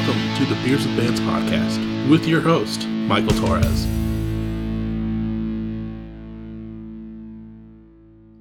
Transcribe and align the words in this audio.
welcome 0.00 0.34
to 0.34 0.46
the 0.46 0.54
Beers 0.62 0.86
with 0.86 0.96
Bands 0.96 1.20
podcast 1.20 2.08
with 2.08 2.26
your 2.26 2.40
host, 2.40 2.88
Michael 2.88 3.36
Torres. 3.36 3.86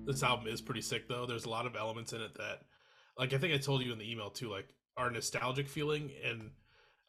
This 0.06 0.24
album 0.24 0.48
is 0.48 0.62
pretty 0.62 0.80
sick, 0.80 1.10
though. 1.10 1.26
There's 1.26 1.44
a 1.44 1.50
lot 1.50 1.66
of 1.66 1.76
elements 1.76 2.14
in 2.14 2.22
it 2.22 2.34
that, 2.36 2.62
like, 3.18 3.34
I 3.34 3.38
think 3.38 3.54
I 3.54 3.58
told 3.58 3.84
you 3.84 3.92
in 3.92 3.98
the 3.98 4.10
email 4.10 4.30
too, 4.30 4.50
like, 4.50 4.70
are 4.96 5.12
nostalgic 5.12 5.68
feeling, 5.68 6.12
and 6.24 6.52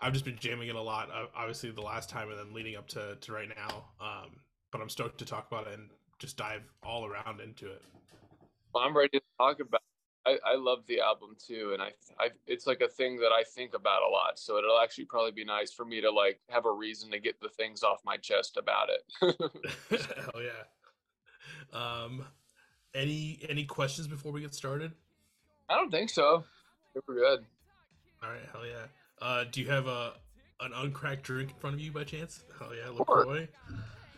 I've 0.00 0.14
just 0.14 0.24
been 0.24 0.38
jamming 0.40 0.68
it 0.68 0.74
a 0.74 0.82
lot. 0.82 1.10
Obviously, 1.36 1.70
the 1.70 1.82
last 1.82 2.10
time, 2.10 2.28
and 2.28 2.36
then 2.36 2.52
leading 2.52 2.74
up 2.74 2.88
to, 2.88 3.18
to 3.20 3.32
right 3.32 3.48
now. 3.48 3.84
Um, 4.00 4.30
but 4.72 4.80
I'm 4.80 4.88
stoked 4.88 5.18
to 5.18 5.24
talk 5.24 5.46
about 5.48 5.68
it 5.68 5.74
and 5.74 5.90
just 6.18 6.36
dive 6.36 6.62
all 6.82 7.06
around 7.06 7.40
into 7.40 7.70
it. 7.70 7.82
Well, 8.74 8.82
I'm 8.82 8.96
ready 8.96 9.10
to 9.10 9.22
talk 9.38 9.60
about 9.60 9.82
I, 10.26 10.38
I 10.46 10.56
love 10.56 10.80
the 10.86 11.00
album 11.00 11.36
too, 11.38 11.70
and 11.72 11.82
I, 11.82 11.92
I 12.18 12.28
it's 12.46 12.66
like 12.66 12.82
a 12.82 12.88
thing 12.88 13.18
that 13.20 13.32
I 13.32 13.42
think 13.42 13.74
about 13.74 14.02
a 14.02 14.10
lot. 14.10 14.38
So 14.38 14.58
it'll 14.58 14.78
actually 14.78 15.06
probably 15.06 15.32
be 15.32 15.44
nice 15.44 15.72
for 15.72 15.84
me 15.84 16.00
to 16.02 16.10
like 16.10 16.40
have 16.48 16.66
a 16.66 16.72
reason 16.72 17.10
to 17.12 17.18
get 17.18 17.40
the 17.40 17.48
things 17.48 17.82
off 17.82 18.00
my 18.04 18.16
chest 18.18 18.58
about 18.58 18.88
it. 18.90 19.02
Hell 19.90 20.42
yeah. 20.42 20.62
Um, 21.72 22.24
any 22.94 23.40
any 23.48 23.64
questions 23.64 24.08
before 24.08 24.32
we 24.32 24.40
get 24.40 24.54
started? 24.54 24.92
I 25.68 25.76
don't 25.76 25.90
think 25.90 26.10
so. 26.10 26.44
Good. 27.06 27.44
All 28.22 28.30
right, 28.30 28.40
hell 28.52 28.66
yeah. 28.66 28.86
Uh, 29.22 29.44
do 29.50 29.60
you 29.60 29.68
have 29.68 29.86
a 29.86 30.14
an 30.60 30.72
uncracked 30.74 31.22
drink 31.22 31.50
in 31.50 31.56
front 31.56 31.74
of 31.74 31.80
you 31.80 31.92
by 31.92 32.04
chance? 32.04 32.42
Hell 32.58 32.72
yeah, 32.74 32.90
Lacroix. 32.90 33.48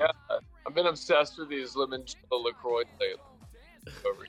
Yeah, 0.00 0.06
I've 0.66 0.74
been 0.74 0.86
obsessed 0.86 1.38
with 1.38 1.50
these 1.50 1.76
lemon 1.76 2.04
Lacroix 2.30 2.84
lately. 2.98 3.20
Over 4.06 4.26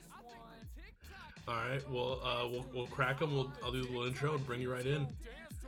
all 1.46 1.54
right. 1.54 1.90
Well, 1.90 2.20
uh, 2.22 2.48
we'll 2.48 2.66
we'll 2.74 2.86
crack 2.86 3.18
them. 3.18 3.34
We'll 3.34 3.52
I'll 3.62 3.72
do 3.72 3.82
the 3.82 3.88
little 3.88 4.06
intro 4.06 4.34
and 4.34 4.46
bring 4.46 4.60
you 4.60 4.72
right 4.72 4.86
in. 4.86 5.06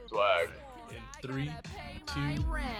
Swag. 0.06 0.50
In 0.91 0.96
three, 1.27 1.50
two. 2.06 2.20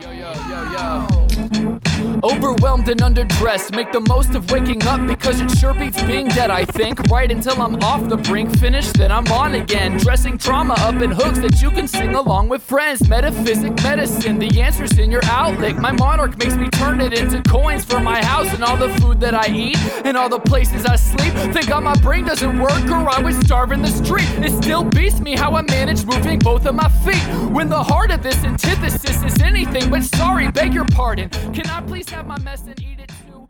Yo 0.01 0.11
yo 0.13 0.33
yo 0.49 0.73
yo. 0.73 1.77
Overwhelmed 2.23 2.89
and 2.89 3.01
underdressed, 3.01 3.75
make 3.75 3.91
the 3.93 4.01
most 4.01 4.35
of 4.35 4.51
waking 4.51 4.83
up 4.87 5.07
because 5.07 5.41
it 5.41 5.51
sure 5.51 5.75
beats 5.75 6.03
being 6.03 6.29
dead, 6.29 6.51
I 6.51 6.65
think. 6.65 7.01
Right 7.11 7.31
until 7.31 7.61
I'm 7.61 7.77
off 7.83 8.09
the 8.09 8.17
brink, 8.17 8.57
finished, 8.59 8.95
then 8.95 9.11
I'm 9.11 9.27
on 9.29 9.55
again. 9.55 9.99
Dressing 9.99 10.39
trauma 10.39 10.75
up 10.79 11.03
in 11.03 11.11
hooks 11.11 11.39
that 11.41 11.61
you 11.61 11.71
can 11.71 11.89
sing 11.89 12.15
along 12.15 12.49
with 12.49 12.63
friends. 12.63 13.09
Metaphysic 13.09 13.75
medicine, 13.83 14.39
the 14.39 14.61
answer's 14.61 14.99
in 14.99 15.11
your 15.11 15.25
outlet. 15.25 15.77
My 15.77 15.93
monarch 15.93 16.39
makes 16.39 16.55
me 16.55 16.69
turn 16.71 17.01
it 17.01 17.13
into 17.13 17.43
coins 17.43 17.85
for 17.85 18.01
my 18.01 18.23
house 18.25 18.53
and 18.55 18.63
all 18.63 18.77
the 18.77 18.89
food 19.01 19.21
that 19.21 19.35
I 19.35 19.49
eat 19.49 19.79
and 20.05 20.17
all 20.17 20.29
the 20.29 20.41
places 20.41 20.87
I 20.87 20.97
sleep. 20.97 21.33
Think 21.53 21.71
on 21.71 21.85
my 21.85 21.97
brain 21.97 22.25
doesn't 22.25 22.59
work 22.59 22.85
or 22.91 23.09
I 23.09 23.21
would 23.21 23.35
starve 23.45 23.73
in 23.73 23.83
the 23.83 23.91
street. 23.91 24.29
It 24.45 24.53
still 24.63 24.85
beats 24.85 25.21
me 25.21 25.37
how 25.37 25.53
I 25.55 25.63
manage 25.63 26.05
moving 26.05 26.39
both 26.39 26.67
of 26.67 26.75
my 26.75 26.89
feet. 27.05 27.23
When 27.51 27.69
the 27.69 27.83
heart 27.83 28.11
of 28.11 28.23
this 28.23 28.36
antithesis 28.45 29.23
is 29.23 29.43
anything 29.43 29.91
but 29.91 30.03
sorry, 30.03 30.51
beg 30.51 30.75
your 30.75 30.85
pardon. 30.87 31.29
Can 31.31 31.67
I 31.67 31.81
please 31.81 32.09
have 32.11 32.27
my 32.27 32.39
mess 32.39 32.63
and 32.67 32.81
eat 32.81 33.01
it 33.01 33.13
too? 33.27 33.49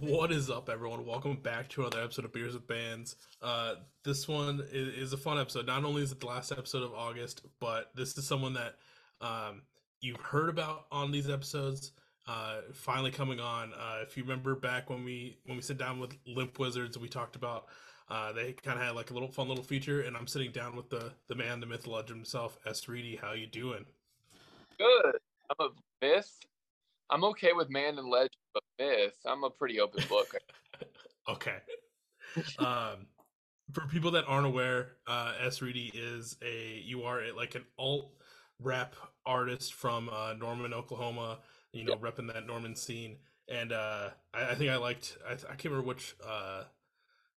What 0.00 0.30
is 0.30 0.50
up, 0.50 0.68
everyone? 0.68 1.06
Welcome 1.06 1.36
back 1.36 1.68
to 1.70 1.80
another 1.80 2.02
episode 2.02 2.26
of 2.26 2.32
Beers 2.32 2.54
with 2.54 2.66
Bands. 2.66 3.16
Uh, 3.40 3.76
this 4.04 4.28
one 4.28 4.62
is, 4.70 4.88
is, 4.94 5.12
a 5.12 5.16
fun 5.16 5.38
episode. 5.38 5.66
Not 5.66 5.84
only 5.84 6.02
is 6.02 6.12
it 6.12 6.20
the 6.20 6.26
last 6.26 6.52
episode 6.52 6.82
of 6.82 6.92
August, 6.92 7.42
but 7.60 7.90
this 7.94 8.16
is 8.18 8.26
someone 8.26 8.52
that 8.54 8.74
um, 9.20 9.62
you've 10.00 10.20
heard 10.20 10.48
about 10.48 10.86
on 10.92 11.12
these 11.12 11.30
episodes. 11.30 11.92
Uh, 12.28 12.60
finally 12.72 13.10
coming 13.10 13.40
on. 13.40 13.72
Uh, 13.72 13.98
if 14.02 14.16
you 14.16 14.22
remember 14.22 14.54
back 14.54 14.90
when 14.90 15.04
we 15.04 15.38
when 15.46 15.56
we 15.56 15.62
sit 15.62 15.78
down 15.78 15.98
with 15.98 16.16
Limp 16.26 16.58
Wizards, 16.58 16.98
we 16.98 17.08
talked 17.08 17.36
about 17.36 17.66
uh, 18.08 18.32
they 18.32 18.52
kind 18.52 18.78
of 18.78 18.84
had 18.84 18.94
like 18.94 19.10
a 19.10 19.14
little 19.14 19.30
fun 19.30 19.48
little 19.48 19.64
feature, 19.64 20.02
and 20.02 20.16
I'm 20.16 20.26
sitting 20.26 20.50
down 20.50 20.76
with 20.76 20.90
the 20.90 21.12
the 21.28 21.34
man, 21.34 21.60
the 21.60 21.66
myth, 21.66 21.84
the 21.84 21.90
legend 21.90 22.18
himself, 22.18 22.58
S. 22.66 22.88
Reidy. 22.88 23.16
How 23.16 23.32
you 23.32 23.46
doing? 23.46 23.86
Good. 24.78 25.18
I'm 25.50 25.66
a 25.66 25.70
myth. 26.04 26.32
I'm 27.10 27.24
okay 27.24 27.52
with 27.52 27.70
man 27.70 27.98
and 27.98 28.08
legend, 28.08 28.30
but 28.52 28.62
myth, 28.78 29.16
I'm 29.24 29.44
a 29.44 29.50
pretty 29.50 29.80
open 29.80 30.04
book. 30.08 30.28
okay. 31.28 31.56
um, 32.58 33.06
for 33.72 33.86
people 33.88 34.10
that 34.12 34.24
aren't 34.26 34.46
aware, 34.46 34.92
uh, 35.06 35.34
S. 35.40 35.62
Reidy 35.62 35.92
is 35.94 36.36
a 36.42 36.82
you 36.84 37.02
are 37.04 37.22
a, 37.22 37.32
like 37.32 37.54
an 37.54 37.64
alt 37.78 38.10
rap 38.60 38.94
artist 39.24 39.74
from 39.74 40.08
uh, 40.08 40.34
Norman, 40.34 40.74
Oklahoma. 40.74 41.38
You 41.72 41.84
know, 41.84 41.92
yep. 41.92 42.00
repping 42.00 42.32
that 42.32 42.46
Norman 42.46 42.74
scene, 42.74 43.18
and 43.48 43.70
uh, 43.70 44.08
I, 44.32 44.50
I 44.50 44.54
think 44.54 44.70
I 44.70 44.76
liked. 44.76 45.18
I, 45.28 45.32
I 45.32 45.36
can't 45.56 45.66
remember 45.66 45.86
which 45.86 46.16
uh, 46.26 46.62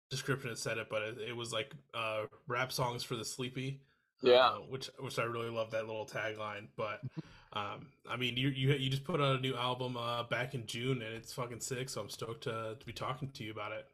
description 0.09 0.49
it 0.49 0.57
said 0.57 0.77
it, 0.77 0.87
but 0.89 1.01
it, 1.01 1.17
it 1.29 1.35
was 1.35 1.51
like 1.51 1.73
uh, 1.93 2.23
rap 2.47 2.71
songs 2.71 3.03
for 3.03 3.15
the 3.15 3.25
sleepy. 3.25 3.81
Yeah, 4.21 4.47
uh, 4.47 4.55
which 4.69 4.89
which 4.99 5.17
I 5.19 5.23
really 5.23 5.49
love 5.49 5.71
that 5.71 5.87
little 5.87 6.05
tagline. 6.05 6.67
But 6.75 7.01
um, 7.53 7.87
I 8.09 8.17
mean, 8.17 8.37
you 8.37 8.49
you 8.49 8.73
you 8.73 8.89
just 8.89 9.03
put 9.03 9.21
out 9.21 9.37
a 9.37 9.41
new 9.41 9.55
album 9.55 9.97
uh, 9.97 10.23
back 10.23 10.53
in 10.53 10.65
June, 10.65 11.01
and 11.01 11.15
it's 11.15 11.33
fucking 11.33 11.61
sick. 11.61 11.89
So 11.89 12.01
I'm 12.01 12.09
stoked 12.09 12.43
to 12.43 12.75
to 12.79 12.85
be 12.85 12.93
talking 12.93 13.29
to 13.29 13.43
you 13.43 13.51
about 13.51 13.71
it. 13.71 13.87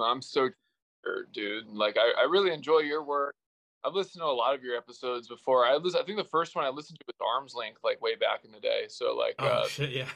I'm 0.00 0.22
so 0.22 0.50
dude. 1.32 1.66
Like 1.68 1.96
I, 1.96 2.22
I 2.22 2.24
really 2.24 2.52
enjoy 2.52 2.80
your 2.80 3.04
work. 3.04 3.34
I've 3.84 3.94
listened 3.94 4.20
to 4.20 4.26
a 4.26 4.32
lot 4.32 4.54
of 4.54 4.62
your 4.62 4.76
episodes 4.76 5.28
before. 5.28 5.64
I 5.64 5.76
listen, 5.76 6.00
I 6.02 6.04
think 6.04 6.18
the 6.18 6.24
first 6.24 6.56
one 6.56 6.64
I 6.64 6.68
listened 6.68 6.98
to 6.98 7.04
was 7.06 7.14
Arms 7.36 7.54
Length, 7.54 7.80
like 7.84 8.00
way 8.02 8.16
back 8.16 8.44
in 8.44 8.52
the 8.52 8.60
day. 8.60 8.86
So 8.88 9.14
like, 9.14 9.34
oh 9.38 9.46
uh, 9.46 9.66
shit, 9.66 9.90
yeah, 9.90 10.08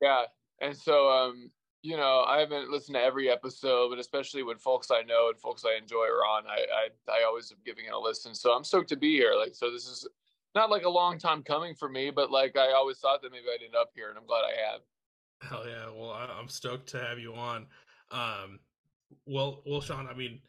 yeah. 0.00 0.24
And 0.60 0.76
so 0.76 1.08
um, 1.08 1.50
you 1.84 1.98
know, 1.98 2.24
I 2.26 2.40
haven't 2.40 2.70
listened 2.70 2.94
to 2.94 3.02
every 3.02 3.28
episode, 3.30 3.90
but 3.90 3.98
especially 3.98 4.42
when 4.42 4.56
folks 4.56 4.90
I 4.90 5.02
know 5.02 5.28
and 5.28 5.38
folks 5.38 5.66
I 5.66 5.76
enjoy 5.76 6.04
are 6.06 6.24
on, 6.24 6.44
I 6.46 6.64
I, 6.72 7.12
I 7.12 7.24
always 7.26 7.52
am 7.52 7.58
giving 7.62 7.84
it 7.84 7.92
a 7.92 7.98
listen. 7.98 8.34
So 8.34 8.52
I'm 8.52 8.64
stoked 8.64 8.88
to 8.88 8.96
be 8.96 9.14
here. 9.16 9.34
Like, 9.38 9.54
so 9.54 9.70
this 9.70 9.86
is 9.86 10.08
not 10.54 10.70
like 10.70 10.84
a 10.84 10.88
long 10.88 11.18
time 11.18 11.42
coming 11.42 11.74
for 11.74 11.90
me, 11.90 12.10
but 12.10 12.30
like 12.30 12.56
I 12.56 12.72
always 12.72 12.96
thought 12.98 13.20
that 13.20 13.32
maybe 13.32 13.44
I'd 13.54 13.62
end 13.62 13.74
up 13.78 13.90
here, 13.94 14.08
and 14.08 14.16
I'm 14.16 14.24
glad 14.24 14.44
I 14.44 14.72
have. 14.72 14.80
Hell 15.42 15.68
yeah! 15.68 15.90
Well, 15.94 16.10
I'm 16.10 16.48
stoked 16.48 16.88
to 16.90 17.00
have 17.00 17.18
you 17.18 17.34
on. 17.34 17.66
Um, 18.10 18.60
well, 19.26 19.60
well, 19.66 19.82
Sean, 19.82 20.08
I 20.08 20.14
mean, 20.14 20.40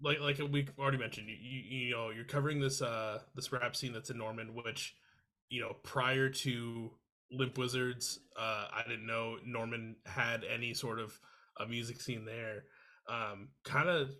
like 0.00 0.20
like 0.20 0.38
we 0.38 0.66
already 0.78 0.96
mentioned, 0.96 1.28
you 1.28 1.36
you 1.36 1.90
know 1.94 2.08
you're 2.08 2.24
covering 2.24 2.60
this 2.60 2.80
uh 2.80 3.18
this 3.34 3.52
rap 3.52 3.76
scene 3.76 3.92
that's 3.92 4.08
in 4.08 4.16
Norman, 4.16 4.54
which 4.54 4.96
you 5.50 5.60
know 5.60 5.76
prior 5.82 6.30
to 6.30 6.92
Limp 7.30 7.58
Wizards. 7.58 8.20
Uh, 8.38 8.66
I 8.72 8.82
didn't 8.88 9.06
know 9.06 9.36
Norman 9.44 9.96
had 10.04 10.44
any 10.44 10.74
sort 10.74 10.98
of 10.98 11.18
a 11.58 11.66
music 11.66 12.00
scene 12.00 12.24
there. 12.24 12.64
Um, 13.08 13.48
kind 13.64 13.88
of, 13.88 14.10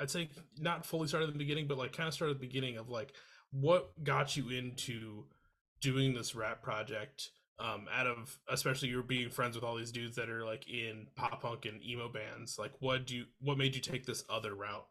I'd 0.00 0.10
say 0.10 0.30
not 0.58 0.86
fully 0.86 1.08
started 1.08 1.28
at 1.28 1.32
the 1.32 1.38
beginning, 1.38 1.66
but 1.66 1.78
like 1.78 1.92
kind 1.92 2.08
of 2.08 2.14
started 2.14 2.36
at 2.36 2.40
the 2.40 2.46
beginning 2.46 2.76
of 2.76 2.88
like 2.88 3.12
what 3.50 3.92
got 4.02 4.36
you 4.36 4.48
into 4.50 5.24
doing 5.80 6.14
this 6.14 6.34
rap 6.34 6.62
project. 6.62 7.30
Um, 7.58 7.86
out 7.94 8.06
of 8.06 8.38
especially 8.48 8.88
you're 8.88 9.02
being 9.02 9.30
friends 9.30 9.54
with 9.54 9.62
all 9.62 9.76
these 9.76 9.92
dudes 9.92 10.16
that 10.16 10.28
are 10.28 10.44
like 10.44 10.68
in 10.68 11.06
pop 11.14 11.42
punk 11.42 11.66
and 11.66 11.82
emo 11.84 12.08
bands. 12.08 12.58
Like, 12.58 12.72
what 12.80 13.06
do 13.06 13.14
you, 13.16 13.24
what 13.40 13.58
made 13.58 13.74
you 13.74 13.80
take 13.80 14.04
this 14.04 14.24
other 14.28 14.54
route? 14.54 14.86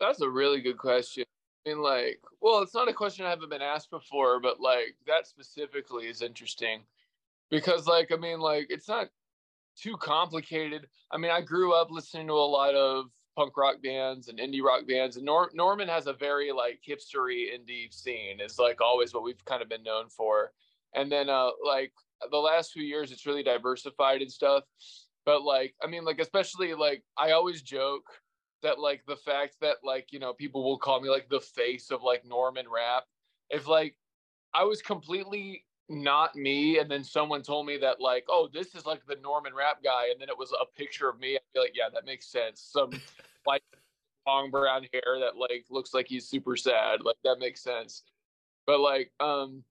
That's 0.00 0.20
a 0.20 0.30
really 0.30 0.60
good 0.60 0.78
question 0.78 1.24
mean, 1.66 1.82
like, 1.82 2.20
well, 2.40 2.62
it's 2.62 2.74
not 2.74 2.88
a 2.88 2.92
question 2.92 3.26
I 3.26 3.30
haven't 3.30 3.50
been 3.50 3.62
asked 3.62 3.90
before, 3.90 4.40
but 4.40 4.60
like 4.60 4.96
that 5.06 5.26
specifically 5.26 6.06
is 6.06 6.22
interesting 6.22 6.82
because, 7.50 7.86
like, 7.86 8.12
I 8.12 8.16
mean, 8.16 8.40
like, 8.40 8.66
it's 8.70 8.88
not 8.88 9.08
too 9.76 9.96
complicated. 9.96 10.86
I 11.10 11.18
mean, 11.18 11.30
I 11.30 11.40
grew 11.40 11.74
up 11.74 11.90
listening 11.90 12.28
to 12.28 12.32
a 12.32 12.34
lot 12.34 12.74
of 12.74 13.06
punk 13.36 13.56
rock 13.56 13.82
bands 13.82 14.28
and 14.28 14.38
indie 14.38 14.62
rock 14.62 14.86
bands, 14.86 15.16
and 15.16 15.26
Nor- 15.26 15.50
Norman 15.54 15.88
has 15.88 16.06
a 16.06 16.12
very 16.12 16.52
like 16.52 16.80
hipstery 16.86 17.48
indie 17.54 17.92
scene. 17.92 18.40
It's 18.40 18.58
like 18.58 18.80
always 18.80 19.12
what 19.12 19.22
we've 19.24 19.44
kind 19.44 19.62
of 19.62 19.68
been 19.68 19.82
known 19.82 20.08
for. 20.08 20.52
And 20.94 21.12
then, 21.12 21.28
uh, 21.28 21.50
like 21.64 21.92
the 22.30 22.38
last 22.38 22.72
few 22.72 22.82
years, 22.82 23.12
it's 23.12 23.26
really 23.26 23.42
diversified 23.42 24.22
and 24.22 24.32
stuff. 24.32 24.64
But 25.26 25.42
like, 25.42 25.74
I 25.82 25.88
mean, 25.88 26.04
like, 26.04 26.20
especially 26.20 26.72
like, 26.74 27.02
I 27.18 27.32
always 27.32 27.60
joke 27.60 28.04
that 28.66 28.80
like 28.80 29.06
the 29.06 29.14
fact 29.14 29.54
that 29.60 29.76
like 29.84 30.12
you 30.12 30.18
know 30.18 30.32
people 30.32 30.64
will 30.64 30.76
call 30.76 31.00
me 31.00 31.08
like 31.08 31.28
the 31.28 31.40
face 31.40 31.92
of 31.92 32.02
like 32.02 32.24
Norman 32.24 32.66
rap. 32.68 33.04
If 33.48 33.68
like 33.68 33.96
I 34.52 34.64
was 34.64 34.82
completely 34.82 35.64
not 35.88 36.34
me, 36.34 36.80
and 36.80 36.90
then 36.90 37.04
someone 37.04 37.42
told 37.42 37.66
me 37.66 37.76
that 37.78 38.00
like 38.00 38.24
oh 38.28 38.48
this 38.52 38.74
is 38.74 38.84
like 38.84 39.06
the 39.06 39.16
Norman 39.22 39.54
rap 39.54 39.84
guy, 39.84 40.08
and 40.10 40.20
then 40.20 40.28
it 40.28 40.36
was 40.36 40.52
a 40.52 40.66
picture 40.76 41.08
of 41.08 41.20
me, 41.20 41.36
I'd 41.36 41.40
be 41.54 41.60
like 41.60 41.76
yeah 41.76 41.88
that 41.94 42.04
makes 42.04 42.26
sense. 42.26 42.60
Some 42.60 42.90
like 43.46 43.62
long 44.26 44.50
brown 44.50 44.84
hair 44.92 45.20
that 45.20 45.36
like 45.36 45.66
looks 45.70 45.94
like 45.94 46.08
he's 46.08 46.28
super 46.28 46.56
sad, 46.56 47.02
like 47.04 47.16
that 47.22 47.36
makes 47.38 47.62
sense. 47.62 48.02
But 48.66 48.80
like 48.80 49.12
um, 49.20 49.62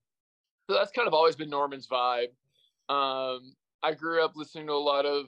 so 0.70 0.74
that's 0.74 0.90
kind 0.90 1.06
of 1.06 1.12
always 1.12 1.36
been 1.36 1.50
Norman's 1.50 1.86
vibe. 1.86 2.30
Um, 2.88 3.52
I 3.82 3.92
grew 3.92 4.24
up 4.24 4.36
listening 4.36 4.68
to 4.68 4.72
a 4.72 4.74
lot 4.74 5.04
of 5.04 5.26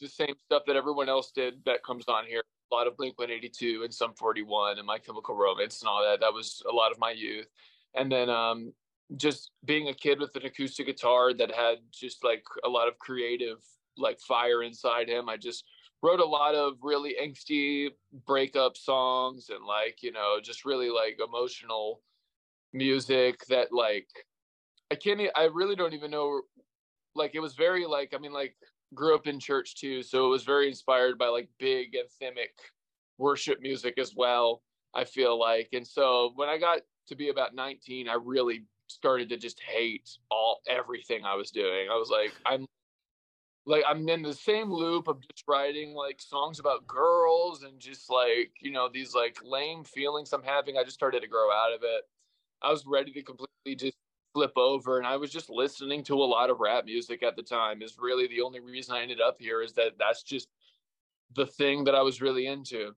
the 0.00 0.08
same 0.08 0.34
stuff 0.46 0.64
that 0.66 0.74
everyone 0.74 1.08
else 1.08 1.30
did 1.30 1.64
that 1.64 1.84
comes 1.84 2.06
on 2.08 2.26
here 2.26 2.42
a 2.74 2.76
lot 2.76 2.86
of 2.86 2.96
Blink 2.96 3.18
182 3.18 3.84
and 3.84 3.94
Sum 3.94 4.14
41 4.14 4.78
and 4.78 4.86
My 4.86 4.98
Chemical 4.98 5.36
Romance 5.36 5.80
and 5.80 5.88
all 5.88 6.02
that. 6.02 6.20
That 6.20 6.32
was 6.32 6.62
a 6.68 6.74
lot 6.74 6.90
of 6.90 6.98
my 6.98 7.12
youth. 7.12 7.46
And 7.94 8.10
then 8.10 8.28
um, 8.28 8.72
just 9.16 9.52
being 9.64 9.88
a 9.88 9.94
kid 9.94 10.18
with 10.18 10.34
an 10.34 10.44
acoustic 10.44 10.86
guitar 10.86 11.32
that 11.34 11.54
had 11.54 11.78
just 11.92 12.24
like 12.24 12.44
a 12.64 12.68
lot 12.68 12.88
of 12.88 12.98
creative 12.98 13.58
like 13.96 14.18
fire 14.20 14.64
inside 14.64 15.08
him. 15.08 15.28
I 15.28 15.36
just 15.36 15.64
wrote 16.02 16.18
a 16.18 16.24
lot 16.24 16.56
of 16.56 16.74
really 16.82 17.14
angsty 17.22 17.90
breakup 18.26 18.76
songs 18.76 19.50
and 19.50 19.64
like, 19.64 20.02
you 20.02 20.10
know, 20.10 20.38
just 20.42 20.64
really 20.64 20.90
like 20.90 21.20
emotional 21.24 22.02
music 22.72 23.46
that 23.46 23.72
like 23.72 24.08
I 24.90 24.96
can't 24.96 25.20
I 25.36 25.44
really 25.44 25.76
don't 25.76 25.94
even 25.94 26.10
know 26.10 26.42
like 27.14 27.36
it 27.36 27.40
was 27.40 27.54
very 27.54 27.86
like 27.86 28.12
I 28.14 28.18
mean 28.18 28.32
like 28.32 28.56
grew 28.94 29.14
up 29.14 29.26
in 29.26 29.38
church 29.38 29.76
too 29.76 30.02
so 30.02 30.26
it 30.26 30.30
was 30.30 30.44
very 30.44 30.68
inspired 30.68 31.18
by 31.18 31.26
like 31.26 31.48
big 31.58 31.94
anthemic 31.94 32.50
worship 33.18 33.60
music 33.60 33.98
as 33.98 34.14
well 34.16 34.62
I 34.94 35.04
feel 35.04 35.38
like 35.38 35.68
and 35.72 35.86
so 35.86 36.32
when 36.36 36.48
I 36.48 36.58
got 36.58 36.80
to 37.08 37.14
be 37.14 37.28
about 37.28 37.54
19 37.54 38.08
I 38.08 38.14
really 38.14 38.64
started 38.86 39.28
to 39.30 39.36
just 39.36 39.60
hate 39.60 40.08
all 40.30 40.60
everything 40.68 41.24
I 41.24 41.34
was 41.34 41.50
doing 41.50 41.88
I 41.90 41.96
was 41.96 42.10
like 42.10 42.32
I'm 42.46 42.66
like 43.66 43.84
I'm 43.88 44.08
in 44.08 44.22
the 44.22 44.34
same 44.34 44.70
loop 44.70 45.08
of 45.08 45.20
just 45.20 45.44
writing 45.48 45.94
like 45.94 46.20
songs 46.20 46.58
about 46.60 46.86
girls 46.86 47.62
and 47.62 47.80
just 47.80 48.10
like 48.10 48.52
you 48.60 48.70
know 48.70 48.88
these 48.92 49.14
like 49.14 49.38
lame 49.42 49.84
feelings 49.84 50.32
I'm 50.32 50.42
having. 50.42 50.76
I 50.76 50.84
just 50.84 50.94
started 50.94 51.20
to 51.20 51.28
grow 51.28 51.50
out 51.50 51.72
of 51.74 51.80
it. 51.82 52.02
I 52.62 52.70
was 52.70 52.84
ready 52.86 53.12
to 53.12 53.22
completely 53.22 53.74
just 53.76 53.96
flip 54.34 54.52
over, 54.56 54.98
and 54.98 55.06
I 55.06 55.16
was 55.16 55.30
just 55.30 55.48
listening 55.48 56.04
to 56.04 56.14
a 56.14 56.24
lot 56.24 56.50
of 56.50 56.60
rap 56.60 56.84
music 56.84 57.22
at 57.22 57.36
the 57.36 57.42
time. 57.42 57.80
Is 57.80 57.96
really 57.98 58.26
the 58.26 58.42
only 58.42 58.60
reason 58.60 58.94
I 58.94 59.00
ended 59.00 59.20
up 59.20 59.36
here. 59.38 59.62
Is 59.62 59.72
that 59.74 59.92
that's 59.98 60.22
just 60.22 60.48
the 61.34 61.46
thing 61.46 61.84
that 61.84 61.94
I 61.94 62.02
was 62.02 62.20
really 62.20 62.46
into 62.46 62.94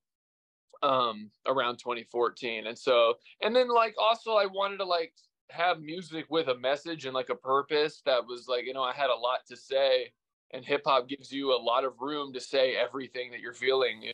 um 0.83 1.31
around 1.47 1.77
2014 1.77 2.67
and 2.67 2.77
so 2.77 3.15
and 3.41 3.55
then 3.55 3.67
like 3.67 3.95
also 3.99 4.33
i 4.35 4.45
wanted 4.45 4.77
to 4.77 4.85
like 4.85 5.11
have 5.49 5.81
music 5.81 6.27
with 6.29 6.49
a 6.49 6.57
message 6.59 7.05
and 7.05 7.15
like 7.15 7.29
a 7.29 7.35
purpose 7.35 8.03
that 8.05 8.23
was 8.27 8.47
like 8.47 8.63
you 8.63 8.75
know 8.75 8.83
i 8.83 8.93
had 8.93 9.09
a 9.09 9.15
lot 9.15 9.39
to 9.47 9.57
say 9.57 10.11
and 10.51 10.65
hip 10.65 10.83
hop 10.85 11.07
gives 11.07 11.31
you 11.31 11.53
a 11.53 11.57
lot 11.61 11.83
of 11.83 11.99
room 11.99 12.33
to 12.33 12.39
say 12.39 12.75
everything 12.75 13.31
that 13.31 13.39
you're 13.39 13.53
feeling. 13.53 14.11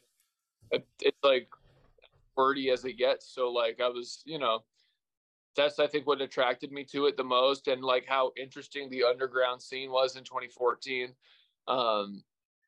It, 0.71 0.87
it's 1.01 1.23
like 1.23 1.47
wordy 2.35 2.71
as 2.71 2.85
it 2.85 2.93
gets. 2.93 3.27
So 3.27 3.51
like 3.51 3.79
I 3.79 3.89
was, 3.89 4.23
you 4.25 4.39
know, 4.39 4.63
that's 5.55 5.79
I 5.79 5.87
think 5.87 6.07
what 6.07 6.21
attracted 6.21 6.71
me 6.71 6.83
to 6.85 7.05
it 7.05 7.17
the 7.17 7.23
most, 7.23 7.67
and 7.67 7.83
like 7.83 8.05
how 8.07 8.31
interesting 8.37 8.89
the 8.89 9.03
underground 9.03 9.61
scene 9.61 9.91
was 9.91 10.15
in 10.15 10.23
2014. 10.23 11.13
Um, 11.67 12.23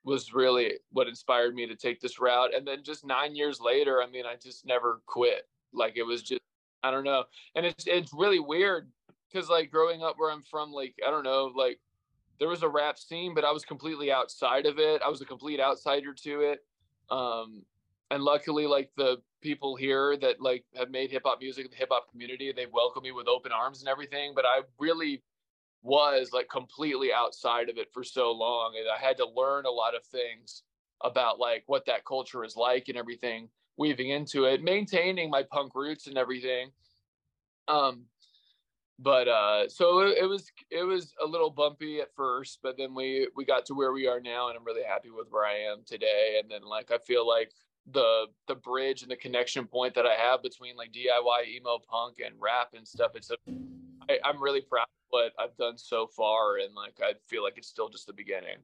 was 0.05 0.33
really 0.33 0.73
what 0.91 1.07
inspired 1.07 1.55
me 1.55 1.65
to 1.65 1.75
take 1.75 1.99
this 1.99 2.19
route. 2.19 2.53
And 2.53 2.65
then 2.65 2.83
just 2.83 3.05
nine 3.05 3.35
years 3.35 3.59
later, 3.59 4.01
I 4.01 4.09
mean, 4.09 4.25
I 4.25 4.35
just 4.35 4.65
never 4.65 5.01
quit. 5.07 5.47
Like 5.73 5.97
it 5.97 6.03
was 6.03 6.21
just, 6.21 6.41
I 6.83 6.91
don't 6.91 7.03
know. 7.03 7.23
And 7.55 7.65
it's 7.65 7.85
it's 7.87 8.13
really 8.13 8.39
weird 8.39 8.89
because 9.31 9.49
like 9.49 9.71
growing 9.71 10.03
up 10.03 10.15
where 10.17 10.31
I'm 10.31 10.43
from, 10.43 10.71
like 10.71 10.95
I 11.05 11.09
don't 11.09 11.23
know, 11.23 11.51
like 11.55 11.79
there 12.39 12.47
was 12.47 12.63
a 12.63 12.69
rap 12.69 12.99
scene, 12.99 13.33
but 13.33 13.43
I 13.43 13.51
was 13.51 13.65
completely 13.65 14.11
outside 14.11 14.65
of 14.65 14.77
it. 14.77 15.01
I 15.03 15.09
was 15.09 15.21
a 15.21 15.25
complete 15.25 15.59
outsider 15.59 16.13
to 16.13 16.41
it. 16.41 16.59
Um, 17.09 17.63
and 18.11 18.23
luckily, 18.23 18.67
like 18.67 18.91
the 18.97 19.17
people 19.41 19.75
here 19.75 20.17
that 20.17 20.41
like 20.41 20.63
have 20.75 20.89
made 20.89 21.11
hip 21.11 21.23
hop 21.25 21.39
music, 21.41 21.69
the 21.69 21.75
hip 21.75 21.89
hop 21.91 22.09
community, 22.11 22.51
they 22.55 22.65
welcome 22.71 23.03
me 23.03 23.11
with 23.11 23.27
open 23.27 23.51
arms 23.51 23.79
and 23.79 23.89
everything. 23.89 24.33
But 24.35 24.45
I 24.45 24.61
really 24.79 25.23
was 25.81 26.29
like 26.33 26.49
completely 26.49 27.11
outside 27.13 27.69
of 27.69 27.77
it 27.77 27.89
for 27.93 28.03
so 28.03 28.31
long, 28.31 28.73
and 28.77 28.87
I 28.89 29.03
had 29.03 29.17
to 29.17 29.27
learn 29.27 29.65
a 29.65 29.71
lot 29.71 29.95
of 29.95 30.03
things 30.05 30.63
about 31.01 31.39
like 31.39 31.63
what 31.67 31.85
that 31.85 32.05
culture 32.05 32.43
is 32.43 32.55
like 32.55 32.87
and 32.87 32.97
everything, 32.97 33.49
weaving 33.77 34.09
into 34.09 34.45
it, 34.45 34.63
maintaining 34.63 35.29
my 35.29 35.43
punk 35.43 35.75
roots 35.75 36.07
and 36.07 36.17
everything. 36.17 36.71
Um, 37.67 38.05
but 38.99 39.27
uh 39.27 39.67
so 39.67 39.99
it, 39.99 40.19
it, 40.21 40.25
was 40.25 40.51
it 40.71 40.83
was 40.83 41.13
a 41.21 41.27
little 41.27 41.49
bumpy 41.49 41.99
at 41.99 42.13
first 42.15 42.59
but 42.63 42.77
then 42.77 42.95
we 42.95 43.27
we 43.35 43.43
got 43.43 43.65
to 43.65 43.73
where 43.73 43.91
we 43.91 44.07
are 44.07 44.21
now 44.21 44.47
and 44.47 44.57
i'm 44.57 44.63
really 44.63 44.83
happy 44.83 45.09
with 45.09 45.27
where 45.29 45.45
i 45.45 45.53
am 45.53 45.79
today 45.85 46.39
and 46.41 46.49
then 46.49 46.61
like 46.63 46.91
i 46.91 46.97
feel 46.99 47.27
like 47.27 47.51
the 47.91 48.25
the 48.47 48.55
bridge 48.55 49.03
and 49.03 49.11
the 49.11 49.15
connection 49.15 49.65
point 49.65 49.93
that 49.93 50.05
i 50.05 50.13
have 50.15 50.41
between 50.41 50.75
like 50.75 50.91
diy 50.91 51.47
emo 51.55 51.77
punk 51.87 52.15
and 52.25 52.33
rap 52.39 52.69
and 52.75 52.87
stuff 52.87 53.11
it's 53.15 53.29
a, 53.29 53.35
I, 54.09 54.17
i'm 54.25 54.41
really 54.41 54.61
proud 54.61 54.83
of 54.83 54.87
what 55.09 55.33
i've 55.39 55.55
done 55.57 55.77
so 55.77 56.07
far 56.07 56.57
and 56.57 56.73
like 56.73 56.97
i 57.01 57.13
feel 57.27 57.43
like 57.43 57.57
it's 57.57 57.67
still 57.67 57.89
just 57.89 58.07
the 58.07 58.13
beginning. 58.13 58.57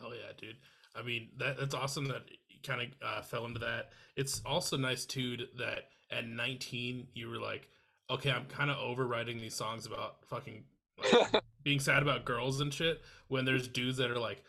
Hell 0.00 0.14
yeah 0.14 0.32
dude. 0.38 0.56
I 0.96 1.02
mean 1.02 1.28
that 1.38 1.58
that's 1.58 1.74
awesome 1.74 2.06
that 2.08 2.22
you 2.48 2.58
kind 2.62 2.80
of 2.80 2.88
uh, 3.06 3.22
fell 3.22 3.44
into 3.44 3.60
that. 3.60 3.90
It's 4.16 4.40
also 4.46 4.76
nice 4.76 5.04
too 5.04 5.36
that 5.58 5.88
at 6.10 6.26
19 6.26 7.08
you 7.14 7.28
were 7.28 7.38
like 7.38 7.68
okay, 8.10 8.30
I'm 8.32 8.46
kind 8.46 8.70
of 8.70 8.76
overwriting 8.76 9.40
these 9.40 9.54
songs 9.54 9.86
about 9.86 10.16
fucking 10.26 10.64
like, 10.98 11.42
being 11.62 11.78
sad 11.78 12.02
about 12.02 12.24
girls 12.24 12.60
and 12.60 12.74
shit 12.74 13.00
when 13.28 13.44
there's 13.44 13.68
dudes 13.68 13.98
that 13.98 14.10
are 14.10 14.18
like 14.18 14.42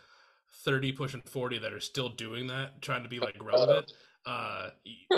30 0.63 0.91
pushing 0.93 1.21
40 1.21 1.59
that 1.59 1.73
are 1.73 1.79
still 1.79 2.09
doing 2.09 2.47
that, 2.47 2.81
trying 2.81 3.03
to 3.03 3.09
be 3.09 3.19
like 3.19 3.37
relevant. 3.43 3.91
Uh, 4.25 4.69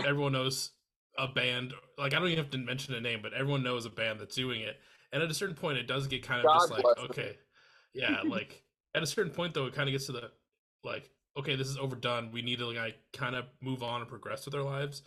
everyone 0.06 0.32
knows 0.32 0.72
a 1.18 1.28
band, 1.28 1.74
like 1.98 2.14
I 2.14 2.20
don't 2.20 2.28
even 2.28 2.38
have 2.38 2.52
to 2.52 2.58
mention 2.58 2.94
a 2.96 3.02
name, 3.02 3.20
but 3.22 3.34
everyone 3.34 3.64
knows 3.64 3.86
a 3.86 3.90
band 3.90 4.20
that's 4.20 4.36
doing 4.36 4.62
it. 4.62 4.78
And 5.12 5.22
at 5.22 5.30
a 5.30 5.34
certain 5.34 5.56
point, 5.56 5.78
it 5.78 5.88
does 5.88 6.08
get 6.08 6.24
kind 6.24 6.40
of 6.40 6.46
God 6.46 6.60
just 6.60 6.72
like, 6.72 6.86
okay, 7.10 7.38
yeah, 7.94 8.22
like 8.26 8.64
at 8.96 9.04
a 9.04 9.08
certain 9.08 9.32
point 9.32 9.54
though, 9.54 9.66
it 9.66 9.74
kind 9.74 9.88
of 9.88 9.92
gets 9.92 10.08
to 10.08 10.12
the 10.12 10.32
like, 10.84 11.10
okay, 11.38 11.56
this 11.56 11.68
is 11.68 11.78
overdone. 11.78 12.32
We 12.32 12.42
need 12.42 12.60
to 12.60 12.68
like 12.68 12.98
kind 13.12 13.36
of 13.36 13.46
move 13.62 13.84
on 13.84 14.02
and 14.02 14.10
progress 14.10 14.46
with 14.46 14.56
our 14.56 14.64
lives. 14.64 15.04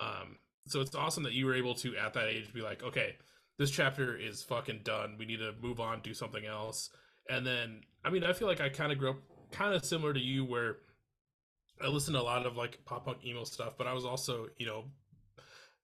Um, 0.00 0.38
so 0.66 0.80
it's 0.80 0.94
awesome 0.94 1.22
that 1.24 1.34
you 1.34 1.46
were 1.46 1.54
able 1.54 1.74
to 1.76 1.96
at 1.96 2.14
that 2.14 2.28
age 2.28 2.52
be 2.52 2.62
like, 2.62 2.82
okay, 2.82 3.16
this 3.58 3.70
chapter 3.70 4.16
is 4.16 4.42
fucking 4.42 4.80
done. 4.82 5.16
We 5.18 5.26
need 5.26 5.38
to 5.38 5.52
move 5.60 5.80
on, 5.80 6.00
do 6.00 6.14
something 6.14 6.44
else. 6.44 6.90
And 7.28 7.46
then, 7.46 7.82
I 8.04 8.10
mean, 8.10 8.24
I 8.24 8.32
feel 8.32 8.48
like 8.48 8.60
I 8.60 8.68
kind 8.68 8.92
of 8.92 8.98
grew 8.98 9.10
up 9.10 9.18
kind 9.54 9.74
of 9.74 9.84
similar 9.84 10.12
to 10.12 10.20
you, 10.20 10.44
where 10.44 10.76
I 11.82 11.88
listened 11.88 12.14
to 12.14 12.20
a 12.20 12.22
lot 12.22 12.46
of 12.46 12.56
like 12.56 12.84
pop 12.84 13.06
punk 13.06 13.24
emo 13.24 13.44
stuff, 13.44 13.76
but 13.76 13.86
I 13.86 13.92
was 13.92 14.04
also, 14.04 14.48
you 14.58 14.66
know, 14.66 14.84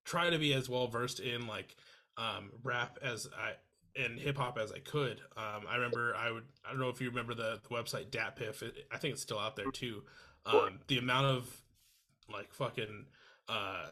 trying 0.05 0.33
to 0.33 0.39
be 0.39 0.53
as 0.55 0.69
well 0.69 0.89
versed 0.89 1.21
in 1.21 1.47
like 1.47 1.77
um, 2.17 2.51
rap 2.63 2.99
as 3.03 3.29
I 3.37 3.53
and 4.01 4.19
hip 4.19 4.37
hop 4.37 4.59
as 4.59 4.73
I 4.73 4.79
could. 4.79 5.21
Um, 5.37 5.65
I 5.69 5.77
remember 5.77 6.15
I 6.17 6.31
would 6.31 6.45
I 6.65 6.71
don't 6.71 6.81
know 6.81 6.89
if 6.89 7.01
you 7.01 7.09
remember 7.09 7.35
the, 7.35 7.61
the 7.63 7.75
website 7.75 8.11
DatPiff. 8.11 8.63
It, 8.63 8.87
I 8.93 8.99
think 8.99 9.13
it's 9.13 9.23
still 9.23 9.39
out 9.39 9.57
there 9.57 9.71
too. 9.71 10.03
Um, 10.47 10.81
the 10.87 10.99
amount 10.99 11.27
of 11.27 11.63
like 12.33 12.53
fucking 12.53 13.07
uh, 13.49 13.87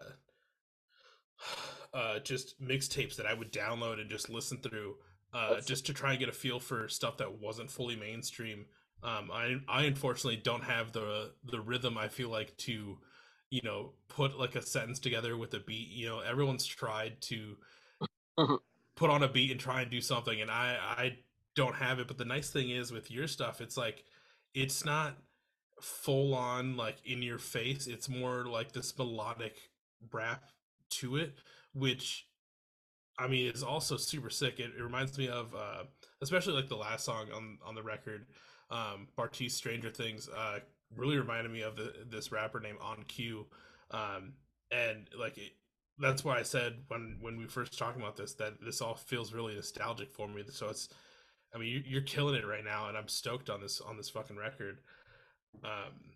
uh, 1.95 2.19
just 2.21 2.61
mixtapes 2.63 3.17
that 3.17 3.27
I 3.27 3.35
would 3.35 3.53
download 3.53 4.01
and 4.01 4.11
just 4.11 4.31
listen 4.31 4.59
through, 4.59 4.97
uh, 5.35 5.61
just 5.61 5.87
to 5.87 5.95
try 5.95 6.11
and 6.11 6.21
get 6.21 6.29
a 6.29 6.33
feel 6.33 6.61
for 6.61 6.89
stuff 6.89 7.19
that 7.19 7.41
wasn't 7.41 7.71
fully 7.71 7.97
mainstream. 7.97 8.67
Um, 9.03 9.31
I 9.33 9.57
I 9.69 9.85
unfortunately 9.85 10.41
don't 10.43 10.65
have 10.65 10.93
the 10.93 11.33
the 11.45 11.61
rhythm. 11.61 11.97
I 11.97 12.09
feel 12.09 12.31
like 12.31 12.57
to, 12.59 12.99
you 13.51 13.61
know, 13.63 13.93
put 14.09 14.39
like 14.39 14.57
a 14.57 14.63
sentence 14.63 14.99
together 14.99 15.37
with 15.37 15.55
a 15.55 15.61
beat. 15.61 15.89
You 15.89 16.07
know, 16.09 16.21
everyone's 16.21 16.67
tried 16.67 17.21
to 17.23 17.57
put 18.97 19.11
on 19.11 19.23
a 19.23 19.29
beat 19.29 19.51
and 19.51 19.61
try 19.61 19.83
and 19.83 19.91
do 19.91 20.01
something, 20.01 20.41
and 20.41 20.51
I 20.51 20.77
I 20.81 21.19
don't 21.55 21.77
have 21.77 21.99
it. 22.01 22.09
But 22.09 22.19
the 22.19 22.25
nice 22.25 22.51
thing 22.51 22.71
is 22.71 22.93
with 22.93 23.11
your 23.11 23.29
stuff, 23.29 23.61
it's 23.61 23.77
like 23.77 24.05
it's 24.55 24.85
not 24.85 25.17
full 25.81 26.35
on 26.35 26.77
like 26.77 26.97
in 27.05 27.23
your 27.23 27.39
face. 27.39 27.87
It's 27.87 28.09
more 28.09 28.47
like 28.47 28.73
this 28.73 28.97
melodic 28.99 29.57
rap 30.13 30.45
to 30.91 31.17
it, 31.17 31.35
which 31.75 32.27
I 33.19 33.29
mean 33.29 33.53
is 33.53 33.63
also 33.63 33.97
super 33.97 34.31
sick. 34.31 34.61
It, 34.61 34.73
it 34.79 34.83
reminds 34.83 35.19
me 35.19 35.29
of 35.29 35.55
uh, 35.55 35.85
especially 36.23 36.55
like 36.55 36.69
the 36.69 36.77
last 36.77 37.05
song 37.05 37.29
on 37.35 37.59
on 37.65 37.75
the 37.75 37.83
record, 37.83 38.27
um, 38.71 39.09
Bartees 39.17 39.53
Stranger 39.53 39.91
Things. 39.91 40.29
Uh, 40.29 40.61
really 40.97 41.19
reminded 41.19 41.53
me 41.53 41.63
of 41.63 41.77
the, 41.77 41.93
this 42.09 42.33
rapper 42.33 42.61
named 42.61 42.79
OnCue, 42.79 43.45
um, 43.91 44.35
and 44.71 45.09
like 45.19 45.37
it, 45.39 45.53
that's 45.99 46.25
why 46.25 46.39
I 46.39 46.43
said 46.43 46.79
when 46.89 47.19
when 47.21 47.37
we 47.37 47.47
first 47.47 47.79
talking 47.79 48.01
about 48.01 48.17
this 48.17 48.35
that 48.35 48.55
this 48.65 48.81
all 48.81 48.95
feels 48.95 49.33
really 49.33 49.55
nostalgic 49.55 50.13
for 50.13 50.29
me. 50.29 50.43
So 50.51 50.69
it's, 50.69 50.89
I 51.55 51.59
mean, 51.59 51.85
you're 51.87 52.03
killing 52.03 52.35
it 52.35 52.47
right 52.47 52.65
now, 52.65 52.89
and 52.89 52.97
I'm 52.97 53.09
stoked 53.09 53.51
on 53.51 53.61
this 53.61 53.81
on 53.81 53.97
this 53.97 54.11
fucking 54.11 54.37
record. 54.37 54.79
Um, 55.65 56.13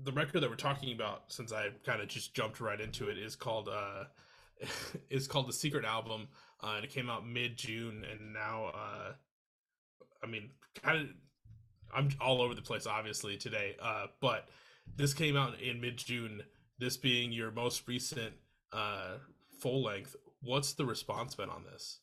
the 0.00 0.12
record 0.12 0.40
that 0.42 0.50
we're 0.50 0.56
talking 0.56 0.94
about, 0.94 1.24
since 1.28 1.52
I 1.52 1.70
kind 1.84 2.00
of 2.00 2.08
just 2.08 2.34
jumped 2.34 2.60
right 2.60 2.80
into 2.80 3.08
it, 3.08 3.18
is 3.18 3.34
called 3.34 3.68
uh, 3.68 4.04
is 5.10 5.26
called 5.26 5.48
the 5.48 5.52
Secret 5.52 5.84
Album, 5.84 6.28
uh, 6.62 6.74
and 6.76 6.84
it 6.84 6.90
came 6.90 7.10
out 7.10 7.26
mid 7.26 7.56
June, 7.56 8.04
and 8.10 8.32
now, 8.32 8.72
uh, 8.74 9.12
I 10.22 10.26
mean, 10.26 10.50
kind 10.82 11.00
of, 11.00 11.06
I'm 11.94 12.10
all 12.20 12.42
over 12.42 12.54
the 12.54 12.62
place, 12.62 12.86
obviously 12.86 13.36
today, 13.36 13.76
uh, 13.82 14.06
but 14.20 14.48
this 14.96 15.14
came 15.14 15.36
out 15.36 15.60
in 15.60 15.80
mid 15.80 15.98
June. 15.98 16.42
This 16.78 16.96
being 16.96 17.32
your 17.32 17.50
most 17.50 17.88
recent 17.88 18.34
uh, 18.72 19.14
full 19.60 19.82
length, 19.82 20.14
what's 20.42 20.74
the 20.74 20.84
response 20.84 21.34
been 21.34 21.50
on 21.50 21.64
this? 21.64 21.98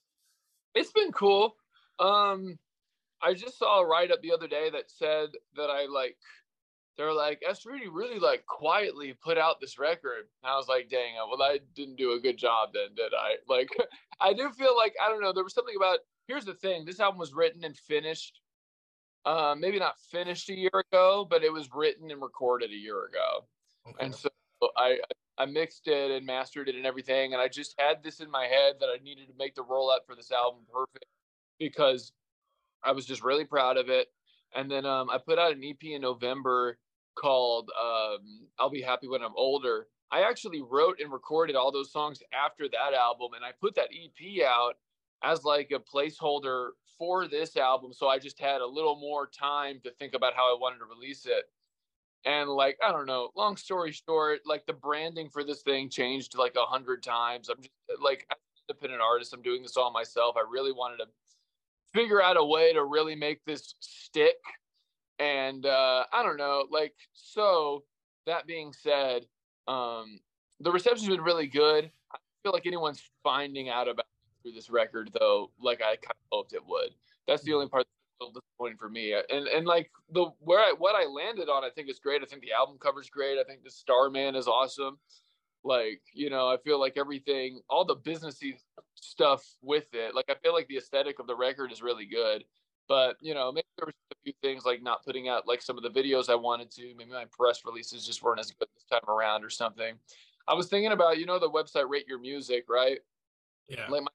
It's 0.74 0.92
been 0.92 1.12
cool. 1.14 1.56
Um, 2.00 2.60
I 3.22 3.34
just 3.34 3.58
saw 3.58 3.80
a 3.80 3.88
write 3.88 4.12
up 4.12 4.22
the 4.22 4.34
other 4.34 4.48
day 4.48 4.70
that 4.72 4.92
said 4.92 5.30
that 5.56 5.70
I 5.70 5.86
like 5.86 6.18
they're 6.98 7.14
like, 7.14 7.44
S. 7.48 7.66
Rudy 7.66 7.88
really 7.88 8.20
like 8.20 8.46
quietly 8.46 9.16
put 9.22 9.38
out 9.38 9.60
this 9.60 9.78
record. 9.78 10.28
And 10.44 10.52
I 10.52 10.56
was 10.56 10.68
like, 10.68 10.90
dang 10.90 11.16
well, 11.30 11.42
I 11.42 11.60
didn't 11.76 11.98
do 11.98 12.14
a 12.14 12.20
good 12.20 12.38
job 12.38 12.70
then, 12.74 12.96
did 12.96 13.14
I? 13.14 13.36
Like, 13.48 13.70
I 14.20 14.34
do 14.34 14.50
feel 14.52 14.76
like, 14.76 14.94
I 15.04 15.10
don't 15.10 15.22
know, 15.22 15.34
there 15.34 15.44
was 15.44 15.54
something 15.54 15.76
about, 15.76 16.00
here's 16.28 16.46
the 16.46 16.54
thing 16.54 16.86
this 16.86 17.00
album 17.00 17.20
was 17.20 17.34
written 17.34 17.64
and 17.64 17.78
finished, 17.78 18.40
uh, 19.26 19.56
maybe 19.58 19.80
not 19.80 20.00
finished 20.12 20.50
a 20.50 20.56
year 20.56 20.84
ago, 20.92 21.26
but 21.30 21.44
it 21.44 21.52
was 21.52 21.70
written 21.74 22.12
and 22.12 22.22
recorded 22.22 22.70
a 22.72 22.76
year 22.76 23.06
ago. 23.06 23.46
Okay. 23.88 24.06
And 24.06 24.16
so 24.16 24.30
I 24.78 25.00
I 25.38 25.46
mixed 25.46 25.88
it 25.88 26.12
and 26.12 26.26
mastered 26.26 26.70
it 26.70 26.76
and 26.76 26.86
everything, 26.86 27.34
and 27.34 27.42
I 27.42 27.48
just 27.48 27.76
had 27.78 28.04
this 28.04 28.20
in 28.20 28.30
my 28.30 28.46
head 28.46 28.76
that 28.80 28.88
I 28.88 29.04
needed 29.04 29.28
to 29.28 29.34
make 29.38 29.56
the 29.56 29.64
rollout 29.64 30.06
for 30.06 30.16
this 30.16 30.32
album 30.32 30.62
perfect 30.72 31.06
because 31.60 32.12
I 32.84 32.92
was 32.92 33.06
just 33.06 33.24
really 33.24 33.46
proud 33.46 33.78
of 33.78 33.90
it. 33.90 34.08
And 34.56 34.72
then 34.72 34.86
um, 34.86 35.10
I 35.10 35.18
put 35.18 35.40
out 35.40 35.52
an 35.54 35.64
EP 35.64 35.84
in 35.84 36.02
November 36.02 36.78
called 37.16 37.70
um, 37.82 38.48
"I'll 38.60 38.70
Be 38.70 38.82
Happy 38.82 39.08
When 39.08 39.24
I'm 39.24 39.36
Older." 39.36 39.88
I 40.12 40.22
actually 40.22 40.62
wrote 40.62 41.00
and 41.02 41.12
recorded 41.12 41.56
all 41.56 41.72
those 41.72 41.92
songs 41.92 42.22
after 42.32 42.70
that 42.70 42.94
album, 42.94 43.34
and 43.36 43.44
I 43.44 43.52
put 43.60 43.76
that 43.76 43.90
EP 43.92 44.46
out 44.46 44.76
as 45.24 45.44
like 45.44 45.72
a 45.72 45.80
placeholder 45.80 46.70
for 46.98 47.28
this 47.28 47.58
album. 47.58 47.94
So 47.94 48.08
I 48.08 48.20
just 48.20 48.40
had 48.40 48.62
a 48.62 48.68
little 48.68 48.96
more 49.00 49.28
time 49.28 49.80
to 49.84 49.92
think 49.92 50.14
about 50.14 50.34
how 50.34 50.54
I 50.54 50.58
wanted 50.60 50.80
to 50.80 50.86
release 50.86 51.26
it. 51.26 51.46
And 52.26 52.50
like, 52.50 52.78
I 52.84 52.92
don't 52.92 53.06
know, 53.06 53.30
long 53.36 53.56
story 53.56 53.92
short, 53.92 54.40
like 54.46 54.66
the 54.66 54.74
branding 54.74 55.30
for 55.30 55.44
this 55.44 55.62
thing 55.62 55.90
changed 55.90 56.38
like 56.38 56.56
a 56.56 56.66
hundred 56.66 57.04
times. 57.04 57.50
I'm 57.50 57.58
just 57.58 58.02
like, 58.02 58.26
I'm 58.32 58.38
independent 58.68 59.02
artist. 59.02 59.34
I'm 59.34 59.44
doing 59.44 59.62
this 59.62 59.78
all 59.78 59.92
myself. 59.92 60.36
I 60.36 60.44
really 60.50 60.72
wanted 60.72 60.98
to 60.98 61.06
figure 61.94 62.22
out 62.22 62.38
a 62.38 62.44
way 62.44 62.74
to 62.74 62.84
really 62.84 63.16
make 63.16 63.46
this 63.46 63.76
stick. 63.80 64.38
And 65.20 65.66
uh, 65.66 66.06
I 66.12 66.24
don't 66.24 66.38
know, 66.38 66.66
like, 66.72 66.94
so 67.14 67.84
that 68.26 68.48
being 68.48 68.74
said, 68.74 69.26
um, 69.68 70.20
the 70.60 70.72
reception's 70.72 71.10
been 71.10 71.22
really 71.22 71.48
good. 71.48 71.92
I 72.12 72.18
feel 72.44 72.52
like 72.54 72.66
anyone's 72.66 73.02
finding 73.24 73.70
out 73.70 73.88
about 73.88 74.08
through 74.46 74.54
this 74.54 74.70
record 74.70 75.10
though, 75.20 75.52
like 75.60 75.82
I 75.82 75.96
kind 75.96 76.12
of 76.12 76.28
hoped 76.32 76.54
it 76.54 76.66
would. 76.66 76.92
That's 77.28 77.44
the 77.44 77.52
mm. 77.52 77.56
only 77.56 77.68
part 77.68 77.86
that's 78.20 78.32
disappointing 78.34 78.78
for 78.78 78.90
me. 78.90 79.14
And 79.14 79.48
and 79.48 79.66
like 79.66 79.90
the 80.12 80.28
where 80.40 80.60
I 80.60 80.74
what 80.78 80.96
I 80.96 81.06
landed 81.06 81.50
on, 81.50 81.64
I 81.64 81.70
think 81.70 81.90
is 81.90 82.00
great. 82.00 82.22
I 82.22 82.26
think 82.26 82.42
the 82.42 82.54
album 82.54 82.78
cover's 82.80 83.10
great. 83.10 83.40
I 83.40 83.44
think 83.44 83.64
the 83.64 83.72
Starman 83.72 84.36
is 84.36 84.48
awesome. 84.48 84.98
Like 85.64 86.02
you 86.14 86.30
know, 86.30 86.48
I 86.48 86.58
feel 86.58 86.80
like 86.80 86.94
everything, 86.96 87.62
all 87.70 87.86
the 87.86 87.96
businessy 87.96 88.54
stuff 88.94 89.44
with 89.62 89.88
it. 89.94 90.14
Like 90.14 90.26
I 90.30 90.36
feel 90.36 90.54
like 90.54 90.68
the 90.68 90.78
aesthetic 90.78 91.20
of 91.20 91.28
the 91.28 91.36
record 91.36 91.72
is 91.72 91.82
really 91.82 92.06
good. 92.06 92.44
But 92.88 93.18
you 93.20 93.34
know, 93.34 93.52
maybe 93.52 93.66
there 93.78 93.88
was 93.88 93.96
a 94.12 94.16
few 94.24 94.34
things 94.44 94.64
like 94.64 94.84
not 94.84 95.04
putting 95.04 95.28
out 95.28 95.48
like 95.48 95.64
some 95.64 95.78
of 95.78 95.84
the 95.84 95.90
videos 95.90 96.30
I 96.30 96.36
wanted 96.36 96.70
to. 96.72 96.94
Maybe 96.96 97.12
my 97.12 97.26
press 97.32 97.62
releases 97.66 98.06
just 98.06 98.22
weren't 98.22 98.40
as 98.40 98.52
good 98.52 98.68
this 98.76 98.86
time 98.86 99.10
around 99.10 99.44
or 99.44 99.50
something. 99.50 99.96
I 100.48 100.54
was 100.54 100.68
thinking 100.68 100.92
about 100.92 101.18
you 101.18 101.26
know 101.26 101.40
the 101.40 101.50
website 101.50 101.90
Rate 101.90 102.08
Your 102.08 102.20
Music, 102.20 102.66
right? 102.70 103.00
Yeah. 103.68 103.88
Like 103.90 104.04
my 104.04 104.08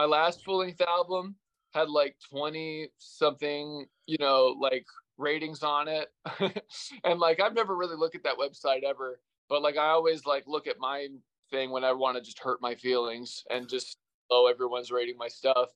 my 0.00 0.06
last 0.06 0.42
full 0.42 0.60
length 0.60 0.80
album 0.80 1.34
had 1.74 1.90
like 1.90 2.16
20 2.30 2.88
something, 2.96 3.84
you 4.06 4.16
know, 4.18 4.56
like 4.58 4.86
ratings 5.18 5.62
on 5.62 5.88
it. 5.88 6.08
and 7.04 7.20
like 7.20 7.38
I've 7.38 7.54
never 7.54 7.76
really 7.76 7.96
looked 7.96 8.14
at 8.16 8.22
that 8.22 8.38
website 8.38 8.82
ever, 8.82 9.20
but 9.50 9.60
like 9.60 9.76
I 9.76 9.88
always 9.88 10.24
like 10.24 10.44
look 10.46 10.66
at 10.66 10.78
my 10.78 11.08
thing 11.50 11.70
when 11.70 11.84
I 11.84 11.92
want 11.92 12.16
to 12.16 12.22
just 12.22 12.38
hurt 12.38 12.62
my 12.62 12.74
feelings 12.74 13.44
and 13.50 13.68
just 13.68 13.98
oh 14.30 14.48
everyone's 14.50 14.90
rating 14.90 15.18
my 15.18 15.28
stuff. 15.28 15.68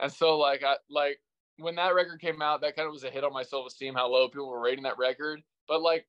And 0.00 0.10
so 0.10 0.36
like 0.36 0.64
I 0.64 0.74
like 0.90 1.20
when 1.58 1.76
that 1.76 1.94
record 1.94 2.20
came 2.20 2.42
out, 2.42 2.60
that 2.62 2.74
kind 2.74 2.86
of 2.86 2.92
was 2.92 3.04
a 3.04 3.10
hit 3.10 3.22
on 3.22 3.32
my 3.32 3.44
self-esteem 3.44 3.94
how 3.94 4.08
low 4.08 4.26
people 4.26 4.50
were 4.50 4.60
rating 4.60 4.82
that 4.84 4.98
record. 4.98 5.40
But 5.68 5.82
like 5.82 6.08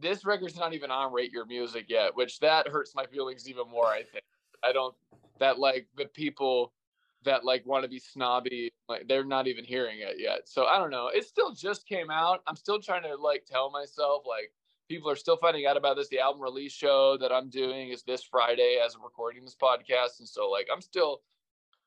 this 0.00 0.24
record's 0.24 0.56
not 0.56 0.72
even 0.72 0.92
on 0.92 1.12
Rate 1.12 1.32
Your 1.32 1.46
Music 1.46 1.86
yet, 1.88 2.14
which 2.14 2.38
that 2.38 2.68
hurts 2.68 2.94
my 2.94 3.06
feelings 3.06 3.48
even 3.48 3.68
more, 3.68 3.86
I 3.86 4.04
think. 4.04 4.24
I 4.62 4.70
don't 4.70 4.94
that 5.40 5.58
like 5.58 5.88
the 5.96 6.04
people 6.04 6.72
that 7.24 7.44
like 7.44 7.64
want 7.66 7.84
to 7.84 7.88
be 7.88 7.98
snobby 7.98 8.72
like 8.88 9.08
they're 9.08 9.24
not 9.24 9.46
even 9.46 9.64
hearing 9.64 10.00
it 10.00 10.16
yet. 10.18 10.48
So 10.48 10.66
i 10.66 10.78
don't 10.78 10.90
know. 10.90 11.08
It 11.08 11.24
still 11.24 11.52
just 11.52 11.86
came 11.86 12.10
out. 12.10 12.42
I'm 12.46 12.56
still 12.56 12.80
trying 12.80 13.02
to 13.04 13.16
like 13.16 13.44
tell 13.46 13.70
myself 13.70 14.24
like 14.26 14.52
people 14.88 15.10
are 15.10 15.16
still 15.16 15.36
finding 15.36 15.66
out 15.66 15.76
about 15.76 15.96
this. 15.96 16.08
The 16.08 16.20
album 16.20 16.42
release 16.42 16.72
show 16.72 17.16
that 17.18 17.32
i'm 17.32 17.48
doing 17.48 17.90
is 17.90 18.02
this 18.02 18.22
friday 18.22 18.78
as 18.84 18.94
i'm 18.94 19.02
recording 19.02 19.44
this 19.44 19.56
podcast. 19.56 20.18
And 20.18 20.28
so 20.28 20.50
like 20.50 20.68
i'm 20.72 20.80
still 20.80 21.22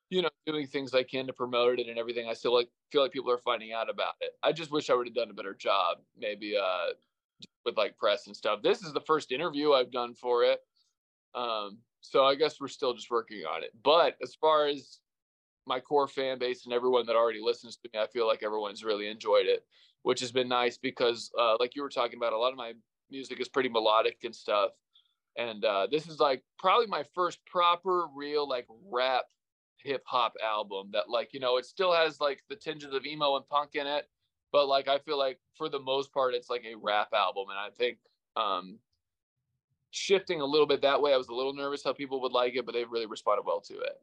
you 0.10 0.22
know 0.22 0.30
doing 0.46 0.68
things 0.68 0.94
i 0.94 1.04
can 1.04 1.26
to 1.28 1.34
promote 1.34 1.80
it 1.80 1.88
and 1.88 1.98
everything. 1.98 2.28
I 2.30 2.34
still 2.34 2.54
like 2.54 2.70
feel 2.92 3.02
like 3.02 3.12
people 3.12 3.32
are 3.32 3.38
finding 3.38 3.74
out 3.74 3.90
about 3.90 4.16
it. 4.22 4.32
I 4.44 4.52
just 4.52 4.72
wish 4.72 4.90
i 4.90 4.94
would 4.94 5.08
have 5.08 5.16
done 5.16 5.30
a 5.30 5.34
better 5.34 5.54
job 5.54 5.98
maybe 6.18 6.56
uh 6.58 6.94
with 7.66 7.78
like 7.78 7.98
press 7.98 8.28
and 8.28 8.36
stuff. 8.36 8.62
This 8.62 8.82
is 8.82 8.94
the 8.94 9.02
first 9.02 9.32
interview 9.32 9.74
i've 9.74 9.92
done 9.92 10.14
for 10.14 10.44
it. 10.44 10.62
Um 11.36 11.80
so 12.02 12.24
i 12.24 12.36
guess 12.36 12.60
we're 12.62 12.68
still 12.68 12.94
just 12.94 13.12
working 13.12 13.44
on 13.44 13.64
it. 13.64 13.72
But 13.84 14.18
as 14.24 14.36
far 14.36 14.68
as 14.68 15.00
my 15.68 15.80
core 15.80 16.08
fan 16.08 16.40
base 16.40 16.66
and 16.66 16.74
everyone 16.74 17.06
that 17.08 17.16
already 17.16 17.42
listens 17.42 17.76
to 17.78 17.90
me, 17.94 18.00
I 18.00 18.08
feel 18.08 18.28
like 18.28 18.44
everyone's 18.44 18.84
really 18.84 19.08
enjoyed 19.08 19.46
it, 19.46 19.66
which 20.04 20.20
has 20.20 20.32
been 20.32 20.48
nice 20.48 20.78
because, 20.78 21.32
uh, 21.40 21.58
like 21.60 21.76
you 21.76 21.82
were 21.82 21.90
talking 21.90 22.18
about, 22.18 22.34
a 22.34 22.38
lot 22.38 22.52
of 22.52 22.58
my 22.58 22.74
music 23.10 23.40
is 23.40 23.48
pretty 23.48 23.70
melodic 23.70 24.20
and 24.24 24.36
stuff. 24.36 24.72
And 25.38 25.66
uh, 25.66 25.88
this 25.92 26.08
is 26.08 26.20
like 26.20 26.44
probably 26.60 26.88
my 26.88 27.04
first 27.14 27.46
proper, 27.46 28.08
real, 28.16 28.48
like 28.48 28.68
rap 28.92 29.24
hip 29.84 30.04
hop 30.06 30.34
album 30.44 30.90
that, 30.94 31.10
like, 31.10 31.34
you 31.34 31.40
know, 31.40 31.58
it 31.58 31.66
still 31.66 31.94
has 31.94 32.20
like 32.20 32.42
the 32.50 32.56
tinges 32.56 32.94
of 32.94 33.06
emo 33.06 33.36
and 33.36 33.48
punk 33.48 33.72
in 33.76 33.88
it. 33.88 34.08
But 34.52 34.68
like, 34.68 34.88
I 34.88 35.00
feel 35.00 35.18
like 35.18 35.40
for 35.58 35.68
the 35.68 35.80
most 35.80 36.14
part, 36.14 36.34
it's 36.34 36.50
like 36.50 36.64
a 36.64 36.76
rap 36.76 37.10
album. 37.14 37.50
And 37.50 37.60
I 37.60 37.70
think 37.78 37.98
um, 38.38 38.80
shifting 39.92 40.42
a 40.42 40.46
little 40.46 40.68
bit 40.68 40.82
that 40.82 41.02
way, 41.02 41.14
I 41.14 41.18
was 41.18 41.28
a 41.28 41.34
little 41.34 41.54
nervous 41.54 41.84
how 41.84 41.94
people 41.94 42.22
would 42.22 42.32
like 42.32 42.56
it, 42.56 42.66
but 42.66 42.74
they've 42.74 42.90
really 42.90 43.06
responded 43.06 43.44
well 43.46 43.62
to 43.62 43.74
it. 43.74 44.02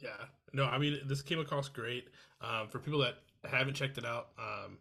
Yeah, 0.00 0.10
no, 0.52 0.64
I 0.64 0.78
mean 0.78 0.98
this 1.06 1.22
came 1.22 1.40
across 1.40 1.68
great. 1.68 2.08
Um, 2.40 2.68
for 2.68 2.78
people 2.78 3.00
that 3.00 3.16
haven't 3.44 3.74
checked 3.74 3.98
it 3.98 4.06
out, 4.06 4.28
um, 4.38 4.78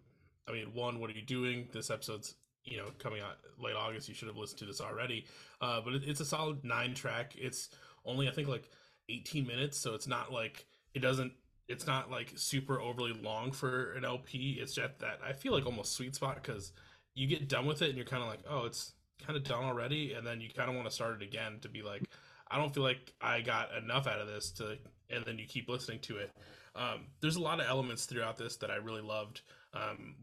I 0.48 0.52
mean, 0.52 0.74
one, 0.74 1.00
what 1.00 1.10
are 1.10 1.14
you 1.14 1.22
doing? 1.22 1.68
This 1.72 1.90
episode's 1.90 2.36
you 2.64 2.78
know 2.78 2.90
coming 3.00 3.22
out 3.22 3.38
late 3.62 3.76
August. 3.76 4.08
You 4.08 4.16
should 4.16 4.28
have 4.28 4.38
listened 4.38 4.60
to 4.60 4.66
this 4.66 4.82
already. 4.82 5.26
Uh, 5.62 5.82
but 5.82 5.94
it, 5.94 6.04
it's 6.06 6.20
a 6.22 6.26
solid 6.26 6.64
nine 6.64 6.94
track. 6.94 7.34
It's 7.38 7.70
only 8.06 8.28
I 8.28 8.32
think 8.32 8.48
like 8.48 8.70
18 9.10 9.46
minutes, 9.46 9.78
so 9.78 9.94
it's 9.94 10.08
not 10.08 10.32
like 10.32 10.66
it 10.94 11.00
doesn't. 11.00 11.34
It's 11.68 11.86
not 11.86 12.10
like 12.10 12.32
super 12.36 12.80
overly 12.82 13.14
long 13.14 13.52
for 13.52 13.94
an 13.94 14.04
LP. 14.06 14.58
It's 14.60 14.74
just 14.74 15.00
that 15.00 15.20
I 15.26 15.34
feel 15.34 15.54
like 15.54 15.66
almost 15.66 15.94
sweet 15.94 16.16
spot 16.16 16.42
because 16.42 16.72
you 17.14 17.28
get 17.28 17.48
done 17.50 17.66
with 17.66 17.82
it 17.82 17.90
and 17.90 17.98
you're 17.98 18.06
kind 18.06 18.24
of 18.24 18.30
like, 18.30 18.40
oh, 18.50 18.66
it's 18.66 18.94
kind 19.24 19.38
of 19.38 19.44
done 19.44 19.64
already, 19.66 20.14
and 20.14 20.26
then 20.26 20.42
you 20.42 20.50
kind 20.50 20.70
of 20.70 20.76
want 20.76 20.88
to 20.88 20.94
start 20.94 21.22
it 21.22 21.26
again 21.26 21.60
to 21.62 21.70
be 21.70 21.82
like, 21.82 22.04
I 22.50 22.58
don't 22.58 22.74
feel 22.74 22.84
like 22.84 23.14
I 23.22 23.42
got 23.42 23.76
enough 23.76 24.08
out 24.08 24.20
of 24.20 24.28
this 24.28 24.52
to 24.54 24.78
and 25.10 25.26
then 25.26 25.38
you 25.38 25.46
keep 25.46 25.70
listening 25.70 26.00
to 26.00 26.18
it. 26.18 26.32
Um, 26.76 27.08
there's 27.22 27.36
a 27.36 27.42
lot 27.42 27.60
of 27.60 27.68
elements 27.68 28.06
throughout 28.06 28.38
this 28.38 28.58
that 28.58 28.72
I 28.72 28.76
really 28.76 29.02
loved. 29.02 29.42
Um, 29.74 30.16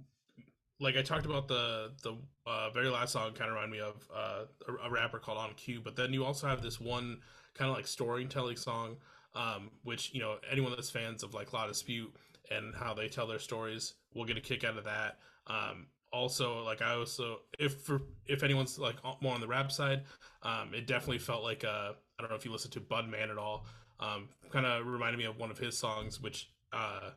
like 0.80 0.96
I 0.96 1.02
talked 1.02 1.26
about 1.26 1.48
the 1.48 1.92
the 2.02 2.16
uh, 2.46 2.70
very 2.70 2.88
last 2.88 3.12
song 3.12 3.32
kind 3.32 3.50
of 3.50 3.54
remind 3.54 3.72
me 3.72 3.80
of 3.80 4.08
uh, 4.14 4.44
a, 4.68 4.88
a, 4.88 4.90
rapper 4.90 5.18
called 5.18 5.38
OnCue, 5.38 5.82
but 5.82 5.96
then 5.96 6.12
you 6.12 6.24
also 6.24 6.46
have 6.46 6.62
this 6.62 6.80
one 6.80 7.20
kind 7.54 7.70
of 7.70 7.76
like 7.76 7.86
storytelling 7.86 8.56
song, 8.56 8.96
um, 9.34 9.70
which 9.84 10.12
you 10.12 10.20
know 10.20 10.36
anyone 10.50 10.72
that's 10.72 10.90
fans 10.90 11.22
of 11.22 11.34
like 11.34 11.52
La 11.52 11.66
Dispute 11.66 12.14
and 12.50 12.74
how 12.74 12.94
they 12.94 13.08
tell 13.08 13.26
their 13.26 13.38
stories 13.38 13.94
will 14.14 14.24
get 14.24 14.36
a 14.36 14.40
kick 14.40 14.64
out 14.64 14.76
of 14.76 14.84
that. 14.84 15.18
Um, 15.46 15.86
also, 16.12 16.62
like 16.62 16.82
I 16.82 16.94
also 16.94 17.40
if 17.58 17.80
for 17.80 18.02
if 18.26 18.42
anyone's 18.42 18.78
like 18.78 18.96
more 19.20 19.34
on 19.34 19.40
the 19.40 19.48
rap 19.48 19.72
side, 19.72 20.02
um, 20.42 20.72
it 20.74 20.86
definitely 20.86 21.18
felt 21.18 21.42
like 21.42 21.64
uh, 21.64 21.92
I 22.18 22.22
don't 22.22 22.30
know 22.30 22.36
if 22.36 22.44
you 22.44 22.52
listen 22.52 22.70
to 22.72 22.80
Budman 22.80 23.30
at 23.30 23.38
all, 23.38 23.66
um, 24.00 24.28
kind 24.50 24.66
of 24.66 24.86
reminded 24.86 25.18
me 25.18 25.24
of 25.24 25.38
one 25.38 25.50
of 25.50 25.58
his 25.58 25.76
songs, 25.76 26.20
which 26.20 26.50
uh, 26.72 27.10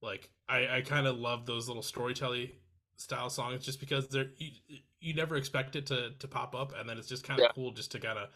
like 0.00 0.30
I, 0.48 0.76
I 0.76 0.80
kind 0.82 1.06
of 1.06 1.18
love 1.18 1.46
those 1.46 1.68
little 1.68 1.82
storytelling 1.82 2.50
style 2.96 3.30
songs 3.30 3.64
just 3.64 3.80
because 3.80 4.08
they're 4.08 4.28
you, 4.36 4.50
you 5.00 5.14
never 5.14 5.36
expect 5.36 5.76
it 5.76 5.86
to 5.86 6.10
to 6.18 6.28
pop 6.28 6.54
up, 6.54 6.72
and 6.78 6.88
then 6.88 6.98
it's 6.98 7.08
just 7.08 7.24
kind 7.24 7.40
of 7.40 7.44
yeah. 7.44 7.52
cool 7.54 7.72
just 7.72 7.92
to 7.92 7.98
kind 7.98 8.18
of 8.18 8.28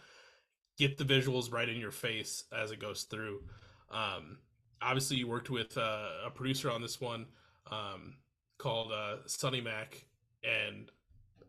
get 0.79 0.99
the 0.99 1.05
visuals 1.05 1.53
right 1.53 1.69
in 1.69 1.77
your 1.77 1.91
face 1.91 2.45
as 2.57 2.71
it 2.71 2.81
goes 2.81 3.05
through. 3.05 3.43
Um, 3.91 4.39
obviously, 4.83 5.17
you 5.17 5.27
worked 5.27 5.51
with 5.51 5.77
uh, 5.79 6.09
a 6.27 6.31
producer 6.31 6.71
on 6.71 6.83
this 6.83 7.01
one 7.01 7.27
um, 7.71 8.15
called 8.59 8.93
uh, 8.93 9.17
Sonny 9.27 9.61
Mac, 9.61 10.05
and 10.45 10.91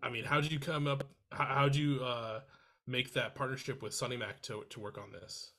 I 0.01 0.09
mean, 0.09 0.23
how 0.23 0.39
did 0.39 0.51
you 0.51 0.59
come 0.59 0.87
up? 0.87 1.03
How 1.31 1.63
did 1.63 1.75
you 1.75 1.99
uh, 2.03 2.39
make 2.85 3.13
that 3.13 3.35
partnership 3.35 3.81
with 3.81 3.93
Sonny 3.93 4.17
Mac 4.17 4.41
to 4.43 4.63
to 4.69 4.79
work 4.79 4.97
on 4.97 5.11
this? 5.11 5.51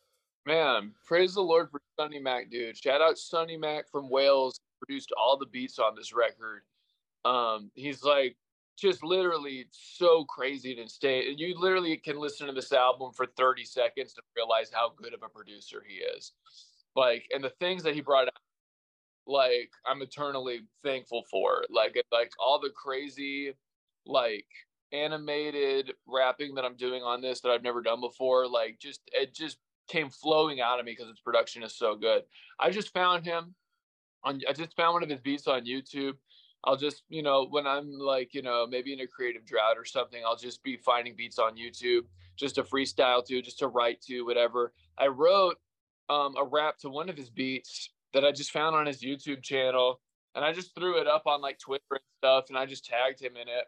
Man, 0.48 0.92
praise 1.04 1.34
the 1.34 1.42
Lord 1.42 1.70
for 1.70 1.78
Sonny 2.00 2.18
Mac, 2.18 2.50
dude. 2.50 2.74
Shout 2.74 3.02
out 3.02 3.18
Sonny 3.18 3.58
Mac 3.58 3.86
from 3.90 4.08
Wales, 4.08 4.58
produced 4.80 5.12
all 5.12 5.36
the 5.36 5.44
beats 5.44 5.78
on 5.78 5.94
this 5.94 6.14
record. 6.14 6.62
Um, 7.26 7.70
he's 7.74 8.02
like 8.02 8.34
just 8.74 9.04
literally 9.04 9.66
so 9.72 10.24
crazy 10.24 10.70
and 10.70 10.80
insane. 10.80 11.36
You 11.36 11.54
literally 11.58 11.98
can 11.98 12.18
listen 12.18 12.46
to 12.46 12.54
this 12.54 12.72
album 12.72 13.12
for 13.12 13.26
30 13.36 13.66
seconds 13.66 14.14
to 14.14 14.22
realize 14.36 14.70
how 14.72 14.92
good 14.96 15.12
of 15.12 15.22
a 15.22 15.28
producer 15.28 15.84
he 15.86 15.96
is. 15.96 16.32
Like, 16.96 17.26
and 17.30 17.44
the 17.44 17.52
things 17.60 17.82
that 17.82 17.94
he 17.94 18.00
brought 18.00 18.28
out, 18.28 18.32
like, 19.26 19.68
I'm 19.84 20.00
eternally 20.00 20.60
thankful 20.82 21.24
for. 21.30 21.66
Like, 21.68 22.02
like 22.10 22.32
all 22.40 22.58
the 22.58 22.70
crazy, 22.70 23.52
like, 24.06 24.46
animated 24.92 25.92
rapping 26.06 26.54
that 26.54 26.64
I'm 26.64 26.76
doing 26.76 27.02
on 27.02 27.20
this 27.20 27.42
that 27.42 27.50
I've 27.50 27.62
never 27.62 27.82
done 27.82 28.00
before. 28.00 28.48
Like, 28.48 28.78
just 28.80 29.02
it 29.12 29.34
just 29.34 29.58
came 29.88 30.10
flowing 30.10 30.60
out 30.60 30.78
of 30.78 30.86
me 30.86 30.92
because 30.92 31.10
its 31.10 31.20
production 31.20 31.62
is 31.62 31.76
so 31.76 31.96
good. 31.96 32.22
I 32.60 32.70
just 32.70 32.92
found 32.92 33.24
him 33.24 33.54
on. 34.24 34.40
I 34.48 34.52
just 34.52 34.76
found 34.76 34.94
one 34.94 35.02
of 35.02 35.08
his 35.08 35.20
beats 35.20 35.46
on 35.46 35.64
YouTube, 35.64 36.14
I'll 36.64 36.76
just, 36.76 37.04
you 37.08 37.22
know, 37.22 37.46
when 37.48 37.66
I'm 37.66 37.90
like, 37.92 38.34
you 38.34 38.42
know, 38.42 38.66
maybe 38.66 38.92
in 38.92 39.00
a 39.00 39.06
creative 39.06 39.46
drought 39.46 39.76
or 39.76 39.84
something, 39.84 40.22
I'll 40.24 40.36
just 40.36 40.62
be 40.62 40.76
finding 40.76 41.14
beats 41.16 41.38
on 41.38 41.56
YouTube, 41.56 42.02
just 42.36 42.56
to 42.56 42.64
freestyle 42.64 43.24
to, 43.26 43.40
just 43.40 43.60
to 43.60 43.68
write 43.68 44.00
to, 44.02 44.22
whatever. 44.22 44.72
I 44.98 45.06
wrote 45.06 45.56
um, 46.08 46.34
a 46.36 46.44
rap 46.44 46.78
to 46.78 46.90
one 46.90 47.08
of 47.08 47.16
his 47.16 47.30
beats 47.30 47.90
that 48.12 48.24
I 48.24 48.32
just 48.32 48.50
found 48.50 48.74
on 48.74 48.86
his 48.86 49.02
YouTube 49.02 49.42
channel, 49.42 50.00
and 50.34 50.44
I 50.44 50.52
just 50.52 50.74
threw 50.74 51.00
it 51.00 51.06
up 51.06 51.26
on 51.26 51.40
like 51.40 51.58
Twitter 51.58 51.84
and 51.92 52.00
stuff, 52.18 52.46
and 52.48 52.58
I 52.58 52.66
just 52.66 52.84
tagged 52.84 53.20
him 53.20 53.36
in 53.36 53.48
it. 53.48 53.64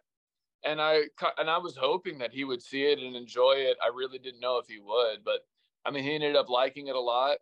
And 0.62 0.80
I 0.80 1.04
and 1.38 1.48
I 1.48 1.56
was 1.56 1.76
hoping 1.76 2.18
that 2.18 2.32
he 2.32 2.44
would 2.44 2.62
see 2.62 2.82
it 2.82 2.98
and 2.98 3.16
enjoy 3.16 3.54
it. 3.56 3.78
I 3.82 3.88
really 3.94 4.18
didn't 4.18 4.40
know 4.40 4.58
if 4.58 4.66
he 4.66 4.78
would, 4.78 5.24
but 5.24 5.40
I 5.84 5.90
mean, 5.90 6.04
he 6.04 6.14
ended 6.14 6.36
up 6.36 6.48
liking 6.48 6.88
it 6.88 6.94
a 6.94 7.00
lot, 7.00 7.38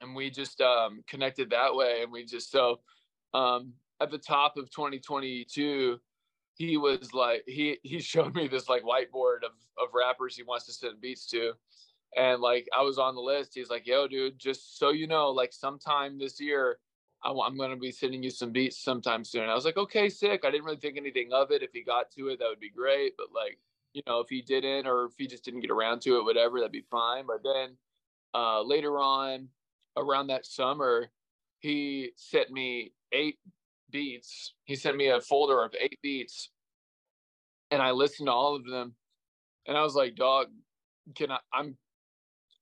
and 0.00 0.14
we 0.14 0.30
just 0.30 0.60
um, 0.60 1.02
connected 1.08 1.50
that 1.50 1.74
way. 1.74 2.00
And 2.02 2.12
we 2.12 2.24
just 2.24 2.50
so 2.50 2.80
um, 3.34 3.72
at 4.00 4.10
the 4.10 4.18
top 4.18 4.56
of 4.56 4.70
2022, 4.70 5.98
he 6.54 6.76
was 6.76 7.12
like 7.14 7.42
he 7.46 7.78
he 7.82 8.00
showed 8.00 8.34
me 8.34 8.48
this 8.48 8.68
like 8.68 8.82
whiteboard 8.82 9.44
of 9.44 9.52
of 9.78 9.88
rappers 9.94 10.36
he 10.36 10.42
wants 10.42 10.66
to 10.66 10.72
send 10.72 11.00
beats 11.00 11.26
to, 11.26 11.52
and 12.16 12.40
like 12.40 12.68
I 12.76 12.82
was 12.82 12.98
on 12.98 13.14
the 13.14 13.20
list. 13.20 13.52
He's 13.54 13.70
like, 13.70 13.86
"Yo, 13.86 14.06
dude, 14.06 14.38
just 14.38 14.78
so 14.78 14.90
you 14.90 15.06
know, 15.06 15.30
like 15.30 15.52
sometime 15.52 16.18
this 16.18 16.40
year." 16.40 16.78
I'm 17.24 17.56
going 17.56 17.70
to 17.70 17.76
be 17.76 17.92
sending 17.92 18.22
you 18.22 18.30
some 18.30 18.50
beats 18.50 18.82
sometime 18.82 19.24
soon. 19.24 19.48
I 19.48 19.54
was 19.54 19.64
like, 19.64 19.76
okay, 19.76 20.08
sick. 20.08 20.44
I 20.44 20.50
didn't 20.50 20.64
really 20.64 20.78
think 20.78 20.96
anything 20.96 21.32
of 21.32 21.52
it. 21.52 21.62
If 21.62 21.70
he 21.72 21.84
got 21.84 22.10
to 22.16 22.28
it, 22.28 22.40
that 22.40 22.48
would 22.48 22.58
be 22.58 22.68
great. 22.68 23.12
But 23.16 23.28
like, 23.32 23.60
you 23.94 24.02
know, 24.06 24.20
if 24.20 24.28
he 24.28 24.42
didn't 24.42 24.86
or 24.86 25.06
if 25.06 25.12
he 25.18 25.26
just 25.26 25.44
didn't 25.44 25.60
get 25.60 25.70
around 25.70 26.00
to 26.02 26.16
it, 26.16 26.24
whatever, 26.24 26.58
that'd 26.58 26.72
be 26.72 26.84
fine. 26.90 27.24
But 27.26 27.42
then 27.42 27.76
uh, 28.34 28.62
later 28.62 28.98
on, 28.98 29.48
around 29.96 30.28
that 30.28 30.46
summer, 30.46 31.10
he 31.60 32.12
sent 32.16 32.50
me 32.50 32.92
eight 33.12 33.38
beats. 33.90 34.54
He 34.64 34.74
sent 34.76 34.96
me 34.96 35.08
a 35.08 35.20
folder 35.20 35.62
of 35.62 35.74
eight 35.78 35.98
beats, 36.02 36.50
and 37.70 37.82
I 37.82 37.90
listened 37.90 38.26
to 38.26 38.32
all 38.32 38.56
of 38.56 38.64
them. 38.64 38.94
And 39.66 39.76
I 39.76 39.82
was 39.82 39.94
like, 39.94 40.16
"Dog, 40.16 40.46
can 41.14 41.30
I? 41.30 41.38
I'm, 41.52 41.76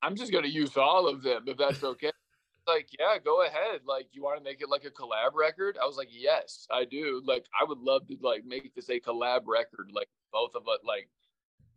I'm 0.03 0.17
just 0.17 0.33
gonna 0.33 0.49
use 0.49 0.77
all 0.77 1.09
of 1.09 1.23
them 1.23 1.45
if 1.47 1.57
that's 1.57 1.83
okay." 1.83 2.11
like, 2.67 2.89
"Yeah, 2.99 3.17
go 3.25 3.43
ahead. 3.45 3.81
Like, 3.87 4.09
you 4.13 4.23
want 4.23 4.39
to 4.39 4.45
make 4.45 4.61
it 4.61 4.69
like 4.69 4.85
a 4.85 4.91
collab 4.91 5.35
record?" 5.35 5.79
I 5.81 5.87
was 5.87 5.97
like, 5.97 6.09
"Yes, 6.11 6.67
I 6.71 6.85
do. 6.85 7.23
Like, 7.25 7.47
I 7.59 7.65
would 7.65 7.79
love 7.79 8.07
to 8.09 8.17
like 8.21 8.45
make 8.45 8.75
this 8.75 8.91
a 8.91 9.01
collab 9.01 9.43
record. 9.47 9.91
Like, 9.95 10.09
both 10.33 10.51
of 10.55 10.63
us. 10.69 10.81
Like, 10.85 11.09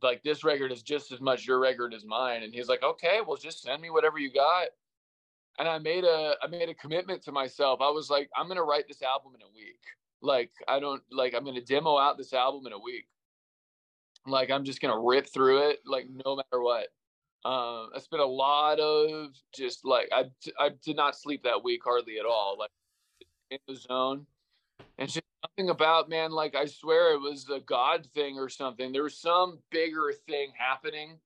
like 0.03 0.23
this 0.23 0.43
record 0.43 0.71
is 0.71 0.81
just 0.81 1.11
as 1.11 1.21
much 1.21 1.47
your 1.47 1.59
record 1.59 1.93
as 1.93 2.05
mine. 2.05 2.43
And 2.43 2.53
he's 2.53 2.67
like 2.67 2.83
okay 2.83 3.19
well 3.25 3.37
just 3.37 3.61
send 3.61 3.81
me 3.81 3.89
whatever 3.89 4.19
you 4.19 4.31
got. 4.31 4.67
And 5.59 5.67
i 5.67 5.77
made 5.79 6.03
a 6.03 6.35
i 6.41 6.47
made 6.47 6.69
a 6.69 6.73
commitment 6.73 7.23
to 7.23 7.31
myself. 7.31 7.79
I 7.81 7.89
was 7.89 8.09
like 8.09 8.29
i'm 8.35 8.47
gonna 8.47 8.63
write 8.63 8.87
this 8.87 9.01
album 9.01 9.33
in 9.35 9.41
a 9.41 9.53
week. 9.55 9.81
Like 10.21 10.51
i 10.67 10.79
don't 10.79 11.01
like 11.11 11.33
i'm 11.33 11.45
gonna 11.45 11.61
demo 11.61 11.97
out 11.97 12.17
this 12.17 12.33
album 12.33 12.67
in 12.67 12.73
a 12.73 12.79
week. 12.79 13.07
Like 14.27 14.51
i'm 14.51 14.63
just 14.63 14.81
gonna 14.81 14.99
rip 14.99 15.27
through 15.27 15.69
it 15.69 15.79
like 15.85 16.07
no 16.25 16.35
matter 16.35 16.61
what. 16.61 16.87
Um 17.45 17.89
i 17.95 17.99
spent 17.99 18.21
a 18.21 18.25
lot 18.25 18.79
of 18.79 19.31
just 19.55 19.85
like 19.85 20.09
i 20.11 20.25
i 20.59 20.69
did 20.83 20.95
not 20.95 21.15
sleep 21.15 21.43
that 21.43 21.63
week 21.63 21.81
hardly 21.83 22.19
at 22.19 22.25
all 22.25 22.57
like 22.59 22.71
in 23.51 23.59
the 23.67 23.75
zone. 23.75 24.25
And 24.97 25.09
just 25.09 25.23
something 25.55 25.69
about 25.69 26.09
man 26.09 26.31
like 26.31 26.55
i 26.55 26.65
swear 26.65 27.13
it 27.13 27.21
was 27.21 27.47
a 27.49 27.59
god 27.61 28.07
thing 28.13 28.37
or 28.37 28.49
something. 28.49 28.91
There 28.91 29.03
was 29.03 29.17
some 29.17 29.59
bigger 29.71 30.11
thing 30.27 30.51
happening 30.57 31.19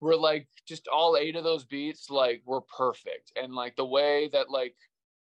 where 0.00 0.16
like 0.16 0.46
just 0.66 0.88
all 0.88 1.16
eight 1.16 1.36
of 1.36 1.44
those 1.44 1.64
beats 1.64 2.10
like 2.10 2.42
were 2.44 2.60
perfect. 2.60 3.32
And 3.40 3.54
like 3.54 3.76
the 3.76 3.86
way 3.86 4.28
that 4.32 4.50
like 4.50 4.74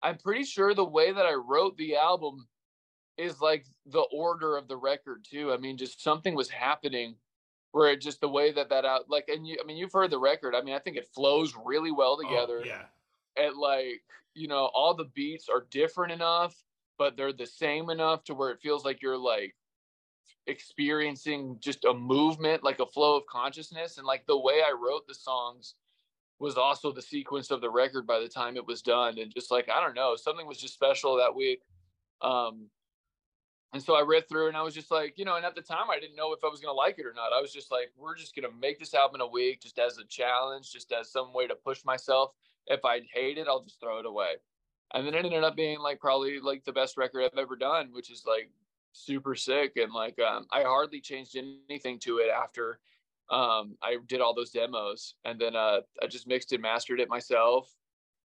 i'm 0.03 0.17
pretty 0.17 0.43
sure 0.43 0.73
the 0.73 0.83
way 0.83 1.11
that 1.11 1.25
i 1.25 1.33
wrote 1.33 1.77
the 1.77 1.95
album 1.95 2.47
is 3.17 3.41
like 3.41 3.65
the 3.87 4.05
order 4.13 4.57
of 4.57 4.67
the 4.67 4.77
record 4.77 5.25
too. 5.29 5.51
I 5.51 5.57
mean 5.57 5.77
just 5.77 6.01
something 6.03 6.35
was 6.35 6.49
happening 6.49 7.15
where 7.71 7.91
it 7.91 8.01
just 8.01 8.21
the 8.21 8.29
way 8.29 8.51
that 8.53 8.69
that 8.69 8.85
out 8.85 9.09
like 9.09 9.25
and 9.27 9.45
you 9.45 9.57
i 9.61 9.65
mean 9.65 9.77
you've 9.77 9.93
heard 9.93 10.11
the 10.11 10.19
record. 10.19 10.55
I 10.55 10.61
mean 10.61 10.75
i 10.75 10.79
think 10.79 10.97
it 10.97 11.09
flows 11.13 11.53
really 11.65 11.91
well 11.91 12.17
oh, 12.19 12.23
together. 12.23 12.61
oh, 12.63 12.67
yeah. 12.67 12.85
And 13.45 13.55
like 13.57 14.01
you 14.33 14.47
know 14.47 14.71
all 14.73 14.95
the 14.95 15.09
beats 15.13 15.49
are 15.49 15.67
different 15.69 16.13
enough 16.13 16.55
but 16.97 17.17
they're 17.17 17.33
the 17.33 17.45
same 17.45 17.89
enough 17.89 18.23
to 18.25 18.33
where 18.33 18.51
it 18.51 18.61
feels 18.61 18.85
like 18.85 19.01
you're 19.01 19.17
like 19.17 19.55
experiencing 20.47 21.57
just 21.59 21.85
a 21.85 21.93
movement, 21.93 22.63
like 22.63 22.79
a 22.79 22.85
flow 22.85 23.17
of 23.17 23.25
consciousness. 23.27 23.97
And 23.97 24.07
like 24.07 24.25
the 24.25 24.37
way 24.37 24.61
I 24.65 24.71
wrote 24.71 25.07
the 25.07 25.13
songs 25.13 25.75
was 26.39 26.55
also 26.55 26.91
the 26.91 27.01
sequence 27.01 27.51
of 27.51 27.61
the 27.61 27.69
record 27.69 28.07
by 28.07 28.19
the 28.19 28.27
time 28.27 28.55
it 28.55 28.65
was 28.65 28.81
done. 28.81 29.17
And 29.19 29.33
just 29.33 29.51
like, 29.51 29.69
I 29.69 29.81
don't 29.81 29.95
know, 29.95 30.15
something 30.15 30.47
was 30.47 30.57
just 30.57 30.73
special 30.73 31.17
that 31.17 31.35
week. 31.35 31.61
Um, 32.21 32.67
and 33.73 33.83
so 33.83 33.95
I 33.95 34.01
read 34.01 34.29
through 34.29 34.47
and 34.47 34.55
I 34.55 34.61
was 34.61 34.73
just 34.73 34.91
like, 34.91 35.17
you 35.17 35.25
know, 35.25 35.35
and 35.35 35.45
at 35.45 35.55
the 35.55 35.61
time 35.61 35.89
I 35.91 35.99
didn't 35.99 36.15
know 36.15 36.33
if 36.33 36.43
I 36.43 36.47
was 36.47 36.61
going 36.61 36.71
to 36.71 36.77
like 36.77 36.97
it 36.99 37.05
or 37.05 37.13
not. 37.13 37.33
I 37.33 37.41
was 37.41 37.51
just 37.51 37.71
like, 37.71 37.91
we're 37.97 38.15
just 38.15 38.35
going 38.35 38.49
to 38.49 38.57
make 38.57 38.79
this 38.79 38.93
album 38.93 39.15
in 39.15 39.21
a 39.21 39.27
week 39.27 39.61
just 39.61 39.77
as 39.77 39.97
a 39.97 40.05
challenge, 40.05 40.71
just 40.71 40.91
as 40.93 41.11
some 41.11 41.33
way 41.33 41.47
to 41.47 41.55
push 41.55 41.83
myself. 41.83 42.31
If 42.67 42.85
I 42.85 43.01
hate 43.13 43.37
it, 43.37 43.47
I'll 43.47 43.63
just 43.63 43.79
throw 43.79 43.99
it 43.99 44.05
away 44.05 44.35
and 44.93 45.05
then 45.05 45.13
it 45.13 45.25
ended 45.25 45.43
up 45.43 45.55
being 45.55 45.79
like 45.79 45.99
probably 45.99 46.39
like 46.39 46.63
the 46.63 46.73
best 46.73 46.97
record 46.97 47.23
I've 47.23 47.37
ever 47.37 47.55
done, 47.55 47.89
which 47.91 48.11
is 48.11 48.23
like 48.25 48.49
super 48.93 49.35
sick. 49.35 49.73
And 49.75 49.93
like 49.93 50.19
um, 50.19 50.45
I 50.51 50.63
hardly 50.63 51.01
changed 51.01 51.37
anything 51.37 51.99
to 51.99 52.19
it 52.19 52.29
after 52.29 52.79
um, 53.29 53.75
I 53.83 53.97
did 54.07 54.21
all 54.21 54.33
those 54.33 54.51
demos, 54.51 55.15
and 55.25 55.39
then 55.39 55.55
uh, 55.55 55.81
I 56.01 56.07
just 56.07 56.27
mixed 56.27 56.53
and 56.53 56.61
mastered 56.61 56.99
it 56.99 57.09
myself, 57.09 57.69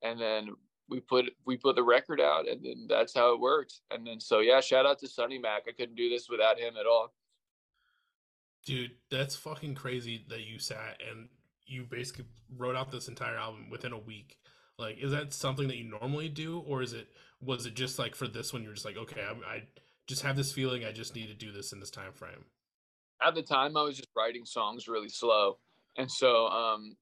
and 0.02 0.20
then 0.20 0.50
we 0.90 1.02
put 1.02 1.26
we 1.46 1.58
put 1.58 1.76
the 1.76 1.84
record 1.84 2.22
out, 2.22 2.48
and 2.48 2.64
then 2.64 2.88
that's 2.88 3.14
how 3.14 3.34
it 3.34 3.40
worked. 3.40 3.82
And 3.92 4.08
then 4.08 4.20
so 4.22 4.40
yeah, 4.40 4.62
shout 4.62 4.86
out 4.86 5.00
to 5.00 5.08
Sonny 5.08 5.40
Mac. 5.40 5.64
I 5.68 5.74
couldn't 5.74 5.96
do 5.96 6.10
this 6.10 6.30
without 6.30 6.58
him 6.58 6.76
at 6.80 6.86
all. 6.86 7.14
Dude, 8.66 8.92
that's 9.10 9.36
fucking 9.36 9.76
crazy 9.76 10.26
that 10.30 10.42
you 10.42 10.60
sat 10.60 11.02
and 11.10 11.30
you 11.66 11.86
basically 11.90 12.26
wrote 12.58 12.76
out 12.76 12.92
this 12.92 13.08
entire 13.08 13.38
album 13.38 13.70
within 13.70 13.94
a 13.94 13.98
week. 13.98 14.38
Like, 14.80 14.98
is 15.00 15.12
that 15.12 15.34
something 15.34 15.68
that 15.68 15.78
you 15.78 15.90
normally 15.90 16.30
do, 16.30 16.60
or 16.60 16.82
is 16.82 16.94
it 16.94 17.08
was 17.42 17.66
it 17.66 17.76
just 17.76 18.00
like 18.00 18.16
for 18.16 18.28
this 18.28 18.54
one 18.54 18.64
you're 18.64 18.74
just 18.74 18.86
like, 18.86 18.98
okay, 18.98 19.22
I, 19.22 19.56
I 19.56 19.64
just 20.08 20.24
have 20.24 20.36
this 20.36 20.52
feeling 20.52 20.86
I 20.86 20.92
just 20.92 21.16
need 21.16 21.28
to 21.28 21.34
do 21.34 21.52
this 21.52 21.72
in 21.72 21.80
this 21.80 21.92
time 21.92 22.14
frame. 22.14 22.46
At 23.26 23.36
the 23.36 23.42
time, 23.42 23.76
I 23.76 23.82
was 23.82 23.98
just 23.98 24.10
writing 24.16 24.46
songs 24.46 24.88
really 24.88 25.10
slow, 25.10 25.58
and 25.98 26.12
so 26.12 26.48
um, 26.48 26.96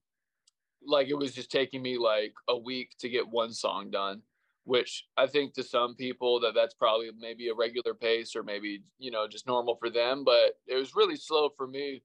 like 0.85 1.07
it 1.07 1.17
was 1.17 1.33
just 1.33 1.51
taking 1.51 1.81
me 1.81 1.97
like 1.97 2.33
a 2.47 2.57
week 2.57 2.91
to 2.99 3.09
get 3.09 3.27
one 3.27 3.51
song 3.51 3.91
done 3.91 4.21
which 4.65 5.05
I 5.15 5.27
think 5.27 5.53
to 5.53 5.63
some 5.63 5.95
people 5.95 6.39
that 6.41 6.53
that's 6.55 6.73
probably 6.73 7.09
maybe 7.17 7.49
a 7.49 7.53
regular 7.53 7.93
pace 7.93 8.35
or 8.35 8.43
maybe 8.43 8.81
you 8.97 9.11
know 9.11 9.27
just 9.27 9.47
normal 9.47 9.75
for 9.75 9.89
them, 9.89 10.23
but 10.25 10.59
it 10.67 10.75
was 10.75 10.95
really 10.95 11.15
slow 11.15 11.49
for 11.55 11.67
me, 11.67 12.01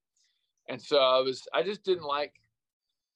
and 0.68 0.80
so 0.80 0.98
I 0.98 1.20
was 1.20 1.42
I 1.52 1.62
just 1.62 1.82
didn't 1.82 2.04
like 2.04 2.34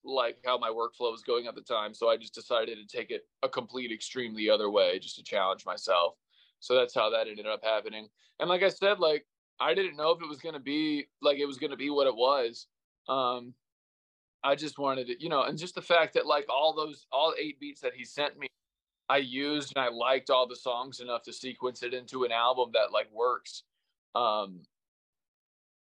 like 0.04 0.36
how 0.44 0.58
my 0.58 0.68
workflow 0.68 1.10
was 1.10 1.22
going 1.22 1.46
at 1.46 1.54
the 1.54 1.62
time. 1.62 1.94
So 1.94 2.08
I 2.08 2.16
just 2.16 2.34
decided 2.34 2.78
to 2.78 2.96
take 2.96 3.10
it 3.10 3.22
a 3.42 3.48
complete 3.48 3.92
extreme 3.92 4.34
the 4.34 4.50
other 4.50 4.70
way 4.70 4.98
just 4.98 5.16
to 5.16 5.22
challenge 5.22 5.64
myself. 5.64 6.14
So 6.60 6.74
that's 6.74 6.94
how 6.94 7.10
that 7.10 7.28
ended 7.28 7.46
up 7.46 7.60
happening. 7.62 8.08
And 8.40 8.48
like 8.48 8.62
I 8.62 8.68
said, 8.68 8.98
like 8.98 9.26
I 9.60 9.74
didn't 9.74 9.96
know 9.96 10.10
if 10.10 10.22
it 10.22 10.28
was 10.28 10.40
going 10.40 10.54
to 10.54 10.60
be 10.60 11.06
like 11.22 11.38
it 11.38 11.46
was 11.46 11.58
going 11.58 11.70
to 11.70 11.76
be 11.76 11.90
what 11.90 12.06
it 12.06 12.14
was. 12.14 12.66
Um, 13.08 13.54
I 14.42 14.54
just 14.54 14.78
wanted 14.78 15.08
it, 15.08 15.22
you 15.22 15.28
know, 15.28 15.42
and 15.42 15.58
just 15.58 15.74
the 15.74 15.82
fact 15.82 16.14
that 16.14 16.26
like 16.26 16.46
all 16.50 16.74
those, 16.74 17.06
all 17.10 17.34
eight 17.40 17.58
beats 17.60 17.80
that 17.80 17.94
he 17.94 18.04
sent 18.04 18.38
me, 18.38 18.46
I 19.08 19.18
used 19.18 19.72
and 19.74 19.84
I 19.84 19.88
liked 19.88 20.30
all 20.30 20.46
the 20.46 20.56
songs 20.56 21.00
enough 21.00 21.22
to 21.22 21.32
sequence 21.32 21.82
it 21.82 21.94
into 21.94 22.24
an 22.24 22.32
album 22.32 22.70
that 22.74 22.92
like 22.92 23.08
works. 23.12 23.62
Um, 24.14 24.60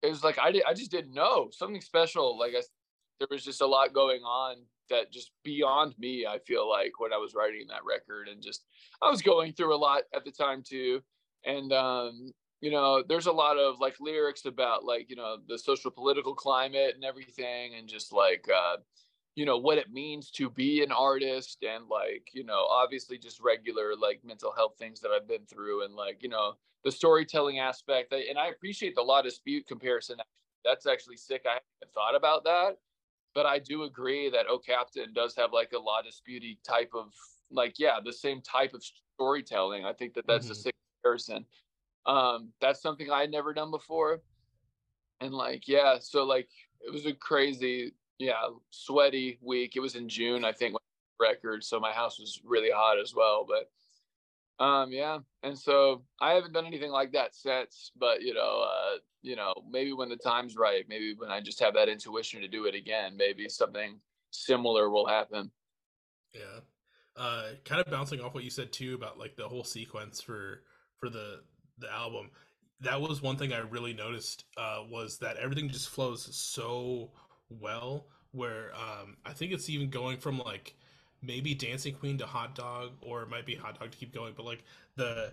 it 0.02 0.10
was 0.10 0.22
like 0.22 0.38
I 0.38 0.52
did, 0.52 0.62
I 0.66 0.74
just 0.74 0.90
didn't 0.90 1.14
know 1.14 1.50
something 1.52 1.80
special. 1.80 2.38
Like 2.38 2.54
I 2.56 2.62
there 3.18 3.28
was 3.30 3.44
just 3.44 3.60
a 3.60 3.66
lot 3.66 3.92
going 3.92 4.22
on 4.22 4.56
that 4.88 5.12
just 5.12 5.30
beyond 5.44 5.94
me 5.98 6.26
i 6.26 6.38
feel 6.38 6.68
like 6.68 6.98
when 6.98 7.12
i 7.12 7.16
was 7.16 7.34
writing 7.34 7.66
that 7.68 7.84
record 7.84 8.28
and 8.28 8.42
just 8.42 8.64
i 9.02 9.10
was 9.10 9.22
going 9.22 9.52
through 9.52 9.74
a 9.74 9.76
lot 9.76 10.02
at 10.14 10.24
the 10.24 10.30
time 10.30 10.62
too. 10.62 11.00
And 11.44 11.72
um 11.72 12.30
you 12.60 12.70
know 12.70 13.02
there's 13.06 13.26
a 13.26 13.32
lot 13.32 13.58
of 13.58 13.78
like 13.78 13.96
lyrics 14.00 14.46
about 14.46 14.84
like 14.84 15.08
you 15.10 15.16
know 15.16 15.36
the 15.48 15.58
social 15.58 15.90
political 15.90 16.34
climate 16.34 16.94
and 16.94 17.04
everything 17.04 17.74
and 17.76 17.88
just 17.88 18.12
like 18.12 18.48
uh 18.54 18.76
you 19.34 19.44
know 19.44 19.58
what 19.58 19.78
it 19.78 19.92
means 19.92 20.30
to 20.30 20.48
be 20.50 20.82
an 20.82 20.90
artist 20.90 21.58
and 21.62 21.86
like 21.88 22.28
you 22.32 22.42
know 22.42 22.66
obviously 22.70 23.18
just 23.18 23.40
regular 23.40 23.94
like 23.94 24.20
mental 24.24 24.52
health 24.56 24.74
things 24.78 25.00
that 25.00 25.10
i've 25.10 25.28
been 25.28 25.44
through 25.46 25.84
and 25.84 25.94
like 25.94 26.22
you 26.22 26.28
know 26.28 26.54
the 26.84 26.92
storytelling 26.92 27.58
aspect. 27.58 28.12
And 28.12 28.38
i 28.38 28.46
appreciate 28.48 28.94
the 28.94 29.02
La 29.02 29.20
Dispute 29.20 29.66
comparison. 29.66 30.18
That's 30.64 30.86
actually 30.86 31.16
sick. 31.16 31.42
I 31.44 31.54
haven't 31.54 31.92
thought 31.94 32.14
about 32.16 32.44
that 32.44 32.76
but 33.36 33.44
I 33.44 33.58
do 33.58 33.82
agree 33.82 34.30
that 34.30 34.46
Oh 34.48 34.58
Captain 34.58 35.12
does 35.12 35.36
have 35.36 35.52
like 35.52 35.72
a 35.74 35.78
La 35.78 36.00
Disputey 36.00 36.56
type 36.66 36.90
of 36.94 37.12
like 37.50 37.74
yeah 37.78 37.98
the 38.02 38.12
same 38.12 38.40
type 38.40 38.72
of 38.72 38.82
storytelling. 39.14 39.84
I 39.84 39.92
think 39.92 40.14
that 40.14 40.26
that's 40.26 40.46
mm-hmm. 40.46 40.52
a 40.52 40.54
sick 40.56 40.74
comparison. 40.96 41.44
Um, 42.06 42.48
that's 42.62 42.80
something 42.80 43.10
I 43.10 43.20
had 43.20 43.30
never 43.30 43.52
done 43.52 43.70
before, 43.70 44.22
and 45.20 45.34
like 45.34 45.68
yeah, 45.68 45.98
so 46.00 46.24
like 46.24 46.48
it 46.80 46.90
was 46.90 47.04
a 47.04 47.12
crazy 47.12 47.92
yeah 48.18 48.48
sweaty 48.70 49.38
week. 49.42 49.76
It 49.76 49.80
was 49.80 49.96
in 49.96 50.08
June 50.08 50.42
I 50.42 50.52
think 50.52 50.74
record, 51.20 51.62
so 51.62 51.78
my 51.78 51.92
house 51.92 52.18
was 52.18 52.40
really 52.42 52.70
hot 52.74 52.98
as 52.98 53.14
well. 53.14 53.44
But 53.46 53.70
Um, 54.58 54.90
yeah, 54.90 55.18
and 55.42 55.58
so 55.58 56.02
I 56.20 56.32
haven't 56.32 56.54
done 56.54 56.66
anything 56.66 56.90
like 56.90 57.12
that 57.12 57.34
since. 57.34 57.92
But 57.96 58.22
you 58.22 58.34
know, 58.34 58.64
uh, 58.64 58.98
you 59.22 59.36
know, 59.36 59.52
maybe 59.70 59.92
when 59.92 60.08
the 60.08 60.16
time's 60.16 60.56
right, 60.56 60.84
maybe 60.88 61.14
when 61.16 61.30
I 61.30 61.40
just 61.40 61.60
have 61.60 61.74
that 61.74 61.88
intuition 61.88 62.40
to 62.40 62.48
do 62.48 62.64
it 62.66 62.74
again, 62.74 63.16
maybe 63.16 63.48
something 63.48 64.00
similar 64.30 64.90
will 64.90 65.06
happen. 65.06 65.50
Yeah. 66.34 66.60
Uh, 67.16 67.48
kind 67.64 67.80
of 67.80 67.90
bouncing 67.90 68.20
off 68.20 68.34
what 68.34 68.44
you 68.44 68.50
said 68.50 68.72
too 68.72 68.94
about 68.94 69.18
like 69.18 69.36
the 69.36 69.48
whole 69.48 69.64
sequence 69.64 70.20
for 70.20 70.62
for 70.98 71.08
the 71.08 71.40
the 71.78 71.90
album. 71.92 72.30
That 72.80 73.00
was 73.00 73.22
one 73.22 73.36
thing 73.36 73.52
I 73.52 73.60
really 73.60 73.94
noticed 73.94 74.44
uh, 74.58 74.82
was 74.90 75.18
that 75.18 75.38
everything 75.38 75.68
just 75.68 75.88
flows 75.88 76.28
so 76.36 77.10
well. 77.48 78.06
Where 78.32 78.70
um, 78.74 79.16
I 79.24 79.32
think 79.32 79.52
it's 79.52 79.70
even 79.70 79.88
going 79.88 80.18
from 80.18 80.38
like 80.38 80.76
maybe 81.22 81.54
Dancing 81.54 81.94
Queen 81.94 82.18
to 82.18 82.26
Hot 82.26 82.54
Dog, 82.54 82.92
or 83.00 83.22
it 83.22 83.28
might 83.28 83.46
be 83.46 83.54
Hot 83.54 83.78
Dog 83.78 83.90
to 83.90 83.98
keep 83.98 84.14
going. 84.14 84.34
But 84.36 84.46
like 84.46 84.64
the 84.96 85.32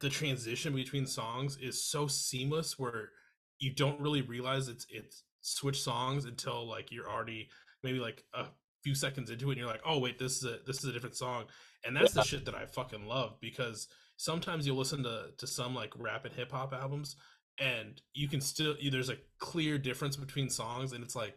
the 0.00 0.10
transition 0.10 0.74
between 0.74 1.06
songs 1.06 1.56
is 1.56 1.82
so 1.82 2.06
seamless 2.06 2.78
where 2.78 3.10
you 3.58 3.72
don't 3.72 4.00
really 4.00 4.22
realize 4.22 4.68
it's 4.68 4.86
it's 4.90 5.22
switch 5.40 5.80
songs 5.80 6.24
until 6.24 6.66
like 6.66 6.92
you're 6.92 7.08
already 7.08 7.48
maybe 7.82 7.98
like 7.98 8.24
a 8.34 8.46
few 8.82 8.94
seconds 8.94 9.30
into 9.30 9.48
it 9.48 9.52
and 9.52 9.58
you're 9.58 9.68
like, 9.68 9.82
oh 9.86 9.98
wait, 9.98 10.18
this 10.18 10.36
is 10.38 10.44
a 10.44 10.58
this 10.66 10.78
is 10.78 10.84
a 10.84 10.92
different 10.92 11.16
song. 11.16 11.44
And 11.84 11.96
that's 11.96 12.14
yeah. 12.14 12.22
the 12.22 12.28
shit 12.28 12.44
that 12.46 12.54
I 12.54 12.66
fucking 12.66 13.06
love 13.06 13.36
because 13.40 13.88
sometimes 14.16 14.66
you'll 14.66 14.76
listen 14.76 15.02
to 15.04 15.28
to 15.38 15.46
some 15.46 15.74
like 15.74 15.92
rap 15.96 16.24
and 16.24 16.34
hip 16.34 16.52
hop 16.52 16.72
albums 16.72 17.16
and 17.58 18.00
you 18.14 18.28
can 18.28 18.40
still 18.40 18.74
there's 18.90 19.08
a 19.08 19.18
clear 19.38 19.78
difference 19.78 20.16
between 20.16 20.50
songs 20.50 20.92
and 20.92 21.02
it's 21.02 21.16
like, 21.16 21.36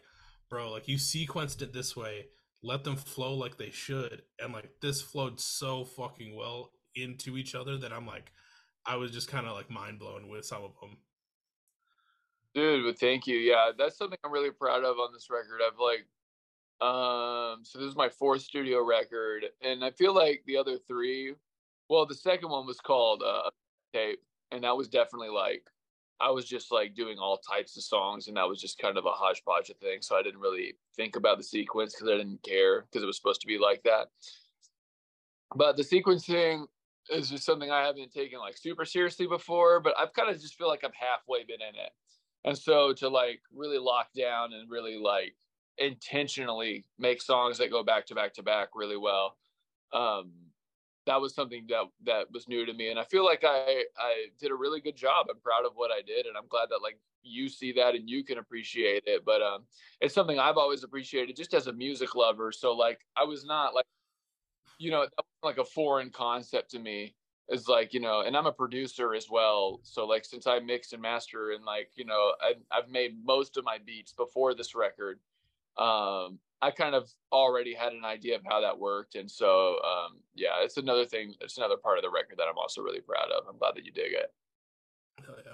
bro, 0.49 0.71
like 0.71 0.88
you 0.88 0.97
sequenced 0.97 1.62
it 1.62 1.73
this 1.73 1.95
way 1.95 2.25
let 2.62 2.84
them 2.84 2.95
flow 2.95 3.34
like 3.34 3.58
they 3.58 3.72
should 3.72 4.22
and 4.39 4.54
like 4.54 4.69
this 4.82 5.02
flowed 5.02 5.39
so 5.39 5.86
fucking 5.86 6.36
well 6.36 6.72
into 6.95 7.38
each 7.38 7.56
other 7.56 7.78
that 7.78 7.93
i'm 7.93 8.06
like 8.06 8.32
i 8.86 8.95
was 8.95 9.12
just 9.12 9.30
kind 9.30 9.45
of 9.45 9.56
like 9.56 9.69
mind 9.69 10.00
blown 10.00 10.28
with 10.28 10.45
some 10.45 10.63
of 10.63 10.72
them 10.82 10.98
dude 12.54 12.84
but 12.84 13.00
thank 13.00 13.28
you. 13.28 13.38
Yeah 13.38 13.72
that's 13.78 13.98
something 13.98 14.17
i'm 14.24 14.32
really 14.32 14.52
proud 14.52 14.84
of 14.84 14.98
on 14.98 15.13
this 15.13 15.30
record. 15.30 15.62
I've 15.65 15.80
like 15.80 16.06
um 16.82 17.60
so 17.63 17.78
this 17.78 17.89
is 17.89 17.95
my 17.95 18.10
fourth 18.10 18.41
studio 18.41 18.82
record 18.82 19.45
and 19.62 19.84
i 19.84 19.91
feel 19.91 20.15
like 20.15 20.41
the 20.48 20.56
other 20.56 20.78
three 20.78 21.34
well 21.89 22.06
the 22.06 22.15
second 22.15 22.50
one 22.50 22.65
was 22.65 22.80
called 22.80 23.22
uh 23.22 23.50
tape 23.93 24.22
and 24.52 24.63
that 24.63 24.78
was 24.78 24.88
definitely 24.88 25.28
like 25.30 25.63
I 26.21 26.32
was 26.32 26.45
just 26.45 26.71
like 26.71 26.95
doing 26.95 27.17
all 27.17 27.38
types 27.38 27.77
of 27.77 27.84
songs, 27.84 28.27
and 28.27 28.38
that 28.38 28.47
was 28.47 28.62
just 28.62 28.77
kind 28.77 28.97
of 28.97 29.05
a 29.05 29.12
hodgepodge 29.12 29.69
of 29.69 29.77
things. 29.77 30.08
So 30.08 30.17
I 30.17 30.23
didn't 30.23 30.41
really 30.41 30.75
think 30.95 31.15
about 31.15 31.38
the 31.38 31.43
sequence 31.43 31.93
because 31.93 32.10
I 32.10 32.17
didn't 32.17 32.43
care 32.43 32.82
because 32.82 33.03
it 33.03 33.08
was 33.08 33.15
supposed 33.15 33.41
to 33.41 33.47
be 33.47 33.58
like 33.58 33.84
that. 33.84 34.08
But 35.55 35.77
the 35.77 35.84
sequencing 35.84 36.65
is 37.10 37.29
just 37.29 37.45
something 37.45 37.71
I 37.71 37.86
haven't 37.86 38.13
taken 38.13 38.39
like 38.39 38.58
super 38.58 38.86
seriously 38.86 39.27
before, 39.27 39.79
but 39.79 39.93
I've 39.97 40.13
kind 40.13 40.29
of 40.29 40.39
just 40.39 40.55
feel 40.55 40.67
like 40.67 40.84
I've 40.84 40.91
halfway 40.93 41.43
been 41.43 41.62
in 41.62 41.75
it. 41.75 41.91
And 42.45 42.58
so 42.58 42.93
to 42.93 43.10
like 43.10 43.41
really 43.53 43.79
lock 43.79 44.08
down 44.15 44.53
and 44.53 44.69
really 44.69 44.97
like 44.97 45.36
intentionally 45.77 46.86
make 46.97 47.21
songs 47.21 47.58
that 47.58 47.71
go 47.71 47.84
back 47.84 48.05
to 48.08 48.15
back 48.15 48.34
to 48.36 48.43
back 48.43 48.69
really 48.75 48.97
well. 48.97 49.38
Um, 49.93 50.32
that 51.10 51.19
was 51.19 51.34
something 51.34 51.65
that 51.67 51.86
that 52.06 52.32
was 52.32 52.48
new 52.48 52.65
to 52.65 52.74
me 52.74 52.89
and 52.89 53.00
i 53.00 53.04
feel 53.04 53.26
like 53.26 53.43
i 53.43 53.84
i 53.98 54.26
did 54.39 54.52
a 54.52 54.56
really 54.56 54.80
good 54.80 54.95
job. 54.95 55.26
I'm 55.30 55.39
proud 55.39 55.65
of 55.65 55.72
what 55.74 55.91
i 55.91 56.02
did 56.02 56.28
and 56.28 56.38
i'm 56.38 56.48
glad 56.48 56.67
that 56.69 56.82
like 56.84 57.00
you 57.24 57.50
see 57.50 57.72
that 57.74 57.95
and 57.95 58.08
you 58.10 58.24
can 58.24 58.38
appreciate 58.38 59.04
it 59.08 59.26
but 59.26 59.41
um 59.41 59.63
it's 60.02 60.13
something 60.13 60.39
i've 60.39 60.58
always 60.58 60.84
appreciated 60.84 61.36
just 61.36 61.54
as 61.54 61.67
a 61.67 61.74
music 61.74 62.15
lover 62.15 62.52
so 62.52 62.74
like 62.74 63.00
i 63.17 63.24
was 63.24 63.43
not 63.43 63.74
like 63.74 63.86
you 64.78 64.91
know 64.91 65.08
like 65.43 65.58
a 65.58 65.65
foreign 65.65 66.10
concept 66.10 66.72
to 66.72 66.80
me. 66.80 67.15
Is 67.52 67.67
like 67.67 67.95
you 67.95 68.00
know 68.00 68.22
and 68.22 68.38
i'm 68.38 68.45
a 68.45 68.52
producer 68.52 69.15
as 69.15 69.28
well 69.28 69.80
so 69.82 70.06
like 70.06 70.24
since 70.24 70.45
i 70.45 70.60
mix 70.60 70.93
and 70.93 71.02
master 71.02 71.50
and 71.54 71.65
like 71.65 71.89
you 71.95 72.06
know 72.06 72.34
I, 72.39 72.54
i've 72.72 72.89
made 72.89 73.26
most 73.26 73.58
of 73.58 73.65
my 73.65 73.80
beats 73.84 74.13
before 74.13 74.54
this 74.54 74.76
record 74.76 75.19
um 75.76 76.38
I 76.62 76.72
kind 76.72 76.93
of 76.93 77.10
already 77.32 77.74
had 77.74 77.93
an 77.93 78.04
idea 78.04 78.36
of 78.36 78.41
how 78.45 78.60
that 78.62 78.78
worked, 78.78 79.15
and 79.15 79.30
so 79.30 79.78
um, 79.84 80.17
yeah, 80.36 80.62
it's 80.62 80.78
another 80.78 81.06
thing. 81.06 81.34
It's 81.41 81.58
another 81.58 81.78
part 81.78 81.98
of 81.98 82.04
the 82.04 82.10
record 82.10 82.38
that 82.38 82.48
I'm 82.50 82.58
also 82.58 82.82
really 82.82 83.02
proud 83.02 83.32
of. 83.32 83.45
I'm 83.48 83.58
glad 83.58 83.76
that 83.76 83.86
you 83.86 83.91
dig 83.91 84.12
it. 84.13 84.34
Hell 85.26 85.36
yeah. 85.45 85.54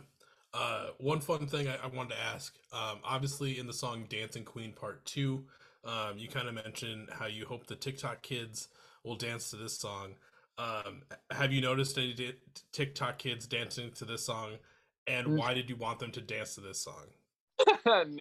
Uh, 0.53 0.87
one 0.99 1.19
fun 1.19 1.47
thing 1.47 1.67
I, 1.67 1.75
I 1.83 1.87
wanted 1.87 2.11
to 2.11 2.21
ask. 2.21 2.55
Um, 2.71 2.99
obviously, 3.03 3.59
in 3.59 3.67
the 3.67 3.73
song 3.73 4.05
"Dancing 4.09 4.43
Queen" 4.43 4.71
Part 4.73 5.05
Two, 5.05 5.45
um, 5.83 6.17
you 6.17 6.27
kind 6.27 6.47
of 6.47 6.55
mentioned 6.55 7.09
how 7.11 7.27
you 7.27 7.45
hope 7.45 7.67
the 7.67 7.75
TikTok 7.75 8.21
kids 8.21 8.69
will 9.03 9.15
dance 9.15 9.51
to 9.51 9.57
this 9.57 9.77
song. 9.77 10.15
Um, 10.57 11.03
have 11.31 11.51
you 11.51 11.61
noticed 11.61 11.97
any 11.97 12.13
d- 12.13 12.33
TikTok 12.71 13.17
kids 13.17 13.45
dancing 13.45 13.91
to 13.91 14.05
this 14.05 14.25
song, 14.25 14.53
and 15.05 15.27
mm. 15.27 15.37
why 15.37 15.53
did 15.53 15.69
you 15.69 15.75
want 15.75 15.99
them 15.99 16.11
to 16.11 16.21
dance 16.21 16.55
to 16.55 16.61
this 16.61 16.81
song? 16.81 17.07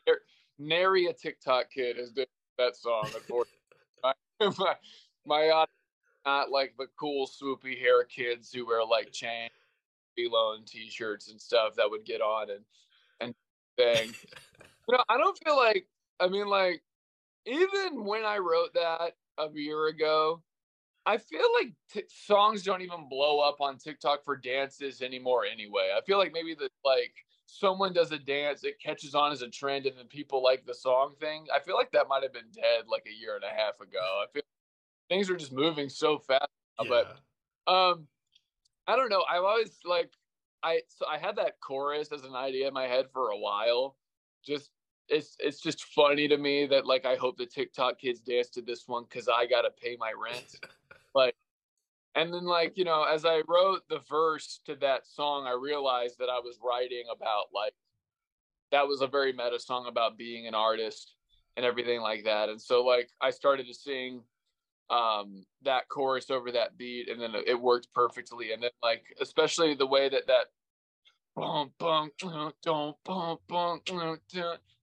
Nary 0.58 1.06
a 1.06 1.12
TikTok 1.12 1.70
kid 1.70 1.96
has 1.96 2.10
been 2.10 2.26
that 2.58 2.76
song. 2.76 3.10
my 4.02 4.14
my, 4.40 4.74
my 5.26 5.66
not 6.24 6.50
like 6.50 6.74
the 6.78 6.86
cool 6.98 7.26
swoopy 7.26 7.78
hair 7.78 8.04
kids 8.04 8.52
who 8.52 8.66
wear 8.66 8.84
like 8.84 9.12
chain 9.12 9.48
below 10.16 10.56
t-shirts 10.64 11.30
and 11.30 11.40
stuff 11.40 11.74
that 11.76 11.90
would 11.90 12.04
get 12.04 12.20
on 12.20 12.50
and 12.50 12.64
and 13.20 13.34
thing. 13.76 14.14
you 14.88 14.96
know, 14.96 15.04
I 15.08 15.18
don't 15.18 15.38
feel 15.44 15.56
like 15.56 15.86
I 16.20 16.28
mean 16.28 16.46
like 16.46 16.82
even 17.46 18.04
when 18.04 18.24
I 18.24 18.38
wrote 18.38 18.74
that 18.74 19.12
a 19.38 19.48
year 19.52 19.86
ago, 19.88 20.42
I 21.04 21.18
feel 21.18 21.46
like 21.60 21.72
t- 21.92 22.04
songs 22.08 22.62
don't 22.62 22.80
even 22.80 23.08
blow 23.08 23.40
up 23.40 23.60
on 23.60 23.76
TikTok 23.76 24.24
for 24.24 24.36
dances 24.36 25.02
anymore 25.02 25.44
anyway. 25.44 25.90
I 25.96 26.00
feel 26.02 26.18
like 26.18 26.32
maybe 26.32 26.54
the 26.54 26.70
like 26.84 27.14
someone 27.58 27.92
does 27.92 28.10
a 28.10 28.18
dance, 28.18 28.64
it 28.64 28.80
catches 28.80 29.14
on 29.14 29.30
as 29.30 29.42
a 29.42 29.48
trend, 29.48 29.86
and 29.86 29.96
then 29.96 30.06
people 30.06 30.42
like 30.42 30.66
the 30.66 30.74
song 30.74 31.14
thing. 31.20 31.46
I 31.54 31.60
feel 31.60 31.76
like 31.76 31.92
that 31.92 32.08
might 32.08 32.22
have 32.22 32.32
been 32.32 32.50
dead 32.52 32.84
like 32.88 33.06
a 33.06 33.20
year 33.20 33.36
and 33.36 33.44
a 33.44 33.48
half 33.48 33.80
ago. 33.80 34.22
I 34.22 34.26
feel 34.32 34.42
things 35.08 35.30
are 35.30 35.36
just 35.36 35.52
moving 35.52 35.88
so 35.88 36.18
fast. 36.18 36.48
Yeah. 36.82 36.88
But 36.88 37.72
um, 37.72 38.06
I 38.86 38.96
don't 38.96 39.08
know. 39.08 39.24
I've 39.30 39.44
always 39.44 39.78
like 39.84 40.10
I 40.62 40.80
so 40.88 41.06
I 41.06 41.18
had 41.18 41.36
that 41.36 41.60
chorus 41.60 42.10
as 42.10 42.24
an 42.24 42.34
idea 42.34 42.66
in 42.66 42.74
my 42.74 42.86
head 42.86 43.06
for 43.12 43.28
a 43.30 43.38
while. 43.38 43.96
Just 44.44 44.70
it's 45.08 45.36
it's 45.38 45.60
just 45.60 45.84
funny 45.84 46.26
to 46.28 46.36
me 46.36 46.66
that 46.66 46.86
like 46.86 47.06
I 47.06 47.14
hope 47.14 47.36
the 47.36 47.46
TikTok 47.46 48.00
kids 48.00 48.20
dance 48.20 48.48
to 48.50 48.62
this 48.62 48.88
one 48.88 49.04
because 49.08 49.28
I 49.28 49.46
gotta 49.46 49.70
pay 49.70 49.96
my 49.98 50.12
rent. 50.12 50.56
like 51.14 51.36
and 52.14 52.32
then 52.32 52.44
like 52.44 52.76
you 52.76 52.84
know 52.84 53.04
as 53.04 53.24
i 53.24 53.42
wrote 53.48 53.80
the 53.88 54.00
verse 54.08 54.60
to 54.64 54.74
that 54.76 55.06
song 55.06 55.46
i 55.46 55.52
realized 55.52 56.16
that 56.18 56.28
i 56.28 56.38
was 56.38 56.58
writing 56.62 57.04
about 57.14 57.46
like 57.54 57.74
that 58.74 58.88
was 58.88 59.02
a 59.02 59.06
very 59.06 59.32
meta 59.32 59.58
song 59.58 59.86
about 59.86 60.18
being 60.18 60.48
an 60.48 60.54
artist 60.54 61.14
and 61.56 61.64
everything 61.64 62.00
like 62.00 62.24
that. 62.24 62.48
And 62.48 62.60
so 62.60 62.84
like 62.84 63.08
i 63.20 63.30
started 63.30 63.66
to 63.68 63.74
sing 63.74 64.22
um 64.90 65.46
that 65.62 65.88
chorus 65.88 66.30
over 66.30 66.52
that 66.52 66.76
beat 66.76 67.08
and 67.08 67.20
then 67.20 67.34
it 67.46 67.60
worked 67.60 67.88
perfectly. 67.94 68.52
And 68.52 68.62
then 68.62 68.70
like 68.82 69.04
especially 69.20 69.74
the 69.74 69.86
way 69.86 70.08
that 70.08 70.26
that 70.26 70.46
boom 71.36 71.70
don't 72.62 72.96
boom 73.04 73.38
boom 73.46 73.80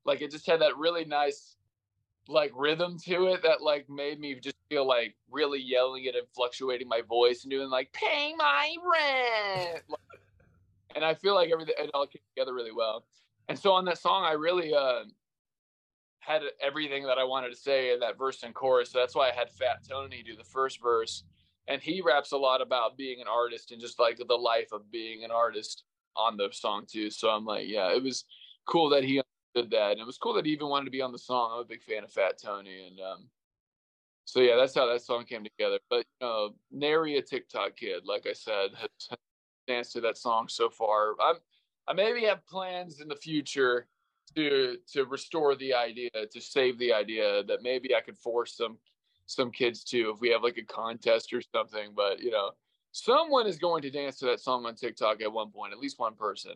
like 0.05 0.21
it 0.21 0.31
just 0.31 0.47
had 0.47 0.61
that 0.61 0.77
really 0.77 1.05
nice 1.05 1.57
like 2.27 2.51
rhythm 2.55 2.97
to 2.97 3.27
it 3.27 3.43
that 3.43 3.61
like 3.61 3.89
made 3.89 4.19
me 4.19 4.35
just 4.35 4.55
feel 4.69 4.87
like 4.87 5.15
really 5.29 5.59
yelling 5.59 6.05
it 6.05 6.15
and 6.15 6.27
fluctuating 6.35 6.87
my 6.87 7.01
voice 7.01 7.43
and 7.43 7.51
doing 7.51 7.69
like 7.69 7.91
pay 7.93 8.33
my 8.37 8.75
rent. 8.93 9.83
And 10.95 11.03
i 11.03 11.13
feel 11.13 11.35
like 11.35 11.49
everything 11.51 11.75
it 11.77 11.91
all 11.93 12.07
came 12.07 12.21
together 12.35 12.53
really 12.53 12.71
well. 12.71 13.05
And 13.47 13.57
so 13.57 13.73
on 13.73 13.85
that 13.85 13.97
song 13.97 14.23
i 14.23 14.33
really 14.33 14.73
uh 14.73 15.03
had 16.19 16.43
everything 16.61 17.03
that 17.03 17.17
i 17.17 17.23
wanted 17.23 17.49
to 17.49 17.55
say 17.55 17.93
in 17.93 17.99
that 17.99 18.17
verse 18.17 18.43
and 18.43 18.53
chorus 18.53 18.91
so 18.91 18.99
that's 18.99 19.15
why 19.15 19.29
i 19.29 19.33
had 19.33 19.49
fat 19.49 19.79
tony 19.87 20.23
do 20.23 20.35
the 20.35 20.43
first 20.43 20.81
verse. 20.81 21.23
And 21.67 21.81
he 21.81 22.01
raps 22.01 22.31
a 22.31 22.37
lot 22.37 22.61
about 22.61 22.97
being 22.97 23.21
an 23.21 23.27
artist 23.27 23.71
and 23.71 23.79
just 23.79 23.99
like 23.99 24.17
the 24.17 24.35
life 24.35 24.71
of 24.71 24.91
being 24.91 25.23
an 25.23 25.31
artist 25.31 25.83
on 26.15 26.35
the 26.35 26.49
song 26.51 26.85
too. 26.89 27.09
So 27.09 27.29
i'm 27.29 27.45
like 27.45 27.67
yeah 27.67 27.91
it 27.93 28.03
was 28.03 28.25
cool 28.67 28.89
that 28.89 29.03
he 29.03 29.21
did 29.53 29.71
that, 29.71 29.91
and 29.91 29.99
it 29.99 30.05
was 30.05 30.17
cool 30.17 30.33
that 30.33 30.45
he 30.45 30.51
even 30.51 30.67
wanted 30.67 30.85
to 30.85 30.91
be 30.91 31.01
on 31.01 31.11
the 31.11 31.19
song. 31.19 31.51
I'm 31.53 31.61
a 31.61 31.65
big 31.65 31.83
fan 31.83 32.03
of 32.03 32.11
Fat 32.11 32.39
Tony, 32.41 32.87
and 32.87 32.99
um, 32.99 33.29
so 34.25 34.39
yeah, 34.39 34.55
that's 34.55 34.75
how 34.75 34.85
that 34.91 35.01
song 35.01 35.25
came 35.25 35.43
together. 35.43 35.79
But 35.89 36.05
know, 36.21 36.55
nary 36.71 37.17
a 37.17 37.21
TikTok 37.21 37.75
kid, 37.75 38.03
like 38.05 38.27
I 38.27 38.33
said, 38.33 38.69
has 38.75 39.17
danced 39.67 39.93
to 39.93 40.01
that 40.01 40.17
song 40.17 40.47
so 40.47 40.69
far. 40.69 41.15
I'm, 41.21 41.35
I 41.87 41.93
maybe 41.93 42.25
have 42.25 42.45
plans 42.45 43.01
in 43.01 43.07
the 43.07 43.15
future 43.15 43.87
to 44.35 44.77
to 44.93 45.05
restore 45.05 45.55
the 45.55 45.73
idea, 45.73 46.09
to 46.31 46.41
save 46.41 46.77
the 46.79 46.93
idea 46.93 47.43
that 47.43 47.61
maybe 47.61 47.95
I 47.95 48.01
could 48.01 48.17
force 48.17 48.55
some 48.55 48.77
some 49.25 49.51
kids 49.51 49.83
to 49.85 50.11
if 50.13 50.19
we 50.19 50.29
have 50.29 50.43
like 50.43 50.57
a 50.57 50.63
contest 50.63 51.33
or 51.33 51.41
something. 51.53 51.91
But 51.95 52.19
you 52.21 52.31
know, 52.31 52.51
someone 52.91 53.47
is 53.47 53.57
going 53.57 53.81
to 53.81 53.89
dance 53.89 54.17
to 54.19 54.25
that 54.25 54.39
song 54.39 54.65
on 54.65 54.75
TikTok 54.75 55.21
at 55.21 55.31
one 55.31 55.51
point, 55.51 55.73
at 55.73 55.79
least 55.79 55.99
one 55.99 56.15
person 56.15 56.53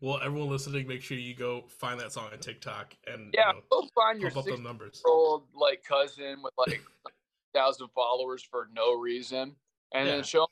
well, 0.00 0.20
everyone 0.22 0.48
listening, 0.48 0.86
make 0.86 1.02
sure 1.02 1.16
you 1.16 1.34
go 1.34 1.64
find 1.68 1.98
that 2.00 2.12
song 2.12 2.28
on 2.32 2.38
TikTok 2.38 2.94
and 3.06 3.32
yeah, 3.34 3.48
you 3.48 3.54
know, 3.54 3.60
go 3.70 3.88
find 3.94 4.20
your 4.20 4.30
six 4.30 4.58
numbers. 4.60 5.02
old 5.04 5.44
like 5.54 5.82
cousin 5.84 6.42
with 6.42 6.52
like 6.58 6.80
thousand 7.54 7.88
followers 7.94 8.42
for 8.42 8.68
no 8.74 8.94
reason 8.94 9.54
and 9.92 10.08
Yeah. 10.08 10.14
then 10.16 10.24
show 10.24 10.42
him 10.42 10.46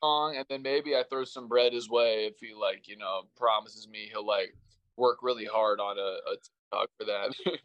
the 0.00 0.06
song, 0.06 0.36
and 0.36 0.46
then 0.48 0.62
maybe 0.62 0.94
I 0.94 1.02
throw 1.10 1.24
some 1.24 1.48
bread 1.48 1.72
his 1.72 1.88
way 1.88 2.26
if 2.26 2.38
he 2.40 2.54
like 2.54 2.88
you 2.88 2.96
know 2.96 3.22
promises 3.36 3.88
me 3.88 4.08
he'll 4.10 4.26
like 4.26 4.54
work 4.96 5.18
really 5.22 5.46
hard 5.46 5.80
on 5.80 5.98
a, 5.98 6.02
a 6.30 6.36
TikTok 6.36 6.88
for 6.98 7.04
that. 7.06 7.34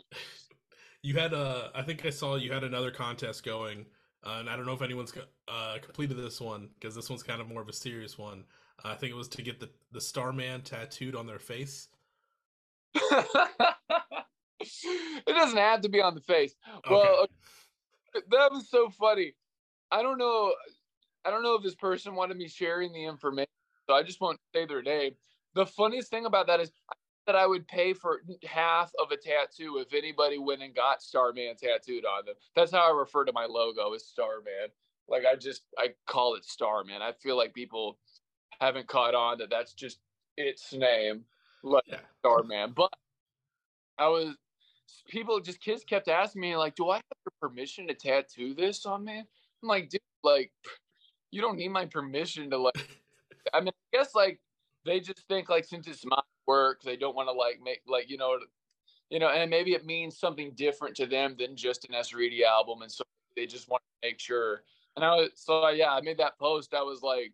You 1.01 1.13
had 1.13 1.33
uh 1.33 1.69
I 1.73 1.81
think 1.81 2.05
I 2.05 2.09
saw 2.09 2.35
you 2.35 2.51
had 2.51 2.65
another 2.65 2.91
contest 2.91 3.45
going, 3.45 3.85
uh, 4.25 4.37
and 4.39 4.49
I 4.49 4.57
don't 4.57 4.65
know 4.65 4.73
if 4.73 4.81
anyone's 4.81 5.13
uh, 5.47 5.77
completed 5.81 6.17
this 6.17 6.41
one 6.41 6.69
because 6.77 6.93
this 6.93 7.09
one's 7.09 7.23
kind 7.23 7.39
of 7.39 7.47
more 7.47 7.61
of 7.61 7.69
a 7.69 7.73
serious 7.73 8.17
one. 8.17 8.43
I 8.83 8.95
think 8.95 9.11
it 9.11 9.17
was 9.17 9.27
to 9.29 9.41
get 9.41 9.59
the 9.59 9.69
the 9.91 10.01
Starman 10.01 10.61
tattooed 10.61 11.15
on 11.15 11.25
their 11.27 11.39
face. 11.39 11.89
it 12.95 13.25
doesn't 15.27 15.57
have 15.57 15.81
to 15.81 15.89
be 15.89 16.01
on 16.01 16.15
the 16.15 16.21
face. 16.21 16.55
Okay. 16.85 16.93
Well, 16.93 17.27
that 18.13 18.51
was 18.51 18.69
so 18.69 18.89
funny. 18.89 19.33
I 19.91 20.01
don't 20.01 20.17
know. 20.17 20.53
I 21.25 21.29
don't 21.31 21.43
know 21.43 21.55
if 21.55 21.63
this 21.63 21.75
person 21.75 22.15
wanted 22.15 22.37
me 22.37 22.47
sharing 22.47 22.93
the 22.93 23.05
information, 23.05 23.49
so 23.87 23.93
I 23.93 24.03
just 24.03 24.21
won't 24.21 24.39
say 24.53 24.65
their 24.65 24.81
name. 24.81 25.11
The 25.55 25.65
funniest 25.65 26.09
thing 26.09 26.25
about 26.25 26.47
that 26.47 26.59
is 26.59 26.71
that 27.25 27.35
I 27.35 27.45
would 27.45 27.67
pay 27.67 27.93
for 27.93 28.21
half 28.43 28.91
of 28.99 29.11
a 29.11 29.17
tattoo 29.17 29.77
if 29.77 29.93
anybody 29.93 30.37
went 30.37 30.63
and 30.63 30.73
got 30.73 31.01
Starman 31.01 31.55
tattooed 31.57 32.05
on 32.05 32.25
them. 32.25 32.35
That's 32.55 32.71
how 32.71 32.91
I 32.91 32.97
refer 32.97 33.25
to 33.25 33.33
my 33.33 33.45
logo 33.45 33.93
as 33.93 34.05
Starman. 34.05 34.69
Like 35.07 35.23
I 35.31 35.35
just 35.35 35.63
I 35.77 35.89
call 36.07 36.35
it 36.35 36.45
Starman. 36.45 37.01
I 37.01 37.11
feel 37.11 37.37
like 37.37 37.53
people 37.53 37.97
haven't 38.59 38.87
caught 38.87 39.15
on 39.15 39.37
that 39.39 39.49
that's 39.49 39.73
just 39.73 39.99
its 40.37 40.73
name, 40.73 41.23
like 41.63 41.83
yeah. 41.87 41.99
Starman. 42.19 42.73
But 42.75 42.93
I 43.97 44.07
was 44.07 44.35
people 45.07 45.39
just 45.39 45.61
kids 45.61 45.83
kept 45.83 46.07
asking 46.07 46.41
me 46.41 46.55
like, 46.55 46.75
"Do 46.75 46.89
I 46.89 46.95
have 46.95 47.03
your 47.25 47.49
permission 47.49 47.87
to 47.87 47.93
tattoo 47.93 48.53
this 48.53 48.85
on 48.85 49.05
me?" 49.05 49.19
I'm 49.19 49.67
like, 49.67 49.89
"Dude, 49.89 50.01
like, 50.23 50.51
you 51.31 51.41
don't 51.41 51.57
need 51.57 51.69
my 51.69 51.85
permission 51.85 52.49
to 52.49 52.57
like." 52.57 52.75
I 53.53 53.61
mean, 53.61 53.73
I 53.93 53.97
guess 53.97 54.15
like 54.15 54.39
they 54.85 54.99
just 54.99 55.27
think 55.27 55.49
like 55.49 55.65
since 55.65 55.87
it's 55.87 56.05
my 56.05 56.21
work, 56.47 56.81
they 56.81 56.95
don't 56.95 57.15
want 57.15 57.27
to 57.27 57.33
like 57.33 57.59
make 57.63 57.81
like 57.87 58.09
you 58.09 58.17
know, 58.17 58.37
you 59.09 59.19
know, 59.19 59.29
and 59.29 59.49
maybe 59.49 59.73
it 59.73 59.85
means 59.85 60.17
something 60.17 60.51
different 60.55 60.95
to 60.97 61.05
them 61.05 61.35
than 61.37 61.55
just 61.55 61.85
an 61.87 61.95
S 61.95 62.13
Reidy 62.13 62.43
album, 62.45 62.81
and 62.81 62.91
so 62.91 63.03
they 63.35 63.45
just 63.45 63.69
want 63.69 63.83
to 63.83 64.07
make 64.07 64.19
sure. 64.19 64.63
And 64.95 65.05
I 65.05 65.15
was 65.15 65.29
so 65.35 65.69
yeah, 65.69 65.91
I 65.91 66.01
made 66.01 66.17
that 66.17 66.37
post. 66.39 66.73
I 66.73 66.81
was 66.81 67.01
like, 67.01 67.33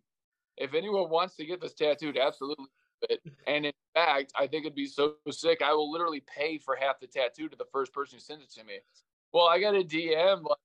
if 0.56 0.74
anyone 0.74 1.10
wants 1.10 1.36
to 1.36 1.44
get 1.44 1.60
this 1.60 1.74
tattooed, 1.74 2.16
absolutely. 2.16 2.66
it. 3.02 3.20
And 3.46 3.66
in 3.66 3.72
fact, 3.94 4.32
I 4.38 4.46
think 4.46 4.64
it'd 4.64 4.74
be 4.74 4.86
so 4.86 5.14
sick. 5.30 5.62
I 5.62 5.72
will 5.72 5.90
literally 5.90 6.22
pay 6.26 6.58
for 6.58 6.76
half 6.76 7.00
the 7.00 7.06
tattoo 7.06 7.48
to 7.48 7.56
the 7.56 7.66
first 7.72 7.92
person 7.92 8.16
who 8.16 8.20
sends 8.20 8.44
it 8.44 8.60
to 8.60 8.66
me. 8.66 8.78
Well, 9.32 9.46
I 9.46 9.60
got 9.60 9.74
a 9.74 9.82
DM 9.82 10.42
like 10.44 10.58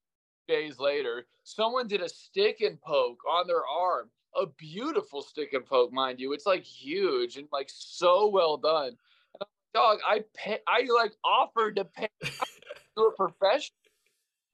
days 0.47 0.79
later. 0.79 1.25
Someone 1.43 1.87
did 1.87 2.01
a 2.01 2.09
stick 2.09 2.61
and 2.61 2.79
poke 2.81 3.19
on 3.29 3.47
their 3.47 3.65
arm. 3.65 4.09
A 4.41 4.45
beautiful 4.45 5.21
stick 5.21 5.51
and 5.53 5.65
poke, 5.65 5.91
mind 5.91 6.19
you. 6.19 6.31
It's 6.31 6.45
like 6.45 6.63
huge 6.63 7.35
and 7.35 7.47
like 7.51 7.69
so 7.69 8.29
well 8.29 8.55
done. 8.55 8.95
Like, 9.39 9.49
Dog, 9.73 9.99
I 10.07 10.23
pay. 10.33 10.59
I 10.67 10.87
like 10.95 11.13
offered 11.25 11.75
to 11.75 11.85
pay 11.85 12.07
to 12.23 13.03
a 13.03 13.11
professional. 13.15 13.75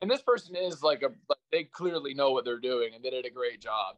And 0.02 0.10
this 0.10 0.22
person 0.22 0.56
is 0.56 0.82
like 0.82 1.04
a. 1.04 1.10
Like, 1.30 1.38
they 1.52 1.64
clearly 1.64 2.14
know 2.14 2.32
what 2.32 2.44
they're 2.44 2.60
doing, 2.60 2.96
and 2.96 3.04
they 3.04 3.12
did 3.12 3.26
a 3.26 3.30
great 3.30 3.62
job. 3.62 3.98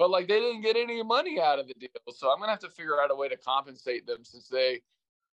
But 0.00 0.10
like 0.10 0.28
they 0.28 0.40
didn't 0.40 0.62
get 0.62 0.76
any 0.76 1.02
money 1.02 1.38
out 1.38 1.58
of 1.58 1.68
the 1.68 1.74
deal, 1.74 1.90
so 2.08 2.30
I'm 2.30 2.40
gonna 2.40 2.52
have 2.52 2.60
to 2.60 2.70
figure 2.70 2.98
out 3.02 3.10
a 3.10 3.14
way 3.14 3.28
to 3.28 3.36
compensate 3.36 4.06
them 4.06 4.24
since 4.24 4.48
they. 4.48 4.80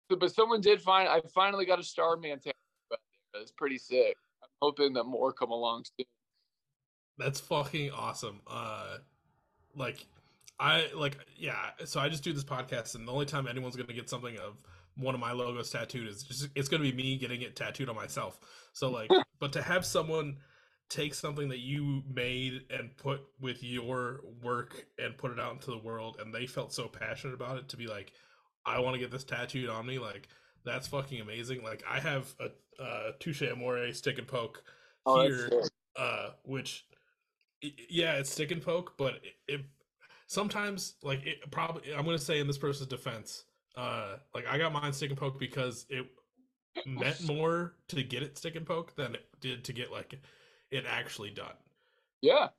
But 0.10 0.34
someone 0.34 0.60
did 0.60 0.82
find. 0.82 1.08
I 1.08 1.21
finally 1.36 1.67
got 1.67 1.80
a 1.80 1.84
Starman 1.84 2.39
tattoo. 2.39 2.49
out. 2.91 2.99
It's 3.36 3.51
pretty 3.51 3.78
sick. 3.78 4.17
I'm 4.41 4.49
hoping 4.63 4.93
that 4.93 5.04
more 5.04 5.32
come 5.32 5.51
along 5.51 5.84
soon. 5.95 6.08
That's 7.19 7.39
fucking 7.39 7.91
awesome. 7.91 8.41
Uh 8.47 8.97
like 9.75 10.04
I 10.60 10.88
like 10.95 11.19
yeah, 11.38 11.69
so 11.84 11.99
I 11.99 12.10
just 12.10 12.23
do 12.23 12.34
this 12.34 12.43
podcast 12.43 12.95
and 12.95 13.08
the 13.08 13.12
only 13.12 13.28
time 13.28 13.45
anyone's 13.47 13.75
to 13.88 13.93
get 13.93 14.10
something 14.10 14.36
of 14.38 14.56
one 14.97 15.13
of 15.13 15.21
my 15.21 15.32
logos 15.32 15.69
tattooed 15.69 16.08
is 16.08 16.23
just 16.23 16.49
it's 16.56 16.69
to 16.69 16.80
be 16.80 16.91
me 16.91 17.17
getting 17.17 17.43
it 17.43 17.56
tattooed 17.56 17.88
on 17.88 17.95
myself. 17.95 18.39
So 18.73 18.89
like 18.89 19.12
but 19.39 19.54
to 19.54 19.62
have 19.62 19.86
someone 19.86 20.38
take 20.89 21.13
something 21.13 21.50
that 21.50 21.60
you 21.60 22.04
made 22.13 22.62
and 22.69 22.95
put 22.98 23.21
with 23.39 23.63
your 23.63 24.21
work 24.43 24.86
and 25.00 25.17
put 25.17 25.32
it 25.32 25.39
out 25.39 25.54
into 25.54 25.71
the 25.71 25.78
world 25.78 26.17
and 26.19 26.34
they 26.34 26.45
felt 26.45 26.71
so 26.71 26.88
passionate 26.88 27.34
about 27.34 27.58
it 27.58 27.67
to 27.69 27.78
be 27.78 27.88
like 27.88 28.12
I 28.65 28.80
want 28.80 28.95
to 28.95 29.00
get 29.00 29.12
this 29.12 29.24
tattooed 29.24 29.69
on 29.69 29.86
me 29.86 30.00
like 30.00 30.28
that's 30.63 30.88
fucking 30.88 31.21
amazing. 31.21 31.63
Like 31.63 31.84
I 31.89 32.00
have 32.00 32.34
a 32.39 32.82
uh 32.82 33.12
touche 33.19 33.41
amore 33.43 33.91
stick 33.93 34.17
and 34.17 34.28
poke 34.28 34.63
Oh, 35.06 35.21
here 35.21 35.50
uh 35.95 36.30
which 36.43 36.86
yeah 37.62 38.13
it's 38.13 38.32
stick 38.32 38.52
and 38.52 38.62
poke 38.62 38.93
but 38.98 39.15
it, 39.15 39.54
it 39.54 39.62
sometimes 40.28 40.95
like 41.04 41.26
it 41.26 41.50
probably 41.52 41.93
i'm 41.93 42.04
gonna 42.04 42.17
say 42.17 42.39
in 42.39 42.48
this 42.48 42.58
person's 42.58 42.89
defense 42.89 43.45
uh 43.78 44.15
like 44.34 44.45
i 44.48 44.58
got 44.58 44.74
mine 44.74 44.91
stick 44.91 45.10
and 45.10 45.17
poke 45.17 45.39
because 45.39 45.86
it 45.89 46.06
meant 46.86 47.24
more 47.24 47.76
to 47.88 48.04
get 48.04 48.24
it 48.24 48.38
stick 48.38 48.56
and 48.56 48.65
poke 48.65 48.95
than 48.95 49.15
it 49.15 49.26
did 49.39 49.63
to 49.63 49.74
get 49.74 49.91
like 49.91 50.19
it 50.76 50.86
actually 50.88 51.30
done 51.30 51.56
Yeah. 52.22 52.50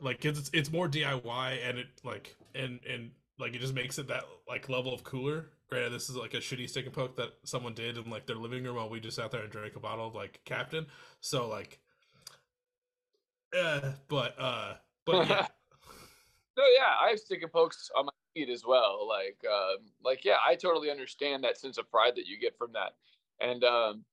like 0.00 0.20
'cause 0.20 0.38
it's 0.38 0.50
it's 0.52 0.70
more 0.70 0.88
diy 0.88 1.58
and 1.68 1.78
it 1.78 1.88
like 2.04 2.36
and 2.54 2.80
and 2.84 3.12
like 3.38 3.54
it 3.54 3.60
just 3.60 3.74
makes 3.74 3.98
it 3.98 4.08
that 4.08 4.24
like 4.48 4.68
level 4.68 4.92
of 4.92 5.04
cooler 5.04 5.50
granted 5.68 5.90
this 5.90 6.08
is 6.10 6.16
like 6.16 6.34
a 6.34 6.38
shitty 6.38 6.68
stick 6.68 6.84
and 6.86 6.94
poke 6.94 7.16
that 7.16 7.32
someone 7.44 7.74
did 7.74 7.96
in 7.96 8.10
like 8.10 8.26
their 8.26 8.36
living 8.36 8.64
room 8.64 8.76
while 8.76 8.88
we 8.88 9.00
just 9.00 9.16
sat 9.16 9.30
there 9.30 9.42
and 9.42 9.50
drank 9.52 9.76
a 9.76 9.80
bottle 9.80 10.06
of 10.06 10.14
like 10.14 10.40
captain 10.44 10.86
so 11.20 11.48
like 11.48 11.80
uh 13.56 13.92
but 14.08 14.38
uh 14.38 14.74
but 15.04 15.26
yeah 15.28 15.46
No, 16.56 16.64
yeah, 16.76 16.94
I 17.00 17.08
have 17.10 17.18
stick 17.18 17.42
and 17.42 17.50
pokes 17.50 17.90
on 17.96 18.06
my 18.06 18.12
feet 18.34 18.50
as 18.50 18.64
well. 18.64 19.08
Like, 19.08 19.38
um, 19.50 19.86
like 20.04 20.24
yeah, 20.24 20.36
I 20.46 20.54
totally 20.54 20.90
understand 20.90 21.44
that 21.44 21.56
sense 21.56 21.78
of 21.78 21.90
pride 21.90 22.14
that 22.16 22.26
you 22.26 22.38
get 22.38 22.56
from 22.58 22.72
that. 22.74 22.92
And 23.40 23.64
um, 23.64 24.04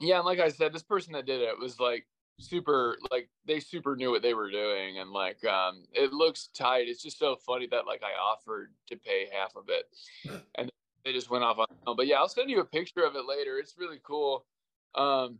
yeah, 0.00 0.16
and 0.16 0.24
like 0.24 0.38
I 0.38 0.48
said, 0.48 0.72
this 0.72 0.82
person 0.82 1.12
that 1.12 1.26
did 1.26 1.40
it 1.40 1.58
was 1.58 1.78
like 1.78 2.06
super, 2.38 2.98
like 3.10 3.28
they 3.46 3.60
super 3.60 3.96
knew 3.96 4.10
what 4.10 4.22
they 4.22 4.34
were 4.34 4.50
doing, 4.50 4.98
and 4.98 5.10
like 5.10 5.44
um, 5.44 5.84
it 5.92 6.12
looks 6.12 6.48
tight. 6.54 6.88
It's 6.88 7.02
just 7.02 7.18
so 7.18 7.36
funny 7.36 7.66
that 7.68 7.86
like 7.86 8.02
I 8.02 8.12
offered 8.20 8.72
to 8.88 8.96
pay 8.96 9.28
half 9.32 9.56
of 9.56 9.64
it, 9.68 10.42
and 10.56 10.70
they 11.04 11.12
just 11.12 11.30
went 11.30 11.44
off 11.44 11.58
on. 11.58 11.96
But 11.96 12.06
yeah, 12.06 12.16
I'll 12.16 12.28
send 12.28 12.50
you 12.50 12.60
a 12.60 12.64
picture 12.64 13.04
of 13.04 13.14
it 13.16 13.26
later. 13.26 13.58
It's 13.58 13.76
really 13.78 14.00
cool. 14.02 14.46
Um, 14.94 15.38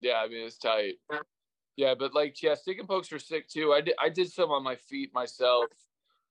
yeah, 0.00 0.22
I 0.24 0.28
mean 0.28 0.46
it's 0.46 0.58
tight. 0.58 0.94
Yeah, 1.76 1.94
but 1.98 2.14
like 2.14 2.42
yeah, 2.42 2.54
stick 2.54 2.78
and 2.78 2.88
pokes 2.88 3.12
are 3.12 3.18
sick 3.18 3.48
too. 3.48 3.72
I 3.72 3.80
did 3.80 3.94
I 4.00 4.08
did 4.08 4.30
some 4.30 4.50
on 4.50 4.62
my 4.62 4.76
feet 4.76 5.12
myself. 5.14 5.66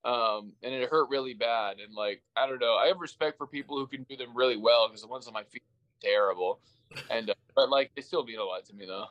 Um, 0.06 0.54
and 0.64 0.74
it 0.74 0.90
hurt 0.90 1.10
really 1.10 1.34
bad. 1.34 1.78
And 1.80 1.94
like 1.94 2.22
I 2.36 2.48
don't 2.48 2.60
know, 2.60 2.76
I 2.76 2.88
have 2.88 3.00
respect 3.00 3.38
for 3.38 3.48
people 3.48 3.78
who 3.78 3.88
can 3.88 4.04
do 4.04 4.16
them 4.16 4.36
really 4.36 4.56
well 4.56 4.88
because 4.88 5.02
the 5.02 5.08
ones 5.08 5.28
on 5.28 5.34
my 5.34 5.44
feet 5.44 5.64
are 5.64 6.10
terrible. 6.10 6.62
And 7.10 7.30
uh, 7.30 7.34
but 7.56 7.70
like 7.70 7.92
they 7.96 8.02
still 8.02 8.24
mean 8.24 8.40
a 8.40 8.44
lot 8.44 8.66
to 8.66 8.74
me 8.74 8.86
though. 8.86 9.08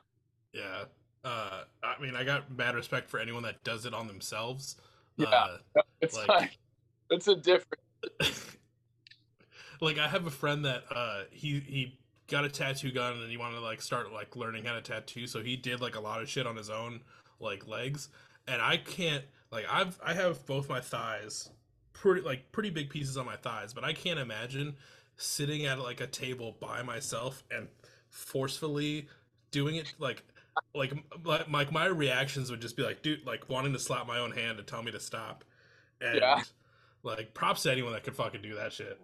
Yeah. 0.52 0.84
Uh 1.24 1.62
i 1.82 2.00
mean 2.00 2.14
i 2.14 2.22
got 2.22 2.50
mad 2.56 2.74
respect 2.76 3.10
for 3.10 3.18
anyone 3.18 3.42
that 3.42 3.62
does 3.64 3.84
it 3.86 3.94
on 3.94 4.06
themselves. 4.06 4.76
Yeah. 5.16 5.26
uh, 5.28 5.58
It's 6.00 6.16
Like- 6.16 6.28
like, 6.28 6.58
it's 7.10 7.28
a 7.28 7.34
different 7.36 7.82
like 9.80 9.98
I 9.98 10.08
have 10.08 10.26
a 10.26 10.30
friend 10.30 10.64
that 10.64 10.84
uh 10.90 11.22
he 11.30 11.60
he 11.60 11.98
got 12.28 12.44
a 12.44 12.48
tattoo 12.48 12.90
gun 12.90 13.18
and 13.20 13.30
he 13.30 13.36
wanted 13.36 13.56
to 13.56 13.60
like 13.60 13.80
start 13.80 14.12
like 14.12 14.34
learning 14.36 14.64
how 14.64 14.74
to 14.74 14.80
tattoo. 14.82 15.26
So 15.26 15.42
he 15.42 15.56
did 15.56 15.80
like 15.80 15.94
a 15.96 16.00
lot 16.00 16.20
of 16.20 16.28
shit 16.28 16.46
on 16.46 16.56
his 16.56 16.70
own 16.70 17.00
like 17.40 17.66
legs. 17.68 18.08
And 18.48 18.60
I 18.62 18.76
can't 18.78 19.24
like 19.50 19.64
I've 19.70 19.98
I 20.04 20.14
have 20.14 20.44
both 20.46 20.68
my 20.68 20.80
thighs 20.80 21.50
pretty 21.92 22.20
like 22.22 22.50
pretty 22.52 22.70
big 22.70 22.90
pieces 22.90 23.16
on 23.16 23.24
my 23.26 23.36
thighs 23.36 23.72
but 23.72 23.82
I 23.84 23.92
can't 23.94 24.18
imagine 24.18 24.74
sitting 25.16 25.64
at 25.64 25.78
like 25.78 26.00
a 26.00 26.06
table 26.06 26.56
by 26.60 26.82
myself 26.82 27.42
and 27.50 27.68
forcefully 28.10 29.08
doing 29.50 29.76
it 29.76 29.94
like 29.98 30.22
like 30.74 30.92
like 31.24 31.70
my, 31.72 31.86
reactions 31.86 32.50
would 32.50 32.60
just 32.60 32.76
be 32.76 32.82
like 32.82 33.02
dude 33.02 33.24
like 33.26 33.48
wanting 33.48 33.72
to 33.72 33.78
slap 33.78 34.06
my 34.06 34.18
own 34.18 34.32
hand 34.32 34.58
and 34.58 34.66
tell 34.66 34.82
me 34.82 34.90
to 34.92 35.00
stop 35.00 35.44
and 36.00 36.16
Yeah. 36.16 36.42
like 37.02 37.34
props 37.34 37.62
to 37.64 37.72
anyone 37.72 37.92
that 37.92 38.04
could 38.04 38.14
fucking 38.16 38.42
do 38.42 38.54
that 38.54 38.72
shit 38.72 39.00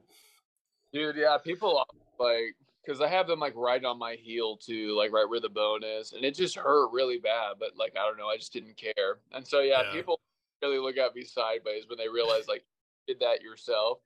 dude, 0.92 1.16
yeah, 1.16 1.38
people 1.42 1.84
like 2.18 2.54
because 2.84 3.00
I 3.00 3.08
have 3.08 3.26
them 3.26 3.40
like 3.40 3.54
right 3.56 3.84
on 3.84 3.98
my 3.98 4.14
heel 4.14 4.56
too, 4.56 4.96
like 4.96 5.12
right 5.12 5.28
where 5.28 5.40
the 5.40 5.48
bone 5.48 5.82
is, 5.84 6.12
and 6.12 6.24
it 6.24 6.34
just 6.34 6.56
hurt 6.56 6.90
really 6.92 7.18
bad. 7.18 7.54
But 7.58 7.76
like 7.76 7.92
I 7.96 8.06
don't 8.06 8.18
know, 8.18 8.28
I 8.28 8.36
just 8.36 8.52
didn't 8.52 8.76
care. 8.76 9.18
And 9.32 9.46
so 9.46 9.60
yeah, 9.60 9.82
Yeah. 9.82 9.92
people 9.92 10.20
really 10.62 10.78
look 10.78 10.96
at 10.96 11.14
me 11.14 11.24
sideways 11.24 11.84
when 11.88 11.98
they 11.98 12.08
realize 12.08 12.46
like 12.48 12.64
you 13.08 13.14
did 13.14 13.20
that 13.20 13.42
yourself. 13.42 13.98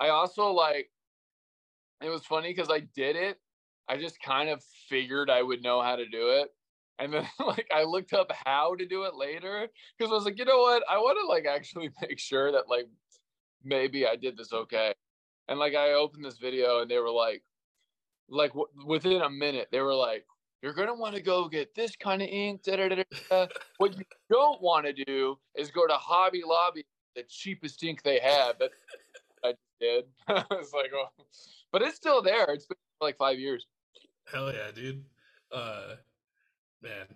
I 0.00 0.08
also 0.08 0.50
like 0.50 0.90
it 2.02 2.08
was 2.08 2.24
funny 2.24 2.48
because 2.54 2.70
I 2.70 2.80
did 2.94 3.16
it. 3.16 3.38
I 3.88 3.96
just 3.96 4.22
kind 4.22 4.48
of 4.48 4.62
figured 4.88 5.28
I 5.28 5.42
would 5.42 5.62
know 5.62 5.82
how 5.82 5.96
to 5.96 6.06
do 6.08 6.30
it. 6.30 6.54
And 7.00 7.12
then 7.12 7.26
like 7.46 7.66
I 7.74 7.84
looked 7.84 8.12
up 8.12 8.30
how 8.44 8.74
to 8.76 8.86
do 8.86 9.04
it 9.04 9.16
later 9.16 9.68
because 9.98 10.12
I 10.12 10.14
was 10.14 10.24
like, 10.24 10.38
you 10.38 10.44
know 10.44 10.58
what? 10.58 10.84
I 10.88 10.98
want 10.98 11.18
to 11.20 11.26
like 11.26 11.46
actually 11.46 11.90
make 12.02 12.18
sure 12.18 12.52
that 12.52 12.68
like 12.68 12.86
maybe 13.64 14.06
I 14.06 14.16
did 14.16 14.36
this 14.36 14.52
okay. 14.52 14.92
And 15.48 15.58
like 15.58 15.74
I 15.74 15.92
opened 15.92 16.24
this 16.24 16.38
video 16.38 16.82
and 16.82 16.90
they 16.90 16.98
were 16.98 17.10
like, 17.10 17.42
like 18.28 18.50
w- 18.50 18.68
within 18.86 19.22
a 19.22 19.30
minute 19.30 19.68
they 19.72 19.80
were 19.80 19.94
like, 19.94 20.24
you're 20.62 20.74
gonna 20.74 20.94
want 20.94 21.14
to 21.14 21.22
go 21.22 21.48
get 21.48 21.74
this 21.74 21.96
kind 21.96 22.20
of 22.20 22.28
ink. 22.28 22.62
Da, 22.62 22.76
da, 22.76 22.88
da, 23.30 23.46
what 23.78 23.96
you 23.96 24.04
don't 24.30 24.60
want 24.60 24.84
to 24.86 24.92
do 24.92 25.38
is 25.56 25.70
go 25.70 25.86
to 25.86 25.94
Hobby 25.94 26.42
Lobby, 26.46 26.84
the 27.16 27.24
cheapest 27.28 27.82
ink 27.82 28.02
they 28.02 28.20
have. 28.20 28.56
I 29.42 29.54
did. 29.80 30.04
I 30.28 30.44
was 30.50 30.72
like, 30.74 30.90
oh. 30.94 31.24
but 31.72 31.80
it's 31.80 31.96
still 31.96 32.20
there. 32.20 32.44
It's 32.50 32.66
been 32.66 32.76
like 33.00 33.16
five 33.16 33.38
years. 33.38 33.66
Hell 34.30 34.52
yeah, 34.52 34.70
dude. 34.72 35.02
Uh, 35.50 35.94
man, 36.82 37.06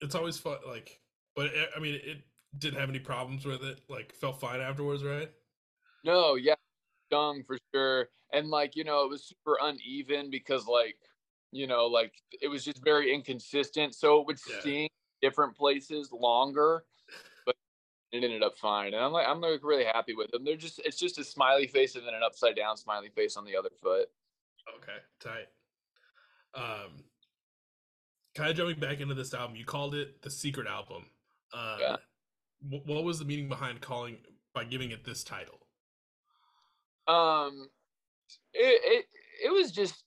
it's 0.00 0.14
always 0.14 0.38
fun. 0.38 0.58
Like, 0.66 1.00
but 1.36 1.46
it, 1.46 1.70
I 1.76 1.80
mean, 1.80 1.94
it 1.94 2.22
didn't 2.58 2.80
have 2.80 2.88
any 2.88 2.98
problems 2.98 3.44
with 3.44 3.62
it. 3.62 3.80
Like, 3.88 4.12
felt 4.12 4.40
fine 4.40 4.60
afterwards, 4.60 5.04
right? 5.04 5.30
No, 6.04 6.34
yeah, 6.34 6.54
stung 7.08 7.42
for 7.44 7.58
sure. 7.74 8.08
And 8.32 8.48
like, 8.48 8.76
you 8.76 8.84
know, 8.84 9.04
it 9.04 9.10
was 9.10 9.24
super 9.24 9.58
uneven 9.60 10.30
because 10.30 10.66
like, 10.66 10.96
you 11.52 11.66
know, 11.66 11.86
like 11.86 12.14
it 12.40 12.48
was 12.48 12.64
just 12.64 12.82
very 12.84 13.12
inconsistent. 13.12 13.94
So 13.94 14.20
it 14.20 14.26
would 14.26 14.38
Yeah. 14.48 14.60
sting 14.60 14.88
different 15.20 15.56
places 15.56 16.10
longer, 16.12 16.84
but 17.44 17.56
it 18.12 18.24
ended 18.24 18.42
up 18.42 18.56
fine. 18.56 18.94
And 18.94 19.04
I'm 19.04 19.12
like, 19.12 19.26
I'm 19.26 19.40
like 19.40 19.62
really 19.62 19.84
happy 19.84 20.14
with 20.14 20.30
them. 20.30 20.44
They're 20.44 20.56
just, 20.56 20.80
it's 20.84 20.98
just 20.98 21.18
a 21.18 21.24
smiley 21.24 21.66
face 21.66 21.96
and 21.96 22.06
then 22.06 22.14
an 22.14 22.22
upside 22.24 22.56
down 22.56 22.76
smiley 22.76 23.10
face 23.10 23.36
on 23.36 23.44
the 23.44 23.56
other 23.56 23.70
foot. 23.82 24.08
Okay, 24.76 24.98
tight. 25.20 25.48
Um, 26.54 27.04
kind 28.34 28.50
of 28.50 28.56
jumping 28.56 28.80
back 28.80 29.00
into 29.00 29.14
this 29.14 29.34
album, 29.34 29.56
you 29.56 29.64
called 29.64 29.94
it 29.94 30.22
the 30.22 30.30
secret 30.30 30.66
album. 30.66 31.06
Uh, 31.52 31.76
Yeah. 31.80 31.96
wh- 32.60 32.86
what 32.86 33.04
was 33.04 33.18
the 33.18 33.24
meaning 33.24 33.48
behind 33.48 33.80
calling 33.80 34.18
by 34.54 34.64
giving 34.64 34.90
it 34.90 35.04
this 35.04 35.24
title? 35.24 35.58
Um, 37.08 37.68
it, 38.52 38.80
it, 38.84 39.06
it 39.46 39.50
was 39.52 39.72
just, 39.72 40.04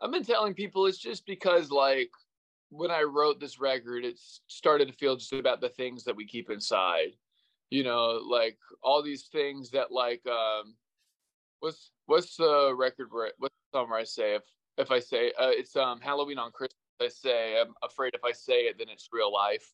I've 0.00 0.10
been 0.10 0.24
telling 0.24 0.54
people 0.54 0.86
it's 0.86 0.98
just 0.98 1.26
because 1.26 1.70
like 1.70 2.10
when 2.70 2.90
I 2.90 3.02
wrote 3.02 3.38
this 3.38 3.60
record, 3.60 4.04
it 4.04 4.18
started 4.46 4.88
to 4.88 4.94
feel 4.94 5.16
just 5.16 5.32
about 5.34 5.60
the 5.60 5.68
things 5.68 6.04
that 6.04 6.16
we 6.16 6.26
keep 6.26 6.48
inside, 6.48 7.16
you 7.70 7.84
know, 7.84 8.22
like 8.26 8.56
all 8.82 9.02
these 9.02 9.28
things 9.30 9.70
that 9.70 9.92
like, 9.92 10.22
um, 10.26 10.74
what's, 11.60 11.92
what's 12.06 12.36
the 12.36 12.74
record 12.74 13.08
where, 13.10 13.32
what's 13.38 13.54
the 13.54 13.78
song 13.78 13.90
where 13.90 14.00
I 14.00 14.04
say, 14.04 14.36
if, 14.36 14.42
if 14.78 14.90
I 14.90 15.00
say, 15.00 15.32
uh, 15.38 15.50
it's, 15.50 15.76
um, 15.76 16.00
Halloween 16.00 16.38
on 16.38 16.50
Christmas, 16.50 16.78
I 17.02 17.08
say, 17.08 17.60
I'm 17.60 17.74
afraid 17.82 18.14
if 18.14 18.24
I 18.24 18.32
say 18.32 18.62
it, 18.62 18.78
then 18.78 18.88
it's 18.90 19.08
real 19.12 19.32
life. 19.32 19.72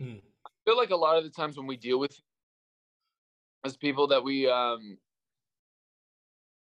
Mm. 0.00 0.20
I 0.46 0.50
feel 0.64 0.76
like 0.76 0.90
a 0.90 0.96
lot 0.96 1.16
of 1.16 1.24
the 1.24 1.30
times 1.30 1.56
when 1.56 1.66
we 1.66 1.76
deal 1.76 1.98
with 1.98 2.18
as 3.64 3.76
people 3.76 4.08
that 4.08 4.22
we, 4.22 4.48
um, 4.48 4.98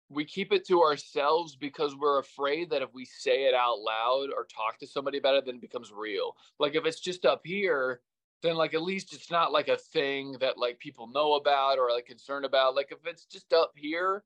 we 0.09 0.25
keep 0.25 0.51
it 0.51 0.67
to 0.67 0.81
ourselves 0.81 1.55
because 1.55 1.95
we're 1.95 2.19
afraid 2.19 2.69
that 2.69 2.81
if 2.81 2.93
we 2.93 3.05
say 3.05 3.45
it 3.45 3.55
out 3.55 3.79
loud 3.79 4.29
or 4.35 4.45
talk 4.45 4.77
to 4.79 4.87
somebody 4.87 5.17
about 5.17 5.35
it, 5.35 5.45
then 5.45 5.55
it 5.55 5.61
becomes 5.61 5.91
real. 5.91 6.35
Like 6.59 6.75
if 6.75 6.85
it's 6.85 6.99
just 6.99 7.25
up 7.25 7.41
here, 7.45 8.01
then 8.43 8.55
like 8.55 8.73
at 8.73 8.81
least 8.81 9.13
it's 9.13 9.31
not 9.31 9.51
like 9.51 9.67
a 9.67 9.77
thing 9.77 10.35
that 10.39 10.57
like 10.57 10.79
people 10.79 11.07
know 11.07 11.33
about 11.33 11.77
or 11.77 11.91
like 11.91 12.05
concerned 12.05 12.45
about. 12.45 12.75
Like 12.75 12.91
if 12.91 12.99
it's 13.05 13.25
just 13.25 13.53
up 13.53 13.71
here, 13.75 14.23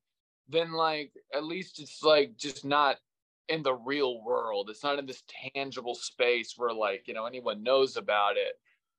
then 0.49 0.71
like 0.73 1.11
at 1.33 1.43
least 1.43 1.79
it's 1.79 2.01
like 2.01 2.35
just 2.37 2.65
not 2.65 2.97
in 3.49 3.63
the 3.63 3.73
real 3.73 4.23
world. 4.23 4.69
It's 4.69 4.83
not 4.83 4.99
in 4.99 5.05
this 5.05 5.23
tangible 5.53 5.95
space 5.95 6.53
where 6.57 6.73
like, 6.73 7.07
you 7.07 7.13
know, 7.13 7.25
anyone 7.25 7.63
knows 7.63 7.97
about 7.97 8.37
it 8.37 8.53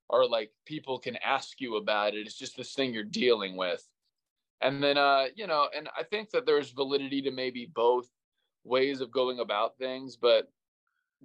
or 0.09 0.27
like 0.29 0.51
people 0.65 0.99
can 0.99 1.17
ask 1.25 1.61
you 1.61 1.77
about 1.77 2.15
it. 2.15 2.27
It's 2.27 2.39
just 2.39 2.57
this 2.57 2.73
thing 2.75 2.95
you're 2.95 3.05
dealing 3.05 3.57
with 3.57 3.87
and 4.61 4.83
then 4.83 4.97
uh 4.97 5.27
you 5.35 5.47
know 5.47 5.69
and 5.77 5.89
i 5.99 6.03
think 6.03 6.31
that 6.31 6.47
there's 6.47 6.71
validity 6.71 7.21
to 7.23 7.31
maybe 7.31 7.71
both 7.75 8.09
ways 8.65 9.01
of 9.01 9.11
going 9.11 9.41
about 9.41 9.77
things 9.79 10.17
but 10.17 10.51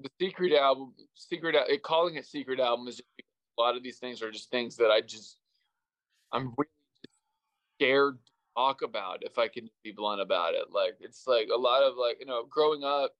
the 0.02 0.10
secret 0.20 0.54
album 0.54 0.94
secret 1.16 1.56
it, 1.56 1.84
calling 1.84 2.16
it 2.16 2.26
secret 2.26 2.60
album 2.60 2.88
is 2.88 3.02
a 3.20 3.62
lot 3.62 3.76
of 3.76 3.84
these 3.84 3.98
things 3.98 4.22
are 4.22 4.32
just 4.32 4.50
things 4.50 4.76
that 4.76 4.92
i 4.92 5.02
just 5.02 5.38
i'm 6.32 6.54
really 6.58 6.70
scared 7.78 8.18
talk 8.56 8.82
about 8.82 9.20
if 9.22 9.38
i 9.38 9.48
can 9.48 9.70
be 9.84 9.92
blunt 9.92 10.22
about 10.22 10.54
it 10.54 10.66
like 10.72 10.96
it's 11.00 11.26
like 11.28 11.48
a 11.54 11.58
lot 11.58 11.84
of 11.84 11.96
like 11.98 12.18
you 12.20 12.26
know 12.26 12.44
growing 12.50 12.84
up 12.84 13.12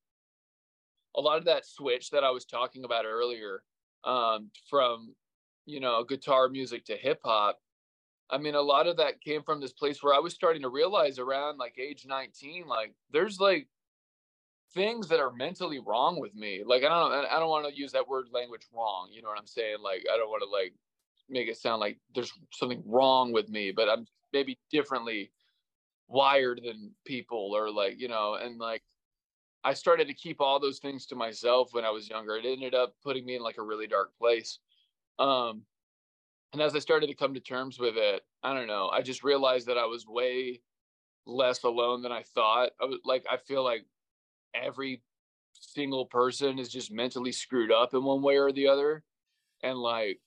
a 1.16 1.22
lot 1.22 1.38
of 1.38 1.46
that 1.46 1.66
switch 1.66 2.10
that 2.10 2.24
i 2.24 2.30
was 2.30 2.46
talking 2.46 2.84
about 2.84 3.06
earlier 3.06 3.64
um 4.04 4.50
from 4.70 5.14
you 5.66 5.80
know 5.80 6.04
guitar 6.04 6.50
music 6.50 6.86
to 6.86 6.96
hip 6.96 7.20
hop 7.24 7.60
I 8.32 8.38
mean, 8.38 8.56
a 8.56 8.62
lot 8.62 8.88
of 8.88 8.98
that 8.98 9.20
came 9.20 9.44
from 9.44 9.60
this 9.60 9.74
place 9.74 10.02
where 10.02 10.14
I 10.14 10.20
was 10.20 10.34
starting 10.34 10.62
to 10.62 10.70
realize 10.70 11.20
around 11.20 11.58
like 11.58 11.78
age 11.78 12.06
19, 12.08 12.66
like 12.66 12.94
there's 13.12 13.42
like 13.42 13.68
things 14.74 15.10
that 15.10 15.20
are 15.20 15.34
mentally 15.34 15.80
wrong 15.80 16.20
with 16.20 16.34
me. 16.34 16.64
Like 16.66 16.84
I 16.84 16.88
don't, 16.88 17.12
I 17.12 17.40
don't 17.40 17.50
want 17.50 17.68
to 17.68 17.78
use 17.78 17.92
that 17.92 18.08
word 18.08 18.28
language 18.34 18.68
wrong. 18.74 19.10
You 19.12 19.22
know 19.22 19.28
what 19.28 19.38
I'm 19.38 19.48
saying? 19.48 19.78
Like 19.84 20.06
I 20.12 20.16
don't 20.16 20.30
want 20.30 20.44
to 20.44 20.50
like 20.50 20.74
make 21.30 21.50
it 21.50 21.58
sound 21.58 21.82
like 21.82 22.00
there's 22.16 22.32
something 22.54 22.82
wrong 22.86 23.34
with 23.34 23.50
me, 23.50 23.74
but 23.76 23.90
I'm 23.90 24.08
maybe 24.34 24.60
differently 24.72 25.32
wired 26.08 26.62
than 26.64 26.92
people 27.06 27.56
or 27.56 27.72
like 27.72 28.00
you 28.00 28.08
know, 28.08 28.36
and 28.36 28.60
like 28.60 28.84
I 29.64 29.74
started 29.74 30.08
to 30.08 30.14
keep 30.14 30.42
all 30.42 30.60
those 30.60 30.80
things 30.80 31.06
to 31.08 31.16
myself 31.16 31.74
when 31.74 31.86
I 31.86 31.92
was 31.92 32.10
younger. 32.10 32.36
It 32.36 32.46
ended 32.46 32.74
up 32.74 32.96
putting 33.04 33.26
me 33.26 33.36
in 33.36 33.42
like 33.42 33.58
a 33.58 33.64
really 33.64 33.88
dark 33.88 34.12
place. 34.18 34.60
Um, 35.20 35.64
and 36.54 36.62
as 36.62 36.76
I 36.76 36.80
started 36.80 37.08
to 37.08 37.16
come 37.16 37.34
to 37.34 37.40
terms 37.40 37.80
with 37.80 37.96
it, 37.96 38.24
I 38.44 38.54
don't 38.54 38.68
know. 38.68 38.90
I 38.90 39.02
just 39.02 39.24
realized 39.24 39.68
that 39.68 39.78
I 39.78 39.86
was 39.86 40.06
way 40.08 40.62
less 41.26 41.64
alone 41.64 42.02
than 42.02 42.12
I 42.12 42.24
thought. 42.24 42.72
I 42.82 42.86
was 42.86 43.00
like, 43.06 43.24
I 43.32 43.38
feel 43.38 43.64
like 43.64 43.86
every 44.54 45.02
single 45.54 46.06
person 46.06 46.60
is 46.60 46.70
just 46.70 46.92
mentally 46.92 47.32
screwed 47.32 47.72
up 47.72 47.94
in 47.94 48.04
one 48.04 48.22
way 48.22 48.38
or 48.38 48.52
the 48.52 48.68
other, 48.68 49.04
and 49.64 49.78
like, 49.78 50.20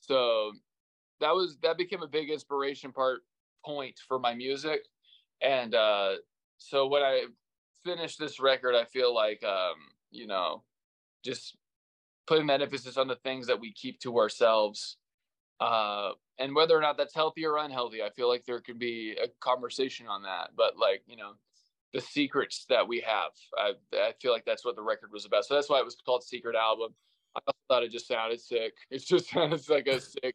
so 0.00 0.52
that 1.20 1.34
was 1.34 1.56
that 1.62 1.78
became 1.78 2.02
a 2.02 2.08
big 2.08 2.30
inspiration 2.30 2.92
part 2.92 3.22
point 3.64 3.98
for 4.06 4.18
my 4.18 4.34
music, 4.34 4.80
and 5.40 5.74
uh, 5.74 6.14
so 6.58 6.86
when 6.86 7.02
I 7.02 7.24
finished 7.84 8.18
this 8.18 8.40
record, 8.40 8.74
I 8.74 8.84
feel 8.84 9.14
like, 9.14 9.44
um, 9.44 9.74
you 10.10 10.26
know, 10.26 10.62
just 11.24 11.56
putting 12.26 12.46
that 12.46 12.62
emphasis 12.62 12.96
on 12.96 13.08
the 13.08 13.16
things 13.16 13.46
that 13.46 13.60
we 13.60 13.72
keep 13.72 14.00
to 14.00 14.18
ourselves 14.18 14.96
uh 15.60 16.10
and 16.38 16.54
whether 16.54 16.76
or 16.76 16.80
not 16.80 16.96
that's 16.96 17.14
healthy 17.14 17.46
or 17.46 17.58
unhealthy 17.58 18.02
i 18.02 18.10
feel 18.10 18.28
like 18.28 18.44
there 18.44 18.60
could 18.60 18.78
be 18.78 19.16
a 19.22 19.28
conversation 19.40 20.06
on 20.08 20.22
that. 20.22 20.50
But 20.56 20.76
like 20.76 21.02
you 21.06 21.16
know 21.16 21.32
the 21.92 22.00
secrets 22.00 22.66
that 22.68 22.86
we 22.86 23.00
have 23.06 23.30
i 23.56 23.72
i 23.94 24.12
feel 24.20 24.32
like 24.32 24.44
that's 24.44 24.64
what 24.64 24.76
the 24.76 24.82
record 24.82 25.10
was 25.12 25.26
about. 25.26 25.44
So 25.44 25.54
that's 25.54 25.70
why 25.70 25.78
it 25.78 25.84
was 25.84 25.96
called 26.04 26.24
secret 26.24 26.56
album. 26.56 26.94
I 27.36 27.40
thought 27.68 27.82
it 27.82 27.92
just 27.92 28.08
sounded 28.08 28.40
sick. 28.40 28.72
It 28.90 29.04
just 29.04 29.30
sounds 29.30 29.68
like 29.68 29.86
a 29.86 30.00
sick 30.00 30.34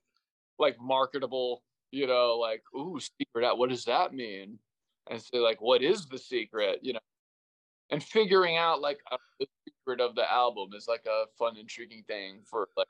like 0.58 0.78
marketable 0.80 1.64
you 1.92 2.08
know 2.08 2.38
like 2.40 2.64
ooh 2.76 3.00
secret 3.00 3.46
out 3.46 3.58
what 3.58 3.70
does 3.70 3.86
that 3.86 4.14
mean 4.14 4.58
and 5.10 5.22
so 5.22 5.38
like 5.38 5.60
what 5.62 5.82
is 5.82 6.06
the 6.08 6.18
secret 6.18 6.80
you 6.82 6.94
know 6.94 7.00
and 7.92 8.04
figuring 8.04 8.58
out 8.58 8.82
like 8.82 9.00
the 9.40 9.48
secret 9.68 10.00
of 10.00 10.16
the 10.16 10.32
album 10.32 10.70
is 10.76 10.88
like 10.88 11.06
a 11.08 11.26
fun 11.38 11.58
intriguing 11.58 12.04
thing 12.08 12.40
for 12.46 12.70
like 12.78 12.88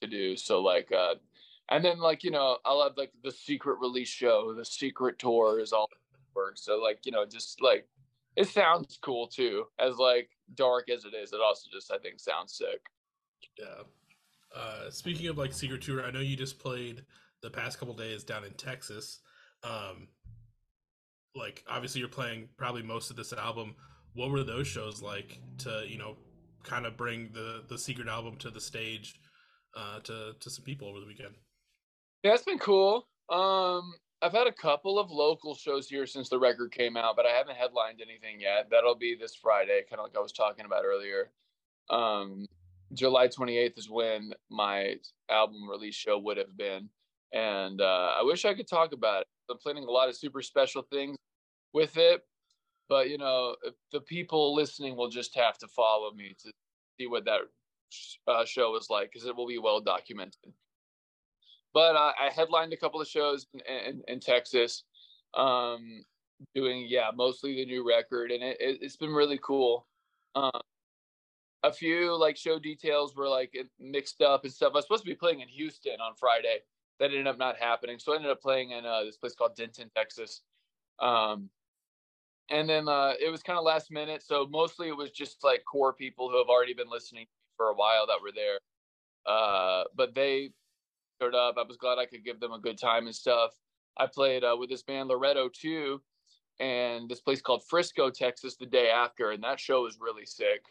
to 0.00 0.06
do. 0.06 0.36
So 0.36 0.60
like 0.60 0.90
uh 0.92 1.14
and 1.68 1.84
then 1.84 2.00
like, 2.00 2.24
you 2.24 2.32
know, 2.32 2.58
I'll 2.64 2.82
have 2.82 2.96
like 2.96 3.12
the 3.22 3.30
secret 3.30 3.78
release 3.80 4.08
show, 4.08 4.52
the 4.54 4.64
secret 4.64 5.18
tour 5.20 5.60
is 5.60 5.72
all 5.72 5.88
work. 6.34 6.54
So 6.56 6.78
like, 6.78 7.00
you 7.04 7.12
know, 7.12 7.24
just 7.24 7.60
like 7.62 7.86
it 8.36 8.48
sounds 8.48 8.98
cool 9.02 9.26
too. 9.26 9.66
As 9.78 9.96
like 9.96 10.30
dark 10.54 10.88
as 10.90 11.04
it 11.04 11.14
is, 11.14 11.32
it 11.32 11.40
also 11.40 11.68
just 11.72 11.92
I 11.92 11.98
think 11.98 12.18
sounds 12.18 12.54
sick. 12.54 12.80
Yeah. 13.58 13.82
Uh, 14.54 14.90
speaking 14.90 15.28
of 15.28 15.38
like 15.38 15.52
secret 15.52 15.82
tour, 15.82 16.04
I 16.04 16.10
know 16.10 16.20
you 16.20 16.36
just 16.36 16.58
played 16.58 17.04
the 17.42 17.50
past 17.50 17.78
couple 17.78 17.94
days 17.94 18.24
down 18.24 18.44
in 18.44 18.52
Texas. 18.54 19.20
Um, 19.62 20.08
like 21.34 21.64
obviously 21.68 22.00
you're 22.00 22.08
playing 22.08 22.48
probably 22.56 22.82
most 22.82 23.10
of 23.10 23.16
this 23.16 23.32
album. 23.32 23.74
What 24.14 24.30
were 24.30 24.42
those 24.42 24.66
shows 24.66 25.02
like 25.02 25.38
to 25.58 25.84
you 25.86 25.98
know 25.98 26.16
kind 26.62 26.86
of 26.86 26.96
bring 26.96 27.30
the 27.32 27.64
the 27.68 27.78
secret 27.78 28.08
album 28.08 28.36
to 28.38 28.50
the 28.50 28.60
stage 28.60 29.14
uh, 29.76 30.00
to 30.00 30.34
to 30.38 30.50
some 30.50 30.64
people 30.64 30.88
over 30.88 31.00
the 31.00 31.06
weekend? 31.06 31.34
Yeah, 32.22 32.34
it's 32.34 32.44
been 32.44 32.58
cool. 32.58 33.06
Um 33.28 33.94
I've 34.22 34.32
had 34.32 34.46
a 34.46 34.52
couple 34.52 34.98
of 34.98 35.10
local 35.10 35.54
shows 35.54 35.88
here 35.88 36.04
since 36.04 36.28
the 36.28 36.38
record 36.38 36.72
came 36.72 36.96
out, 36.96 37.16
but 37.16 37.24
I 37.24 37.30
haven't 37.30 37.56
headlined 37.56 38.00
anything 38.02 38.38
yet. 38.40 38.68
That'll 38.70 38.94
be 38.94 39.16
this 39.18 39.34
Friday, 39.34 39.82
kind 39.88 39.98
of 39.98 40.04
like 40.04 40.16
I 40.16 40.20
was 40.20 40.32
talking 40.32 40.66
about 40.66 40.84
earlier. 40.84 41.30
Um, 41.88 42.46
July 42.92 43.28
28th 43.28 43.78
is 43.78 43.88
when 43.88 44.34
my 44.50 44.96
album 45.30 45.68
release 45.70 45.94
show 45.94 46.18
would 46.18 46.36
have 46.36 46.54
been. 46.54 46.90
And 47.32 47.80
uh, 47.80 48.14
I 48.18 48.22
wish 48.22 48.44
I 48.44 48.54
could 48.54 48.68
talk 48.68 48.92
about 48.92 49.22
it. 49.22 49.26
I'm 49.50 49.58
planning 49.58 49.84
a 49.84 49.90
lot 49.90 50.08
of 50.08 50.16
super 50.16 50.42
special 50.42 50.82
things 50.82 51.16
with 51.72 51.96
it. 51.96 52.22
But, 52.88 53.08
you 53.08 53.18
know, 53.18 53.54
the 53.92 54.00
people 54.00 54.54
listening 54.54 54.96
will 54.96 55.08
just 55.08 55.36
have 55.36 55.58
to 55.58 55.68
follow 55.68 56.12
me 56.12 56.34
to 56.42 56.50
see 56.98 57.06
what 57.06 57.24
that 57.24 57.40
uh, 58.26 58.44
show 58.44 58.76
is 58.76 58.88
like 58.90 59.10
because 59.12 59.26
it 59.26 59.36
will 59.36 59.46
be 59.46 59.58
well 59.58 59.80
documented 59.80 60.52
but 61.72 61.96
uh, 61.96 62.12
I 62.20 62.30
headlined 62.30 62.72
a 62.72 62.76
couple 62.76 63.00
of 63.00 63.06
shows 63.06 63.46
in, 63.54 63.60
in, 63.60 64.02
in 64.08 64.20
Texas, 64.20 64.84
um, 65.34 66.04
doing 66.54 66.86
yeah 66.88 67.10
mostly 67.14 67.54
the 67.56 67.66
new 67.66 67.86
record, 67.86 68.30
and 68.30 68.42
it, 68.42 68.56
it, 68.60 68.82
has 68.82 68.96
been 68.96 69.12
really 69.12 69.38
cool. 69.42 69.86
Um, 70.34 70.60
a 71.62 71.72
few 71.72 72.16
like 72.18 72.36
show 72.36 72.58
details 72.58 73.14
were 73.14 73.28
like 73.28 73.54
mixed 73.78 74.22
up 74.22 74.44
and 74.44 74.52
stuff. 74.52 74.72
I 74.74 74.78
was 74.78 74.84
supposed 74.84 75.04
to 75.04 75.10
be 75.10 75.14
playing 75.14 75.40
in 75.40 75.48
Houston 75.48 76.00
on 76.00 76.14
Friday. 76.18 76.58
That 77.00 77.06
ended 77.06 77.26
up 77.26 77.38
not 77.38 77.56
happening. 77.58 77.98
So 77.98 78.12
I 78.12 78.16
ended 78.16 78.30
up 78.30 78.42
playing 78.42 78.70
in 78.72 78.86
uh, 78.86 79.02
this 79.04 79.16
place 79.16 79.34
called 79.34 79.56
Denton, 79.56 79.90
Texas. 79.96 80.42
Um, 81.00 81.50
and 82.50 82.68
then 82.68 82.88
uh, 82.88 83.14
it 83.20 83.30
was 83.30 83.42
kind 83.42 83.58
of 83.58 83.64
last 83.64 83.90
minute. 83.90 84.22
So 84.22 84.46
mostly 84.50 84.88
it 84.88 84.96
was 84.96 85.10
just 85.10 85.42
like 85.42 85.64
core 85.64 85.94
people 85.94 86.30
who 86.30 86.38
have 86.38 86.48
already 86.48 86.74
been 86.74 86.90
listening 86.90 87.26
for 87.56 87.66
a 87.66 87.74
while 87.74 88.06
that 88.06 88.20
were 88.22 88.32
there. 88.32 88.60
Uh, 89.26 89.84
but 89.96 90.14
they 90.14 90.50
showed 91.20 91.34
up. 91.34 91.56
I 91.58 91.62
was 91.62 91.76
glad 91.76 91.98
I 91.98 92.06
could 92.06 92.24
give 92.24 92.40
them 92.40 92.52
a 92.52 92.60
good 92.60 92.78
time 92.78 93.06
and 93.06 93.14
stuff. 93.14 93.52
I 93.96 94.06
played 94.06 94.44
uh, 94.44 94.56
with 94.58 94.70
this 94.70 94.82
band 94.82 95.08
Loretto 95.08 95.48
too, 95.48 96.00
and 96.60 97.08
this 97.08 97.20
place 97.20 97.40
called 97.40 97.64
Frisco, 97.68 98.10
Texas, 98.10 98.56
the 98.56 98.66
day 98.66 98.90
after, 98.90 99.30
and 99.30 99.42
that 99.44 99.60
show 99.60 99.82
was 99.82 99.98
really 100.00 100.26
sick. 100.26 100.64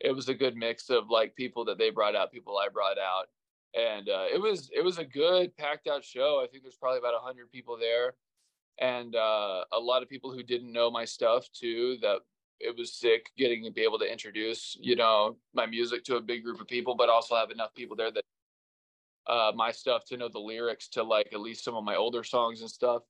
It 0.00 0.12
was 0.14 0.28
a 0.28 0.34
good 0.34 0.56
mix 0.56 0.90
of 0.90 1.08
like 1.10 1.34
people 1.36 1.64
that 1.66 1.78
they 1.78 1.90
brought 1.90 2.16
out, 2.16 2.32
people 2.32 2.58
I 2.58 2.68
brought 2.68 2.98
out, 2.98 3.26
and 3.74 4.08
uh, 4.08 4.26
it 4.32 4.40
was 4.40 4.70
it 4.74 4.82
was 4.82 4.98
a 4.98 5.04
good 5.04 5.56
packed 5.56 5.88
out 5.88 6.04
show. 6.04 6.40
I 6.42 6.46
think 6.46 6.62
there's 6.62 6.76
probably 6.76 6.98
about 6.98 7.14
hundred 7.20 7.50
people 7.50 7.76
there, 7.78 8.14
and 8.78 9.14
uh, 9.16 9.64
a 9.72 9.78
lot 9.78 10.02
of 10.02 10.08
people 10.08 10.32
who 10.32 10.42
didn't 10.42 10.72
know 10.72 10.90
my 10.90 11.04
stuff 11.04 11.48
too. 11.52 11.96
That 12.00 12.18
it 12.60 12.76
was 12.76 12.94
sick 12.94 13.30
getting 13.36 13.64
to 13.64 13.70
be 13.70 13.82
able 13.82 13.98
to 13.98 14.10
introduce 14.10 14.76
you 14.80 14.96
know 14.96 15.36
my 15.54 15.66
music 15.66 16.04
to 16.04 16.16
a 16.16 16.20
big 16.20 16.44
group 16.44 16.60
of 16.60 16.68
people, 16.68 16.94
but 16.94 17.08
also 17.08 17.34
have 17.34 17.50
enough 17.50 17.74
people 17.74 17.96
there 17.96 18.12
that 18.12 18.24
uh, 19.26 19.52
my 19.54 19.70
stuff 19.70 20.04
to 20.06 20.16
know 20.16 20.28
the 20.28 20.38
lyrics 20.38 20.88
to 20.88 21.02
like 21.02 21.28
at 21.32 21.40
least 21.40 21.64
some 21.64 21.74
of 21.74 21.84
my 21.84 21.96
older 21.96 22.22
songs 22.22 22.60
and 22.60 22.70
stuff. 22.70 23.02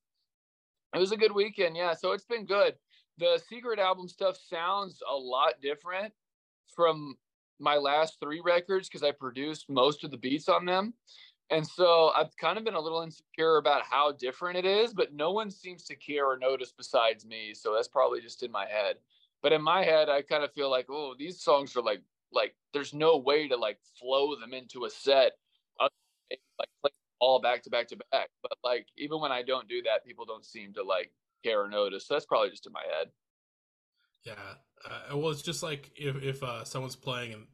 It 0.94 0.98
was 0.98 1.12
a 1.12 1.16
good 1.16 1.32
weekend, 1.32 1.76
yeah. 1.76 1.92
So 1.94 2.12
it's 2.12 2.24
been 2.24 2.46
good. 2.46 2.74
The 3.18 3.40
secret 3.48 3.78
album 3.78 4.08
stuff 4.08 4.36
sounds 4.36 5.00
a 5.10 5.14
lot 5.14 5.54
different 5.60 6.12
from 6.74 7.16
my 7.64 7.76
last 7.76 8.18
three 8.20 8.40
records 8.44 8.88
because 8.88 9.02
I 9.02 9.10
produced 9.10 9.68
most 9.68 10.04
of 10.04 10.10
the 10.10 10.16
beats 10.16 10.48
on 10.48 10.64
them. 10.64 10.94
And 11.50 11.66
so 11.66 12.10
I've 12.16 12.34
kind 12.36 12.56
of 12.56 12.64
been 12.64 12.74
a 12.74 12.80
little 12.80 13.02
insecure 13.02 13.56
about 13.56 13.82
how 13.82 14.12
different 14.12 14.56
it 14.56 14.64
is, 14.64 14.94
but 14.94 15.12
no 15.12 15.32
one 15.32 15.50
seems 15.50 15.84
to 15.84 15.96
care 15.96 16.26
or 16.26 16.38
notice 16.38 16.72
besides 16.76 17.26
me. 17.26 17.52
So 17.54 17.74
that's 17.74 17.88
probably 17.88 18.20
just 18.20 18.42
in 18.42 18.50
my 18.50 18.66
head. 18.66 18.96
But 19.42 19.52
in 19.52 19.60
my 19.60 19.84
head, 19.84 20.08
I 20.08 20.22
kind 20.22 20.42
of 20.42 20.52
feel 20.52 20.70
like, 20.70 20.86
oh, 20.88 21.14
these 21.18 21.42
songs 21.42 21.76
are 21.76 21.82
like 21.82 22.02
like 22.32 22.54
there's 22.72 22.94
no 22.94 23.16
way 23.18 23.46
to 23.48 23.56
like 23.56 23.78
flow 23.98 24.34
them 24.36 24.54
into 24.54 24.84
a 24.86 24.90
set 24.90 25.32
like 26.58 26.68
play 26.80 26.90
all 27.20 27.40
back 27.40 27.62
to 27.62 27.70
back 27.70 27.88
to 27.88 27.96
back. 28.10 28.28
But 28.42 28.58
like 28.62 28.86
even 28.96 29.20
when 29.20 29.32
I 29.32 29.42
don't 29.42 29.68
do 29.68 29.82
that, 29.82 30.04
people 30.06 30.24
don't 30.24 30.44
seem 30.44 30.72
to 30.74 30.82
like 30.82 31.12
care 31.42 31.62
or 31.62 31.68
notice. 31.68 32.06
So 32.06 32.14
that's 32.14 32.26
probably 32.26 32.50
just 32.50 32.66
in 32.66 32.72
my 32.72 32.82
head. 32.98 33.08
Yeah. 34.24 34.32
Uh, 34.84 35.16
well, 35.16 35.30
it's 35.30 35.42
just 35.42 35.62
like 35.62 35.90
if 35.96 36.22
if 36.22 36.42
uh, 36.42 36.64
someone's 36.64 36.96
playing 36.96 37.32
and 37.32 37.46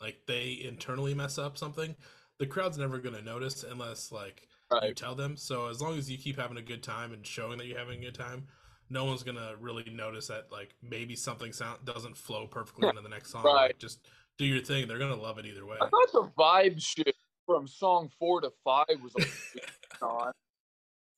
like 0.00 0.18
they 0.26 0.60
internally 0.62 1.14
mess 1.14 1.38
up 1.38 1.58
something, 1.58 1.94
the 2.38 2.46
crowd's 2.46 2.78
never 2.78 2.98
going 2.98 3.14
to 3.14 3.22
notice 3.22 3.64
unless 3.68 4.12
like 4.12 4.48
right. 4.70 4.88
you 4.88 4.94
tell 4.94 5.14
them. 5.14 5.36
So 5.36 5.68
as 5.68 5.80
long 5.80 5.98
as 5.98 6.10
you 6.10 6.18
keep 6.18 6.38
having 6.38 6.56
a 6.56 6.62
good 6.62 6.82
time 6.82 7.12
and 7.12 7.26
showing 7.26 7.58
that 7.58 7.66
you're 7.66 7.78
having 7.78 8.00
a 8.00 8.06
good 8.06 8.14
time, 8.14 8.46
no 8.90 9.04
one's 9.04 9.22
gonna 9.22 9.52
really 9.60 9.84
notice 9.90 10.28
that 10.28 10.50
like 10.50 10.74
maybe 10.82 11.14
something 11.14 11.52
sound 11.52 11.84
doesn't 11.84 12.16
flow 12.16 12.46
perfectly 12.46 12.88
into 12.88 13.02
the 13.02 13.08
next 13.08 13.30
song. 13.30 13.44
Right. 13.44 13.66
Like, 13.66 13.78
just 13.78 14.00
do 14.38 14.44
your 14.44 14.62
thing. 14.62 14.88
They're 14.88 14.98
gonna 14.98 15.16
love 15.16 15.38
it 15.38 15.46
either 15.46 15.66
way. 15.66 15.76
I 15.80 15.88
thought 15.88 16.12
the 16.12 16.30
vibe 16.38 16.80
shit 16.80 17.14
from 17.46 17.66
song 17.66 18.10
four 18.18 18.40
to 18.40 18.50
five 18.64 18.86
was 19.02 19.14
on. 20.02 20.32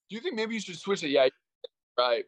Do 0.09 0.17
you 0.17 0.21
think 0.21 0.35
maybe 0.35 0.55
you 0.55 0.61
should 0.61 0.79
switch 0.79 1.05
it? 1.05 1.11
Yeah, 1.11 1.29
right. 1.99 2.25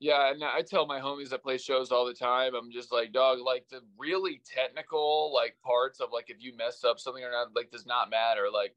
Yeah, 0.00 0.30
and 0.30 0.42
I 0.42 0.62
tell 0.62 0.86
my 0.86 0.98
homies 0.98 1.28
that 1.28 1.42
play 1.42 1.58
shows 1.58 1.92
all 1.92 2.06
the 2.06 2.14
time. 2.14 2.54
I'm 2.54 2.70
just 2.72 2.90
like, 2.90 3.12
dog, 3.12 3.38
like 3.40 3.68
the 3.68 3.82
really 3.98 4.40
technical 4.46 5.32
like 5.34 5.56
parts 5.62 6.00
of 6.00 6.08
like 6.10 6.30
if 6.30 6.38
you 6.42 6.56
mess 6.56 6.84
up 6.84 6.98
something 6.98 7.22
or 7.22 7.30
not, 7.30 7.54
like 7.54 7.70
does 7.70 7.84
not 7.86 8.08
matter. 8.08 8.48
Like 8.52 8.74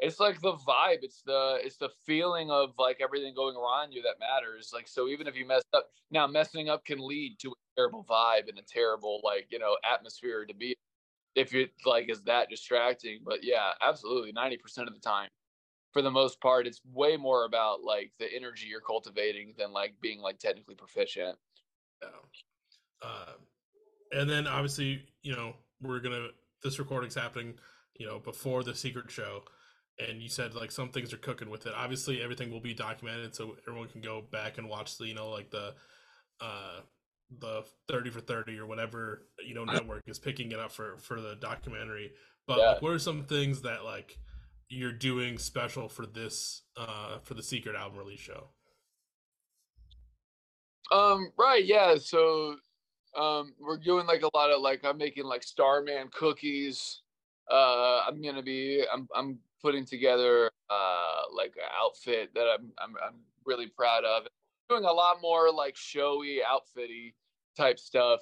it's 0.00 0.18
like 0.18 0.40
the 0.40 0.54
vibe. 0.54 0.98
It's 1.02 1.22
the 1.22 1.58
it's 1.62 1.76
the 1.76 1.90
feeling 2.04 2.50
of 2.50 2.74
like 2.76 2.98
everything 3.00 3.34
going 3.34 3.56
around 3.56 3.92
you 3.92 4.02
that 4.02 4.18
matters. 4.18 4.72
Like 4.74 4.88
so, 4.88 5.06
even 5.08 5.28
if 5.28 5.36
you 5.36 5.46
mess 5.46 5.62
up, 5.74 5.90
now 6.10 6.26
messing 6.26 6.68
up 6.68 6.84
can 6.84 6.98
lead 6.98 7.38
to 7.40 7.50
a 7.50 7.54
terrible 7.76 8.04
vibe 8.04 8.48
and 8.48 8.58
a 8.58 8.62
terrible 8.62 9.20
like 9.22 9.46
you 9.50 9.60
know 9.60 9.76
atmosphere 9.88 10.44
to 10.44 10.54
be 10.54 10.74
if 11.36 11.54
it 11.54 11.72
like 11.86 12.10
is 12.10 12.22
that 12.24 12.50
distracting. 12.50 13.20
But 13.24 13.44
yeah, 13.44 13.72
absolutely, 13.82 14.32
ninety 14.32 14.58
percent 14.58 14.88
of 14.88 14.94
the 14.94 15.00
time, 15.00 15.28
for 15.94 16.02
the 16.02 16.10
most 16.10 16.40
part, 16.40 16.66
it's 16.66 16.80
way 16.92 17.16
more 17.16 17.46
about 17.46 17.84
like 17.84 18.10
the 18.18 18.26
energy 18.34 18.66
you're 18.66 18.80
cultivating 18.80 19.54
than 19.56 19.72
like 19.72 19.94
being 20.02 20.18
like 20.18 20.40
technically 20.40 20.74
proficient. 20.74 21.38
Yeah. 22.02 23.08
Uh, 23.08 23.32
and 24.12 24.28
then 24.28 24.48
obviously, 24.48 25.02
you 25.22 25.34
know, 25.34 25.54
we're 25.80 26.00
gonna 26.00 26.26
this 26.64 26.80
recording's 26.80 27.14
happening, 27.14 27.54
you 27.96 28.06
know, 28.06 28.18
before 28.18 28.64
the 28.64 28.74
secret 28.74 29.08
show. 29.08 29.44
And 30.04 30.20
you 30.20 30.28
said 30.28 30.56
like 30.56 30.72
some 30.72 30.88
things 30.88 31.12
are 31.12 31.18
cooking 31.18 31.48
with 31.48 31.64
it. 31.66 31.72
Obviously, 31.76 32.20
everything 32.20 32.50
will 32.50 32.60
be 32.60 32.74
documented, 32.74 33.36
so 33.36 33.56
everyone 33.68 33.88
can 33.88 34.00
go 34.00 34.20
back 34.32 34.58
and 34.58 34.68
watch 34.68 34.98
the, 34.98 35.06
you 35.06 35.14
know, 35.14 35.30
like 35.30 35.50
the 35.50 35.74
uh 36.40 36.80
the 37.38 37.64
30 37.88 38.10
for 38.10 38.20
30 38.20 38.58
or 38.58 38.66
whatever 38.66 39.26
you 39.44 39.54
know 39.54 39.64
network 39.72 40.02
is 40.06 40.18
picking 40.18 40.52
it 40.52 40.58
up 40.58 40.70
for 40.70 40.98
for 40.98 41.20
the 41.20 41.34
documentary 41.36 42.12
but 42.46 42.58
yeah. 42.58 42.72
like, 42.72 42.82
what 42.82 42.92
are 42.92 42.98
some 42.98 43.24
things 43.24 43.62
that 43.62 43.82
like 43.82 44.18
you're 44.68 44.92
doing 44.92 45.38
special 45.38 45.88
for 45.88 46.06
this 46.06 46.62
uh 46.76 47.18
for 47.22 47.34
the 47.34 47.42
secret 47.42 47.76
album 47.76 47.98
release 47.98 48.20
show 48.20 48.48
um 50.92 51.32
right 51.38 51.64
yeah 51.64 51.96
so 51.98 52.56
um 53.16 53.54
we're 53.60 53.78
doing 53.78 54.06
like 54.06 54.22
a 54.22 54.36
lot 54.36 54.50
of 54.50 54.60
like 54.60 54.84
i'm 54.84 54.98
making 54.98 55.24
like 55.24 55.42
starman 55.42 56.08
cookies 56.12 57.02
uh 57.50 58.00
i'm 58.06 58.20
gonna 58.20 58.42
be 58.42 58.82
i'm 58.92 59.08
i'm 59.14 59.38
putting 59.62 59.84
together 59.84 60.50
uh 60.70 61.22
like 61.34 61.54
an 61.56 61.68
outfit 61.80 62.30
that 62.34 62.46
i'm 62.58 62.72
i'm, 62.78 62.94
I'm 63.06 63.14
really 63.44 63.68
proud 63.68 64.04
of 64.04 64.26
doing 64.68 64.84
a 64.84 64.92
lot 64.92 65.20
more 65.20 65.52
like 65.52 65.76
showy, 65.76 66.40
outfitty 66.42 67.14
type 67.56 67.78
stuff 67.78 68.20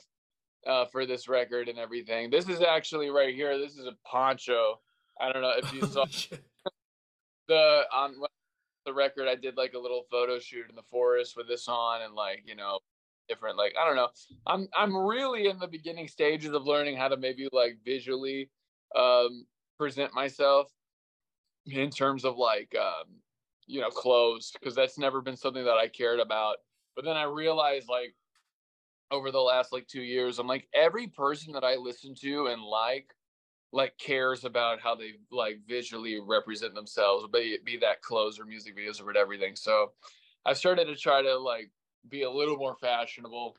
uh, 0.67 0.85
for 0.87 1.07
this 1.07 1.29
record 1.29 1.69
and 1.69 1.79
everything. 1.79 2.31
This 2.31 2.49
is 2.49 2.61
actually 2.61 3.11
right 3.11 3.35
here. 3.35 3.59
This 3.59 3.77
is 3.77 3.87
a 3.87 3.97
poncho. 4.05 4.81
I 5.23 5.33
don't 5.33 5.43
know 5.43 5.53
if 5.57 5.73
you 5.73 5.87
saw 5.87 6.05
the 7.49 7.85
on 7.95 8.15
the 8.85 8.93
record. 8.93 9.29
I 9.29 9.37
did 9.37 9.57
like 9.57 9.75
a 9.75 9.79
little 9.79 10.05
photo 10.11 10.39
shoot 10.41 10.67
in 10.69 10.75
the 10.75 10.83
forest 10.83 11.37
with 11.37 11.47
this 11.49 11.69
on, 11.69 12.03
and 12.03 12.15
like 12.15 12.43
you 12.45 12.57
know, 12.57 12.81
different. 13.29 13.57
Like 13.57 13.75
I 13.81 13.87
don't 13.87 13.97
know. 13.97 14.09
I'm 14.47 14.69
I'm 14.77 14.97
really 14.97 15.49
in 15.49 15.59
the 15.59 15.69
beginning 15.69 16.09
stages 16.09 16.53
of 16.53 16.65
learning 16.67 16.97
how 16.97 17.09
to 17.09 17.17
maybe 17.17 17.49
like 17.53 17.79
visually 17.85 18.51
um, 18.97 19.47
present 19.79 20.13
myself 20.13 20.71
in 21.67 21.91
terms 21.91 22.25
of 22.25 22.37
like 22.37 22.75
um, 22.79 23.15
you 23.67 23.81
know, 23.81 23.91
clothes 23.91 24.53
because 24.59 24.75
that's 24.75 24.99
never 24.99 25.21
been 25.21 25.37
something 25.37 25.65
that 25.65 25.79
I 25.79 25.89
cared 25.89 26.21
about. 26.21 26.57
But 26.97 27.05
then 27.05 27.17
I 27.17 27.25
realized 27.25 27.89
like 27.89 28.15
over 29.11 29.31
the 29.31 29.41
last 29.41 29.73
like 29.73 29.87
two 29.87 30.03
years, 30.03 30.39
I'm 30.39 30.47
like 30.47 30.69
every 30.75 31.07
person 31.07 31.53
that 31.53 31.65
I 31.65 31.77
listen 31.77 32.15
to 32.23 32.47
and 32.47 32.63
like 32.63 33.07
like 33.73 33.97
cares 33.99 34.45
about 34.45 34.81
how 34.81 34.95
they 34.95 35.13
like 35.31 35.59
visually 35.67 36.21
represent 36.21 36.75
themselves, 36.75 37.27
be 37.33 37.59
be 37.65 37.77
that 37.79 38.03
clothes 38.03 38.39
or 38.39 38.45
music 38.45 38.77
videos 38.77 39.01
or 39.01 39.07
whatever 39.07 39.33
everything. 39.33 39.57
So 39.57 39.93
I've 40.45 40.59
started 40.59 40.87
to 40.87 40.97
try 40.97 41.23
to 41.23 41.39
like 41.39 41.71
be 42.09 42.23
a 42.23 42.31
little 42.31 42.57
more 42.57 42.77
fashionable. 42.81 43.57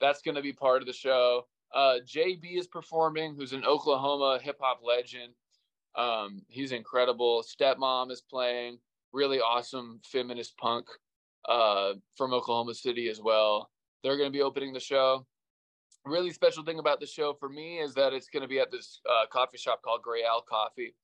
That's 0.00 0.22
gonna 0.22 0.42
be 0.42 0.52
part 0.52 0.82
of 0.82 0.86
the 0.86 0.92
show. 0.92 1.46
Uh 1.74 1.96
JB 2.06 2.58
is 2.58 2.66
performing, 2.66 3.34
who's 3.34 3.52
an 3.52 3.64
Oklahoma 3.64 4.38
hip 4.42 4.58
hop 4.60 4.80
legend. 4.84 5.34
Um, 5.96 6.42
he's 6.48 6.72
incredible. 6.72 7.42
Stepmom 7.42 8.10
is 8.10 8.20
playing 8.20 8.78
really 9.12 9.40
awesome 9.40 10.00
feminist 10.04 10.56
punk 10.58 10.86
uh, 11.48 11.94
from 12.16 12.34
Oklahoma 12.34 12.74
City 12.74 13.08
as 13.08 13.20
well. 13.20 13.70
They're 14.02 14.18
going 14.18 14.30
to 14.30 14.36
be 14.36 14.42
opening 14.42 14.72
the 14.72 14.80
show. 14.80 15.26
Really 16.06 16.30
special 16.32 16.62
thing 16.62 16.78
about 16.78 17.00
the 17.00 17.06
show 17.06 17.34
for 17.34 17.48
me 17.48 17.78
is 17.78 17.92
that 17.94 18.12
it's 18.12 18.28
going 18.28 18.42
to 18.42 18.48
be 18.48 18.60
at 18.60 18.70
this 18.70 19.00
uh, 19.10 19.26
coffee 19.26 19.58
shop 19.58 19.82
called 19.82 20.02
Gray 20.02 20.22
Owl 20.24 20.44
Coffee, 20.48 20.94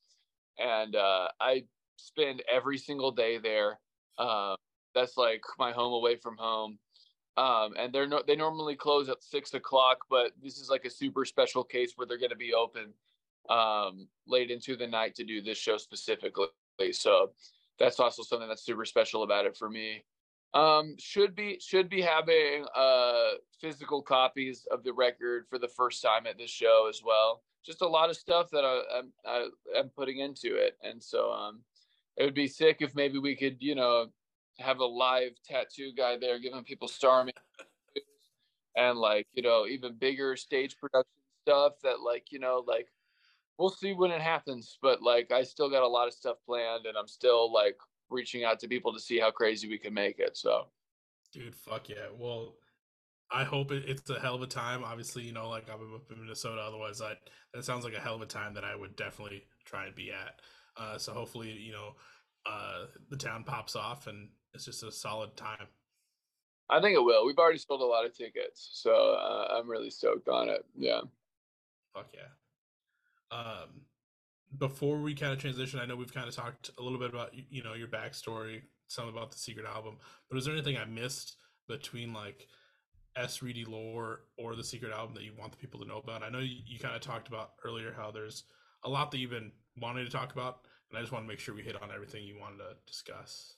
and 0.58 0.94
uh, 0.94 1.26
I 1.40 1.64
spend 1.96 2.42
every 2.50 2.78
single 2.78 3.10
day 3.10 3.38
there. 3.38 3.80
Uh, 4.16 4.54
that's 4.94 5.16
like 5.16 5.42
my 5.58 5.72
home 5.72 5.92
away 5.92 6.16
from 6.16 6.36
home. 6.36 6.78
Um, 7.36 7.72
and 7.78 7.92
they're 7.92 8.06
no, 8.06 8.22
they 8.26 8.36
normally 8.36 8.76
close 8.76 9.08
at 9.08 9.22
six 9.22 9.54
o'clock, 9.54 9.98
but 10.08 10.32
this 10.42 10.58
is 10.58 10.68
like 10.68 10.84
a 10.84 10.90
super 10.90 11.24
special 11.24 11.64
case 11.64 11.94
where 11.96 12.06
they're 12.06 12.18
going 12.18 12.30
to 12.30 12.36
be 12.36 12.52
open 12.54 12.92
um, 13.48 14.06
late 14.26 14.50
into 14.50 14.76
the 14.76 14.86
night 14.86 15.14
to 15.16 15.24
do 15.24 15.42
this 15.42 15.58
show 15.58 15.78
specifically. 15.78 16.46
So 16.92 17.32
that's 17.78 17.98
also 17.98 18.22
something 18.22 18.48
that's 18.48 18.64
super 18.64 18.84
special 18.84 19.22
about 19.22 19.46
it 19.46 19.56
for 19.56 19.68
me. 19.68 20.04
Um, 20.54 20.96
should 20.98 21.34
be 21.34 21.58
should 21.60 21.88
be 21.88 22.02
having 22.02 22.66
uh 22.76 23.30
physical 23.58 24.02
copies 24.02 24.66
of 24.70 24.84
the 24.84 24.92
record 24.92 25.46
for 25.48 25.58
the 25.58 25.68
first 25.68 26.02
time 26.02 26.26
at 26.26 26.36
this 26.36 26.50
show 26.50 26.88
as 26.90 27.00
well. 27.04 27.42
Just 27.64 27.80
a 27.80 27.88
lot 27.88 28.10
of 28.10 28.16
stuff 28.16 28.50
that 28.50 28.64
I, 28.64 28.98
I'm 28.98 29.12
I, 29.24 29.46
am 29.78 29.88
putting 29.88 30.18
into 30.18 30.56
it, 30.56 30.76
and 30.82 31.02
so 31.02 31.32
um, 31.32 31.60
it 32.16 32.24
would 32.24 32.34
be 32.34 32.48
sick 32.48 32.78
if 32.80 32.94
maybe 32.94 33.18
we 33.18 33.34
could 33.34 33.56
you 33.60 33.74
know 33.74 34.08
have 34.58 34.80
a 34.80 34.84
live 34.84 35.32
tattoo 35.44 35.92
guy 35.96 36.16
there 36.18 36.38
giving 36.38 36.62
people 36.64 36.88
starman 36.88 37.32
and 38.76 38.98
like 38.98 39.26
you 39.32 39.42
know 39.42 39.66
even 39.66 39.94
bigger 39.94 40.36
stage 40.36 40.76
production 40.78 41.10
stuff 41.42 41.72
that 41.82 42.00
like 42.00 42.26
you 42.30 42.38
know 42.38 42.64
like 42.66 42.88
we'll 43.58 43.70
see 43.70 43.92
when 43.92 44.10
it 44.10 44.20
happens 44.20 44.78
but 44.82 45.02
like 45.02 45.30
i 45.32 45.42
still 45.42 45.70
got 45.70 45.82
a 45.82 45.88
lot 45.88 46.08
of 46.08 46.14
stuff 46.14 46.36
planned 46.46 46.86
and 46.86 46.96
i'm 46.96 47.08
still 47.08 47.52
like 47.52 47.76
reaching 48.12 48.44
out 48.44 48.58
to 48.60 48.68
people 48.68 48.92
to 48.92 49.00
see 49.00 49.18
how 49.18 49.30
crazy 49.30 49.68
we 49.68 49.78
can 49.78 49.94
make 49.94 50.18
it 50.18 50.36
so 50.36 50.66
dude 51.32 51.54
fuck 51.54 51.88
yeah 51.88 52.06
well 52.18 52.54
i 53.30 53.44
hope 53.44 53.72
it, 53.72 53.84
it's 53.86 54.08
a 54.10 54.20
hell 54.20 54.34
of 54.34 54.42
a 54.42 54.46
time 54.46 54.84
obviously 54.84 55.22
you 55.22 55.32
know 55.32 55.48
like 55.48 55.68
i'm 55.68 55.94
up 55.94 56.10
in 56.10 56.20
minnesota 56.20 56.60
otherwise 56.60 57.00
I, 57.00 57.14
that 57.54 57.64
sounds 57.64 57.84
like 57.84 57.94
a 57.94 58.00
hell 58.00 58.14
of 58.14 58.22
a 58.22 58.26
time 58.26 58.54
that 58.54 58.64
i 58.64 58.76
would 58.76 58.96
definitely 58.96 59.44
try 59.64 59.86
and 59.86 59.94
be 59.94 60.10
at 60.10 60.40
uh, 60.76 60.96
so 60.96 61.12
hopefully 61.12 61.52
you 61.52 61.72
know 61.72 61.94
uh, 62.46 62.86
the 63.10 63.16
town 63.16 63.44
pops 63.44 63.76
off 63.76 64.06
and 64.06 64.28
it's 64.54 64.64
just 64.64 64.82
a 64.82 64.90
solid 64.90 65.36
time 65.36 65.68
I 66.72 66.80
think 66.80 66.96
it 66.96 67.04
will. 67.04 67.26
We've 67.26 67.38
already 67.38 67.58
sold 67.58 67.82
a 67.82 67.84
lot 67.84 68.06
of 68.06 68.16
tickets, 68.16 68.70
so 68.72 68.92
uh, 68.92 69.58
I'm 69.58 69.68
really 69.68 69.90
stoked 69.90 70.28
on 70.28 70.48
it. 70.48 70.64
Yeah. 70.74 71.02
Fuck 71.94 72.14
yeah. 72.14 73.36
Um, 73.36 73.82
before 74.58 74.98
we 74.98 75.14
kind 75.14 75.32
of 75.32 75.38
transition, 75.38 75.80
I 75.80 75.86
know 75.86 75.96
we've 75.96 76.12
kind 76.12 76.28
of 76.28 76.34
talked 76.34 76.70
a 76.78 76.82
little 76.82 76.98
bit 76.98 77.10
about 77.10 77.30
you 77.50 77.62
know 77.62 77.74
your 77.74 77.88
backstory, 77.88 78.62
some 78.88 79.08
about 79.08 79.30
the 79.30 79.38
secret 79.38 79.66
album, 79.66 79.96
but 80.28 80.38
is 80.38 80.44
there 80.44 80.54
anything 80.54 80.76
I 80.76 80.84
missed 80.84 81.36
between 81.68 82.12
like 82.12 82.46
S 83.16 83.42
Reidy 83.42 83.64
lore 83.64 84.20
or 84.38 84.56
the 84.56 84.64
secret 84.64 84.92
album 84.92 85.14
that 85.14 85.24
you 85.24 85.32
want 85.38 85.52
the 85.52 85.58
people 85.58 85.80
to 85.80 85.86
know 85.86 85.98
about? 85.98 86.22
I 86.22 86.28
know 86.28 86.40
you, 86.40 86.56
you 86.66 86.78
kind 86.78 86.94
of 86.94 87.00
talked 87.00 87.28
about 87.28 87.52
earlier 87.64 87.92
how 87.96 88.10
there's 88.10 88.44
a 88.84 88.88
lot 88.90 89.10
that 89.10 89.18
you've 89.18 89.30
been 89.30 89.52
wanting 89.80 90.04
to 90.04 90.10
talk 90.10 90.32
about, 90.32 90.66
and 90.90 90.98
I 90.98 91.00
just 91.00 91.12
want 91.12 91.24
to 91.24 91.28
make 91.28 91.38
sure 91.38 91.54
we 91.54 91.62
hit 91.62 91.80
on 91.80 91.90
everything 91.94 92.24
you 92.24 92.38
wanted 92.40 92.58
to 92.58 92.76
discuss. 92.86 93.54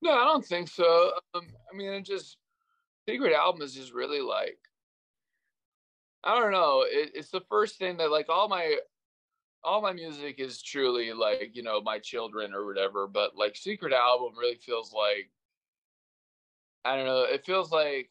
No, 0.00 0.12
I 0.12 0.24
don't 0.24 0.44
think 0.44 0.68
so. 0.68 1.12
Um, 1.34 1.48
I 1.72 1.76
mean, 1.76 1.92
it 1.92 2.04
just 2.04 2.36
Secret 3.08 3.32
Album 3.32 3.62
is 3.62 3.74
just 3.74 3.92
really 3.92 4.20
like 4.20 4.58
I 6.24 6.38
don't 6.38 6.52
know. 6.52 6.84
It, 6.86 7.12
it's 7.14 7.30
the 7.30 7.42
first 7.48 7.78
thing 7.78 7.96
that 7.98 8.10
like 8.10 8.28
all 8.28 8.48
my 8.48 8.76
all 9.64 9.82
my 9.82 9.92
music 9.92 10.36
is 10.38 10.62
truly 10.62 11.12
like 11.12 11.50
you 11.54 11.62
know 11.62 11.80
my 11.80 11.98
children 11.98 12.54
or 12.54 12.66
whatever. 12.66 13.06
But 13.06 13.36
like 13.36 13.56
Secret 13.56 13.92
Album 13.92 14.32
really 14.38 14.56
feels 14.56 14.92
like 14.92 15.30
I 16.84 16.96
don't 16.96 17.06
know. 17.06 17.22
It 17.22 17.44
feels 17.44 17.70
like 17.70 18.10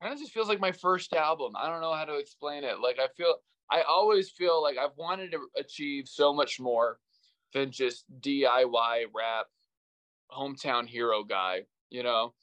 kind 0.00 0.12
of 0.12 0.20
just 0.20 0.32
feels 0.32 0.48
like 0.48 0.60
my 0.60 0.72
first 0.72 1.12
album. 1.12 1.52
I 1.56 1.68
don't 1.68 1.80
know 1.80 1.94
how 1.94 2.04
to 2.04 2.16
explain 2.16 2.64
it. 2.64 2.80
Like 2.80 2.98
I 2.98 3.08
feel 3.16 3.36
I 3.70 3.82
always 3.82 4.30
feel 4.30 4.62
like 4.62 4.76
I've 4.78 4.96
wanted 4.96 5.32
to 5.32 5.46
achieve 5.58 6.08
so 6.08 6.32
much 6.32 6.60
more 6.60 6.98
than 7.52 7.70
just 7.70 8.04
DIY 8.20 9.06
rap 9.14 9.46
hometown 10.30 10.86
hero 10.86 11.24
guy, 11.24 11.62
you 11.90 12.02
know? 12.02 12.34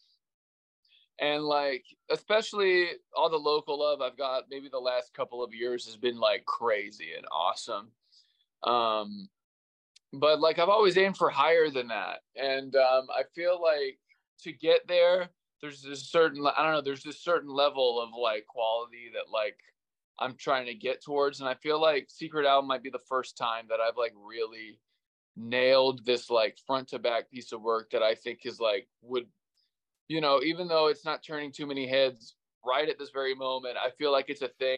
And 1.19 1.43
like, 1.43 1.85
especially 2.09 2.87
all 3.15 3.29
the 3.29 3.37
local 3.37 3.79
love 3.79 4.01
I've 4.01 4.17
got 4.17 4.45
maybe 4.49 4.67
the 4.69 4.79
last 4.79 5.13
couple 5.13 5.43
of 5.43 5.53
years 5.53 5.85
has 5.85 5.95
been 5.95 6.19
like 6.19 6.45
crazy 6.45 7.09
and 7.15 7.25
awesome. 7.31 7.91
Um, 8.63 9.29
but 10.13 10.39
like, 10.39 10.59
I've 10.59 10.69
always 10.69 10.97
aimed 10.97 11.17
for 11.17 11.29
higher 11.29 11.69
than 11.69 11.87
that. 11.87 12.19
And 12.35 12.75
um, 12.75 13.07
I 13.15 13.23
feel 13.35 13.61
like 13.61 13.99
to 14.41 14.51
get 14.51 14.87
there, 14.87 15.29
there's 15.61 15.85
a 15.85 15.95
certain, 15.95 16.45
I 16.45 16.63
don't 16.63 16.73
know, 16.73 16.81
there's 16.81 17.03
this 17.03 17.23
certain 17.23 17.49
level 17.49 18.01
of 18.01 18.09
like 18.19 18.45
quality 18.47 19.09
that 19.13 19.31
like 19.31 19.57
I'm 20.19 20.35
trying 20.35 20.67
to 20.67 20.73
get 20.73 21.03
towards. 21.03 21.39
And 21.39 21.49
I 21.49 21.55
feel 21.55 21.81
like 21.81 22.07
Secret 22.09 22.45
Album 22.45 22.67
might 22.67 22.83
be 22.83 22.89
the 22.89 22.99
first 23.09 23.37
time 23.37 23.65
that 23.69 23.79
I've 23.79 23.97
like 23.97 24.13
really 24.15 24.79
nailed 25.35 26.05
this 26.05 26.29
like 26.29 26.57
front 26.65 26.89
to 26.89 26.99
back 26.99 27.29
piece 27.31 27.51
of 27.51 27.61
work 27.61 27.89
that 27.91 28.03
I 28.03 28.15
think 28.15 28.41
is 28.45 28.59
like 28.59 28.87
would 29.01 29.25
you 30.07 30.21
know 30.21 30.41
even 30.43 30.67
though 30.67 30.87
it's 30.87 31.05
not 31.05 31.23
turning 31.23 31.51
too 31.51 31.65
many 31.65 31.87
heads 31.87 32.35
right 32.63 32.87
at 32.87 32.99
this 32.99 33.09
very 33.09 33.33
moment 33.33 33.75
I 33.83 33.89
feel 33.97 34.11
like 34.11 34.29
it's 34.29 34.43
a 34.43 34.49
thing 34.59 34.77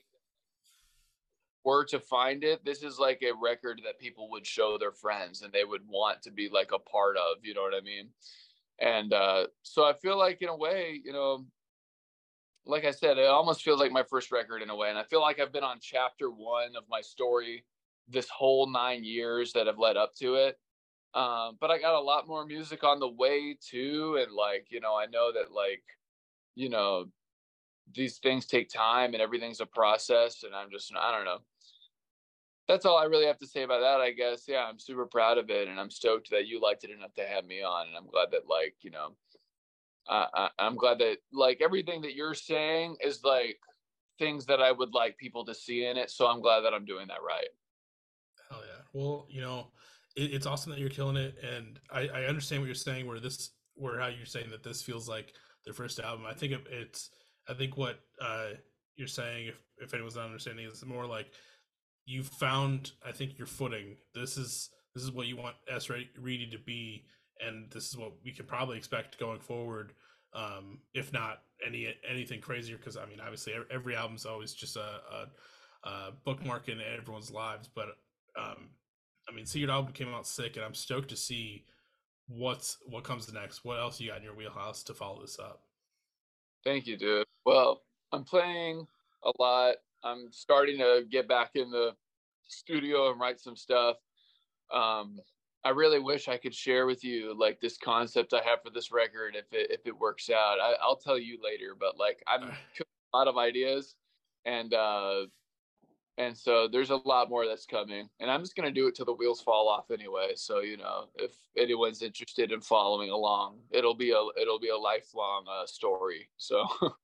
were 1.65 1.83
to 1.85 1.99
find 1.99 2.43
it 2.43 2.63
this 2.63 2.83
is 2.83 2.99
like 2.99 3.21
a 3.23 3.33
record 3.41 3.81
that 3.83 3.99
people 3.99 4.29
would 4.29 4.45
show 4.45 4.77
their 4.77 4.91
friends 4.91 5.41
and 5.41 5.51
they 5.51 5.63
would 5.63 5.87
want 5.87 6.21
to 6.21 6.31
be 6.31 6.49
like 6.49 6.71
a 6.71 6.79
part 6.79 7.17
of 7.17 7.37
you 7.43 7.53
know 7.53 7.63
what 7.63 7.75
I 7.75 7.81
mean 7.81 8.09
and 8.79 9.13
uh 9.13 9.47
so 9.63 9.83
I 9.83 9.93
feel 9.93 10.17
like 10.17 10.41
in 10.41 10.49
a 10.49 10.55
way 10.55 11.01
you 11.03 11.13
know 11.13 11.45
like 12.65 12.85
I 12.85 12.91
said 12.91 13.17
it 13.17 13.27
almost 13.27 13.63
feels 13.63 13.79
like 13.79 13.91
my 13.91 14.03
first 14.03 14.31
record 14.31 14.61
in 14.61 14.69
a 14.69 14.75
way 14.75 14.89
and 14.89 14.97
I 14.97 15.03
feel 15.03 15.21
like 15.21 15.39
I've 15.39 15.53
been 15.53 15.63
on 15.63 15.79
chapter 15.81 16.29
1 16.29 16.75
of 16.75 16.83
my 16.89 17.01
story 17.01 17.65
this 18.07 18.29
whole 18.29 18.67
nine 18.71 19.03
years 19.03 19.53
that 19.53 19.67
have 19.67 19.79
led 19.79 19.97
up 19.97 20.13
to 20.15 20.35
it. 20.35 20.59
Um, 21.13 21.57
but 21.59 21.71
I 21.71 21.79
got 21.79 21.95
a 21.95 22.01
lot 22.01 22.27
more 22.27 22.45
music 22.45 22.83
on 22.83 22.99
the 22.99 23.07
way 23.07 23.57
too. 23.59 24.17
And 24.21 24.31
like, 24.33 24.67
you 24.69 24.81
know, 24.81 24.95
I 24.95 25.05
know 25.05 25.31
that 25.31 25.51
like, 25.51 25.83
you 26.55 26.69
know, 26.69 27.05
these 27.93 28.17
things 28.19 28.45
take 28.45 28.69
time 28.69 29.13
and 29.13 29.21
everything's 29.21 29.61
a 29.61 29.65
process. 29.65 30.43
And 30.43 30.53
I'm 30.55 30.69
just, 30.71 30.91
I 30.95 31.11
don't 31.11 31.25
know. 31.25 31.39
That's 32.67 32.85
all 32.85 32.97
I 32.97 33.05
really 33.05 33.27
have 33.27 33.39
to 33.39 33.47
say 33.47 33.63
about 33.63 33.81
that, 33.81 34.01
I 34.01 34.11
guess. 34.11 34.45
Yeah, 34.47 34.65
I'm 34.65 34.79
super 34.79 35.05
proud 35.05 35.37
of 35.37 35.49
it. 35.49 35.67
And 35.67 35.79
I'm 35.79 35.91
stoked 35.91 36.29
that 36.31 36.47
you 36.47 36.59
liked 36.59 36.83
it 36.83 36.89
enough 36.89 37.13
to 37.15 37.25
have 37.25 37.45
me 37.45 37.61
on. 37.61 37.87
And 37.87 37.95
I'm 37.95 38.07
glad 38.07 38.31
that, 38.31 38.47
like, 38.49 38.75
you 38.81 38.91
know, 38.91 39.15
I, 40.07 40.49
I'm 40.59 40.75
glad 40.75 40.99
that, 40.99 41.17
like, 41.31 41.61
everything 41.61 42.01
that 42.01 42.15
you're 42.15 42.33
saying 42.33 42.97
is 43.03 43.23
like 43.23 43.57
things 44.17 44.45
that 44.45 44.61
I 44.61 44.71
would 44.71 44.93
like 44.93 45.17
people 45.17 45.43
to 45.45 45.53
see 45.53 45.85
in 45.85 45.97
it. 45.97 46.09
So 46.09 46.27
I'm 46.27 46.41
glad 46.41 46.61
that 46.61 46.73
I'm 46.73 46.85
doing 46.85 47.07
that 47.07 47.23
right. 47.25 47.49
Hell 48.49 48.61
yeah. 48.65 48.81
Well, 48.93 49.27
you 49.29 49.41
know, 49.41 49.71
it, 50.15 50.33
it's 50.33 50.45
awesome 50.45 50.71
that 50.71 50.79
you're 50.79 50.89
killing 50.89 51.17
it, 51.17 51.35
and 51.43 51.79
I, 51.91 52.07
I 52.07 52.25
understand 52.25 52.61
what 52.61 52.67
you're 52.67 52.75
saying. 52.75 53.07
Where 53.07 53.19
this, 53.19 53.51
where 53.73 53.99
how 53.99 54.07
you're 54.07 54.25
saying 54.25 54.51
that 54.51 54.63
this 54.63 54.81
feels 54.81 55.09
like 55.09 55.33
their 55.65 55.73
first 55.73 55.99
album. 55.99 56.25
I 56.27 56.33
think 56.33 56.53
it, 56.53 56.61
it's, 56.69 57.09
I 57.49 57.53
think 57.53 57.75
what 57.75 57.99
uh, 58.21 58.49
you're 58.95 59.07
saying, 59.07 59.47
if 59.47 59.59
if 59.79 59.93
anyone's 59.93 60.15
not 60.15 60.25
understanding, 60.25 60.65
is 60.67 60.85
more 60.85 61.05
like 61.05 61.31
you 62.05 62.23
found. 62.23 62.91
I 63.05 63.11
think 63.11 63.37
your 63.37 63.47
footing. 63.47 63.97
This 64.13 64.37
is 64.37 64.69
this 64.93 65.03
is 65.03 65.11
what 65.11 65.27
you 65.27 65.37
want 65.37 65.55
S 65.67 65.89
Reidy 65.89 66.47
to 66.51 66.59
be, 66.59 67.05
and 67.45 67.69
this 67.71 67.89
is 67.89 67.97
what 67.97 68.13
we 68.23 68.31
can 68.31 68.45
probably 68.45 68.77
expect 68.77 69.19
going 69.19 69.39
forward. 69.39 69.93
Um, 70.33 70.79
if 70.93 71.13
not 71.13 71.41
any 71.65 71.93
anything 72.09 72.41
crazier, 72.41 72.77
because 72.77 72.97
I 72.97 73.05
mean, 73.05 73.19
obviously, 73.19 73.53
every 73.71 73.95
album's 73.95 74.25
always 74.25 74.53
just 74.53 74.75
a, 74.75 74.79
a, 75.11 75.89
a 75.89 76.11
bookmark 76.25 76.69
in 76.69 76.79
everyone's 76.81 77.31
lives, 77.31 77.69
but 77.73 77.97
um, 78.37 78.69
I 79.29 79.33
mean, 79.33 79.45
Secret 79.45 79.71
album 79.71 79.93
came 79.93 80.13
out 80.13 80.27
sick, 80.27 80.55
and 80.55 80.65
I'm 80.65 80.73
stoked 80.73 81.09
to 81.09 81.15
see 81.15 81.65
what's 82.27 82.77
what 82.85 83.03
comes 83.03 83.31
next. 83.31 83.63
What 83.63 83.79
else 83.79 83.99
you 83.99 84.09
got 84.09 84.17
in 84.17 84.23
your 84.23 84.35
wheelhouse 84.35 84.83
to 84.83 84.93
follow 84.93 85.21
this 85.21 85.39
up? 85.39 85.61
Thank 86.63 86.87
you, 86.87 86.97
dude. 86.97 87.25
Well, 87.45 87.81
I'm 88.11 88.23
playing 88.23 88.87
a 89.23 89.31
lot. 89.39 89.75
I'm 90.05 90.31
starting 90.31 90.77
to 90.77 91.03
get 91.09 91.27
back 91.27 91.51
in 91.55 91.71
the 91.71 91.91
studio 92.47 93.11
and 93.11 93.19
write 93.19 93.39
some 93.39 93.55
stuff. 93.55 93.97
Um, 94.71 95.19
I 95.63 95.69
really 95.69 95.99
wish 95.99 96.27
I 96.27 96.37
could 96.37 96.53
share 96.53 96.85
with 96.85 97.03
you 97.03 97.35
like 97.37 97.59
this 97.59 97.77
concept 97.77 98.33
I 98.33 98.41
have 98.45 98.61
for 98.63 98.69
this 98.69 98.91
record 98.91 99.35
if 99.35 99.51
it 99.51 99.71
if 99.71 99.87
it 99.87 99.97
works 99.97 100.29
out. 100.29 100.59
I, 100.61 100.75
will 100.87 100.95
tell 100.95 101.17
you 101.17 101.39
later, 101.43 101.75
but 101.77 101.97
like 101.97 102.23
I'm 102.27 102.43
a 102.43 103.17
lot 103.17 103.27
of 103.27 103.37
ideas, 103.37 103.95
and 104.45 104.73
uh, 104.73 105.25
and 106.17 106.37
so 106.37 106.67
there's 106.67 106.91
a 106.91 106.95
lot 106.95 107.29
more 107.29 107.45
that's 107.45 107.65
coming 107.65 108.07
and 108.19 108.31
i'm 108.31 108.41
just 108.41 108.55
going 108.55 108.67
to 108.67 108.73
do 108.73 108.87
it 108.87 108.95
till 108.95 109.05
the 109.05 109.13
wheels 109.13 109.41
fall 109.41 109.67
off 109.67 109.91
anyway 109.91 110.31
so 110.35 110.61
you 110.61 110.77
know 110.77 111.05
if 111.15 111.31
anyone's 111.57 112.01
interested 112.01 112.51
in 112.51 112.61
following 112.61 113.09
along 113.09 113.57
it'll 113.71 113.95
be 113.95 114.11
a 114.11 114.41
it'll 114.41 114.59
be 114.59 114.69
a 114.69 114.77
lifelong 114.77 115.45
uh, 115.49 115.65
story 115.65 116.29
so 116.37 116.65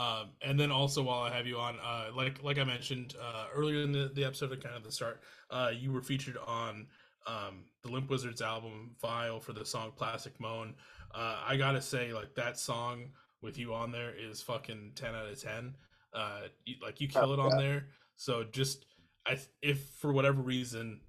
um, 0.00 0.30
and 0.42 0.58
then 0.58 0.70
also 0.70 1.02
while 1.02 1.20
i 1.20 1.30
have 1.30 1.46
you 1.46 1.56
on 1.58 1.76
uh, 1.84 2.06
like 2.14 2.42
like 2.42 2.58
i 2.58 2.64
mentioned 2.64 3.14
uh, 3.20 3.46
earlier 3.54 3.82
in 3.82 3.92
the, 3.92 4.10
the 4.14 4.24
episode 4.24 4.50
kind 4.62 4.76
of 4.76 4.84
the 4.84 4.92
start 4.92 5.20
uh, 5.50 5.70
you 5.72 5.92
were 5.92 6.02
featured 6.02 6.36
on 6.46 6.86
um, 7.26 7.64
the 7.82 7.90
limp 7.90 8.08
wizards 8.08 8.40
album 8.40 8.92
Vile 9.00 9.40
for 9.40 9.52
the 9.52 9.64
song 9.64 9.92
plastic 9.96 10.38
moan 10.40 10.74
uh, 11.14 11.36
i 11.46 11.56
gotta 11.56 11.80
say 11.80 12.12
like 12.12 12.34
that 12.34 12.58
song 12.58 13.10
with 13.42 13.58
you 13.58 13.74
on 13.74 13.90
there 13.90 14.12
is 14.18 14.42
fucking 14.42 14.92
10 14.94 15.14
out 15.14 15.26
of 15.26 15.40
10 15.40 15.74
uh, 16.12 16.40
like 16.82 17.00
you 17.00 17.08
kill 17.08 17.32
it 17.32 17.38
on 17.38 17.56
there. 17.56 17.86
So 18.16 18.44
just 18.44 18.86
I 19.26 19.38
if 19.62 19.80
for 20.00 20.12
whatever 20.12 20.40
reason, 20.40 21.00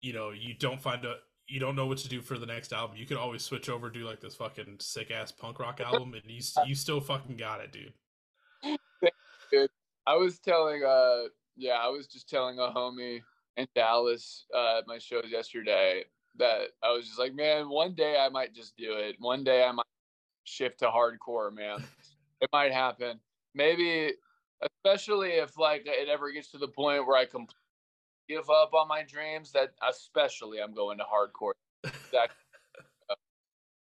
you 0.00 0.12
know, 0.12 0.30
you 0.30 0.54
don't 0.54 0.80
find 0.80 1.04
a 1.04 1.16
you 1.46 1.60
don't 1.60 1.76
know 1.76 1.86
what 1.86 1.98
to 1.98 2.08
do 2.08 2.20
for 2.20 2.38
the 2.38 2.46
next 2.46 2.72
album, 2.72 2.96
you 2.96 3.06
could 3.06 3.16
always 3.16 3.42
switch 3.42 3.68
over 3.68 3.88
do 3.90 4.04
like 4.04 4.20
this 4.20 4.34
fucking 4.34 4.76
sick 4.80 5.10
ass 5.10 5.32
punk 5.32 5.58
rock 5.58 5.80
album, 5.84 6.14
and 6.14 6.22
you 6.26 6.40
you 6.66 6.74
still 6.74 7.00
fucking 7.00 7.36
got 7.36 7.60
it, 7.60 7.72
dude. 7.72 7.92
Dude. 9.50 9.70
I 10.06 10.16
was 10.16 10.38
telling, 10.38 10.82
uh, 10.84 11.24
yeah, 11.56 11.74
I 11.74 11.88
was 11.88 12.06
just 12.06 12.28
telling 12.28 12.58
a 12.58 12.72
homie 12.72 13.20
in 13.56 13.66
Dallas 13.74 14.46
uh, 14.54 14.78
at 14.78 14.86
my 14.86 14.98
shows 14.98 15.26
yesterday 15.28 16.04
that 16.38 16.68
I 16.82 16.92
was 16.92 17.06
just 17.06 17.18
like, 17.18 17.34
man, 17.34 17.68
one 17.68 17.94
day 17.94 18.16
I 18.18 18.28
might 18.28 18.54
just 18.54 18.76
do 18.76 18.94
it. 18.94 19.16
One 19.18 19.44
day 19.44 19.64
I 19.64 19.72
might 19.72 19.84
shift 20.44 20.78
to 20.78 20.86
hardcore, 20.86 21.54
man. 21.54 21.84
it 22.40 22.48
might 22.52 22.72
happen. 22.72 23.20
Maybe 23.54 24.12
especially 24.62 25.30
if 25.30 25.58
like 25.58 25.82
it 25.86 26.08
ever 26.08 26.32
gets 26.32 26.50
to 26.52 26.58
the 26.58 26.68
point 26.68 27.06
where 27.06 27.16
I 27.16 27.24
completely 27.24 27.54
give 28.28 28.48
up 28.50 28.74
on 28.74 28.88
my 28.88 29.02
dreams. 29.02 29.52
That 29.52 29.72
especially 29.88 30.60
I'm 30.62 30.74
going 30.74 30.98
to 30.98 31.04
hardcore. 31.04 31.52
Exactly. 31.84 32.36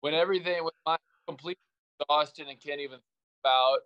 when 0.00 0.14
everything, 0.14 0.64
when 0.64 0.72
my 0.86 0.96
completely 1.26 1.61
exhausted 2.00 2.48
and 2.48 2.61
can't 2.61 2.80
even 2.80 2.98
about, 3.44 3.78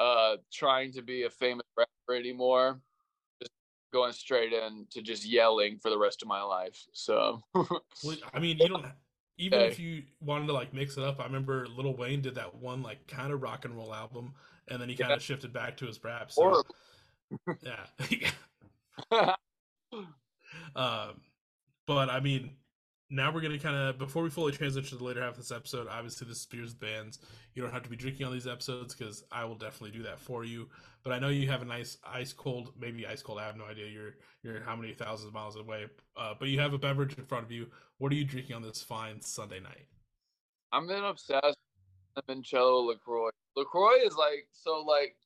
uh 0.00 0.36
trying 0.52 0.92
to 0.92 1.02
be 1.02 1.24
a 1.24 1.30
famous 1.30 1.66
rapper 1.76 2.18
anymore. 2.18 2.80
Just 3.40 3.52
going 3.92 4.12
straight 4.12 4.52
in 4.52 4.86
to 4.90 5.02
just 5.02 5.24
yelling 5.24 5.78
for 5.78 5.90
the 5.90 5.98
rest 5.98 6.22
of 6.22 6.28
my 6.28 6.42
life. 6.42 6.86
So 6.92 7.42
Well, 7.54 8.16
I 8.34 8.40
mean, 8.40 8.58
you 8.58 8.68
don't 8.68 8.86
even 9.38 9.60
Okay. 9.60 9.68
if 9.68 9.78
you 9.78 10.02
wanted 10.20 10.46
to 10.48 10.52
like 10.52 10.72
mix 10.74 10.96
it 10.96 11.04
up. 11.04 11.20
I 11.20 11.24
remember 11.24 11.66
Lil 11.66 11.96
Wayne 11.96 12.20
did 12.22 12.34
that 12.36 12.54
one 12.54 12.82
like 12.82 13.06
kind 13.06 13.32
of 13.32 13.42
rock 13.42 13.64
and 13.64 13.76
roll 13.76 13.94
album, 13.94 14.34
and 14.68 14.80
then 14.80 14.88
he 14.88 14.96
kind 14.96 15.12
of 15.14 15.22
shifted 15.22 15.52
back 15.52 15.76
to 15.78 15.86
his 15.86 16.02
rap. 16.02 16.30
So, 16.32 16.62
yeah. 17.62 17.86
Um, 20.74 21.22
but 21.86 22.10
I 22.10 22.20
mean, 22.20 22.56
now 23.10 23.32
we're 23.32 23.40
gonna 23.40 23.58
kind 23.58 23.76
of 23.76 23.98
before 23.98 24.22
we 24.22 24.30
fully 24.30 24.52
transition 24.52 24.90
to 24.90 24.96
the 24.96 25.04
later 25.04 25.20
half 25.20 25.32
of 25.32 25.36
this 25.38 25.50
episode. 25.50 25.88
Obviously, 25.90 26.28
this 26.28 26.38
is 26.38 26.46
beers 26.46 26.74
bands. 26.74 27.18
You 27.54 27.62
don't 27.62 27.72
have 27.72 27.82
to 27.82 27.90
be 27.90 27.96
drinking 27.96 28.24
on 28.24 28.32
these 28.32 28.46
episodes 28.46 28.94
because 28.94 29.24
I 29.32 29.44
will 29.44 29.56
definitely 29.56 29.90
do 29.90 30.04
that 30.04 30.20
for 30.20 30.44
you. 30.44 30.68
But 31.02 31.12
I 31.12 31.18
know 31.18 31.28
you 31.28 31.48
have 31.48 31.62
a 31.62 31.64
nice 31.64 31.98
ice 32.06 32.32
cold, 32.32 32.72
maybe 32.78 33.06
ice 33.06 33.22
cold. 33.22 33.40
I 33.40 33.46
have 33.46 33.56
no 33.56 33.64
idea. 33.64 33.86
You're 33.86 34.14
you're 34.42 34.60
how 34.60 34.76
many 34.76 34.92
thousands 34.94 35.28
of 35.28 35.34
miles 35.34 35.56
away. 35.56 35.86
Uh, 36.16 36.34
but 36.38 36.48
you 36.48 36.60
have 36.60 36.72
a 36.72 36.78
beverage 36.78 37.18
in 37.18 37.24
front 37.24 37.44
of 37.44 37.50
you. 37.50 37.66
What 37.98 38.12
are 38.12 38.14
you 38.14 38.24
drinking 38.24 38.54
on 38.54 38.62
this 38.62 38.82
fine 38.82 39.20
Sunday 39.20 39.60
night? 39.60 39.86
I'm 40.72 40.86
been 40.86 41.02
obsessed 41.02 41.56
with 42.14 42.26
limoncello 42.26 42.86
Lacroix. 42.86 43.30
Lacroix 43.56 43.96
is 44.04 44.14
like 44.14 44.46
so 44.52 44.84
like. 44.86 45.16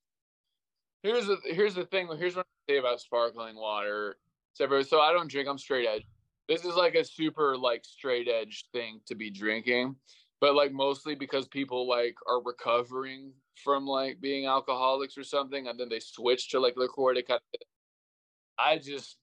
Here's 1.02 1.26
the 1.26 1.36
here's 1.44 1.74
the 1.74 1.84
thing. 1.84 2.08
Here's 2.16 2.34
what 2.34 2.46
I 2.46 2.72
say 2.72 2.78
about 2.78 3.00
sparkling 3.00 3.56
water. 3.56 4.16
So 4.54 4.64
I 5.00 5.12
don't 5.12 5.28
drink. 5.28 5.48
I'm 5.48 5.58
straight 5.58 5.86
edge. 5.86 6.06
This 6.48 6.64
is 6.64 6.74
like 6.74 6.94
a 6.94 7.04
super 7.04 7.56
like 7.56 7.84
straight 7.84 8.28
edge 8.28 8.64
thing 8.72 9.00
to 9.06 9.14
be 9.14 9.30
drinking, 9.30 9.96
but 10.40 10.54
like 10.54 10.72
mostly 10.72 11.14
because 11.14 11.48
people 11.48 11.88
like 11.88 12.14
are 12.28 12.42
recovering 12.42 13.32
from 13.62 13.86
like 13.86 14.20
being 14.20 14.46
alcoholics 14.46 15.16
or 15.16 15.24
something, 15.24 15.68
and 15.68 15.78
then 15.78 15.88
they 15.88 16.00
switch 16.00 16.50
to 16.50 16.60
like 16.60 16.74
Lacroix 16.76 17.14
to. 17.14 17.38
I 18.58 18.78
just 18.78 19.16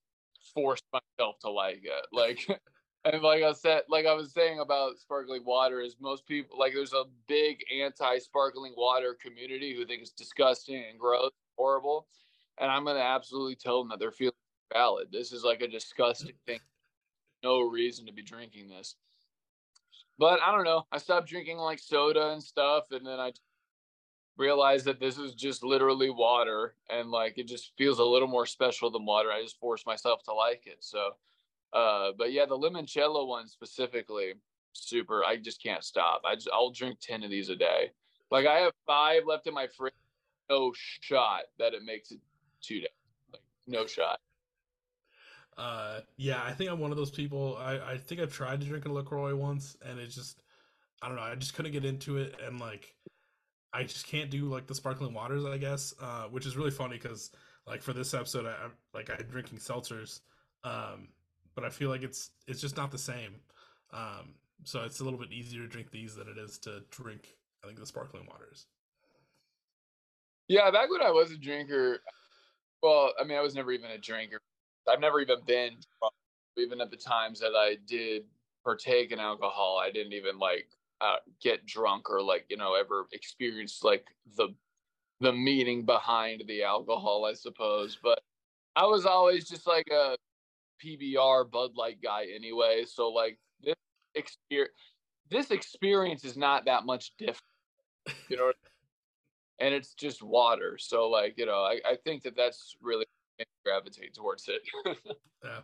forced 0.53 0.86
myself 0.91 1.36
to 1.41 1.49
like 1.49 1.82
it, 1.84 2.05
like. 2.11 2.47
And 3.03 3.24
like 3.24 3.41
I 3.41 3.53
said, 3.53 3.82
like 3.89 4.05
I 4.05 4.13
was 4.13 4.32
saying 4.32 4.59
about 4.59 4.99
sparkling 4.99 5.43
water, 5.43 5.82
is 5.82 5.95
most 5.99 6.28
people 6.28 6.59
like 6.59 6.74
there's 6.74 6.93
a 6.93 7.05
big 7.28 7.57
anti-sparkling 7.74 8.74
water 8.78 9.17
community 9.19 9.76
who 9.76 9.88
think 9.88 10.03
it's 10.03 10.11
disgusting 10.11 10.84
and 10.88 10.99
gross, 10.99 11.32
horrible, 11.57 12.05
and 12.59 12.69
I'm 12.69 12.86
gonna 12.86 12.99
absolutely 12.99 13.55
tell 13.55 13.80
them 13.80 13.89
that 13.89 13.99
they're 13.99 14.11
feeling 14.11 14.34
valid. 14.72 15.07
This 15.11 15.32
is 15.32 15.43
like 15.43 15.61
a 15.61 15.67
disgusting 15.67 16.36
thing. 16.45 16.59
No 17.44 17.62
reason 17.62 18.06
to 18.06 18.14
be 18.14 18.22
drinking 18.22 18.70
this. 18.70 18.96
But 20.18 20.39
I 20.42 20.52
don't 20.52 20.66
know. 20.66 20.86
I 20.92 20.98
stopped 20.98 21.28
drinking 21.28 21.58
like 21.58 21.80
soda 21.80 22.32
and 22.32 22.44
stuff, 22.44 22.86
and 22.92 23.06
then 23.06 23.20
I 23.20 23.32
realized 24.38 24.86
that 24.86 25.00
this 25.00 25.18
is 25.18 25.34
just 25.34 25.64
literally 25.64 26.10
water, 26.10 26.76
and 26.89 27.10
like 27.10 27.38
it 27.38 27.48
just 27.48 27.72
feels 27.78 28.00
a 28.00 28.06
little 28.06 28.28
more 28.28 28.46
special 28.46 28.92
than 28.92 29.06
water. 29.06 29.32
I 29.32 29.42
just 29.42 29.60
forced 29.60 29.88
myself 29.88 30.22
to 30.24 30.34
like 30.34 30.64
it. 30.68 30.78
So 30.82 31.16
uh, 31.74 32.12
but 32.18 32.32
yeah, 32.32 32.46
the 32.46 32.58
limoncello 32.58 33.28
one 33.28 33.48
specifically, 33.48 34.34
super. 34.74 35.24
I 35.24 35.38
just 35.38 35.64
can't 35.64 35.84
stop. 35.84 36.22
I 36.26 36.36
just, 36.36 36.50
I'll 36.54 36.72
drink 36.72 37.00
ten 37.02 37.24
of 37.24 37.30
these 37.30 37.50
a 37.50 37.56
day. 37.56 37.92
Like 38.30 38.46
I 38.46 38.60
have 38.60 38.74
five 38.86 39.24
left 39.26 39.48
in 39.48 39.54
my 39.54 39.68
fridge. 39.68 39.94
No 40.50 40.74
shot 40.76 41.44
that 41.60 41.74
it 41.74 41.84
makes 41.84 42.12
it 42.12 42.20
two 42.62 42.82
days. 42.82 42.89
Like 43.32 43.42
no 43.68 43.86
shot. 43.86 44.20
Uh, 45.58 45.99
yeah, 46.18 46.41
I 46.43 46.54
think 46.54 46.70
I'm 46.70 46.80
one 46.80 46.91
of 46.91 46.97
those 46.97 47.12
people. 47.12 47.58
I, 47.60 47.93
I 47.93 47.97
think 47.97 48.22
I've 48.22 48.34
tried 48.34 48.62
to 48.62 48.68
drink 48.68 48.86
a 48.86 48.91
Lacroix 48.91 49.36
once, 49.36 49.78
and 49.86 49.99
it 49.99 50.08
just, 50.08 50.41
I 51.02 51.08
don't 51.08 51.18
know, 51.18 51.24
I 51.24 51.36
just 51.36 51.54
couldn't 51.54 51.72
get 51.72 51.86
into 51.86 52.18
it, 52.18 52.36
and 52.45 52.60
like, 52.60 52.95
I 53.74 53.84
just 53.84 54.08
can't 54.08 54.30
do 54.30 54.45
like 54.45 54.68
the 54.68 54.76
sparkling 54.76 55.14
waters, 55.14 55.45
I 55.45 55.58
guess. 55.58 55.93
Uh, 55.99 56.24
which 56.24 56.45
is 56.45 56.58
really 56.58 56.72
funny 56.72 56.97
because 56.97 57.32
like 57.66 57.82
for 57.82 57.93
this 57.93 58.14
episode, 58.14 58.45
I, 58.45 58.56
I'm 58.64 58.72
like 58.93 59.10
I'm 59.10 59.26
drinking 59.28 59.60
seltzers, 59.60 60.22
um, 60.64 61.10
but 61.56 61.64
I 61.64 61.70
feel 61.70 61.89
like 61.89 62.04
it's 62.04 62.32
it's 62.47 62.60
just 62.60 62.76
not 62.76 62.91
the 62.91 62.97
same. 62.97 63.36
Um, 63.93 64.36
so 64.64 64.84
it's 64.84 64.99
a 64.99 65.04
little 65.04 65.20
bit 65.20 65.32
easier 65.32 65.62
to 65.62 65.68
drink 65.68 65.91
these 65.91 66.16
than 66.16 66.28
it 66.28 66.38
is 66.38 66.58
to 66.60 66.82
drink. 66.91 67.36
I 67.64 67.68
think 67.68 67.80
the 67.80 67.86
sparkling 67.86 68.28
waters. 68.30 68.66
Yeah, 70.47 70.70
back 70.72 70.89
when 70.89 71.02
I 71.02 71.12
was 71.12 71.32
a 71.32 71.38
drinker, 71.38 71.99
well, 72.84 73.14
I 73.20 73.24
mean, 73.24 73.38
I 73.38 73.41
was 73.41 73.56
never 73.56 73.72
even 73.72 73.89
a 73.91 73.97
drinker. 73.97 74.41
I've 74.92 75.00
never 75.00 75.20
even 75.22 75.39
been 75.46 75.74
drunk. 76.00 76.14
Even 76.58 76.82
at 76.82 76.92
the 76.92 76.98
times 76.98 77.39
that 77.39 77.54
I 77.56 77.78
did 77.88 78.24
partake 78.64 79.12
in 79.12 79.20
alcohol, 79.20 79.82
I 79.82 79.89
didn't 79.89 80.14
even 80.14 80.38
like 80.38 80.68
uh, 81.00 81.16
get 81.42 81.66
drunk 81.66 82.10
or 82.10 82.22
like 82.22 82.46
you 82.50 82.58
know 82.58 82.76
ever 82.76 83.08
experience 83.14 83.80
like 83.84 84.06
the 84.36 84.50
the 85.22 85.32
meaning 85.32 85.86
behind 85.86 86.44
the 86.48 86.64
alcohol, 86.64 87.26
I 87.26 87.34
suppose. 87.34 87.98
But 88.02 88.20
I 88.76 88.86
was 88.86 89.06
always 89.06 89.48
just 89.48 89.66
like 89.66 89.88
a 89.92 90.18
PBR 90.84 91.50
Bud 91.50 91.72
Light 91.76 92.00
guy 92.04 92.28
anyway. 92.36 92.84
So 92.86 93.10
like 93.10 93.39
this 93.64 93.76
experience, 94.16 94.74
this 95.30 95.52
experience 95.52 96.26
is 96.26 96.38
not 96.38 96.66
that 96.66 96.86
much 96.86 97.14
different. 97.18 97.42
You 98.30 98.38
know, 98.38 98.52
and 99.60 99.74
it's 99.74 99.94
just 99.94 100.22
water. 100.24 100.78
So 100.78 101.08
like 101.10 101.36
you 101.38 101.46
know, 101.46 101.62
I, 101.64 101.80
I 101.86 101.96
think 102.04 102.24
that 102.24 102.36
that's 102.36 102.76
really 102.82 103.06
gravitate 103.64 104.14
towards 104.14 104.47
it. 104.47 104.62
Yeah. 105.43 105.62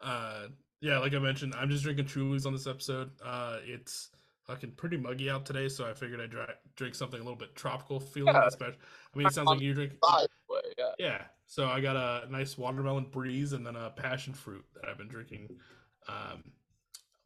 Uh, 0.00 0.46
yeah, 0.80 0.98
like 0.98 1.12
I 1.12 1.18
mentioned, 1.18 1.54
I'm 1.58 1.68
just 1.68 1.82
drinking 1.82 2.04
Trulies 2.04 2.46
on 2.46 2.52
this 2.52 2.68
episode. 2.68 3.10
Uh, 3.20 3.58
it's 3.64 4.10
fucking 4.46 4.72
pretty 4.76 4.96
muggy 4.96 5.28
out 5.28 5.44
today, 5.44 5.68
so 5.68 5.84
I 5.84 5.92
figured 5.92 6.20
I'd 6.20 6.30
dri- 6.30 6.44
drink 6.76 6.94
something 6.94 7.18
a 7.18 7.22
little 7.22 7.36
bit 7.36 7.56
tropical 7.56 7.98
feeling. 7.98 8.34
Yeah. 8.34 8.46
Especially, 8.46 8.78
I 9.12 9.18
mean, 9.18 9.26
it 9.26 9.32
sounds 9.34 9.48
like 9.48 9.60
you 9.60 9.74
drink. 9.74 9.92
Yeah. 10.78 10.92
Yeah, 11.00 11.22
so 11.46 11.66
I 11.66 11.80
got 11.80 11.96
a 11.96 12.30
nice 12.30 12.56
watermelon 12.56 13.06
breeze 13.10 13.54
and 13.54 13.66
then 13.66 13.74
a 13.74 13.90
passion 13.90 14.34
fruit 14.34 14.64
that 14.74 14.88
I've 14.88 14.98
been 14.98 15.08
drinking. 15.08 15.48
Um, 16.08 16.44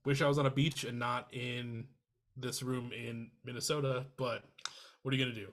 wish 0.04 0.22
I 0.22 0.28
was 0.28 0.38
on 0.38 0.46
a 0.46 0.50
beach 0.50 0.84
and 0.84 0.98
not 0.98 1.32
in 1.32 1.84
this 2.36 2.62
room 2.62 2.90
in 2.92 3.30
Minnesota, 3.44 4.06
but 4.16 4.44
what 5.02 5.12
are 5.12 5.16
you 5.16 5.24
gonna 5.24 5.36
do? 5.36 5.52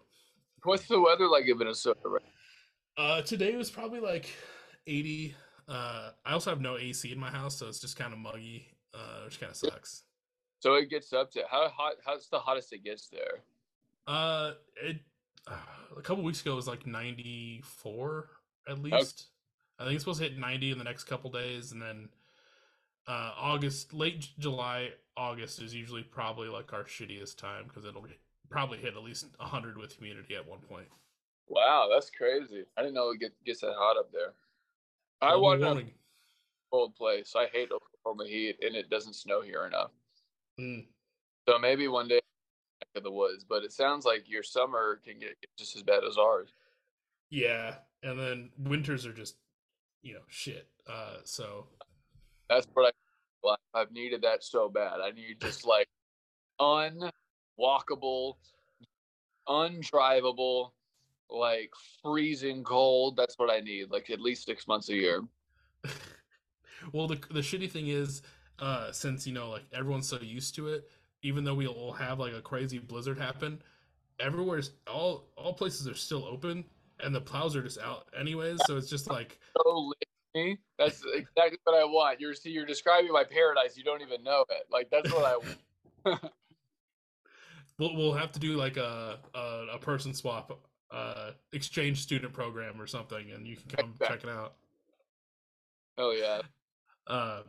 What's 0.64 0.88
the 0.88 1.00
weather 1.00 1.28
like 1.28 1.48
in 1.48 1.58
Minnesota? 1.58 2.00
Right? 2.06 2.24
Uh, 3.02 3.20
today 3.24 3.56
was 3.56 3.72
probably 3.72 4.00
like 4.00 4.30
80. 4.86 5.34
Uh, 5.68 6.12
I 6.24 6.34
also 6.34 6.52
have 6.52 6.62
no 6.62 6.78
AC 6.78 7.12
in 7.12 7.18
my 7.18 7.32
house, 7.32 7.58
so 7.58 7.68
it's 7.68 7.80
just 7.80 7.98
kind 7.98 8.14
of 8.14 8.20
muggy, 8.20 8.68
uh, 8.94 9.24
which 9.26 9.40
kind 9.40 9.50
of 9.50 9.56
sucks. 9.56 10.04
So 10.60 10.76
it 10.76 10.88
gets 10.92 11.12
up 11.12 11.32
to 11.32 11.42
how 11.50 11.68
hot? 11.70 11.94
How's 12.06 12.28
the 12.28 12.38
hottest 12.38 12.72
it 12.74 12.84
gets 12.84 13.08
there? 13.08 13.40
Uh, 14.06 14.52
it 14.84 14.98
uh, 15.48 15.56
a 15.98 16.02
couple 16.04 16.24
weeks 16.24 16.42
ago 16.42 16.54
it 16.54 16.58
was 16.58 16.68
like 16.68 16.86
94 16.86 18.30
at 18.70 18.78
least. 18.84 19.30
I 19.80 19.86
think 19.86 19.96
it's 19.96 20.04
supposed 20.04 20.22
to 20.22 20.30
hit 20.30 20.38
90 20.38 20.70
in 20.70 20.78
the 20.78 20.84
next 20.84 21.06
couple 21.06 21.32
days, 21.32 21.72
and 21.72 21.82
then 21.82 22.08
uh, 23.08 23.32
August, 23.36 23.96
late 23.96 24.28
July, 24.38 24.90
August 25.18 25.60
is 25.60 25.74
usually 25.74 26.04
probably 26.04 26.50
like 26.50 26.72
our 26.72 26.84
shittiest 26.84 27.38
time 27.38 27.64
because 27.68 27.84
it'll 27.84 28.06
probably 28.52 28.78
hit 28.78 28.96
at 28.96 29.02
least 29.02 29.26
100 29.38 29.76
with 29.80 29.94
humidity 29.94 30.36
at 30.36 30.48
one 30.48 30.60
point. 30.60 30.86
Wow, 31.52 31.90
that's 31.92 32.10
crazy. 32.10 32.64
I 32.78 32.82
didn't 32.82 32.94
know 32.94 33.10
it 33.10 33.20
get, 33.20 33.34
gets 33.46 33.60
that 33.60 33.74
hot 33.78 33.98
up 33.98 34.10
there. 34.14 34.32
I 35.22 35.36
want 35.36 35.62
a 35.62 35.84
cold 36.72 36.96
place. 36.96 37.34
I 37.36 37.48
hate 37.52 37.70
Oklahoma 37.72 38.26
heat, 38.26 38.56
and 38.62 38.74
it 38.74 38.90
doesn't 38.90 39.16
snow 39.16 39.42
here 39.42 39.66
enough. 39.66 39.92
Mm. 40.58 40.86
So 41.48 41.60
maybe 41.60 41.90
one 41.90 42.08
day 42.08 42.22
in 42.96 43.04
the 43.04 43.12
woods. 43.12 43.44
But 43.44 43.64
it 43.64 43.74
sounds 43.74 44.06
like 44.06 44.30
your 44.30 44.44
summer 44.44 45.02
can 45.04 45.20
get 45.20 45.36
just 45.60 45.76
as 45.76 45.84
bad 45.84 46.06
as 46.08 46.18
ours. 46.18 46.54
Yeah, 47.30 47.76
and 48.02 48.18
then 48.18 48.50
winters 48.58 49.06
are 49.06 49.14
just 49.14 49.36
you 50.04 50.14
know 50.14 50.22
shit. 50.30 50.70
Uh, 50.90 51.18
so 51.26 51.68
That's 52.50 52.68
what 52.74 52.94
I, 53.46 53.56
I've 53.74 53.92
needed 53.92 54.22
that 54.22 54.44
so 54.44 54.70
bad. 54.70 55.02
I 55.04 55.12
need 55.12 55.42
just 55.42 55.66
like 55.66 55.90
unwalkable, 56.62 58.36
undrivable, 59.50 60.72
like 61.32 61.72
freezing 62.04 62.64
cold. 62.64 63.16
That's 63.18 63.38
what 63.38 63.50
I 63.50 63.60
need. 63.60 63.90
Like 63.90 64.10
at 64.10 64.20
least 64.20 64.46
six 64.46 64.68
months 64.68 64.90
a 64.90 64.96
year. 64.96 65.22
well, 66.94 67.08
the 67.08 67.20
the 67.32 67.40
shitty 67.40 67.70
thing 67.72 67.88
is, 67.88 68.22
uh, 68.60 68.92
since 68.92 69.26
you 69.26 69.34
know, 69.34 69.50
like 69.50 69.64
everyone's 69.74 70.08
so 70.08 70.20
used 70.22 70.56
to 70.56 70.68
it, 70.68 70.90
even 71.24 71.44
though 71.44 71.56
we 71.56 71.68
all 71.68 71.94
have 71.94 72.20
like 72.20 72.34
a 72.34 72.42
crazy 72.42 72.80
blizzard 72.80 73.18
happen, 73.18 73.62
everywhere's 74.20 74.72
all 74.88 75.30
all 75.36 75.54
places 75.54 75.88
are 75.88 75.96
still 75.96 76.26
open, 76.26 76.66
and 77.00 77.14
the 77.14 77.22
plows 77.22 77.56
are 77.56 77.64
just 77.64 77.80
out 77.80 78.08
anyways. 78.18 78.60
So 78.66 78.78
it's 78.78 78.90
just 78.90 79.10
like, 79.10 79.40
So. 79.58 79.94
That's 80.80 81.04
exactly 81.14 81.60
what 81.66 81.76
I 81.76 81.84
want. 81.84 82.22
You're 82.22 82.34
see, 82.34 82.52
you're 82.52 82.66
describing 82.66 83.12
my 83.12 83.24
paradise. 83.24 83.76
You 83.76 83.84
don't 83.84 84.02
even 84.02 84.24
know 84.24 84.46
it. 84.50 84.66
Like 84.72 84.90
that's 84.90 85.12
what 85.12 85.26
I 85.26 85.38
want. 85.38 86.22
we'll 87.78 87.96
we'll 87.96 88.14
have 88.14 88.32
to 88.32 88.40
do 88.40 88.56
like 88.56 88.78
a 88.78 89.20
a, 89.36 89.66
a 89.74 89.78
person 89.78 90.14
swap, 90.14 90.58
uh, 90.92 91.32
exchange 91.54 92.02
student 92.02 92.34
program 92.34 92.80
or 92.80 92.88
something, 92.88 93.32
and 93.32 93.46
you 93.48 93.56
can 93.56 93.70
come 93.78 93.96
check 94.08 94.24
it 94.24 94.30
out. 94.30 94.56
Oh 95.98 96.12
yeah. 96.12 96.42
Um, 97.08 97.44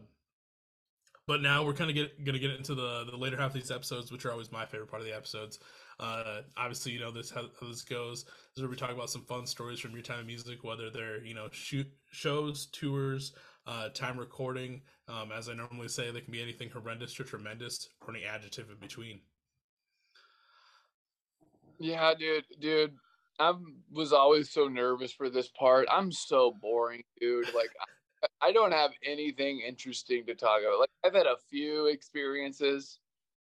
but 1.26 1.40
now 1.40 1.64
we're 1.64 1.72
kind 1.72 1.90
of 1.90 1.96
get, 1.96 2.24
gonna 2.24 2.38
get 2.38 2.50
into 2.50 2.74
the 2.74 3.04
the 3.10 3.16
later 3.16 3.36
half 3.36 3.48
of 3.48 3.54
these 3.54 3.70
episodes, 3.70 4.10
which 4.10 4.24
are 4.24 4.32
always 4.32 4.52
my 4.52 4.66
favorite 4.66 4.90
part 4.90 5.02
of 5.02 5.06
the 5.06 5.14
episodes. 5.14 5.58
Uh, 6.00 6.42
obviously, 6.56 6.92
you 6.92 7.00
know 7.00 7.10
this 7.10 7.30
how, 7.30 7.42
how 7.60 7.68
this 7.68 7.82
goes. 7.82 8.24
This 8.24 8.56
is 8.56 8.62
where 8.62 8.70
we 8.70 8.76
talk 8.76 8.90
about 8.90 9.10
some 9.10 9.22
fun 9.22 9.46
stories 9.46 9.80
from 9.80 9.92
your 9.92 10.02
time 10.02 10.20
in 10.20 10.26
music, 10.26 10.64
whether 10.64 10.90
they're 10.90 11.24
you 11.24 11.34
know 11.34 11.48
shoot 11.52 11.86
shows, 12.10 12.66
tours, 12.66 13.32
uh, 13.66 13.88
time 13.90 14.18
recording. 14.18 14.82
Um, 15.08 15.30
as 15.36 15.48
I 15.48 15.54
normally 15.54 15.88
say, 15.88 16.10
they 16.10 16.20
can 16.20 16.32
be 16.32 16.42
anything 16.42 16.70
horrendous 16.70 17.14
to 17.14 17.24
tremendous, 17.24 17.88
or 18.06 18.14
any 18.14 18.24
adjective 18.24 18.70
in 18.70 18.78
between. 18.78 19.20
Yeah, 21.78 22.14
dude, 22.18 22.44
dude. 22.60 22.94
I 23.38 23.54
was 23.90 24.12
always 24.12 24.50
so 24.50 24.68
nervous 24.68 25.12
for 25.12 25.30
this 25.30 25.48
part. 25.48 25.88
I'm 25.90 26.12
so 26.12 26.56
boring, 26.60 27.02
dude. 27.20 27.46
Like, 27.54 27.70
I, 28.40 28.52
don't 28.52 28.72
have 28.72 28.92
anything 29.04 29.60
interesting 29.66 30.26
to 30.26 30.34
talk 30.34 30.60
about. 30.60 30.80
Like, 30.80 30.90
I've 31.04 31.14
had 31.14 31.26
a 31.26 31.36
few 31.50 31.86
experiences, 31.86 32.98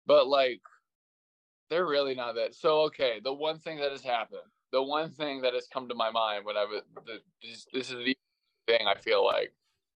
but 0.06 0.28
like, 0.28 0.60
they're 1.68 1.86
really 1.86 2.14
not 2.14 2.34
that. 2.36 2.54
So, 2.54 2.82
okay, 2.82 3.20
the 3.22 3.32
one 3.32 3.58
thing 3.58 3.78
that 3.78 3.90
has 3.90 4.02
happened, 4.02 4.40
the 4.72 4.82
one 4.82 5.10
thing 5.10 5.42
that 5.42 5.54
has 5.54 5.66
come 5.72 5.88
to 5.88 5.94
my 5.94 6.10
mind 6.10 6.44
when 6.44 6.56
I 6.56 6.64
was, 6.64 6.82
this, 7.42 7.66
this 7.72 7.90
is 7.90 8.04
the 8.04 8.16
thing 8.66 8.86
I 8.86 8.98
feel 8.98 9.24
like, 9.24 9.52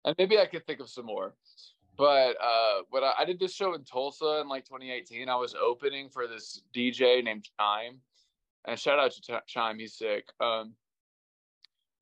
and 0.05 0.15
maybe 0.19 0.39
I 0.39 0.47
could 0.47 0.67
think 0.67 0.81
of 0.81 0.89
some 0.89 1.07
more. 1.07 1.35
But 1.97 2.37
uh, 2.43 2.83
when 2.91 3.05
I, 3.05 3.13
I 3.21 3.25
did 3.25 3.39
this 3.39 3.55
show 3.55 3.75
in 3.75 3.85
Tulsa 3.85 4.41
in 4.41 4.49
like 4.49 4.65
2018, 4.65 5.29
I 5.29 5.37
was 5.37 5.55
opening 5.55 6.09
for 6.09 6.27
this 6.27 6.63
DJ 6.75 7.23
named 7.23 7.49
Chime 7.61 8.01
and 8.67 8.79
shout 8.79 8.99
out 8.99 9.13
to 9.13 9.43
Chime, 9.47 9.79
he's 9.79 9.95
sick. 9.95 10.25
Um, 10.41 10.75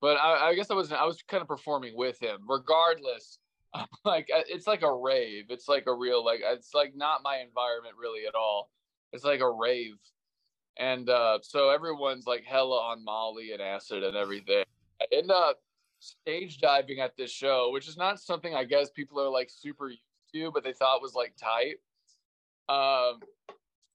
but 0.00 0.16
I, 0.16 0.48
I, 0.48 0.54
guess 0.54 0.70
I 0.70 0.74
was 0.74 0.92
I 0.92 1.04
was 1.04 1.22
kind 1.22 1.40
of 1.40 1.48
performing 1.48 1.96
with 1.96 2.20
him. 2.20 2.40
Regardless, 2.48 3.38
like 4.04 4.26
it's 4.28 4.66
like 4.66 4.82
a 4.82 4.92
rave. 4.92 5.46
It's 5.48 5.68
like 5.68 5.84
a 5.86 5.94
real 5.94 6.24
like 6.24 6.40
it's 6.44 6.74
like 6.74 6.94
not 6.94 7.22
my 7.22 7.36
environment 7.36 7.94
really 8.00 8.26
at 8.26 8.34
all. 8.34 8.70
It's 9.12 9.24
like 9.24 9.40
a 9.40 9.50
rave, 9.50 9.98
and 10.78 11.08
uh, 11.08 11.38
so 11.42 11.70
everyone's 11.70 12.26
like 12.26 12.44
hella 12.44 12.80
on 12.80 13.04
Molly 13.04 13.52
and 13.52 13.60
acid 13.60 14.02
and 14.02 14.16
everything. 14.16 14.64
I 15.00 15.06
end 15.12 15.30
up 15.30 15.58
stage 16.00 16.58
diving 16.58 17.00
at 17.00 17.16
this 17.16 17.30
show, 17.30 17.70
which 17.72 17.88
is 17.88 17.96
not 17.96 18.20
something 18.20 18.54
I 18.54 18.64
guess 18.64 18.90
people 18.90 19.20
are 19.20 19.30
like 19.30 19.50
super 19.50 19.90
used 19.90 20.02
to, 20.34 20.50
but 20.52 20.64
they 20.64 20.72
thought 20.72 21.02
was 21.02 21.14
like 21.14 21.34
tight. 21.36 21.76
Um, 22.68 23.20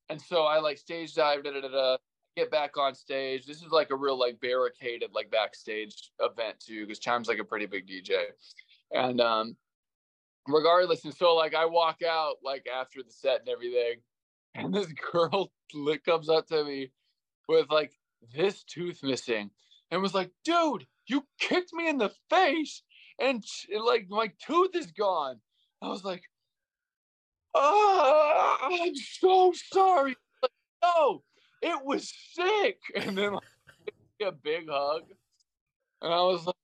and 0.10 0.22
so 0.22 0.44
I 0.44 0.60
like 0.60 0.78
stage 0.78 1.16
dived, 1.16 1.46
da, 1.46 1.52
da, 1.52 1.62
da, 1.62 1.68
da 1.68 1.98
get 2.38 2.52
back 2.52 2.78
on 2.78 2.94
stage. 2.94 3.48
This 3.48 3.64
is 3.64 3.72
like 3.72 3.90
a 3.90 3.96
real 3.96 4.18
like 4.18 4.40
barricaded 4.40 5.10
like 5.14 5.32
backstage 5.32 6.12
event 6.20 6.60
too, 6.60 6.86
because 6.86 7.00
Chime's 7.00 7.28
like 7.28 7.40
a 7.40 7.44
pretty 7.44 7.66
big 7.66 7.88
DJ. 7.88 8.26
And 8.92 9.20
um 9.20 9.58
regardless, 10.48 11.04
and 11.04 11.14
so 11.14 11.34
like 11.36 11.56
I 11.56 11.66
walk 11.66 12.04
out 12.08 12.36
like 12.44 12.68
after 12.68 13.02
the 13.02 13.12
set 13.12 13.40
and 13.40 13.50
everything, 13.50 14.02
and 14.54 14.72
this 14.72 14.88
girl 15.12 15.52
comes 16.06 16.30
up 16.30 16.48
to 16.48 16.64
me 16.64 16.92
with 17.50 17.72
like 17.72 17.94
this 18.36 18.64
tooth 18.64 19.00
missing 19.02 19.50
and 19.90 20.02
was 20.02 20.14
like, 20.14 20.30
dude, 20.46 20.86
you 21.08 21.26
kicked 21.40 21.74
me 21.74 21.90
in 21.90 21.98
the 21.98 22.12
face 22.30 22.84
and 23.20 23.44
like 23.84 24.06
my 24.10 24.32
tooth 24.46 24.76
is 24.76 24.92
gone. 24.92 25.38
I 25.82 25.88
was 25.88 26.04
like, 26.04 26.22
oh, 27.56 28.58
I'm 28.62 28.96
so 28.96 29.54
sorry. 29.72 30.16
Like, 30.44 30.52
no, 30.84 31.24
it 31.62 31.86
was 31.86 32.14
sick. 32.34 32.80
And 32.96 33.18
then 33.18 33.34
like, 33.34 33.44
a 34.22 34.32
big 34.32 34.68
hug. 34.70 35.04
And 36.02 36.14
I 36.14 36.22
was 36.22 36.46
like, 36.46 36.56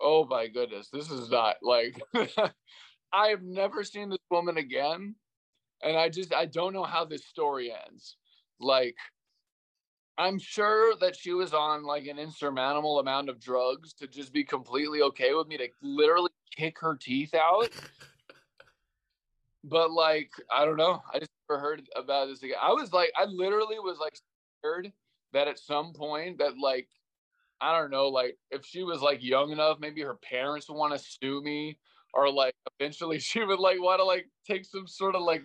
oh 0.00 0.24
my 0.24 0.48
goodness, 0.48 0.88
this 0.92 1.10
is 1.10 1.30
not 1.30 1.56
like 1.62 2.00
I 3.12 3.28
have 3.28 3.42
never 3.42 3.84
seen 3.84 4.08
this 4.08 4.18
woman 4.30 4.56
again. 4.56 5.14
And 5.82 5.96
I 5.96 6.08
just 6.08 6.32
I 6.34 6.46
don't 6.46 6.72
know 6.72 6.84
how 6.84 7.04
this 7.04 7.24
story 7.26 7.72
ends. 7.72 8.16
Like 8.60 8.96
I'm 10.18 10.38
sure 10.38 10.94
that 11.00 11.16
she 11.16 11.32
was 11.32 11.54
on 11.54 11.84
like 11.84 12.06
an 12.06 12.18
insurmountable 12.18 12.98
amount 12.98 13.28
of 13.28 13.40
drugs 13.40 13.92
to 13.94 14.06
just 14.06 14.32
be 14.32 14.44
completely 14.44 15.02
okay 15.02 15.34
with 15.34 15.48
me 15.48 15.56
to 15.56 15.68
literally 15.82 16.30
kick 16.56 16.78
her 16.80 16.96
teeth 16.96 17.34
out. 17.34 17.70
But 19.64 19.90
like, 19.90 20.30
I 20.50 20.64
don't 20.64 20.76
know. 20.76 21.02
I 21.12 21.18
just 21.18 21.30
never 21.48 21.60
heard 21.60 21.82
about 21.96 22.28
this 22.28 22.42
again. 22.42 22.56
I 22.60 22.72
was 22.72 22.92
like, 22.92 23.12
I 23.16 23.24
literally 23.24 23.78
was 23.78 23.98
like 23.98 24.16
scared 24.60 24.92
that 25.32 25.48
at 25.48 25.58
some 25.58 25.92
point 25.92 26.38
that 26.38 26.58
like, 26.60 26.88
I 27.60 27.78
don't 27.78 27.90
know, 27.90 28.08
like 28.08 28.36
if 28.50 28.64
she 28.64 28.82
was 28.82 29.00
like 29.00 29.22
young 29.22 29.52
enough, 29.52 29.78
maybe 29.80 30.02
her 30.02 30.14
parents 30.16 30.68
would 30.68 30.76
want 30.76 30.92
to 30.92 30.98
sue 30.98 31.42
me, 31.42 31.78
or 32.12 32.30
like 32.30 32.54
eventually 32.78 33.18
she 33.20 33.44
would 33.44 33.60
like 33.60 33.80
want 33.80 34.00
to 34.00 34.04
like 34.04 34.26
take 34.46 34.64
some 34.64 34.86
sort 34.86 35.14
of 35.14 35.22
like. 35.22 35.42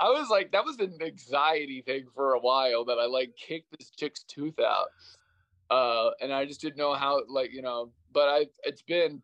I 0.00 0.08
was 0.08 0.28
like, 0.28 0.50
that 0.50 0.64
was 0.64 0.80
an 0.80 0.98
anxiety 1.00 1.82
thing 1.82 2.06
for 2.12 2.32
a 2.32 2.40
while 2.40 2.84
that 2.86 2.98
I 2.98 3.06
like 3.06 3.36
kicked 3.36 3.78
this 3.78 3.90
chick's 3.90 4.24
tooth 4.24 4.58
out, 4.58 4.88
uh, 5.70 6.10
and 6.20 6.32
I 6.32 6.44
just 6.44 6.60
didn't 6.60 6.78
know 6.78 6.94
how 6.94 7.22
like 7.28 7.52
you 7.52 7.62
know. 7.62 7.92
But 8.12 8.28
I, 8.28 8.46
it's 8.64 8.82
been 8.82 9.22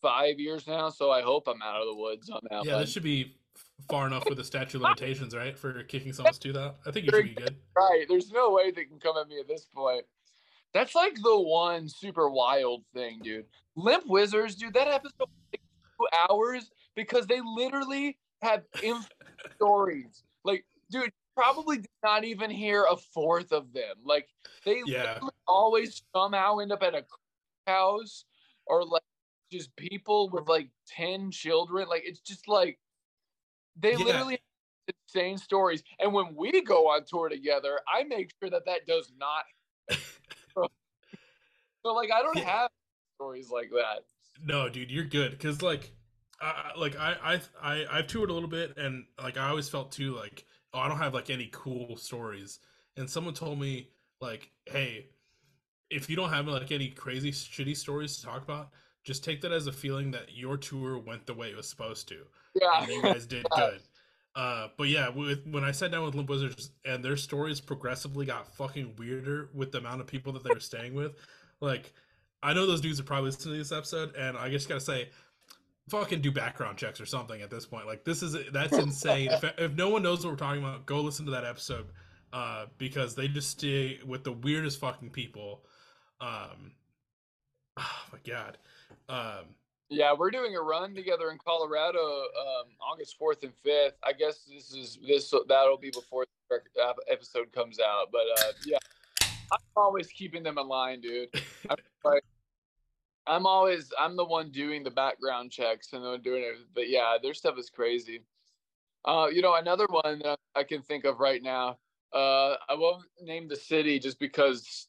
five 0.00 0.38
years 0.38 0.68
now, 0.68 0.90
so 0.90 1.10
I 1.10 1.22
hope 1.22 1.48
I'm 1.48 1.62
out 1.62 1.80
of 1.80 1.88
the 1.88 1.96
woods 1.96 2.30
on 2.30 2.40
that. 2.50 2.64
Yeah, 2.64 2.74
one. 2.74 2.82
this 2.82 2.92
should 2.92 3.02
be 3.02 3.37
far 3.88 4.06
enough 4.06 4.24
with 4.28 4.38
the 4.38 4.44
statute 4.44 4.80
limitations, 4.80 5.34
right, 5.34 5.56
for 5.56 5.82
kicking 5.84 6.12
someone's 6.12 6.38
tooth 6.38 6.56
out. 6.56 6.76
I 6.86 6.90
think 6.90 7.06
you 7.06 7.12
should 7.12 7.24
be 7.24 7.34
good. 7.34 7.56
Right. 7.76 8.04
There's 8.08 8.30
no 8.30 8.50
way 8.52 8.70
they 8.70 8.84
can 8.84 8.98
come 8.98 9.16
at 9.16 9.28
me 9.28 9.38
at 9.38 9.48
this 9.48 9.66
point. 9.74 10.04
That's 10.74 10.94
like 10.94 11.14
the 11.22 11.40
one 11.40 11.88
super 11.88 12.28
wild 12.28 12.84
thing, 12.92 13.20
dude. 13.22 13.46
Limp 13.76 14.04
Wizards, 14.06 14.54
dude, 14.54 14.74
that 14.74 14.88
episode 14.88 15.28
two 15.52 16.06
hours 16.28 16.70
because 16.94 17.26
they 17.26 17.40
literally 17.40 18.18
had 18.42 18.64
stories. 19.56 20.24
Like, 20.44 20.64
dude, 20.90 21.10
probably 21.34 21.78
did 21.78 21.88
not 22.02 22.24
even 22.24 22.50
hear 22.50 22.84
a 22.90 22.96
fourth 22.96 23.52
of 23.52 23.72
them. 23.72 23.96
Like, 24.04 24.28
they 24.64 24.82
yeah. 24.86 25.18
always 25.46 26.02
somehow 26.14 26.58
end 26.58 26.72
up 26.72 26.82
at 26.82 26.94
a 26.94 27.04
house 27.66 28.24
or 28.66 28.84
like 28.84 29.02
just 29.50 29.74
people 29.76 30.28
with 30.30 30.48
like 30.48 30.68
10 30.88 31.30
children. 31.30 31.88
Like, 31.88 32.02
it's 32.04 32.20
just 32.20 32.46
like 32.46 32.78
they 33.80 33.92
yeah. 33.92 34.04
literally 34.04 34.40
insane 35.06 35.38
stories. 35.38 35.82
And 35.98 36.12
when 36.12 36.34
we 36.34 36.62
go 36.62 36.88
on 36.88 37.04
tour 37.06 37.28
together, 37.28 37.80
I 37.92 38.04
make 38.04 38.32
sure 38.40 38.50
that 38.50 38.64
that 38.66 38.86
does 38.86 39.12
not. 39.18 39.44
so, 40.54 40.66
so, 41.84 41.94
like, 41.94 42.10
I 42.10 42.22
don't 42.22 42.38
have 42.38 42.70
stories 43.16 43.50
like 43.50 43.70
that. 43.70 44.04
No, 44.44 44.68
dude, 44.68 44.90
you're 44.90 45.04
good 45.04 45.32
because 45.32 45.62
like, 45.62 45.92
I, 46.40 46.72
like 46.76 46.96
I 46.96 47.16
I 47.22 47.40
I 47.60 47.98
I've 47.98 48.06
toured 48.06 48.30
a 48.30 48.32
little 48.32 48.48
bit 48.48 48.76
and 48.76 49.04
like 49.20 49.36
I 49.36 49.48
always 49.48 49.68
felt 49.68 49.90
too 49.90 50.14
like 50.14 50.44
oh 50.72 50.78
I 50.78 50.88
don't 50.88 50.98
have 50.98 51.14
like 51.14 51.30
any 51.30 51.48
cool 51.52 51.96
stories 51.96 52.60
and 52.96 53.10
someone 53.10 53.34
told 53.34 53.58
me 53.58 53.88
like 54.20 54.50
hey 54.66 55.06
if 55.90 56.08
you 56.08 56.16
don't 56.16 56.30
have 56.30 56.46
like 56.46 56.70
any 56.70 56.90
crazy 56.90 57.32
shitty 57.32 57.76
stories 57.76 58.18
to 58.18 58.26
talk 58.26 58.42
about 58.42 58.70
just 59.08 59.24
take 59.24 59.40
that 59.40 59.52
as 59.52 59.66
a 59.66 59.72
feeling 59.72 60.10
that 60.10 60.36
your 60.36 60.58
tour 60.58 60.98
went 60.98 61.24
the 61.24 61.32
way 61.32 61.48
it 61.48 61.56
was 61.56 61.66
supposed 61.66 62.06
to 62.06 62.18
yeah, 62.54 62.82
and 62.82 62.88
you 62.88 63.02
guys 63.02 63.26
did 63.26 63.46
good. 63.56 63.80
Uh, 64.36 64.68
but 64.76 64.88
yeah, 64.88 65.08
with, 65.08 65.46
when 65.46 65.64
I 65.64 65.72
sat 65.72 65.90
down 65.90 66.04
with 66.04 66.14
Limp 66.14 66.28
Wizards 66.28 66.70
and 66.84 67.02
their 67.02 67.16
stories 67.16 67.60
progressively 67.60 68.26
got 68.26 68.54
fucking 68.54 68.94
weirder 68.98 69.48
with 69.54 69.72
the 69.72 69.78
amount 69.78 70.02
of 70.02 70.06
people 70.06 70.32
that 70.34 70.44
they 70.44 70.52
were 70.52 70.60
staying 70.60 70.94
with, 70.94 71.12
like 71.60 71.92
I 72.42 72.52
know 72.52 72.66
those 72.66 72.82
dudes 72.82 73.00
are 73.00 73.04
probably 73.04 73.30
listening 73.30 73.54
to 73.54 73.58
this 73.58 73.72
episode, 73.72 74.14
and 74.14 74.36
I 74.36 74.50
just 74.50 74.68
gotta 74.68 74.80
say, 74.80 75.08
fucking 75.88 76.20
do 76.20 76.30
background 76.30 76.76
checks 76.76 77.00
or 77.00 77.06
something 77.06 77.40
at 77.40 77.50
this 77.50 77.66
point. 77.66 77.86
Like 77.86 78.04
this 78.04 78.22
is 78.22 78.36
that's 78.52 78.76
insane. 78.78 79.30
if 79.32 79.44
if 79.58 79.72
no 79.74 79.88
one 79.88 80.02
knows 80.02 80.24
what 80.24 80.32
we're 80.32 80.36
talking 80.36 80.62
about, 80.62 80.86
go 80.86 81.00
listen 81.00 81.24
to 81.24 81.32
that 81.32 81.44
episode 81.44 81.86
uh, 82.32 82.66
because 82.76 83.14
they 83.14 83.26
just 83.26 83.50
stay 83.50 83.98
with 84.06 84.22
the 84.22 84.32
weirdest 84.32 84.78
fucking 84.78 85.10
people. 85.10 85.64
Um, 86.20 86.72
oh 87.78 88.04
my 88.12 88.18
god. 88.26 88.58
Um, 89.08 89.46
yeah, 89.90 90.12
we're 90.12 90.30
doing 90.30 90.54
a 90.54 90.60
run 90.60 90.94
together 90.94 91.30
in 91.30 91.38
Colorado, 91.38 91.98
um, 91.98 92.66
August 92.80 93.16
fourth 93.18 93.42
and 93.42 93.52
fifth. 93.62 93.94
I 94.04 94.12
guess 94.12 94.44
this 94.44 94.72
is 94.72 94.98
this 95.06 95.32
that'll 95.48 95.78
be 95.78 95.90
before 95.90 96.26
the 96.50 96.94
episode 97.10 97.52
comes 97.52 97.78
out. 97.80 98.08
But 98.12 98.24
uh, 98.38 98.52
yeah, 98.66 98.78
I'm 99.52 99.58
always 99.76 100.08
keeping 100.08 100.42
them 100.42 100.58
in 100.58 100.68
line, 100.68 101.00
dude. 101.00 101.28
I'm, 101.70 101.76
like, 102.04 102.24
I'm 103.26 103.46
always 103.46 103.90
I'm 103.98 104.16
the 104.16 104.24
one 104.24 104.50
doing 104.50 104.82
the 104.82 104.90
background 104.90 105.52
checks 105.52 105.92
and 105.92 106.04
then 106.04 106.20
doing 106.20 106.42
it. 106.42 106.56
But 106.74 106.90
yeah, 106.90 107.16
their 107.22 107.34
stuff 107.34 107.58
is 107.58 107.70
crazy. 107.70 108.22
Uh, 109.04 109.28
you 109.32 109.40
know, 109.40 109.54
another 109.54 109.86
one 109.88 110.20
that 110.24 110.38
I 110.54 110.64
can 110.64 110.82
think 110.82 111.04
of 111.04 111.20
right 111.20 111.42
now. 111.42 111.78
Uh, 112.12 112.56
I 112.68 112.74
won't 112.74 113.04
name 113.22 113.48
the 113.48 113.56
city 113.56 113.98
just 113.98 114.18
because 114.18 114.88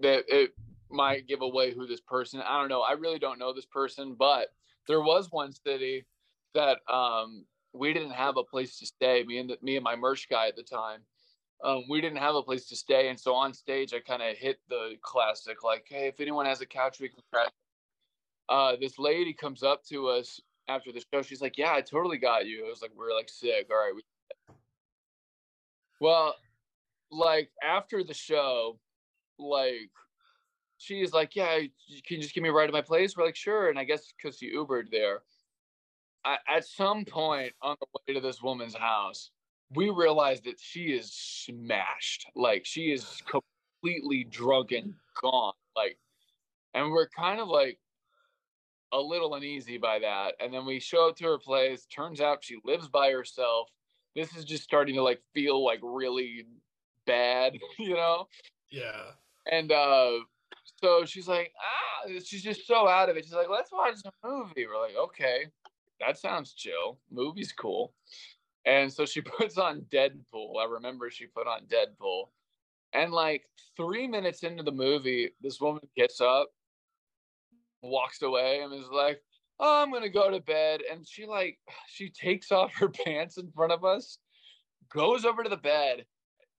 that 0.00 0.24
it 0.28 0.54
might 0.90 1.26
give 1.26 1.42
away 1.42 1.72
who 1.72 1.86
this 1.86 2.00
person. 2.00 2.40
I 2.40 2.58
don't 2.60 2.68
know. 2.68 2.82
I 2.82 2.92
really 2.92 3.18
don't 3.18 3.38
know 3.38 3.52
this 3.52 3.66
person, 3.66 4.14
but 4.18 4.48
there 4.86 5.00
was 5.00 5.28
one 5.30 5.52
city 5.52 6.04
that 6.54 6.78
um, 6.92 7.44
we 7.72 7.92
didn't 7.92 8.12
have 8.12 8.36
a 8.36 8.44
place 8.44 8.78
to 8.78 8.86
stay. 8.86 9.24
Me 9.24 9.38
and 9.38 9.50
the, 9.50 9.58
me 9.62 9.76
and 9.76 9.84
my 9.84 9.96
merch 9.96 10.28
guy 10.28 10.48
at 10.48 10.56
the 10.56 10.62
time, 10.62 11.00
um, 11.62 11.84
we 11.88 12.00
didn't 12.00 12.18
have 12.18 12.34
a 12.34 12.42
place 12.42 12.66
to 12.66 12.76
stay, 12.76 13.08
and 13.08 13.18
so 13.18 13.34
on 13.34 13.52
stage 13.52 13.92
I 13.94 14.00
kind 14.00 14.22
of 14.22 14.36
hit 14.36 14.58
the 14.68 14.94
classic 15.02 15.62
like, 15.62 15.86
"Hey, 15.88 16.08
if 16.08 16.20
anyone 16.20 16.46
has 16.46 16.60
a 16.60 16.66
couch, 16.66 17.00
we 17.00 17.08
can 17.08 17.22
crash." 17.32 17.50
Uh, 18.48 18.76
this 18.80 18.98
lady 18.98 19.32
comes 19.32 19.62
up 19.62 19.84
to 19.86 20.08
us 20.08 20.40
after 20.68 20.92
the 20.92 21.02
show. 21.12 21.22
She's 21.22 21.40
like, 21.40 21.58
"Yeah, 21.58 21.72
I 21.72 21.80
totally 21.80 22.18
got 22.18 22.46
you." 22.46 22.66
I 22.66 22.68
was 22.68 22.82
like, 22.82 22.92
"We're 22.94 23.14
like 23.14 23.28
sick. 23.28 23.68
All 23.70 23.76
right." 23.76 23.94
We... 23.94 24.02
Well, 26.00 26.34
like 27.10 27.50
after 27.62 28.04
the 28.04 28.14
show, 28.14 28.78
like 29.38 29.90
she's 30.84 31.12
like, 31.12 31.34
"Yeah, 31.36 31.58
can 31.58 31.70
you 32.16 32.18
just 32.18 32.34
give 32.34 32.42
me 32.42 32.50
a 32.50 32.52
ride 32.52 32.66
to 32.66 32.72
my 32.72 32.82
place?" 32.82 33.16
We're 33.16 33.24
like, 33.24 33.36
"Sure." 33.36 33.68
And 33.70 33.78
I 33.78 33.84
guess 33.84 34.12
because 34.12 34.38
she 34.38 34.52
Ubered 34.54 34.90
there, 34.90 35.22
I, 36.24 36.38
at 36.48 36.66
some 36.66 37.04
point 37.04 37.52
on 37.62 37.76
the 37.80 37.86
way 38.06 38.14
to 38.14 38.20
this 38.20 38.42
woman's 38.42 38.74
house, 38.74 39.30
we 39.70 39.90
realized 39.90 40.44
that 40.44 40.60
she 40.60 40.92
is 40.92 41.12
smashed. 41.12 42.26
Like 42.34 42.64
she 42.64 42.92
is 42.92 43.22
completely 43.26 44.24
drunk 44.24 44.72
and 44.72 44.94
gone. 45.20 45.54
Like, 45.76 45.98
and 46.74 46.90
we're 46.90 47.08
kind 47.08 47.40
of 47.40 47.48
like 47.48 47.78
a 48.92 49.00
little 49.00 49.34
uneasy 49.34 49.76
by 49.78 49.98
that. 49.98 50.34
And 50.40 50.52
then 50.54 50.64
we 50.66 50.78
show 50.80 51.08
up 51.08 51.16
to 51.16 51.24
her 51.24 51.38
place. 51.38 51.86
Turns 51.86 52.20
out 52.20 52.44
she 52.44 52.58
lives 52.64 52.88
by 52.88 53.10
herself. 53.10 53.70
This 54.14 54.36
is 54.36 54.44
just 54.44 54.62
starting 54.62 54.94
to 54.94 55.02
like 55.02 55.20
feel 55.34 55.64
like 55.64 55.80
really 55.82 56.46
bad, 57.06 57.58
you 57.78 57.94
know? 57.94 58.28
Yeah. 58.70 59.12
And 59.50 59.72
uh 59.72 60.20
so 60.84 61.06
she's 61.06 61.26
like, 61.26 61.50
ah, 61.58 62.10
she's 62.22 62.42
just 62.42 62.66
so 62.66 62.86
out 62.86 63.08
of 63.08 63.16
it. 63.16 63.24
She's 63.24 63.32
like, 63.32 63.48
let's 63.50 63.72
watch 63.72 63.94
a 64.04 64.26
movie. 64.26 64.66
We're 64.66 64.80
like, 64.80 64.96
okay, 64.96 65.46
that 65.98 66.18
sounds 66.18 66.52
chill. 66.52 66.98
Movie's 67.10 67.52
cool. 67.52 67.94
And 68.66 68.92
so 68.92 69.06
she 69.06 69.20
puts 69.38 69.56
on 69.56 69.86
Deadpool. 69.90 70.60
I 70.60 70.66
remember 70.70 71.08
she 71.08 71.26
put 71.26 71.46
on 71.46 71.62
Deadpool. 71.62 72.24
And 72.92 73.12
like 73.12 73.44
three 73.78 74.06
minutes 74.06 74.42
into 74.42 74.62
the 74.62 74.72
movie, 74.72 75.30
this 75.40 75.58
woman 75.58 75.88
gets 75.96 76.20
up, 76.20 76.48
walks 77.80 78.20
away, 78.20 78.60
and 78.60 78.72
is 78.74 78.90
like, 78.92 79.22
oh, 79.60 79.82
I'm 79.82 79.90
gonna 79.90 80.10
go 80.10 80.30
to 80.30 80.40
bed. 80.40 80.82
And 80.92 81.08
she 81.08 81.24
like 81.24 81.58
she 81.88 82.10
takes 82.10 82.52
off 82.52 82.74
her 82.74 82.88
pants 83.04 83.38
in 83.38 83.50
front 83.52 83.72
of 83.72 83.86
us, 83.86 84.18
goes 84.92 85.24
over 85.24 85.42
to 85.42 85.48
the 85.48 85.56
bed, 85.56 86.04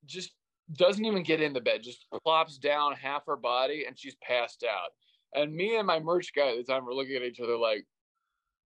just 0.08 0.32
doesn't 0.74 1.06
even 1.06 1.24
get 1.24 1.42
in 1.42 1.54
the 1.54 1.62
bed, 1.62 1.84
just 1.84 2.06
plops 2.24 2.58
down 2.58 2.94
half 2.94 3.26
her 3.28 3.36
body 3.36 3.86
and 3.88 3.98
she's 3.98 4.16
passed 4.16 4.64
out. 4.64 4.90
And 5.34 5.54
me 5.54 5.78
and 5.78 5.86
my 5.86 6.00
merch 6.00 6.34
guy 6.36 6.52
at 6.52 6.58
the 6.58 6.72
time 6.72 6.86
were 6.86 6.94
looking 6.94 7.16
at 7.16 7.24
each 7.24 7.40
other 7.40 7.58
like, 7.58 7.86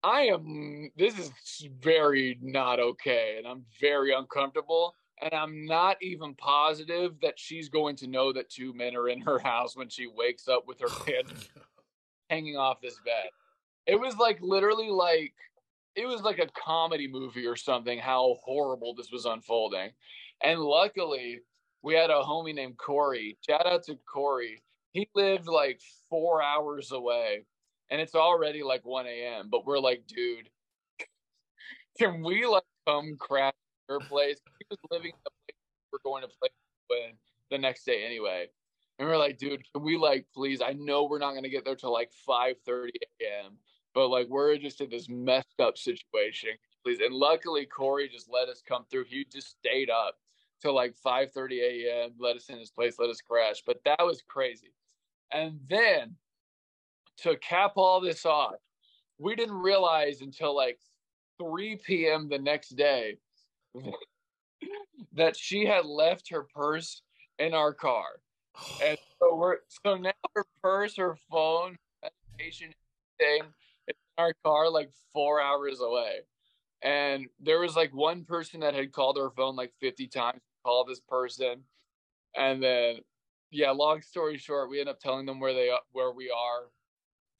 I 0.04 0.22
am, 0.22 0.90
this 0.96 1.18
is 1.18 1.32
very 1.80 2.38
not 2.40 2.78
okay. 2.78 3.36
And 3.38 3.46
I'm 3.46 3.64
very 3.80 4.14
uncomfortable. 4.14 4.94
And 5.20 5.34
I'm 5.34 5.66
not 5.66 5.96
even 6.00 6.34
positive 6.36 7.14
that 7.22 7.38
she's 7.38 7.68
going 7.68 7.96
to 7.96 8.06
know 8.06 8.32
that 8.32 8.50
two 8.50 8.72
men 8.72 8.94
are 8.94 9.08
in 9.08 9.20
her 9.22 9.38
house 9.44 9.76
when 9.76 9.88
she 9.88 10.06
wakes 10.06 10.46
up 10.46 10.68
with 10.68 10.78
her 10.80 10.88
oh 10.88 11.04
pants 11.04 11.48
hanging 12.30 12.56
off 12.56 12.80
this 12.80 13.00
bed. 13.04 13.30
It 13.86 13.98
was 13.98 14.16
like 14.16 14.38
literally 14.40 14.90
like, 14.90 15.34
it 15.96 16.06
was 16.06 16.22
like 16.22 16.38
a 16.38 16.48
comedy 16.54 17.08
movie 17.08 17.46
or 17.46 17.56
something, 17.56 17.98
how 17.98 18.36
horrible 18.44 18.94
this 18.94 19.10
was 19.10 19.24
unfolding. 19.24 19.90
And 20.44 20.60
luckily, 20.60 21.40
we 21.82 21.94
had 21.94 22.10
a 22.10 22.22
homie 22.22 22.54
named 22.54 22.76
Corey. 22.78 23.38
Shout 23.48 23.66
out 23.66 23.84
to 23.84 23.96
Corey. 24.12 24.62
He 24.92 25.08
lived 25.14 25.46
like 25.46 25.80
four 26.10 26.42
hours 26.42 26.92
away, 26.92 27.44
and 27.90 28.00
it's 28.00 28.14
already 28.14 28.62
like 28.62 28.84
1 28.84 29.06
a.m. 29.06 29.48
But 29.50 29.66
we're 29.66 29.78
like, 29.78 30.06
dude, 30.06 30.48
can 31.98 32.22
we 32.22 32.46
like 32.46 32.64
come 32.86 33.16
crash 33.18 33.54
your 33.88 34.00
place? 34.00 34.38
He 34.58 34.66
was 34.70 34.78
living 34.90 35.12
in 35.12 35.20
the 35.24 35.30
place 35.30 35.58
we're 35.92 36.10
going 36.10 36.22
to 36.22 36.28
play 36.40 36.50
with 36.90 37.14
the 37.50 37.58
next 37.58 37.84
day 37.84 38.04
anyway. 38.04 38.46
And 38.98 39.08
we're 39.08 39.16
like, 39.16 39.38
dude, 39.38 39.62
can 39.72 39.84
we 39.84 39.96
like 39.96 40.26
please? 40.34 40.60
I 40.60 40.72
know 40.72 41.04
we're 41.04 41.20
not 41.20 41.34
gonna 41.34 41.48
get 41.48 41.64
there 41.64 41.76
till 41.76 41.92
like 41.92 42.10
5 42.26 42.56
30 42.66 42.92
a.m. 43.20 43.52
But 43.94 44.08
like 44.08 44.28
we're 44.28 44.56
just 44.58 44.80
in 44.80 44.90
this 44.90 45.08
messed 45.08 45.60
up 45.60 45.78
situation. 45.78 46.50
Please. 46.84 46.98
And 47.00 47.14
luckily 47.14 47.66
Corey 47.66 48.08
just 48.08 48.28
let 48.28 48.48
us 48.48 48.62
come 48.66 48.84
through. 48.90 49.04
He 49.04 49.24
just 49.30 49.50
stayed 49.50 49.90
up 49.90 50.16
till 50.60 50.74
like 50.74 50.96
5 50.96 51.32
30 51.32 51.60
a.m. 51.60 52.10
Let 52.18 52.36
us 52.36 52.48
in 52.48 52.58
his 52.58 52.70
place, 52.70 52.96
let 52.98 53.10
us 53.10 53.20
crash. 53.20 53.62
But 53.66 53.80
that 53.84 54.00
was 54.00 54.22
crazy. 54.26 54.72
And 55.32 55.60
then 55.68 56.16
to 57.18 57.36
cap 57.36 57.72
all 57.76 58.00
this 58.00 58.24
off, 58.24 58.56
we 59.18 59.34
didn't 59.34 59.56
realize 59.58 60.20
until 60.20 60.54
like 60.54 60.78
3 61.40 61.76
p.m. 61.84 62.28
the 62.28 62.38
next 62.38 62.70
day 62.70 63.18
that 65.12 65.36
she 65.36 65.64
had 65.64 65.84
left 65.84 66.30
her 66.30 66.42
purse 66.54 67.02
in 67.38 67.54
our 67.54 67.72
car. 67.72 68.20
And 68.84 68.98
so 69.20 69.34
we're 69.34 69.58
so 69.68 69.96
now 69.96 70.12
her 70.34 70.44
purse, 70.62 70.96
her 70.96 71.16
phone, 71.30 71.76
medication 72.02 72.72
thing 73.18 73.42
in 73.88 73.94
our 74.16 74.32
car 74.44 74.70
like 74.70 74.90
four 75.12 75.40
hours 75.40 75.80
away. 75.80 76.20
And 76.82 77.26
there 77.40 77.60
was 77.60 77.74
like 77.74 77.92
one 77.92 78.24
person 78.24 78.60
that 78.60 78.74
had 78.74 78.92
called 78.92 79.16
her 79.16 79.30
phone 79.30 79.56
like 79.56 79.72
50 79.80 80.06
times 80.08 80.40
call 80.64 80.84
this 80.84 81.00
person, 81.00 81.62
and 82.36 82.62
then 82.62 82.96
yeah, 83.50 83.70
long 83.70 84.02
story 84.02 84.36
short, 84.38 84.70
we 84.70 84.80
end 84.80 84.88
up 84.88 85.00
telling 85.00 85.26
them 85.26 85.40
where 85.40 85.54
they 85.54 85.70
where 85.92 86.12
we 86.12 86.30
are. 86.30 86.68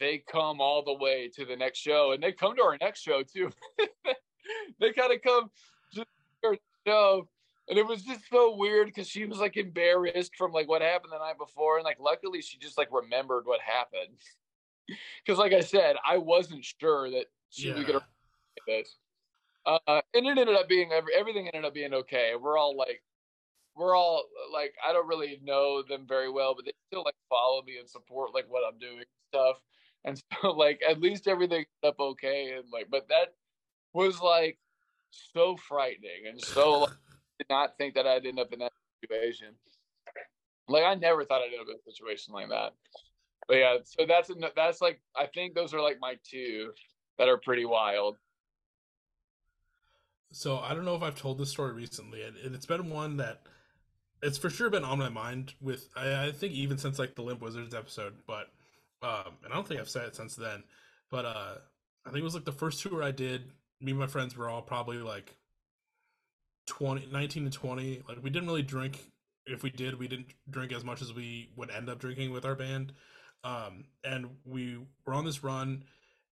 They 0.00 0.22
come 0.30 0.60
all 0.60 0.84
the 0.84 0.94
way 0.94 1.28
to 1.34 1.44
the 1.44 1.56
next 1.56 1.78
show, 1.78 2.12
and 2.12 2.22
they 2.22 2.32
come 2.32 2.56
to 2.56 2.62
our 2.62 2.78
next 2.80 3.00
show 3.00 3.22
too. 3.22 3.50
they 4.80 4.92
kind 4.92 5.12
of 5.12 5.22
come 5.22 5.50
to 5.94 6.04
our 6.44 6.56
show, 6.86 7.28
and 7.68 7.78
it 7.78 7.86
was 7.86 8.02
just 8.02 8.28
so 8.30 8.56
weird 8.56 8.86
because 8.86 9.08
she 9.08 9.26
was 9.26 9.38
like 9.38 9.56
embarrassed 9.56 10.36
from 10.36 10.52
like 10.52 10.68
what 10.68 10.82
happened 10.82 11.12
the 11.12 11.18
night 11.18 11.38
before, 11.38 11.76
and 11.76 11.84
like 11.84 11.98
luckily 12.00 12.40
she 12.40 12.58
just 12.58 12.78
like 12.78 12.88
remembered 12.92 13.44
what 13.46 13.60
happened. 13.60 14.16
Because 15.22 15.38
like 15.38 15.52
I 15.52 15.60
said, 15.60 15.96
I 16.08 16.16
wasn't 16.16 16.64
sure 16.64 17.10
that 17.10 17.26
she 17.50 17.68
yeah. 17.68 17.74
was 17.74 17.84
gonna 17.84 18.00
this. 18.66 18.96
Uh, 19.66 20.00
and 20.14 20.26
it 20.26 20.38
ended 20.38 20.48
up 20.48 20.66
being 20.66 20.90
everything 20.92 21.46
ended 21.48 21.66
up 21.66 21.74
being 21.74 21.92
okay. 21.92 22.32
We're 22.40 22.56
all 22.56 22.74
like 22.74 23.02
we're 23.78 23.96
all 23.96 24.24
like 24.52 24.74
I 24.86 24.92
don't 24.92 25.06
really 25.06 25.38
know 25.42 25.82
them 25.82 26.04
very 26.06 26.30
well, 26.30 26.54
but 26.54 26.64
they 26.64 26.72
still 26.88 27.04
like 27.04 27.14
follow 27.28 27.62
me 27.62 27.78
and 27.78 27.88
support 27.88 28.34
like 28.34 28.46
what 28.48 28.62
I'm 28.66 28.78
doing 28.78 28.98
and 28.98 29.06
stuff. 29.32 29.56
And 30.04 30.20
so 30.42 30.50
like 30.50 30.80
at 30.88 31.00
least 31.00 31.28
everything 31.28 31.64
up 31.84 31.98
okay 32.00 32.54
and 32.56 32.64
like 32.72 32.88
but 32.90 33.08
that 33.08 33.34
was 33.92 34.20
like 34.20 34.58
so 35.10 35.56
frightening 35.56 36.26
and 36.28 36.40
so 36.40 36.80
like, 36.80 36.90
did 37.38 37.46
not 37.48 37.78
think 37.78 37.94
that 37.94 38.06
I'd 38.06 38.26
end 38.26 38.40
up 38.40 38.52
in 38.52 38.58
that 38.58 38.72
situation. 39.02 39.54
Like 40.68 40.84
I 40.84 40.94
never 40.94 41.24
thought 41.24 41.42
I'd 41.42 41.52
end 41.52 41.62
up 41.62 41.68
in 41.68 41.76
a 41.76 41.90
situation 41.90 42.34
like 42.34 42.48
that. 42.50 42.74
But 43.46 43.56
yeah, 43.56 43.76
so 43.84 44.04
that's 44.06 44.30
that's 44.56 44.80
like 44.80 45.00
I 45.16 45.26
think 45.26 45.54
those 45.54 45.72
are 45.72 45.80
like 45.80 45.98
my 46.00 46.16
two 46.28 46.72
that 47.18 47.28
are 47.28 47.38
pretty 47.38 47.64
wild. 47.64 48.18
So 50.30 50.58
I 50.58 50.74
don't 50.74 50.84
know 50.84 50.94
if 50.94 51.02
I've 51.02 51.18
told 51.18 51.38
this 51.38 51.50
story 51.50 51.72
recently, 51.72 52.22
and 52.22 52.54
it's 52.54 52.66
been 52.66 52.90
one 52.90 53.16
that 53.16 53.40
it's 54.22 54.38
for 54.38 54.50
sure 54.50 54.70
been 54.70 54.84
on 54.84 54.98
my 54.98 55.08
mind 55.08 55.54
with 55.60 55.88
I, 55.96 56.26
I, 56.26 56.32
think 56.32 56.52
even 56.52 56.78
since 56.78 56.98
like 56.98 57.14
the 57.14 57.22
Limp 57.22 57.40
Wizards 57.40 57.74
episode, 57.74 58.14
but 58.26 58.48
um, 59.02 59.34
and 59.44 59.52
I 59.52 59.56
don't 59.56 59.66
think 59.66 59.80
I've 59.80 59.88
said 59.88 60.06
it 60.06 60.16
since 60.16 60.34
then. 60.34 60.64
But 61.10 61.24
uh, 61.24 61.54
I 62.06 62.10
think 62.10 62.20
it 62.20 62.24
was 62.24 62.34
like 62.34 62.44
the 62.44 62.52
first 62.52 62.82
tour 62.82 63.02
I 63.02 63.12
did. 63.12 63.50
Me 63.80 63.92
and 63.92 64.00
my 64.00 64.06
friends 64.06 64.36
were 64.36 64.48
all 64.48 64.62
probably 64.62 64.98
like 64.98 65.36
20, 66.66 67.08
19 67.12 67.44
to 67.44 67.50
20. 67.50 68.02
Like 68.08 68.22
we 68.22 68.30
didn't 68.30 68.48
really 68.48 68.62
drink. 68.62 69.10
If 69.46 69.62
we 69.62 69.70
did, 69.70 69.98
we 69.98 70.08
didn't 70.08 70.34
drink 70.50 70.72
as 70.72 70.84
much 70.84 71.00
as 71.00 71.12
we 71.12 71.50
would 71.56 71.70
end 71.70 71.88
up 71.88 72.00
drinking 72.00 72.32
with 72.32 72.44
our 72.44 72.54
band. 72.54 72.92
Um, 73.44 73.84
and 74.04 74.26
we 74.44 74.78
were 75.06 75.14
on 75.14 75.24
this 75.24 75.42
run, 75.44 75.84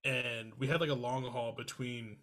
and 0.05 0.53
we 0.59 0.67
had 0.67 0.81
like 0.81 0.91
a 0.91 0.95
long 0.95 1.23
haul 1.23 1.55
between 1.57 2.17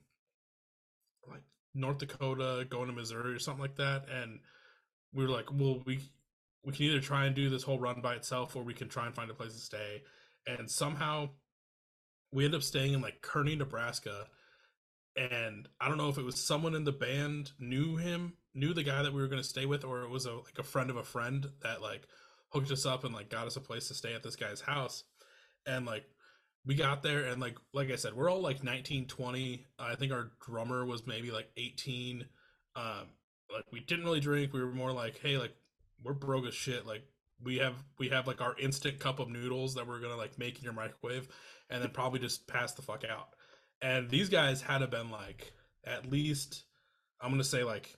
like 1.27 1.41
North 1.73 1.99
Dakota 1.99 2.65
going 2.69 2.87
to 2.87 2.93
Missouri 2.93 3.33
or 3.33 3.39
something 3.39 3.61
like 3.61 3.77
that, 3.77 4.05
and 4.13 4.39
we 5.13 5.23
were 5.23 5.31
like, 5.31 5.51
well, 5.51 5.81
we 5.85 5.99
we 6.63 6.73
can 6.73 6.85
either 6.85 7.01
try 7.01 7.25
and 7.25 7.35
do 7.35 7.49
this 7.49 7.63
whole 7.63 7.79
run 7.79 8.01
by 8.01 8.15
itself, 8.15 8.55
or 8.55 8.63
we 8.63 8.73
can 8.73 8.89
try 8.89 9.05
and 9.05 9.15
find 9.15 9.29
a 9.29 9.33
place 9.33 9.53
to 9.53 9.59
stay. 9.59 10.03
And 10.47 10.69
somehow, 10.69 11.29
we 12.31 12.45
end 12.45 12.55
up 12.55 12.63
staying 12.63 12.93
in 12.93 13.01
like 13.01 13.21
Kearney, 13.21 13.55
Nebraska. 13.55 14.27
And 15.15 15.67
I 15.79 15.87
don't 15.87 15.97
know 15.97 16.09
if 16.09 16.17
it 16.17 16.25
was 16.25 16.43
someone 16.43 16.73
in 16.73 16.85
the 16.85 16.91
band 16.91 17.51
knew 17.59 17.97
him, 17.97 18.33
knew 18.55 18.73
the 18.73 18.83
guy 18.83 19.03
that 19.03 19.13
we 19.13 19.21
were 19.21 19.27
going 19.27 19.41
to 19.41 19.47
stay 19.47 19.65
with, 19.65 19.83
or 19.83 20.03
it 20.03 20.09
was 20.09 20.25
a 20.25 20.33
like 20.33 20.57
a 20.57 20.63
friend 20.63 20.89
of 20.89 20.97
a 20.97 21.03
friend 21.03 21.47
that 21.61 21.81
like 21.81 22.07
hooked 22.49 22.71
us 22.71 22.85
up 22.85 23.03
and 23.03 23.13
like 23.13 23.29
got 23.29 23.47
us 23.47 23.55
a 23.55 23.61
place 23.61 23.87
to 23.89 23.93
stay 23.93 24.13
at 24.13 24.23
this 24.23 24.35
guy's 24.35 24.61
house. 24.61 25.03
And 25.65 25.85
like 25.85 26.05
we 26.65 26.75
got 26.75 27.03
there 27.03 27.25
and 27.25 27.41
like 27.41 27.57
like 27.73 27.91
I 27.91 27.95
said, 27.95 28.13
we're 28.13 28.31
all 28.31 28.41
like 28.41 28.63
19, 28.63 29.07
20. 29.07 29.65
I 29.77 29.95
think 29.95 30.11
our 30.11 30.31
drummer 30.45 30.85
was 30.85 31.05
maybe 31.05 31.29
like 31.29 31.49
18. 31.57 32.25
Um, 32.75 33.07
like 33.53 33.65
we 33.71 33.79
didn't 33.79 34.05
really 34.05 34.19
drink. 34.19 34.53
We 34.53 34.63
were 34.63 34.71
more 34.71 34.91
like, 34.91 35.19
hey, 35.19 35.37
like 35.37 35.55
we're 36.03 36.13
broke 36.13 36.45
as 36.45 36.53
shit. 36.53 36.85
Like 36.85 37.03
we 37.43 37.57
have 37.57 37.75
we 37.99 38.09
have 38.09 38.27
like 38.27 38.41
our 38.41 38.57
instant 38.59 38.99
cup 38.99 39.19
of 39.19 39.29
noodles 39.29 39.75
that 39.75 39.87
we're 39.87 39.99
gonna 39.99 40.17
like 40.17 40.37
make 40.37 40.57
in 40.57 40.63
your 40.63 40.73
microwave, 40.73 41.27
and 41.69 41.81
then 41.81 41.91
probably 41.91 42.19
just 42.19 42.47
pass 42.47 42.73
the 42.73 42.81
fuck 42.81 43.03
out. 43.09 43.29
And 43.81 44.09
these 44.09 44.29
guys 44.29 44.61
had 44.61 44.79
to 44.79 44.87
been 44.87 45.11
like 45.11 45.53
at 45.85 46.09
least 46.09 46.63
I'm 47.21 47.31
gonna 47.31 47.43
say 47.43 47.63
like 47.63 47.95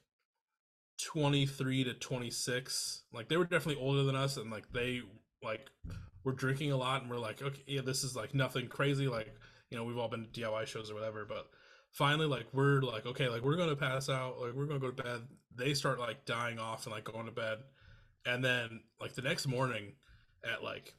23 1.03 1.86
to 1.86 1.93
26. 1.93 3.03
Like 3.14 3.30
they 3.30 3.38
were 3.38 3.45
definitely 3.45 3.82
older 3.82 4.03
than 4.03 4.16
us, 4.16 4.38
and 4.38 4.51
like 4.51 4.72
they 4.72 5.01
like 5.43 5.70
were 6.24 6.34
drinking 6.34 6.72
a 6.72 6.78
lot, 6.78 7.01
and 7.01 7.10
we're 7.10 7.18
like, 7.18 7.41
okay, 7.41 7.64
yeah, 7.68 7.82
this 7.82 8.03
is 8.03 8.16
like 8.16 8.34
nothing 8.34 8.68
crazy. 8.68 9.08
Like 9.08 9.34
you 9.70 9.78
know, 9.78 9.84
we've 9.84 9.97
all 9.97 10.10
been 10.10 10.28
to 10.32 10.41
DIY 10.41 10.68
shows 10.68 10.91
or 10.91 10.95
whatever, 10.95 11.26
but 11.26 11.47
finally 11.98 12.28
like 12.28 12.46
we're 12.54 12.82
like 12.82 13.06
okay 13.06 13.30
like 13.30 13.41
we're 13.43 13.56
gonna 13.58 13.76
pass 13.76 14.10
out 14.10 14.39
like 14.39 14.54
we're 14.54 14.66
gonna 14.66 14.80
go 14.80 14.91
to 14.91 15.04
bed 15.04 15.22
they 15.56 15.74
start 15.74 16.00
like 16.00 16.26
dying 16.26 16.60
off 16.60 16.86
and 16.86 16.93
like 16.93 17.06
going 17.06 17.26
to 17.26 17.32
bed 17.32 17.60
And 18.26 18.43
then 18.43 18.82
like 19.00 19.14
the 19.16 19.22
next 19.22 19.48
morning 19.48 19.93
at 20.43 20.64
like 20.64 20.93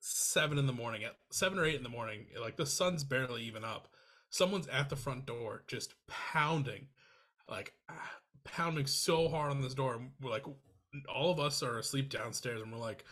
seven 0.00 0.58
in 0.58 0.66
the 0.66 0.72
morning, 0.72 1.04
at 1.04 1.16
seven 1.30 1.58
or 1.58 1.64
eight 1.64 1.76
in 1.76 1.82
the 1.82 1.88
morning, 1.88 2.26
like 2.40 2.56
the 2.56 2.66
sun's 2.66 3.04
barely 3.04 3.42
even 3.44 3.64
up. 3.64 3.88
Someone's 4.30 4.68
at 4.68 4.88
the 4.88 4.96
front 4.96 5.26
door 5.26 5.62
just 5.66 5.94
pounding, 6.08 6.88
like 7.48 7.72
pounding 8.44 8.86
so 8.86 9.28
hard 9.28 9.50
on 9.50 9.62
this 9.62 9.74
door. 9.74 9.94
And 9.94 10.10
we're 10.20 10.30
like, 10.30 10.44
all 11.12 11.30
of 11.30 11.38
us 11.40 11.62
are 11.62 11.78
asleep 11.78 12.10
downstairs, 12.10 12.60
and 12.60 12.72
we're 12.72 12.78
like, 12.78 13.04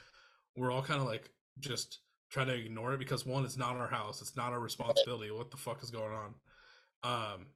we're 0.56 0.72
all 0.72 0.82
kind 0.82 1.00
of 1.00 1.06
like 1.06 1.30
just 1.60 2.00
trying 2.30 2.48
to 2.48 2.54
ignore 2.54 2.94
it 2.94 2.98
because 2.98 3.24
one, 3.24 3.44
it's 3.44 3.56
not 3.56 3.76
our 3.76 3.88
house, 3.88 4.20
it's 4.20 4.36
not 4.36 4.52
our 4.52 4.60
responsibility. 4.60 5.30
What 5.30 5.50
the 5.50 5.56
fuck 5.56 5.82
is 5.82 5.90
going 5.90 6.12
on? 6.12 6.34
Um, 7.02 7.46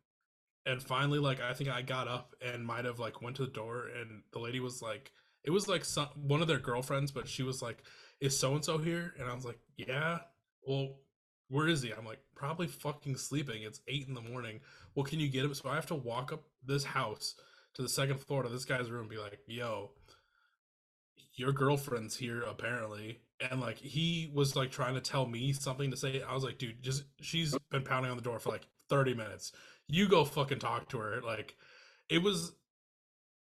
and 0.66 0.82
finally, 0.82 1.18
like 1.18 1.40
I 1.40 1.52
think 1.54 1.70
I 1.70 1.82
got 1.82 2.08
up 2.08 2.34
and 2.40 2.64
might 2.64 2.84
have 2.84 2.98
like 2.98 3.22
went 3.22 3.36
to 3.36 3.44
the 3.44 3.50
door, 3.52 3.88
and 4.00 4.22
the 4.32 4.38
lady 4.38 4.60
was 4.60 4.82
like, 4.82 5.12
it 5.44 5.50
was 5.50 5.68
like 5.68 5.84
some 5.84 6.08
one 6.14 6.40
of 6.42 6.48
their 6.48 6.58
girlfriends, 6.58 7.12
but 7.12 7.28
she 7.28 7.42
was 7.42 7.62
like, 7.62 7.82
"Is 8.20 8.38
so 8.38 8.54
and 8.54 8.64
so 8.64 8.78
here?" 8.78 9.14
And 9.18 9.28
I 9.28 9.34
was 9.34 9.44
like, 9.44 9.58
"Yeah." 9.76 10.20
Well, 10.66 10.96
where 11.48 11.68
is 11.68 11.82
he? 11.82 11.92
I'm 11.92 12.06
like, 12.06 12.20
probably 12.34 12.66
fucking 12.66 13.16
sleeping. 13.16 13.62
It's 13.62 13.80
eight 13.86 14.08
in 14.08 14.14
the 14.14 14.20
morning. 14.20 14.60
Well, 14.94 15.04
can 15.04 15.20
you 15.20 15.28
get 15.28 15.44
him? 15.44 15.54
So 15.54 15.68
I 15.68 15.74
have 15.74 15.86
to 15.86 15.94
walk 15.94 16.32
up 16.32 16.44
this 16.64 16.84
house 16.84 17.34
to 17.74 17.82
the 17.82 17.88
second 17.88 18.18
floor 18.20 18.42
to 18.42 18.48
this 18.48 18.64
guy's 18.64 18.90
room 18.90 19.02
and 19.02 19.10
be 19.10 19.18
like, 19.18 19.38
yo, 19.46 19.90
your 21.34 21.52
girlfriend's 21.52 22.16
here 22.16 22.42
apparently. 22.42 23.20
And 23.50 23.60
like 23.60 23.78
he 23.78 24.30
was 24.32 24.56
like 24.56 24.70
trying 24.70 24.94
to 24.94 25.00
tell 25.00 25.26
me 25.26 25.52
something 25.52 25.90
to 25.90 25.96
say. 25.96 26.22
I 26.22 26.34
was 26.34 26.44
like, 26.44 26.58
dude, 26.58 26.82
just 26.82 27.04
she's 27.20 27.56
been 27.70 27.82
pounding 27.82 28.10
on 28.10 28.16
the 28.16 28.22
door 28.22 28.38
for 28.38 28.50
like 28.50 28.66
30 28.88 29.14
minutes. 29.14 29.52
You 29.88 30.08
go 30.08 30.24
fucking 30.24 30.58
talk 30.58 30.88
to 30.90 30.98
her. 30.98 31.20
Like 31.22 31.56
it 32.08 32.22
was 32.22 32.52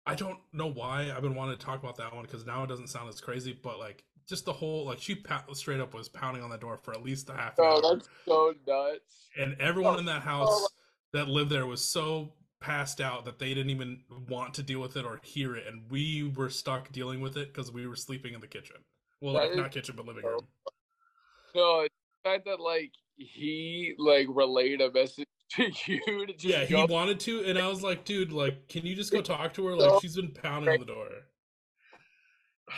I 0.06 0.16
don't 0.16 0.40
know 0.54 0.68
why 0.68 1.12
I've 1.16 1.22
been 1.22 1.36
wanting 1.36 1.58
to 1.58 1.66
talk 1.66 1.82
about 1.82 1.98
that 1.98 2.14
one 2.16 2.24
because 2.24 2.46
now 2.46 2.64
it 2.64 2.68
doesn't 2.68 2.88
sound 2.88 3.10
as 3.10 3.22
crazy, 3.22 3.58
but 3.62 3.80
like 3.80 4.04
just 4.28 4.46
the 4.46 4.54
whole 4.54 4.86
like 4.86 5.00
she 5.00 5.24
straight 5.54 5.80
up 5.80 5.94
was 5.94 6.10
pounding 6.10 6.44
on 6.44 6.50
that 6.50 6.62
door 6.62 6.78
for 6.78 6.94
at 6.94 7.04
least 7.04 7.30
a 7.30 7.34
half 7.34 7.58
an 7.60 7.66
Oh, 7.66 7.82
hour. 7.82 7.96
that's 7.96 8.10
so 8.26 8.54
nuts. 8.68 9.28
And 9.38 9.56
everyone 9.60 9.96
Oh, 9.96 10.00
in 10.00 10.06
that 10.06 10.22
oh 10.22 10.26
house 10.26 10.70
that 11.14 11.28
lived 11.28 11.50
there 11.52 11.66
was 11.66 11.84
so 11.84 12.34
passed 12.60 13.00
out 13.02 13.26
that 13.26 13.40
they 13.40 13.54
didn't 13.54 13.70
even 13.70 14.02
want 14.28 14.54
to 14.56 14.64
deal 14.64 14.80
with 14.80 14.98
it 14.98 15.06
or 15.06 15.20
hear 15.24 15.56
it, 15.56 15.66
and 15.68 15.90
we 15.90 16.32
were 16.36 16.50
stuck 16.50 16.92
dealing 16.92 17.22
with 17.22 17.38
it 17.38 17.54
because 17.54 17.72
we 17.72 17.88
were 17.88 17.96
sleeping 17.96 18.34
in 18.34 18.42
the 18.42 18.48
kitchen. 18.48 18.78
Well, 19.22 19.34
That 19.34 19.42
like 19.44 19.52
is 19.52 19.58
not 19.58 19.72
kitchen, 19.72 19.96
but 19.96 20.06
living 20.06 20.26
room. 20.26 20.48
No, 21.56 21.84
the 21.84 21.90
fact 22.24 22.46
that 22.46 22.60
like 22.60 22.92
he 23.20 23.94
like 23.98 24.28
relayed 24.30 24.82
a 24.82 24.92
message 24.92 25.28
to 25.52 25.70
you 25.86 26.26
to 26.28 26.34
just 26.34 26.46
Yeah, 26.46 26.66
he 26.66 26.86
wanted 26.86 27.20
to, 27.22 27.44
and 27.46 27.60
I 27.60 27.68
was 27.68 27.84
like, 27.84 28.06
dude, 28.06 28.32
like, 28.32 28.68
can 28.70 28.86
you 28.86 28.96
just 28.96 29.12
go 29.12 29.22
talk 29.22 29.54
to 29.56 29.66
her? 29.68 29.76
Like, 29.76 30.02
she's 30.02 30.16
been 30.16 30.32
pounding 30.32 30.74
on 30.74 30.80
the 30.80 30.86
door. 30.86 31.08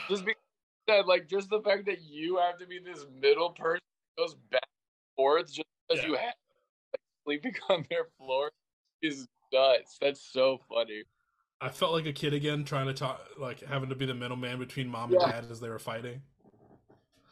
just 0.09 0.25
because 0.25 0.41
that 0.87 1.07
like 1.07 1.27
just 1.27 1.49
the 1.49 1.61
fact 1.61 1.85
that 1.85 2.01
you 2.01 2.37
have 2.37 2.57
to 2.57 2.65
be 2.65 2.79
this 2.79 3.05
middle 3.21 3.51
person 3.51 3.79
goes 4.17 4.35
back 4.51 4.63
and 4.63 5.15
forth 5.15 5.47
just 5.53 5.67
because 5.87 6.03
Yeah. 6.03 6.09
you 6.09 6.15
have 6.15 6.33
like 6.91 7.01
sleeping 7.23 7.53
on 7.69 7.85
their 7.89 8.07
floor 8.17 8.51
is 9.01 9.27
nuts. 9.53 9.97
That's 10.01 10.21
so 10.21 10.59
funny. 10.67 11.03
I 11.63 11.69
felt 11.69 11.93
like 11.93 12.07
a 12.07 12.13
kid 12.13 12.33
again, 12.33 12.63
trying 12.63 12.87
to 12.87 12.93
talk, 12.93 13.21
like 13.37 13.61
having 13.61 13.89
to 13.89 13.95
be 13.95 14.07
the 14.07 14.15
middleman 14.15 14.57
between 14.57 14.87
mom 14.89 15.11
Yeah. 15.13 15.19
and 15.21 15.31
dad 15.31 15.51
as 15.51 15.59
they 15.59 15.69
were 15.69 15.77
fighting. 15.77 16.21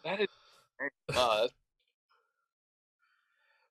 That 0.04 0.22
is 0.22 0.28
uh, 1.16 1.48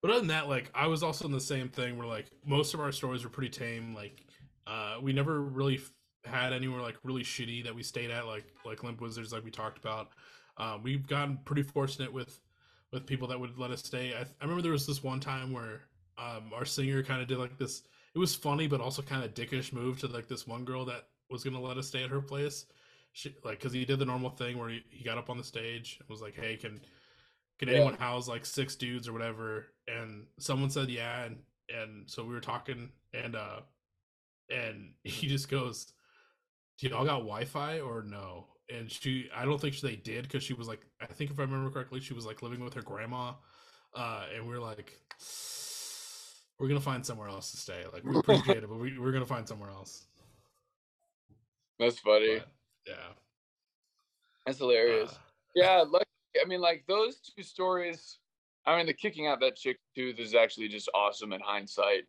But 0.01 0.11
other 0.11 0.21
than 0.21 0.29
that, 0.29 0.49
like 0.49 0.71
I 0.75 0.87
was 0.87 1.03
also 1.03 1.25
in 1.27 1.33
the 1.33 1.41
same 1.41 1.69
thing 1.69 1.99
where 1.99 2.07
like 2.07 2.31
most 2.47 2.75
of 2.75 2.81
our 2.81 2.93
stories 2.93 3.25
were 3.25 3.31
pretty 3.31 3.51
tame. 3.51 3.95
Like 3.95 4.25
uh 4.67 4.97
we 5.03 5.13
never 5.13 5.41
really 5.43 5.81
had 6.25 6.53
anywhere 6.53 6.81
like 6.81 6.97
really 7.03 7.23
shitty 7.23 7.65
that 7.65 7.75
we 7.75 7.83
stayed 7.83 8.11
at, 8.11 8.27
like 8.27 8.45
like 8.65 8.83
Limp 8.83 9.01
Wizards, 9.01 9.33
like 9.33 9.45
we 9.45 9.51
talked 9.51 9.79
about. 9.79 10.11
Uh, 10.57 10.77
we've 10.83 11.07
gotten 11.07 11.39
pretty 11.45 11.63
fortunate 11.63 12.13
with 12.13 12.41
with 12.93 13.07
people 13.07 13.29
that 13.29 13.39
would 13.39 13.59
let 13.59 13.71
us 13.71 13.85
stay. 13.85 14.15
I, 14.15 14.23
I 14.23 14.27
remember 14.43 14.63
there 14.63 14.73
was 14.73 14.87
this 14.87 15.03
one 15.03 15.21
time 15.21 15.53
where 15.53 15.83
um 16.17 16.53
our 16.55 16.65
singer 16.65 17.03
kind 17.03 17.21
of 17.21 17.29
did 17.29 17.39
like 17.39 17.59
this. 17.59 17.83
It 18.15 18.19
was 18.19 18.35
funny, 18.35 18.67
but 18.67 18.81
also 18.81 19.03
kind 19.03 19.25
of 19.25 19.35
dickish 19.35 19.73
move 19.73 19.99
to 20.01 20.07
like 20.07 20.29
this 20.29 20.47
one 20.47 20.65
girl 20.65 20.85
that 20.87 21.09
was 21.31 21.45
gonna 21.45 21.61
let 21.61 21.77
us 21.77 21.89
stay 21.89 22.05
at 22.05 22.11
her 22.11 22.21
place. 22.21 22.67
She 23.13 23.35
like 23.45 23.59
because 23.59 23.73
he 23.73 23.85
did 23.85 23.99
the 23.99 24.05
normal 24.05 24.31
thing 24.31 24.59
where 24.59 24.69
he, 24.69 24.83
he 24.91 25.05
got 25.05 25.19
up 25.19 25.31
on 25.31 25.39
the 25.39 25.45
stage 25.45 25.97
and 26.01 26.09
was 26.09 26.21
like, 26.23 26.35
"Hey, 26.37 26.57
can 26.57 26.81
can 27.59 27.69
Yeah. 27.69 27.77
anyone 27.77 27.95
house 27.95 28.29
like 28.29 28.47
six 28.47 28.77
dudes 28.77 29.09
or 29.09 29.13
whatever 29.13 29.67
and 29.87 30.27
someone 30.39 30.71
said 30.71 30.89
yeah 30.89 31.25
and 31.25 31.39
and 31.69 32.09
so 32.09 32.25
we 32.25 32.35
were 32.35 32.41
talking 32.41 32.91
and 33.15 33.37
uh 33.37 33.61
and 34.51 34.93
he 35.05 35.27
just 35.27 35.49
goes 35.51 35.93
do 36.79 36.89
y'all 36.89 37.05
got 37.05 37.19
wi-fi 37.19 37.81
or 37.81 38.03
no 38.03 38.47
and 38.71 38.91
she 38.91 39.29
i 39.35 39.45
don't 39.45 39.61
think 39.61 39.79
they 39.81 39.97
did 39.97 40.25
because 40.25 40.43
she 40.43 40.55
was 40.55 40.69
like 40.69 40.81
i 41.01 41.07
think 41.07 41.31
if 41.31 41.39
i 41.39 41.43
remember 41.43 41.71
correctly 41.71 42.01
she 42.01 42.15
was 42.15 42.27
like 42.27 42.43
living 42.43 42.63
with 42.63 42.75
her 42.75 42.83
grandma 42.83 43.33
uh 43.95 44.25
and 44.35 44.47
we 44.47 44.55
are 44.55 44.61
like 44.61 44.93
we're 46.59 46.69
gonna 46.69 46.81
find 46.81 47.05
somewhere 47.05 47.29
else 47.29 47.51
to 47.51 47.57
stay 47.57 47.85
like 47.93 48.05
we 48.05 48.17
appreciate 48.17 48.59
it 48.63 48.69
but 48.69 48.79
we, 48.79 48.99
we're 48.99 49.13
gonna 49.13 49.25
find 49.27 49.47
somewhere 49.49 49.71
else 49.71 50.07
that's 51.79 51.99
funny. 52.01 52.39
but, 52.39 52.49
yeah 52.87 52.95
That's 54.45 54.59
hilarious. 54.59 55.11
uh, 55.13 55.15
Yeah, 55.55 55.85
like 55.91 56.08
I 56.43 56.47
mean, 56.47 56.61
like 56.61 56.85
those 56.87 57.21
two 57.21 57.43
stories. 57.43 58.19
I 58.67 58.77
mean, 58.77 58.87
the 58.87 58.93
kicking 58.93 59.27
out 59.27 59.41
that 59.41 59.57
chick 59.57 59.79
tooth 59.95 60.19
is 60.19 60.35
actually 60.35 60.69
just 60.69 60.91
awesome 60.95 61.33
in 61.33 61.41
hindsight. 61.41 62.05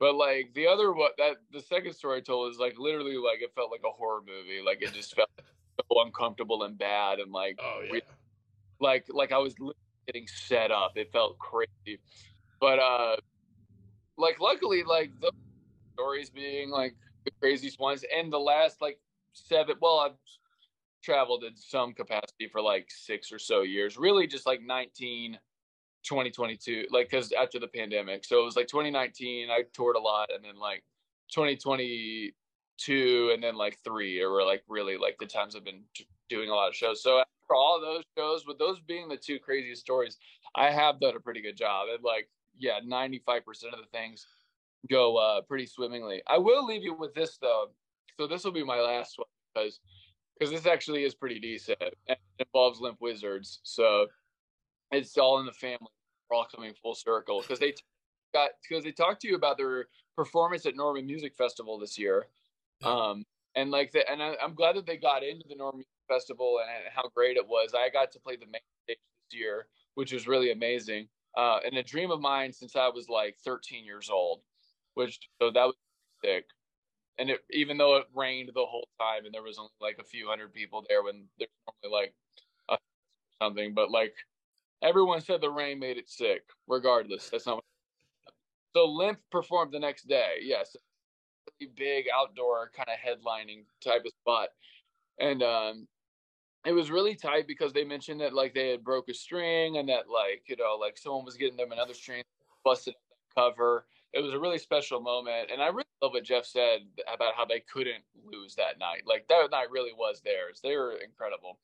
But 0.00 0.16
like 0.16 0.52
the 0.54 0.66
other 0.66 0.92
what 0.92 1.12
that 1.18 1.36
the 1.52 1.60
second 1.60 1.94
story 1.94 2.18
I 2.18 2.20
told 2.20 2.52
is 2.52 2.58
like 2.58 2.74
literally 2.78 3.16
like 3.16 3.40
it 3.40 3.52
felt 3.54 3.70
like 3.70 3.82
a 3.84 3.90
horror 3.90 4.20
movie. 4.26 4.60
Like 4.64 4.82
it 4.82 4.92
just 4.92 5.14
felt 5.14 5.30
so 5.78 6.02
uncomfortable 6.04 6.64
and 6.64 6.76
bad 6.76 7.20
and 7.20 7.32
like 7.32 7.58
oh 7.62 7.80
yeah 7.86 7.92
re- 7.92 8.02
like 8.80 9.06
like 9.08 9.32
I 9.32 9.38
was 9.38 9.54
getting 10.06 10.26
set 10.26 10.70
up. 10.70 10.92
It 10.96 11.12
felt 11.12 11.38
crazy. 11.38 12.00
But 12.60 12.78
uh 12.78 13.16
like 14.16 14.40
luckily 14.40 14.82
like 14.82 15.10
the 15.20 15.32
stories 15.94 16.30
being 16.30 16.70
like 16.70 16.94
the 17.24 17.30
craziest 17.40 17.78
ones 17.78 18.04
and 18.14 18.32
the 18.32 18.38
last 18.38 18.80
like 18.80 18.98
seven 19.32 19.76
well 19.80 20.00
I've 20.00 20.16
traveled 21.04 21.44
in 21.44 21.54
some 21.56 21.92
capacity 21.92 22.48
for 22.50 22.62
like 22.62 22.88
six 22.88 23.30
or 23.30 23.38
so 23.38 23.62
years 23.62 23.96
really 23.98 24.26
just 24.26 24.46
like 24.46 24.62
19 24.62 25.38
2022 26.04 26.86
like 26.90 27.10
because 27.10 27.32
after 27.32 27.58
the 27.58 27.66
pandemic. 27.68 28.24
So 28.24 28.40
it 28.40 28.44
was 28.44 28.56
like 28.56 28.68
2019 28.68 29.50
i 29.50 29.62
toured 29.72 29.96
a 29.96 30.00
lot 30.00 30.30
and 30.34 30.44
then 30.44 30.56
like 30.56 30.84
2022 31.32 33.30
and 33.32 33.42
then 33.42 33.56
like 33.56 33.78
three 33.84 34.20
or 34.20 34.44
like 34.44 34.62
really 34.68 34.96
like 34.96 35.16
the 35.18 35.26
times 35.26 35.56
i've 35.56 35.64
been 35.64 35.82
doing 36.28 36.50
a 36.50 36.54
lot 36.54 36.68
of 36.68 36.74
shows. 36.74 37.02
So 37.02 37.18
after 37.20 37.54
all 37.54 37.80
those 37.80 38.04
shows 38.16 38.44
with 38.46 38.58
those 38.58 38.80
being 38.80 39.08
the 39.08 39.16
two 39.16 39.38
craziest 39.38 39.80
stories 39.82 40.18
i 40.54 40.70
have 40.70 41.00
done 41.00 41.16
a 41.16 41.20
pretty 41.20 41.40
good 41.42 41.56
job 41.56 41.88
and 41.92 42.02
like 42.04 42.28
yeah 42.58 42.80
95% 42.86 43.40
of 43.72 43.80
the 43.80 43.86
things 43.92 44.26
go 44.90 45.16
uh 45.16 45.40
pretty 45.42 45.66
swimmingly. 45.66 46.22
I 46.26 46.38
will 46.38 46.66
leave 46.66 46.82
you 46.82 46.94
with 46.94 47.14
this 47.14 47.38
though. 47.38 47.70
So 48.18 48.26
this 48.26 48.44
will 48.44 48.52
be 48.52 48.64
my 48.64 48.80
last 48.80 49.18
one 49.18 49.26
because 49.54 49.80
because 50.38 50.52
this 50.52 50.66
actually 50.66 51.04
is 51.04 51.14
pretty 51.14 51.38
decent 51.38 51.78
and 51.80 51.90
it 52.38 52.46
involves 52.46 52.80
limp 52.80 52.98
wizards 53.00 53.60
so 53.62 54.06
it's 54.90 55.16
all 55.16 55.40
in 55.40 55.46
the 55.46 55.52
family 55.52 55.88
we're 56.30 56.36
all 56.36 56.46
coming 56.54 56.72
full 56.82 56.94
circle 56.94 57.40
because 57.40 57.58
they 57.58 57.72
t- 57.72 57.82
got 58.32 58.50
because 58.68 58.84
they 58.84 58.92
talked 58.92 59.20
to 59.22 59.28
you 59.28 59.36
about 59.36 59.56
their 59.56 59.86
performance 60.16 60.66
at 60.66 60.76
norman 60.76 61.06
music 61.06 61.34
festival 61.36 61.78
this 61.78 61.98
year 61.98 62.26
um 62.84 63.24
and 63.56 63.70
like 63.70 63.92
the, 63.92 64.08
and 64.10 64.22
I, 64.22 64.36
i'm 64.42 64.54
glad 64.54 64.76
that 64.76 64.86
they 64.86 64.96
got 64.96 65.22
into 65.22 65.44
the 65.48 65.56
norman 65.56 65.78
music 65.78 65.90
festival 66.08 66.58
and, 66.60 66.84
and 66.84 66.94
how 66.94 67.08
great 67.14 67.38
it 67.38 67.48
was. 67.48 67.72
I 67.74 67.88
got 67.88 68.12
to 68.12 68.20
play 68.20 68.36
the 68.36 68.46
main 68.46 68.60
stage 68.84 68.98
this 69.30 69.38
year 69.38 69.66
which 69.94 70.12
was 70.12 70.26
really 70.26 70.52
amazing 70.52 71.08
uh 71.36 71.58
and 71.64 71.76
a 71.76 71.82
dream 71.82 72.10
of 72.10 72.20
mine 72.20 72.52
since 72.52 72.76
i 72.76 72.88
was 72.88 73.08
like 73.08 73.36
13 73.44 73.84
years 73.84 74.10
old 74.10 74.40
which 74.94 75.18
so 75.40 75.50
that 75.50 75.64
was 75.66 75.74
sick 76.24 76.44
and 77.18 77.30
it, 77.30 77.40
even 77.50 77.76
though 77.76 77.96
it 77.96 78.06
rained 78.14 78.50
the 78.54 78.64
whole 78.64 78.88
time 79.00 79.24
and 79.24 79.34
there 79.34 79.42
was 79.42 79.58
only 79.58 79.70
like 79.80 79.96
a 80.00 80.04
few 80.04 80.28
hundred 80.28 80.52
people 80.52 80.84
there 80.88 81.02
when 81.02 81.24
there's 81.38 81.50
normally 81.84 82.02
like 82.02 82.14
a, 82.70 82.76
something 83.42 83.74
but 83.74 83.90
like 83.90 84.14
everyone 84.82 85.20
said 85.20 85.40
the 85.40 85.50
rain 85.50 85.78
made 85.78 85.96
it 85.96 86.08
sick 86.08 86.42
regardless. 86.66 87.30
That's 87.30 87.46
not 87.46 87.56
what 87.56 87.64
so 88.76 88.86
limp 88.86 89.18
performed 89.30 89.72
the 89.72 89.78
next 89.78 90.08
day 90.08 90.36
yes. 90.42 90.76
Really 91.60 91.72
big 91.76 92.06
outdoor 92.14 92.70
kind 92.74 92.88
of 92.88 92.98
headlining 92.98 93.64
type 93.82 94.04
of 94.04 94.12
spot. 94.22 94.48
And 95.18 95.42
um 95.42 95.88
it 96.66 96.72
was 96.72 96.90
really 96.90 97.14
tight 97.14 97.46
because 97.46 97.72
they 97.72 97.84
mentioned 97.84 98.20
that 98.20 98.32
like 98.32 98.54
they 98.54 98.70
had 98.70 98.82
broke 98.82 99.08
a 99.08 99.14
string 99.14 99.76
and 99.76 99.88
that 99.88 100.08
like 100.08 100.42
you 100.46 100.56
know 100.56 100.76
like 100.80 100.98
someone 100.98 101.24
was 101.24 101.36
getting 101.36 101.56
them 101.56 101.72
another 101.72 101.94
string 101.94 102.22
busted 102.64 102.94
cover 103.36 103.86
it 104.14 104.22
was 104.22 104.32
a 104.32 104.38
really 104.38 104.58
special 104.58 105.00
moment 105.00 105.50
and 105.52 105.60
i 105.60 105.66
really 105.66 105.84
love 106.02 106.12
what 106.12 106.24
jeff 106.24 106.46
said 106.46 106.80
about 107.12 107.34
how 107.36 107.44
they 107.44 107.60
couldn't 107.60 108.04
lose 108.24 108.54
that 108.54 108.78
night 108.78 109.02
like 109.06 109.26
that 109.28 109.50
night 109.50 109.70
really 109.70 109.92
was 109.96 110.20
theirs 110.24 110.60
they 110.62 110.76
were 110.76 110.96
incredible. 111.04 111.58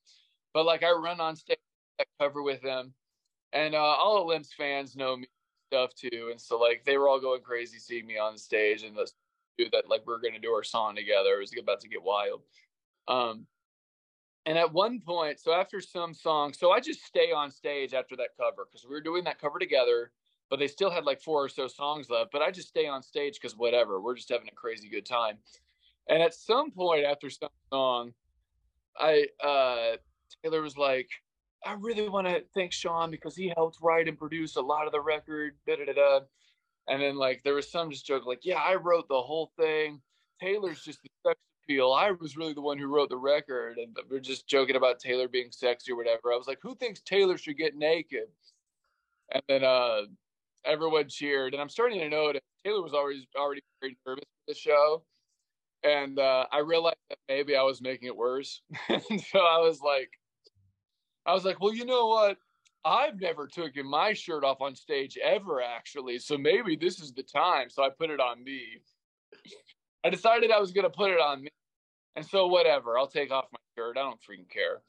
But 0.52 0.66
like 0.66 0.82
i 0.82 0.90
run 0.90 1.20
on 1.20 1.36
stage 1.36 1.58
that 1.98 2.08
cover 2.18 2.42
with 2.42 2.60
them 2.62 2.92
and 3.52 3.74
uh, 3.74 3.78
all 3.78 4.18
the 4.18 4.24
limps 4.26 4.52
fans 4.52 4.96
know 4.96 5.16
me 5.16 5.26
stuff 5.68 5.94
too 5.94 6.28
and 6.30 6.40
so 6.40 6.58
like 6.58 6.82
they 6.84 6.98
were 6.98 7.08
all 7.08 7.20
going 7.20 7.42
crazy 7.42 7.78
seeing 7.78 8.06
me 8.06 8.18
on 8.18 8.36
stage 8.36 8.82
and 8.82 8.96
let's 8.96 9.14
that 9.72 9.88
like 9.88 10.02
we 10.06 10.14
are 10.14 10.18
gonna 10.18 10.38
do 10.38 10.50
our 10.50 10.64
song 10.64 10.96
together 10.96 11.34
it 11.34 11.40
was 11.40 11.52
about 11.60 11.80
to 11.80 11.88
get 11.88 12.02
wild. 12.02 12.42
Um 13.08 13.46
and 14.46 14.56
at 14.56 14.72
one 14.72 15.00
point, 15.00 15.38
so 15.38 15.52
after 15.52 15.80
some 15.80 16.14
songs, 16.14 16.58
so 16.58 16.72
I 16.72 16.80
just 16.80 17.04
stay 17.04 17.30
on 17.30 17.50
stage 17.50 17.92
after 17.92 18.16
that 18.16 18.30
cover 18.38 18.66
because 18.66 18.86
we 18.86 18.94
were 18.94 19.02
doing 19.02 19.22
that 19.24 19.38
cover 19.38 19.58
together, 19.58 20.12
but 20.50 20.58
they 20.58 20.66
still 20.66 20.90
had 20.90 21.04
like 21.04 21.22
four 21.22 21.44
or 21.44 21.48
so 21.48 21.68
songs 21.68 22.10
left. 22.10 22.32
But 22.32 22.42
I 22.42 22.50
just 22.50 22.68
stay 22.68 22.86
on 22.86 23.02
stage 23.02 23.34
because 23.40 23.56
whatever, 23.56 24.00
we're 24.00 24.16
just 24.16 24.28
having 24.28 24.48
a 24.48 24.54
crazy 24.54 24.88
good 24.88 25.06
time. 25.06 25.38
And 26.08 26.22
at 26.22 26.34
some 26.34 26.72
point 26.72 27.04
after 27.04 27.30
some 27.30 27.50
song, 27.72 28.12
I 28.98 29.26
uh 29.42 29.96
Taylor 30.42 30.62
was 30.62 30.76
like, 30.76 31.08
I 31.64 31.74
really 31.74 32.08
want 32.08 32.26
to 32.26 32.42
thank 32.54 32.72
Sean 32.72 33.10
because 33.10 33.36
he 33.36 33.52
helped 33.56 33.78
write 33.80 34.08
and 34.08 34.18
produce 34.18 34.56
a 34.56 34.60
lot 34.60 34.86
of 34.86 34.92
the 34.92 35.00
record. 35.00 35.54
Da, 35.66 35.76
da, 35.76 35.92
da. 35.92 36.20
And 36.88 37.00
then 37.00 37.16
like 37.16 37.42
there 37.44 37.54
was 37.54 37.70
some 37.70 37.90
just 37.90 38.06
joke 38.06 38.26
like, 38.26 38.40
yeah, 38.42 38.58
I 38.58 38.74
wrote 38.74 39.08
the 39.08 39.20
whole 39.20 39.52
thing. 39.56 40.00
Taylor's 40.40 40.82
just 40.82 41.00
the 41.02 41.10
sex 41.24 41.38
appeal. 41.64 41.92
I 41.92 42.10
was 42.10 42.36
really 42.36 42.54
the 42.54 42.62
one 42.62 42.78
who 42.78 42.86
wrote 42.86 43.10
the 43.10 43.16
record, 43.16 43.76
and 43.78 43.96
we're 44.10 44.20
just 44.20 44.48
joking 44.48 44.76
about 44.76 44.98
Taylor 44.98 45.28
being 45.28 45.52
sexy 45.52 45.92
or 45.92 45.96
whatever. 45.96 46.32
I 46.32 46.36
was 46.36 46.48
like, 46.48 46.58
who 46.62 46.74
thinks 46.74 47.00
Taylor 47.02 47.36
should 47.36 47.58
get 47.58 47.76
naked? 47.76 48.28
And 49.32 49.42
then 49.48 49.62
uh 49.62 50.02
everyone 50.64 51.08
cheered, 51.08 51.54
and 51.54 51.60
I'm 51.60 51.68
starting 51.68 52.00
to 52.00 52.08
notice 52.08 52.42
Taylor 52.64 52.82
was 52.82 52.94
always 52.94 53.26
already 53.36 53.62
very 53.80 53.96
nervous 54.06 54.24
for 54.24 54.52
the 54.52 54.54
show. 54.54 55.02
And 55.82 56.18
uh, 56.18 56.46
I 56.52 56.58
realized 56.58 56.96
that 57.08 57.18
maybe 57.28 57.56
I 57.56 57.62
was 57.62 57.80
making 57.80 58.08
it 58.08 58.16
worse. 58.16 58.60
and 58.88 59.20
so 59.20 59.38
I 59.38 59.58
was 59.58 59.80
like, 59.80 60.10
I 61.26 61.32
was 61.32 61.44
like, 61.44 61.60
well, 61.60 61.74
you 61.74 61.86
know 61.86 62.08
what? 62.08 62.36
I've 62.84 63.20
never 63.20 63.46
taken 63.46 63.86
my 63.86 64.12
shirt 64.12 64.44
off 64.44 64.60
on 64.60 64.74
stage 64.74 65.18
ever, 65.22 65.62
actually. 65.62 66.18
So 66.18 66.36
maybe 66.38 66.76
this 66.76 66.98
is 67.00 67.12
the 67.12 67.22
time. 67.22 67.68
So 67.70 67.82
I 67.82 67.90
put 67.90 68.10
it 68.10 68.20
on 68.20 68.42
me. 68.42 68.62
I 70.04 70.10
decided 70.10 70.50
I 70.50 70.58
was 70.58 70.72
going 70.72 70.84
to 70.84 70.90
put 70.90 71.10
it 71.10 71.20
on 71.20 71.42
me. 71.42 71.50
And 72.16 72.26
so, 72.26 72.46
whatever, 72.48 72.98
I'll 72.98 73.06
take 73.06 73.30
off 73.30 73.46
my 73.52 73.58
shirt. 73.76 73.96
I 73.96 74.00
don't 74.00 74.18
freaking 74.20 74.50
care. 74.50 74.82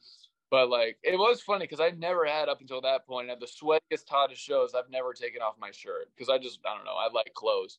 But 0.52 0.68
like, 0.68 0.98
it 1.02 1.18
was 1.18 1.40
funny 1.40 1.64
because 1.64 1.80
I 1.80 1.92
never 1.92 2.26
had 2.26 2.50
up 2.50 2.60
until 2.60 2.82
that 2.82 3.06
point 3.06 3.30
at 3.30 3.40
the 3.40 3.46
sweatiest, 3.46 4.04
hottest 4.06 4.42
shows. 4.42 4.74
I've 4.74 4.90
never 4.90 5.14
taken 5.14 5.40
off 5.40 5.54
my 5.58 5.70
shirt 5.70 6.10
because 6.14 6.28
I 6.28 6.36
just, 6.36 6.60
I 6.66 6.76
don't 6.76 6.84
know, 6.84 6.92
I 6.92 7.10
like 7.10 7.32
clothes. 7.34 7.78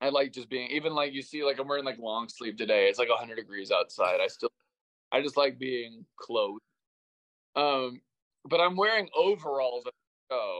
I 0.00 0.10
like 0.10 0.32
just 0.32 0.48
being, 0.48 0.70
even 0.70 0.94
like 0.94 1.12
you 1.12 1.20
see, 1.20 1.42
like 1.42 1.58
I'm 1.58 1.66
wearing 1.66 1.84
like 1.84 1.98
long 1.98 2.28
sleeve 2.28 2.56
today. 2.56 2.86
It's 2.88 3.00
like 3.00 3.08
100 3.08 3.34
degrees 3.34 3.72
outside. 3.72 4.20
I 4.22 4.28
still, 4.28 4.52
I 5.12 5.20
just 5.20 5.36
like 5.36 5.58
being 5.58 6.06
clothed. 6.16 6.60
Um, 7.56 8.00
but 8.44 8.60
I'm 8.60 8.76
wearing 8.76 9.08
overalls 9.16 9.84
the. 9.84 9.90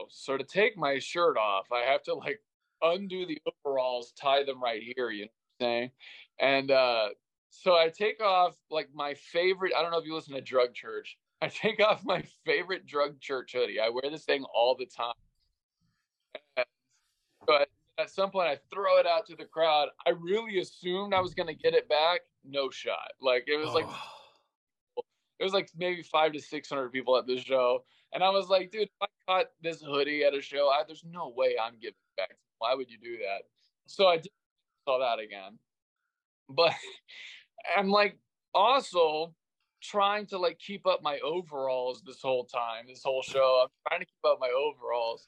So 0.09 0.37
to 0.37 0.43
take 0.43 0.77
my 0.77 0.99
shirt 0.99 1.37
off, 1.37 1.67
I 1.71 1.81
have 1.91 2.03
to 2.03 2.13
like 2.13 2.41
undo 2.81 3.25
the 3.25 3.41
overalls, 3.65 4.13
tie 4.13 4.43
them 4.43 4.61
right 4.61 4.81
here, 4.81 5.09
you 5.11 5.23
know 5.25 5.29
what 5.59 5.65
I'm 5.67 5.71
saying? 5.71 5.91
And 6.39 6.71
uh 6.71 7.09
so 7.61 7.75
I 7.75 7.89
take 7.89 8.21
off 8.21 8.55
like 8.69 8.89
my 8.93 9.13
favorite, 9.13 9.73
I 9.77 9.81
don't 9.81 9.91
know 9.91 9.97
if 9.97 10.05
you 10.05 10.13
listen 10.13 10.33
to 10.33 10.41
Drug 10.41 10.73
Church. 10.73 11.17
I 11.41 11.47
take 11.47 11.79
off 11.81 12.03
my 12.03 12.23
favorite 12.45 12.85
Drug 12.85 13.19
Church 13.19 13.53
hoodie. 13.53 13.79
I 13.79 13.89
wear 13.89 14.11
this 14.11 14.25
thing 14.25 14.43
all 14.53 14.75
the 14.77 14.85
time. 14.85 15.13
And 16.57 16.65
so 17.47 17.57
at, 17.97 18.09
some 18.09 18.29
point 18.29 18.49
I 18.49 18.57
throw 18.73 18.99
it 18.99 19.07
out 19.07 19.25
to 19.27 19.35
the 19.35 19.45
crowd. 19.45 19.87
I 20.05 20.11
really 20.11 20.59
assumed 20.59 21.13
I 21.13 21.21
was 21.21 21.33
gonna 21.33 21.53
get 21.53 21.73
it 21.73 21.87
back. 21.87 22.21
No 22.43 22.69
shot. 22.69 23.11
Like 23.21 23.45
it 23.47 23.57
was 23.57 23.73
like 23.73 23.85
Oh, 23.87 25.03
it 25.39 25.43
was 25.43 25.53
like 25.53 25.69
maybe 25.77 26.03
five 26.03 26.33
to 26.33 26.41
six 26.41 26.69
hundred 26.69 26.91
people 26.91 27.17
at 27.17 27.25
the 27.25 27.39
show, 27.39 27.83
and 28.13 28.23
I 28.23 28.29
was 28.29 28.47
like, 28.47 28.71
dude, 28.71 28.83
if 28.83 28.89
I 29.01 29.05
caught 29.27 29.45
this 29.61 29.81
hoodie 29.81 30.23
at 30.23 30.33
a 30.33 30.41
show, 30.41 30.69
I, 30.69 30.83
there's 30.85 31.03
no 31.09 31.33
way 31.35 31.55
I'm 31.61 31.75
giving 31.81 31.95
it 31.95 32.17
back. 32.17 32.37
Why 32.59 32.73
would 32.73 32.89
you 32.89 32.97
do 32.97 33.17
that? 33.17 33.43
So 33.87 34.07
I 34.07 34.17
did, 34.17 34.31
saw 34.87 34.99
that 34.99 35.21
again, 35.21 35.57
but 36.49 36.73
I'm 37.77 37.89
like 37.89 38.17
also 38.53 39.33
trying 39.81 40.25
to 40.27 40.37
like 40.37 40.59
keep 40.59 40.87
up 40.87 41.01
my 41.03 41.19
overalls 41.19 42.01
this 42.05 42.21
whole 42.21 42.45
time, 42.45 42.85
this 42.87 43.03
whole 43.03 43.21
show. 43.21 43.63
I'm 43.63 43.69
trying 43.87 44.01
to 44.01 44.05
keep 44.05 44.25
up 44.25 44.39
my 44.39 44.49
overalls. 44.49 45.27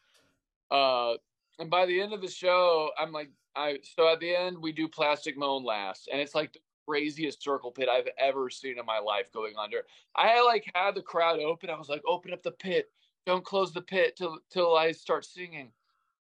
Uh, 0.72 1.14
and 1.60 1.70
by 1.70 1.86
the 1.86 2.00
end 2.00 2.14
of 2.14 2.22
the 2.22 2.30
show, 2.30 2.92
I'm 3.00 3.12
like, 3.12 3.30
I 3.56 3.80
so 3.96 4.12
at 4.12 4.20
the 4.20 4.36
end 4.36 4.58
we 4.58 4.72
do 4.72 4.88
Plastic 4.88 5.38
Moan 5.38 5.64
last, 5.64 6.10
and 6.12 6.22
it's 6.22 6.36
like 6.36 6.54
the 6.54 6.60
craziest 6.88 7.44
circle 7.44 7.72
pit 7.72 7.90
I've 7.90 8.10
ever 8.20 8.50
seen 8.50 8.78
in 8.80 8.86
my 8.86 9.00
life 9.00 9.32
going 9.34 9.54
under. 9.58 9.84
I 10.16 10.44
like 10.44 10.66
had 10.74 10.96
the 10.96 11.02
crowd 11.02 11.40
open. 11.40 11.70
I 11.70 11.78
was 11.78 11.90
like, 11.90 12.02
open 12.08 12.34
up 12.34 12.44
the 12.44 12.52
pit. 12.52 12.90
Don't 13.26 13.44
close 13.44 13.74
the 13.74 13.82
pit 13.82 14.16
till 14.16 14.38
till 14.52 14.76
I 14.76 14.92
start 14.92 15.26
singing. 15.26 15.72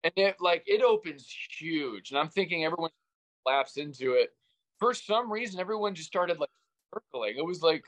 And 0.04 0.12
it 0.16 0.36
like 0.40 0.64
it 0.66 0.82
opens 0.82 1.26
huge. 1.58 2.10
And 2.10 2.18
I'm 2.18 2.28
thinking 2.28 2.64
everyone 2.64 2.90
laps 3.46 3.76
into 3.76 4.12
it. 4.14 4.34
For 4.82 4.94
some 4.94 5.30
reason, 5.30 5.60
everyone 5.60 5.94
just 5.94 6.08
started 6.08 6.40
like 6.40 6.50
circling. 6.92 7.36
It 7.38 7.46
was 7.46 7.62
like 7.62 7.84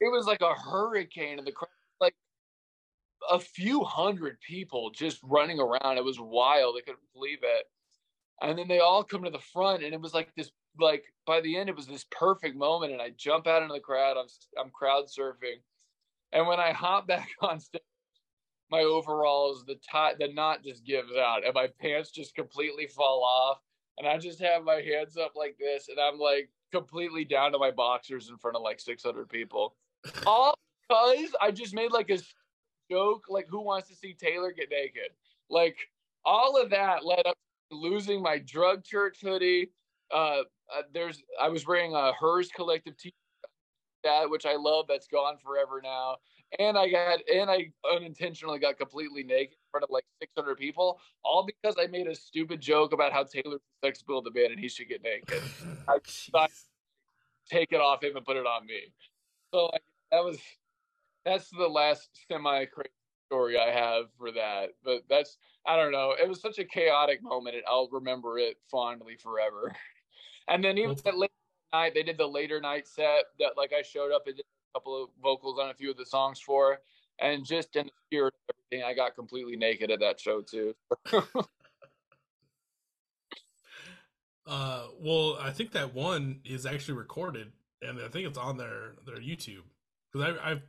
it 0.00 0.10
was 0.10 0.24
like 0.24 0.40
a 0.40 0.54
hurricane 0.54 1.38
in 1.38 1.44
the 1.44 1.52
crowd. 1.52 1.68
Like 2.00 2.14
a 3.30 3.38
few 3.38 3.84
hundred 3.84 4.40
people 4.40 4.88
just 4.88 5.20
running 5.22 5.60
around. 5.60 5.98
It 5.98 6.04
was 6.04 6.18
wild. 6.18 6.76
I 6.78 6.80
couldn't 6.80 7.12
believe 7.12 7.40
it. 7.42 7.66
And 8.40 8.58
then 8.58 8.68
they 8.68 8.78
all 8.78 9.04
come 9.04 9.22
to 9.24 9.30
the 9.30 9.38
front, 9.38 9.84
and 9.84 9.92
it 9.92 10.00
was 10.00 10.14
like 10.14 10.34
this. 10.34 10.50
Like 10.80 11.04
by 11.26 11.42
the 11.42 11.58
end, 11.58 11.68
it 11.68 11.76
was 11.76 11.86
this 11.86 12.06
perfect 12.10 12.56
moment, 12.56 12.94
and 12.94 13.02
I 13.02 13.10
jump 13.18 13.46
out 13.46 13.60
into 13.60 13.74
the 13.74 13.80
crowd. 13.80 14.16
I'm 14.16 14.28
I'm 14.58 14.70
crowd 14.70 15.04
surfing, 15.14 15.60
and 16.32 16.46
when 16.46 16.58
I 16.58 16.72
hop 16.72 17.06
back 17.06 17.28
on 17.42 17.60
stage, 17.60 17.82
my 18.70 18.80
overalls, 18.80 19.66
the 19.66 19.76
tie, 19.92 20.14
the 20.18 20.32
knot 20.32 20.64
just 20.64 20.86
gives 20.86 21.14
out, 21.18 21.44
and 21.44 21.52
my 21.52 21.68
pants 21.82 22.10
just 22.10 22.34
completely 22.34 22.86
fall 22.86 23.22
off, 23.22 23.58
and 23.98 24.06
I 24.06 24.18
just 24.18 24.40
have 24.40 24.64
my 24.64 24.76
hands 24.76 25.16
up 25.16 25.32
like 25.36 25.56
this, 25.58 25.88
and 25.88 25.98
I'm 25.98 26.18
like 26.18 26.50
completely 26.72 27.24
down 27.24 27.52
to 27.52 27.58
my 27.58 27.70
boxers 27.70 28.28
in 28.28 28.36
front 28.38 28.56
of 28.56 28.62
like 28.62 28.80
600 28.80 29.28
people, 29.28 29.76
all 30.26 30.54
because 30.88 31.34
I 31.40 31.50
just 31.50 31.74
made 31.74 31.92
like 31.92 32.10
a 32.10 32.18
joke, 32.90 33.24
like 33.28 33.46
who 33.48 33.60
wants 33.60 33.88
to 33.88 33.94
see 33.94 34.14
Taylor 34.14 34.52
get 34.52 34.70
naked? 34.70 35.10
Like 35.50 35.76
all 36.24 36.60
of 36.60 36.70
that 36.70 37.04
led 37.04 37.26
up 37.26 37.36
to 37.70 37.76
losing 37.76 38.22
my 38.22 38.38
drug 38.38 38.84
church 38.84 39.18
hoodie. 39.22 39.70
Uh, 40.12 40.42
uh, 40.74 40.82
there's 40.92 41.22
I 41.40 41.48
was 41.48 41.66
wearing 41.66 41.94
a 41.94 42.12
hers 42.18 42.50
collective 42.54 42.96
t 42.96 43.12
that 44.02 44.28
which 44.28 44.44
I 44.44 44.56
love 44.56 44.86
that's 44.88 45.06
gone 45.06 45.36
forever 45.42 45.80
now. 45.82 46.16
And 46.58 46.76
I 46.78 46.88
got 46.88 47.20
and 47.32 47.50
I 47.50 47.70
unintentionally 47.90 48.58
got 48.58 48.78
completely 48.78 49.22
naked 49.22 49.56
front 49.74 49.82
of 49.82 49.90
like 49.90 50.04
600 50.20 50.56
people, 50.56 51.00
all 51.24 51.44
because 51.44 51.76
I 51.80 51.88
made 51.88 52.06
a 52.06 52.14
stupid 52.14 52.60
joke 52.60 52.92
about 52.92 53.12
how 53.12 53.24
Taylor's 53.24 53.60
the 53.82 53.88
sex 53.88 54.04
of 54.08 54.22
the 54.22 54.30
band 54.30 54.52
and 54.52 54.60
he 54.60 54.68
should 54.68 54.88
get 54.88 55.02
naked. 55.02 55.42
I 55.88 55.98
thought 56.30 56.50
take 57.50 57.72
it 57.72 57.80
off 57.80 58.04
him 58.04 58.16
and 58.16 58.24
put 58.24 58.36
it 58.36 58.46
on 58.46 58.66
me. 58.66 58.92
So 59.52 59.66
like 59.72 59.82
that 60.12 60.22
was 60.24 60.38
that's 61.24 61.50
the 61.50 61.66
last 61.66 62.08
semi 62.28 62.66
crazy 62.66 62.90
story 63.26 63.58
I 63.58 63.72
have 63.72 64.04
for 64.16 64.30
that. 64.30 64.70
But 64.84 65.02
that's 65.10 65.38
I 65.66 65.76
don't 65.76 65.90
know. 65.90 66.14
It 66.20 66.28
was 66.28 66.40
such 66.40 66.58
a 66.58 66.64
chaotic 66.64 67.20
moment. 67.20 67.56
and 67.56 67.64
I'll 67.68 67.88
remember 67.90 68.38
it 68.38 68.56
fondly 68.70 69.16
forever. 69.16 69.74
And 70.46 70.62
then 70.62 70.76
even 70.76 70.94
that 71.06 71.16
late 71.16 71.30
night, 71.72 71.94
they 71.94 72.02
did 72.02 72.18
the 72.18 72.26
later 72.26 72.60
night 72.60 72.86
set 72.86 73.24
that 73.38 73.52
like 73.56 73.72
I 73.72 73.80
showed 73.80 74.12
up 74.12 74.26
and 74.26 74.36
did 74.36 74.44
a 74.44 74.78
couple 74.78 75.02
of 75.02 75.08
vocals 75.22 75.58
on 75.58 75.70
a 75.70 75.74
few 75.74 75.90
of 75.90 75.96
the 75.96 76.04
songs 76.04 76.38
for. 76.38 76.80
And 77.20 77.44
just 77.44 77.76
in 77.76 77.86
the 77.86 77.92
spirit 78.06 78.34
of 78.48 78.56
everything, 78.56 78.88
I 78.88 78.94
got 78.94 79.14
completely 79.14 79.56
naked 79.56 79.90
at 79.90 80.00
that 80.00 80.20
show 80.20 80.40
too. 80.40 80.74
Uh, 84.46 84.88
well, 85.00 85.38
I 85.40 85.50
think 85.50 85.72
that 85.72 85.94
one 85.94 86.40
is 86.44 86.66
actually 86.66 86.98
recorded, 86.98 87.52
and 87.80 87.98
I 87.98 88.08
think 88.08 88.26
it's 88.26 88.36
on 88.36 88.58
their 88.58 88.92
their 89.06 89.16
YouTube 89.16 89.62
because 90.12 90.36
I 90.38 90.50
I've, 90.50 90.62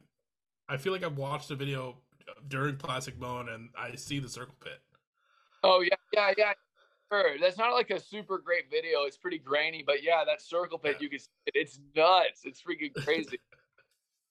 I 0.69 0.77
feel 0.77 0.93
like 0.93 1.03
I've 1.03 1.17
watched 1.17 1.51
a 1.51 1.55
video 1.55 1.97
during 2.47 2.77
Plastic 2.77 3.19
Bone, 3.19 3.49
and 3.49 3.69
I 3.77 3.95
see 3.95 4.19
the 4.19 4.29
circle 4.29 4.55
pit. 4.63 4.79
Oh 5.63 5.81
yeah, 5.81 5.97
yeah, 6.13 6.33
yeah. 6.37 6.53
Sure. 7.11 7.37
That's 7.39 7.57
not 7.57 7.73
like 7.73 7.89
a 7.91 7.99
super 7.99 8.37
great 8.37 8.69
video. 8.71 9.03
It's 9.03 9.17
pretty 9.17 9.37
grainy, 9.37 9.83
but 9.85 10.01
yeah, 10.01 10.23
that 10.25 10.41
circle 10.41 10.79
pit 10.79 10.95
Yeah. 10.97 11.03
you 11.03 11.09
can 11.09 11.19
see 11.19 11.29
it. 11.47 11.53
It's 11.55 11.79
nuts. 11.95 12.41
It's 12.45 12.61
freaking 12.61 12.93
crazy. 13.03 13.39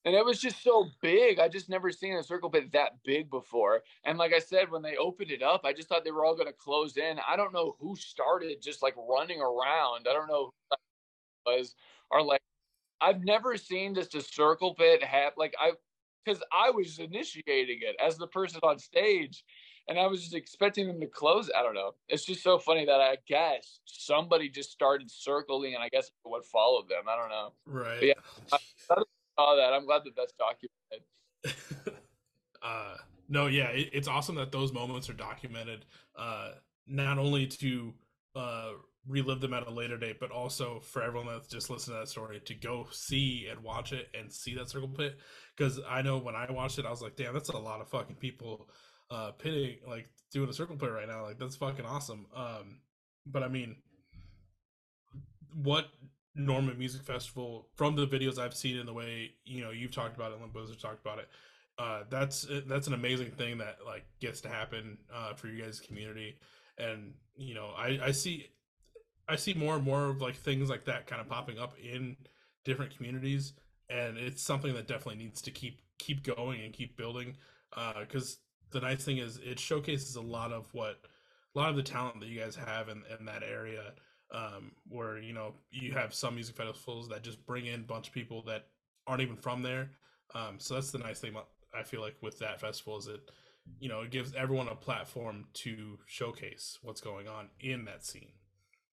and 0.05 0.15
it 0.15 0.25
was 0.25 0.41
just 0.41 0.63
so 0.63 0.87
big. 1.01 1.39
I 1.39 1.49
just 1.49 1.69
never 1.69 1.91
seen 1.91 2.17
a 2.17 2.23
circle 2.23 2.51
pit 2.51 2.73
that 2.73 3.03
big 3.05 3.31
before. 3.31 3.83
And 4.05 4.19
like 4.19 4.33
I 4.33 4.39
said, 4.39 4.71
when 4.71 4.83
they 4.83 4.97
opened 4.97 5.31
it 5.31 5.43
up, 5.43 5.63
I 5.65 5.73
just 5.73 5.89
thought 5.89 6.05
they 6.05 6.11
were 6.11 6.25
all 6.25 6.37
gonna 6.37 6.53
close 6.53 6.97
in. 6.97 7.19
I 7.29 7.37
don't 7.37 7.53
know 7.53 7.77
who 7.81 7.97
started 7.97 8.63
just 8.63 8.83
like 8.83 8.95
running 9.09 9.41
around. 9.41 10.07
I 10.09 10.13
don't 10.13 10.29
know 10.29 10.51
who 10.71 11.53
was 11.53 11.75
or 12.11 12.23
like 12.23 12.41
I've 13.01 13.25
never 13.25 13.57
seen 13.57 13.95
just 13.95 14.15
a 14.15 14.23
circle 14.23 14.75
pit 14.75 15.03
have 15.03 15.35
like 15.37 15.55
I 15.61 15.73
because 16.25 16.43
I 16.53 16.71
was 16.71 16.99
initiating 16.99 17.81
it 17.83 17.97
as 18.03 18.17
the 18.17 18.27
person 18.27 18.61
on 18.63 18.79
stage 18.79 19.45
and 19.89 19.99
I 19.99 20.07
was 20.07 20.23
just 20.23 20.35
expecting 20.35 20.87
them 20.87 21.01
to 21.01 21.07
close. 21.07 21.51
I 21.57 21.63
don't 21.63 21.75
know. 21.75 21.93
It's 22.09 22.25
just 22.25 22.43
so 22.43 22.59
funny 22.59 22.87
that 22.87 23.01
I 23.01 23.19
guess 23.29 23.81
somebody 23.85 24.49
just 24.49 24.71
started 24.71 25.11
circling, 25.11 25.75
and 25.75 25.83
I 25.83 25.89
guess 25.91 26.11
what 26.23 26.45
followed 26.47 26.89
them. 26.89 27.05
I 27.09 27.17
don't 27.17 27.29
know. 27.29 27.53
Right. 27.67 28.03
Yeah. 28.03 28.59
Saw 29.39 29.57
that. 29.57 29.73
I'm 29.73 29.87
glad 29.87 30.03
that 30.05 30.15
that's 30.17 30.33
documented. 30.39 31.93
uh 32.63 32.97
no 33.29 33.47
yeah 33.47 33.67
it, 33.67 33.91
it's 33.93 34.09
awesome 34.09 34.35
that 34.37 34.51
those 34.51 34.73
moments 34.73 35.11
are 35.11 35.15
documented 35.15 35.85
uh 36.17 36.53
not 36.87 37.19
only 37.19 37.47
to 37.47 37.93
uh, 38.35 38.73
relive 39.07 39.41
them 39.41 39.55
at 39.55 39.67
a 39.67 39.71
later 39.71 39.97
date, 39.99 40.19
but 40.19 40.31
also 40.31 40.81
for 40.81 41.03
everyone 41.03 41.27
that's 41.27 41.49
just 41.49 41.71
listening 41.71 41.97
to 41.97 42.01
that 42.01 42.09
story 42.09 42.41
to 42.41 42.55
go 42.55 42.87
see 42.91 43.47
and 43.51 43.63
watch 43.63 43.93
it 43.93 44.09
and 44.19 44.33
see 44.33 44.55
that 44.55 44.69
circle 44.69 44.89
pit. 44.89 45.19
Because 45.57 45.81
I 45.89 46.03
know 46.03 46.19
when 46.19 46.35
I 46.35 46.51
watched 46.51 46.79
it, 46.79 46.87
I 46.87 46.91
was 46.91 47.03
like, 47.03 47.17
damn, 47.17 47.33
that's 47.35 47.49
a 47.51 47.57
lot 47.59 47.81
of 47.81 47.89
fucking 47.89 48.17
people 48.17 48.69
uh 49.11 49.33
pitting 49.33 49.77
like 49.87 50.09
doing 50.33 50.49
a 50.49 50.53
circle 50.53 50.77
pit 50.77 50.91
right 50.91 51.09
now. 51.09 51.23
Like 51.23 51.39
that's 51.39 51.57
fucking 51.57 51.85
awesome. 51.85 52.27
Um, 52.35 52.81
but 53.27 53.43
I 53.43 53.49
mean, 53.49 53.77
what 55.55 55.87
Norman 56.35 56.79
Music 56.79 57.03
Festival 57.03 57.69
from 57.77 57.97
the 57.97 58.07
videos 58.07 58.39
I've 58.39 58.55
seen 58.55 58.77
in 58.77 58.87
the 58.87 58.93
way 58.93 59.33
you 59.45 59.63
know 59.63 59.71
you've 59.71 59.95
talked 59.95 60.17
about 60.17 60.33
it, 60.33 60.41
Limp 60.41 60.55
Wizards 60.55 60.83
talked 60.83 61.01
about 61.01 61.19
it. 61.19 61.29
Uh, 61.79 62.05
that's 62.11 62.47
that's 62.67 62.87
an 62.87 62.95
amazing 62.95 63.31
thing 63.33 63.59
that 63.59 63.79
like 63.85 64.05
gets 64.21 64.41
to 64.43 64.49
happen 64.49 64.99
uh, 65.13 65.35
for 65.35 65.49
you 65.49 65.63
guys' 65.63 65.81
community, 65.81 66.37
and 66.79 67.15
you 67.37 67.55
know 67.55 67.71
I 67.77 67.99
I 68.03 68.11
see 68.13 68.49
I 69.29 69.37
see 69.37 69.55
more 69.55 69.77
and 69.77 69.85
more 69.85 70.07
of 70.07 70.21
like 70.21 70.37
things 70.37 70.69
like 70.69 70.85
that 70.85 71.07
kind 71.07 71.21
of 71.21 71.29
popping 71.29 71.59
up 71.59 71.75
in 71.79 72.17
different 72.65 72.97
communities, 72.97 73.53
and 73.89 74.19
it's 74.19 74.43
something 74.43 74.75
that 74.75 74.87
definitely 74.87 75.23
needs 75.23 75.41
to 75.43 75.51
keep 75.51 75.81
keep 75.99 76.23
going 76.23 76.61
and 76.63 76.73
keep 76.73 76.97
building. 76.97 77.37
Because 77.99 78.35
uh, 78.35 78.79
the 78.79 78.81
nice 78.81 79.05
thing 79.05 79.19
is 79.19 79.39
it 79.39 79.59
showcases 79.59 80.17
a 80.17 80.21
lot 80.21 80.53
of 80.53 80.67
what 80.73 81.01
a 81.55 81.59
lot 81.59 81.71
of 81.71 81.77
the 81.77 81.83
talent 81.83 82.21
that 82.21 82.29
you 82.29 82.39
guys 82.39 82.57
have 82.57 82.89
in, 82.89 83.03
in 83.19 83.27
that 83.27 83.43
area 83.43 83.93
um, 84.33 84.73
where 84.89 85.19
you 85.19 85.33
know 85.33 85.55
you 85.71 85.93
have 85.93 86.15
some 86.15 86.35
music 86.35 86.57
festivals 86.57 87.09
that 87.09 87.23
just 87.23 87.45
bring 87.47 87.67
in 87.67 87.81
a 87.81 87.85
bunch 87.85 88.09
of 88.09 88.15
people 88.15 88.43
that 88.43 88.67
aren't 89.07 89.23
even 89.23 89.37
from 89.37 89.63
there. 89.63 89.91
Um, 90.35 90.59
so 90.59 90.75
that's 90.75 90.91
the 90.91 90.99
nice 90.99 91.21
thing 91.21 91.35
I 91.79 91.83
feel 91.83 92.01
like 92.01 92.17
with 92.21 92.39
that 92.39 92.61
festival 92.61 92.97
is 92.97 93.07
it 93.07 93.31
you 93.81 93.89
know 93.89 94.03
it 94.03 94.11
gives 94.11 94.35
everyone 94.35 94.69
a 94.69 94.75
platform 94.75 95.47
to 95.55 95.99
showcase 96.07 96.79
what's 96.83 97.01
going 97.01 97.29
on 97.29 97.49
in 97.61 97.85
that 97.87 98.05
scene. 98.05 98.33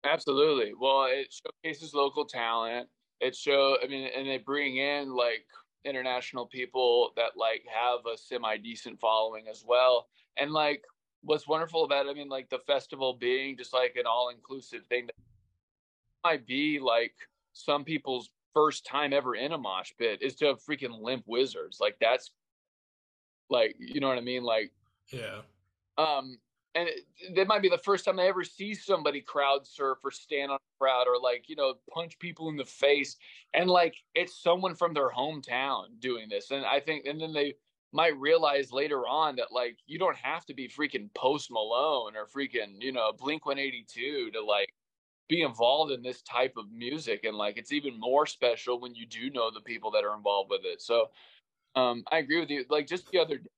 Absolutely. 0.04 0.72
Well, 0.78 1.06
it 1.08 1.32
showcases 1.32 1.94
local 1.94 2.24
talent. 2.24 2.88
It 3.20 3.36
show 3.36 3.76
I 3.82 3.86
mean, 3.86 4.08
and 4.16 4.26
they 4.26 4.38
bring 4.38 4.76
in 4.76 5.14
like 5.14 5.44
international 5.84 6.46
people 6.46 7.10
that 7.16 7.36
like 7.36 7.64
have 7.72 8.00
a 8.12 8.16
semi 8.16 8.56
decent 8.56 9.00
following 9.00 9.46
as 9.48 9.64
well. 9.66 10.08
And 10.36 10.52
like 10.52 10.82
what's 11.22 11.46
wonderful 11.46 11.84
about 11.84 12.06
it, 12.06 12.10
I 12.10 12.14
mean, 12.14 12.28
like 12.28 12.48
the 12.50 12.58
festival 12.58 13.14
being 13.14 13.56
just 13.56 13.72
like 13.72 13.96
an 13.96 14.06
all 14.06 14.30
inclusive 14.30 14.84
thing 14.86 15.06
that 15.06 15.14
might 16.24 16.46
be 16.46 16.78
like 16.78 17.14
some 17.52 17.84
people's 17.84 18.30
first 18.54 18.84
time 18.84 19.12
ever 19.12 19.34
in 19.34 19.52
a 19.52 19.58
mosh 19.58 19.92
pit 19.98 20.20
is 20.20 20.34
to 20.36 20.54
freaking 20.54 21.00
limp 21.00 21.24
wizards. 21.26 21.78
Like 21.80 21.96
that's 22.00 22.30
like 23.50 23.76
you 23.78 24.00
know 24.00 24.08
what 24.08 24.18
I 24.18 24.22
mean? 24.22 24.42
Like 24.42 24.72
yeah. 25.10 25.40
Um 25.98 26.38
and 26.74 26.88
it, 26.88 27.34
that 27.34 27.46
might 27.46 27.62
be 27.62 27.68
the 27.68 27.78
first 27.78 28.04
time 28.04 28.16
they 28.16 28.28
ever 28.28 28.44
see 28.44 28.74
somebody 28.74 29.20
crowd 29.20 29.66
surf 29.66 29.98
or 30.02 30.10
stand 30.10 30.50
on 30.50 30.56
a 30.56 30.78
crowd 30.80 31.06
or 31.06 31.20
like 31.20 31.48
you 31.48 31.56
know 31.56 31.74
punch 31.92 32.18
people 32.18 32.48
in 32.48 32.56
the 32.56 32.64
face 32.64 33.16
and 33.54 33.68
like 33.68 33.94
it's 34.14 34.42
someone 34.42 34.74
from 34.74 34.94
their 34.94 35.10
hometown 35.10 35.84
doing 36.00 36.28
this 36.28 36.50
and 36.50 36.64
i 36.64 36.80
think 36.80 37.04
and 37.04 37.20
then 37.20 37.32
they 37.32 37.54
might 37.92 38.18
realize 38.18 38.72
later 38.72 39.06
on 39.06 39.36
that 39.36 39.52
like 39.52 39.76
you 39.86 39.98
don't 39.98 40.16
have 40.16 40.44
to 40.46 40.54
be 40.54 40.68
freaking 40.68 41.12
post 41.14 41.50
malone 41.50 42.14
or 42.16 42.26
freaking 42.26 42.80
you 42.80 42.92
know 42.92 43.12
blink 43.18 43.44
182 43.44 44.30
to 44.30 44.42
like 44.42 44.72
be 45.28 45.42
involved 45.42 45.92
in 45.92 46.02
this 46.02 46.22
type 46.22 46.54
of 46.56 46.70
music 46.72 47.24
and 47.24 47.36
like 47.36 47.56
it's 47.56 47.72
even 47.72 47.98
more 47.98 48.26
special 48.26 48.80
when 48.80 48.94
you 48.94 49.06
do 49.06 49.30
know 49.30 49.50
the 49.50 49.60
people 49.60 49.90
that 49.90 50.04
are 50.04 50.16
involved 50.16 50.50
with 50.50 50.62
it. 50.64 50.80
So 50.82 51.10
um 51.74 52.04
i 52.10 52.18
agree 52.18 52.40
with 52.40 52.50
you. 52.50 52.64
Like 52.68 52.86
just 52.86 53.10
the 53.10 53.18
other 53.18 53.38
day, 53.38 53.50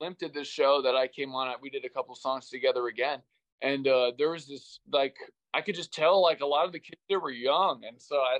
limp 0.00 0.18
did 0.18 0.32
this 0.32 0.48
show 0.48 0.80
that 0.82 0.96
i 0.96 1.06
came 1.06 1.34
on 1.34 1.52
we 1.60 1.70
did 1.70 1.84
a 1.84 1.88
couple 1.88 2.14
songs 2.14 2.48
together 2.48 2.86
again 2.86 3.20
and 3.60 3.86
uh 3.86 4.10
there 4.18 4.30
was 4.30 4.46
this 4.46 4.80
like 4.90 5.14
i 5.52 5.60
could 5.60 5.74
just 5.74 5.92
tell 5.92 6.22
like 6.22 6.40
a 6.40 6.46
lot 6.46 6.64
of 6.64 6.72
the 6.72 6.78
kids 6.78 7.00
there 7.08 7.20
were 7.20 7.30
young 7.30 7.82
and 7.86 8.00
so 8.00 8.16
i 8.16 8.38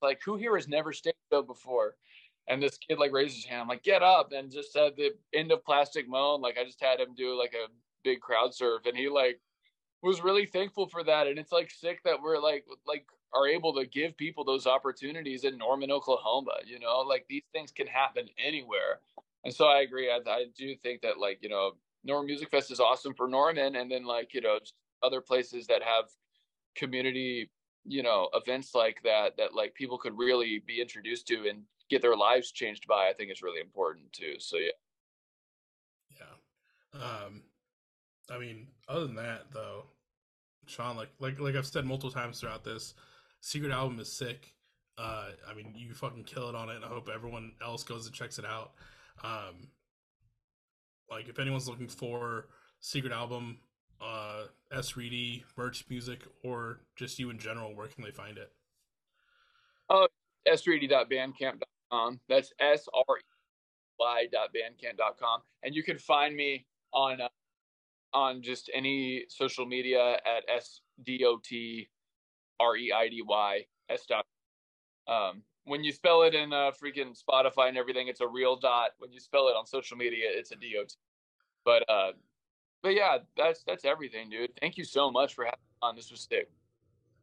like 0.00 0.20
who 0.24 0.36
here 0.36 0.56
has 0.56 0.68
never 0.68 0.92
stayed 0.92 1.14
show 1.30 1.42
before 1.42 1.94
and 2.48 2.62
this 2.62 2.78
kid 2.78 2.98
like 2.98 3.12
raises 3.12 3.36
his 3.36 3.44
hand. 3.44 3.62
I'm 3.62 3.68
like 3.68 3.82
get 3.82 4.02
up 4.02 4.32
and 4.32 4.50
just 4.50 4.74
at 4.76 4.96
the 4.96 5.10
end 5.34 5.52
of 5.52 5.64
plastic 5.64 6.08
moan. 6.08 6.40
Like 6.40 6.56
i 6.58 6.64
just 6.64 6.82
had 6.82 7.00
him 7.00 7.14
do 7.16 7.38
like 7.38 7.54
a 7.54 7.70
big 8.02 8.20
crowd 8.20 8.54
surf 8.54 8.86
and 8.86 8.96
he 8.96 9.08
like 9.08 9.40
was 10.02 10.22
really 10.22 10.46
thankful 10.46 10.88
for 10.88 11.04
that. 11.04 11.26
And 11.26 11.38
it's 11.38 11.52
like 11.52 11.70
sick 11.70 12.00
that 12.04 12.20
we're 12.22 12.38
like 12.38 12.64
like 12.86 13.06
are 13.34 13.46
able 13.46 13.74
to 13.74 13.86
give 13.86 14.16
people 14.16 14.44
those 14.44 14.66
opportunities 14.66 15.44
in 15.44 15.58
norman 15.58 15.90
oklahoma 15.90 16.54
you 16.66 16.80
know? 16.80 17.00
Like 17.00 17.26
these 17.28 17.44
things 17.52 17.70
can 17.70 17.86
happen 17.86 18.26
anywhere. 18.44 19.00
And 19.44 19.54
so 19.54 19.66
i 19.66 19.80
agree. 19.80 20.10
I, 20.10 20.18
I 20.28 20.46
do 20.56 20.74
think 20.76 21.02
that 21.02 21.18
like 21.18 21.38
you 21.42 21.48
know 21.48 21.72
norman 22.04 22.26
music 22.26 22.50
fest 22.50 22.70
is 22.70 22.80
awesome 22.80 23.14
for 23.14 23.28
norman 23.28 23.76
and 23.76 23.90
then 23.90 24.06
like 24.06 24.32
you 24.32 24.40
know 24.40 24.58
other 25.02 25.20
places 25.20 25.66
that 25.66 25.82
have 25.82 26.04
community 26.74 27.50
you 27.84 28.02
know 28.02 28.28
events 28.34 28.74
like 28.74 28.98
that 29.02 29.36
that 29.36 29.54
like 29.54 29.74
people 29.74 29.98
could 29.98 30.16
really 30.16 30.62
be 30.66 30.80
introduced 30.80 31.26
to 31.26 31.48
and 31.48 31.62
get 31.88 32.02
their 32.02 32.16
lives 32.16 32.52
changed 32.52 32.86
by 32.86 33.08
i 33.08 33.12
think 33.12 33.30
is 33.30 33.42
really 33.42 33.60
important 33.60 34.12
too 34.12 34.34
so 34.38 34.56
yeah. 34.56 34.70
Yeah. 36.18 37.00
Um 37.00 37.42
i 38.30 38.38
mean 38.38 38.68
other 38.88 39.06
than 39.06 39.16
that 39.16 39.52
though 39.52 39.84
sean 40.66 40.96
like 40.96 41.10
like 41.18 41.40
like 41.40 41.54
i've 41.54 41.66
said 41.66 41.84
multiple 41.84 42.10
times 42.10 42.40
throughout 42.40 42.64
this 42.64 42.94
secret 43.40 43.72
album 43.72 43.98
is 44.00 44.12
sick. 44.12 44.54
Uh 44.96 45.28
i 45.48 45.54
mean 45.54 45.72
you 45.76 45.94
fucking 45.94 46.24
kill 46.24 46.48
it 46.48 46.54
on 46.54 46.68
it 46.68 46.76
and 46.76 46.84
i 46.84 46.88
hope 46.88 47.08
everyone 47.08 47.52
else 47.64 47.82
goes 47.84 48.06
and 48.06 48.14
checks 48.14 48.38
it 48.38 48.44
out. 48.44 48.72
Um 49.22 49.68
like 51.10 51.28
if 51.28 51.38
anyone's 51.38 51.68
looking 51.68 51.88
for 51.88 52.48
secret 52.80 53.12
album 53.12 53.58
uh 54.00 54.44
S. 54.72 54.96
Reidy 54.96 55.44
merch 55.56 55.84
music 55.88 56.20
or 56.44 56.80
just 56.96 57.18
you 57.18 57.30
in 57.30 57.38
general 57.38 57.74
where 57.74 57.88
can 57.88 58.04
they 58.04 58.10
find 58.10 58.38
it? 58.38 58.52
Oh 59.88 60.06
sreidy.bandcamp.com 60.46 61.77
um, 61.90 62.20
that's 62.28 62.52
bandcamp.com. 64.54 65.40
And 65.62 65.74
you 65.74 65.82
can 65.82 65.98
find 65.98 66.34
me 66.34 66.66
on 66.92 67.20
uh, 67.20 67.28
on 68.14 68.42
just 68.42 68.70
any 68.74 69.24
social 69.28 69.66
media 69.66 70.14
at 70.14 70.44
S 70.48 70.80
D 71.02 71.24
O 71.26 71.38
T 71.42 71.88
R 72.60 72.76
E 72.76 72.92
I 72.92 73.08
D 73.08 73.22
Y 73.26 73.64
S 73.90 74.06
dot. 74.06 74.24
Um, 75.06 75.42
when 75.64 75.84
you 75.84 75.92
spell 75.92 76.22
it 76.22 76.34
in 76.34 76.52
uh, 76.52 76.72
freaking 76.82 77.16
Spotify 77.18 77.68
and 77.68 77.76
everything, 77.76 78.08
it's 78.08 78.20
a 78.20 78.28
real 78.28 78.56
dot. 78.56 78.90
When 78.98 79.12
you 79.12 79.20
spell 79.20 79.48
it 79.48 79.52
on 79.52 79.66
social 79.66 79.96
media, 79.96 80.26
it's 80.30 80.52
a 80.52 80.56
D 80.56 80.74
O 80.78 80.84
T. 80.84 80.94
But 81.64 81.88
uh, 81.88 82.12
but 82.82 82.94
yeah, 82.94 83.18
that's 83.36 83.64
that's 83.64 83.84
everything, 83.84 84.30
dude. 84.30 84.50
Thank 84.60 84.78
you 84.78 84.84
so 84.84 85.10
much 85.10 85.34
for 85.34 85.44
having 85.44 85.58
me 85.58 85.88
on. 85.88 85.96
This 85.96 86.10
was 86.10 86.26
sick. 86.30 86.50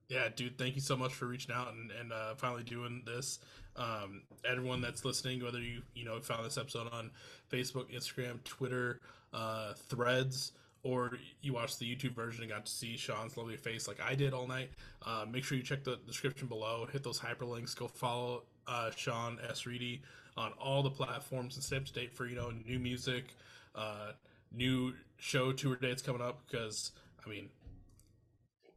Yeah, 0.07 0.29
dude, 0.35 0.59
thank 0.59 0.75
you 0.75 0.81
so 0.81 0.95
much 0.95 1.15
for 1.15 1.25
reaching 1.25 1.55
out 1.55 1.73
and, 1.73 1.89
and 1.89 2.13
uh, 2.13 2.35
finally 2.35 2.63
doing 2.63 3.01
this. 3.07 3.39
Um, 3.77 4.23
everyone 4.49 4.81
that's 4.81 5.03
listening, 5.03 5.43
whether 5.43 5.59
you 5.59 5.81
you 5.93 6.05
know 6.05 6.19
found 6.19 6.45
this 6.45 6.57
episode 6.57 6.87
on 6.91 7.11
Facebook, 7.51 7.93
Instagram, 7.93 8.43
Twitter, 8.43 9.01
uh, 9.33 9.73
Threads, 9.89 10.53
or 10.83 11.17
you 11.41 11.53
watched 11.53 11.79
the 11.79 11.85
YouTube 11.85 12.13
version 12.13 12.43
and 12.43 12.51
got 12.51 12.65
to 12.65 12.71
see 12.71 12.95
Sean's 12.95 13.35
lovely 13.37 13.57
face 13.57 13.87
like 13.87 13.99
I 13.99 14.15
did 14.15 14.33
all 14.33 14.47
night, 14.47 14.69
uh, 15.05 15.25
make 15.29 15.43
sure 15.43 15.57
you 15.57 15.63
check 15.63 15.83
the 15.83 15.97
description 16.07 16.47
below, 16.47 16.87
hit 16.91 17.03
those 17.03 17.19
hyperlinks, 17.19 17.75
go 17.75 17.87
follow 17.87 18.43
uh, 18.67 18.91
Sean 18.95 19.39
S. 19.49 19.65
Reidy 19.65 20.01
on 20.37 20.51
all 20.59 20.83
the 20.83 20.89
platforms 20.89 21.55
and 21.55 21.63
stay 21.63 21.77
up 21.77 21.85
to 21.85 21.93
date 21.93 22.13
for 22.13 22.27
you 22.27 22.35
know 22.35 22.51
new 22.65 22.79
music, 22.79 23.35
uh, 23.75 24.11
new 24.51 24.93
show 25.17 25.51
tour 25.51 25.75
dates 25.75 26.01
coming 26.01 26.21
up 26.21 26.41
because 26.47 26.91
I 27.25 27.29
mean 27.29 27.49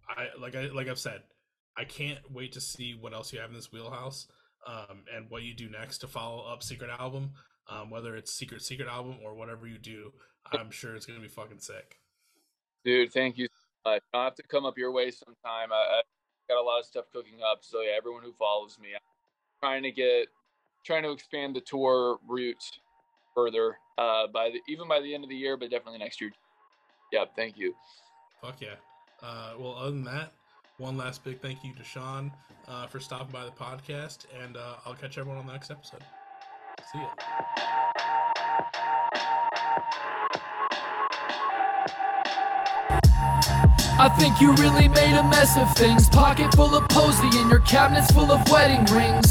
I 0.08 0.28
like 0.40 0.56
I 0.56 0.68
like 0.68 0.88
I've 0.88 0.98
said, 0.98 1.22
I 1.76 1.84
can't 1.84 2.18
wait 2.32 2.52
to 2.52 2.60
see 2.60 2.94
what 2.94 3.12
else 3.12 3.32
you 3.32 3.40
have 3.40 3.50
in 3.50 3.56
this 3.56 3.70
wheelhouse, 3.70 4.26
um, 4.66 5.05
and 5.14 5.30
what 5.30 5.43
you 5.43 5.55
do 5.55 5.68
next 5.68 5.98
to 5.98 6.09
follow 6.09 6.44
up 6.51 6.62
Secret 6.62 6.90
Album, 6.98 7.32
um, 7.68 7.90
whether 7.90 8.16
it's 8.16 8.32
Secret 8.32 8.62
Secret 8.62 8.89
Album 8.89 9.16
or 9.24 9.35
whatever 9.35 9.66
you 9.66 9.78
do. 9.78 10.12
I'm 10.52 10.70
sure 10.70 10.94
it's 10.97 11.06
gonna 11.06 11.20
be 11.20 11.28
fucking 11.28 11.60
sick. 11.60 11.98
Dude, 12.85 13.12
thank 13.12 13.39
you. 13.39 13.48
I'll 13.85 14.01
have 14.14 14.35
to 14.36 14.43
come 14.43 14.66
up 14.66 14.76
your 14.76 14.93
way 14.93 15.10
sometime. 15.10 15.72
I, 15.72 16.01
I 16.01 16.02
got 16.48 16.60
a 16.60 16.62
lot 16.62 16.80
of 16.80 16.86
stuff 16.86 17.06
cooking 17.12 17.40
up, 17.51 17.59
so 17.62 17.80
yeah, 17.80 17.93
everyone 17.97 18.22
who 18.22 18.32
follows 18.39 18.78
me, 18.80 18.89
I'm 18.94 19.01
trying 19.60 19.82
to 19.82 19.90
get, 19.90 20.28
trying 20.85 21.02
to 21.05 21.10
expand 21.10 21.56
the 21.56 21.60
tour 21.60 22.18
route 22.26 22.56
further. 23.35 23.76
Uh, 23.97 24.26
by 24.28 24.51
the 24.51 24.60
even 24.72 24.86
by 24.86 25.01
the 25.01 25.12
end 25.12 25.24
of 25.24 25.30
the 25.30 25.36
year, 25.36 25.56
but 25.56 25.70
definitely 25.70 25.98
next 25.98 26.20
year. 26.20 26.30
Yep, 27.12 27.32
thank 27.35 27.59
you. 27.59 27.74
Fuck 28.40 28.60
yeah. 28.60 28.76
Uh, 29.22 29.55
well, 29.59 29.74
other 29.76 29.90
than 29.90 30.05
that, 30.05 30.32
one 30.78 30.96
last 30.96 31.24
big 31.24 31.40
thank 31.40 31.62
you 31.64 31.74
to 31.74 31.84
Sean 31.84 32.32
uh, 32.68 32.86
for 32.86 33.00
stopping 33.00 33.32
by 33.32 33.44
the 33.44 33.50
podcast, 33.50 34.26
and 34.42 34.56
uh, 34.56 34.76
I'll 34.86 34.94
catch 34.94 35.18
everyone 35.18 35.38
on 35.38 35.46
the 35.46 35.52
next 35.52 35.70
episode. 35.70 36.02
See 36.92 36.98
ya. 36.98 37.09
I 44.00 44.09
think 44.16 44.40
you 44.40 44.55
really 44.55 44.86
made 44.86 45.18
a 45.18 45.24
mess 45.24 45.59
of 45.59 45.74
things. 45.76 46.09
Pocket 46.09 46.55
full 46.55 46.72
of 46.76 46.88
posy 46.88 47.26
and 47.38 47.50
your 47.50 47.59
cabinets 47.60 48.12
full 48.12 48.30
of 48.30 48.48
wedding 48.48 48.84
rings. 48.94 49.26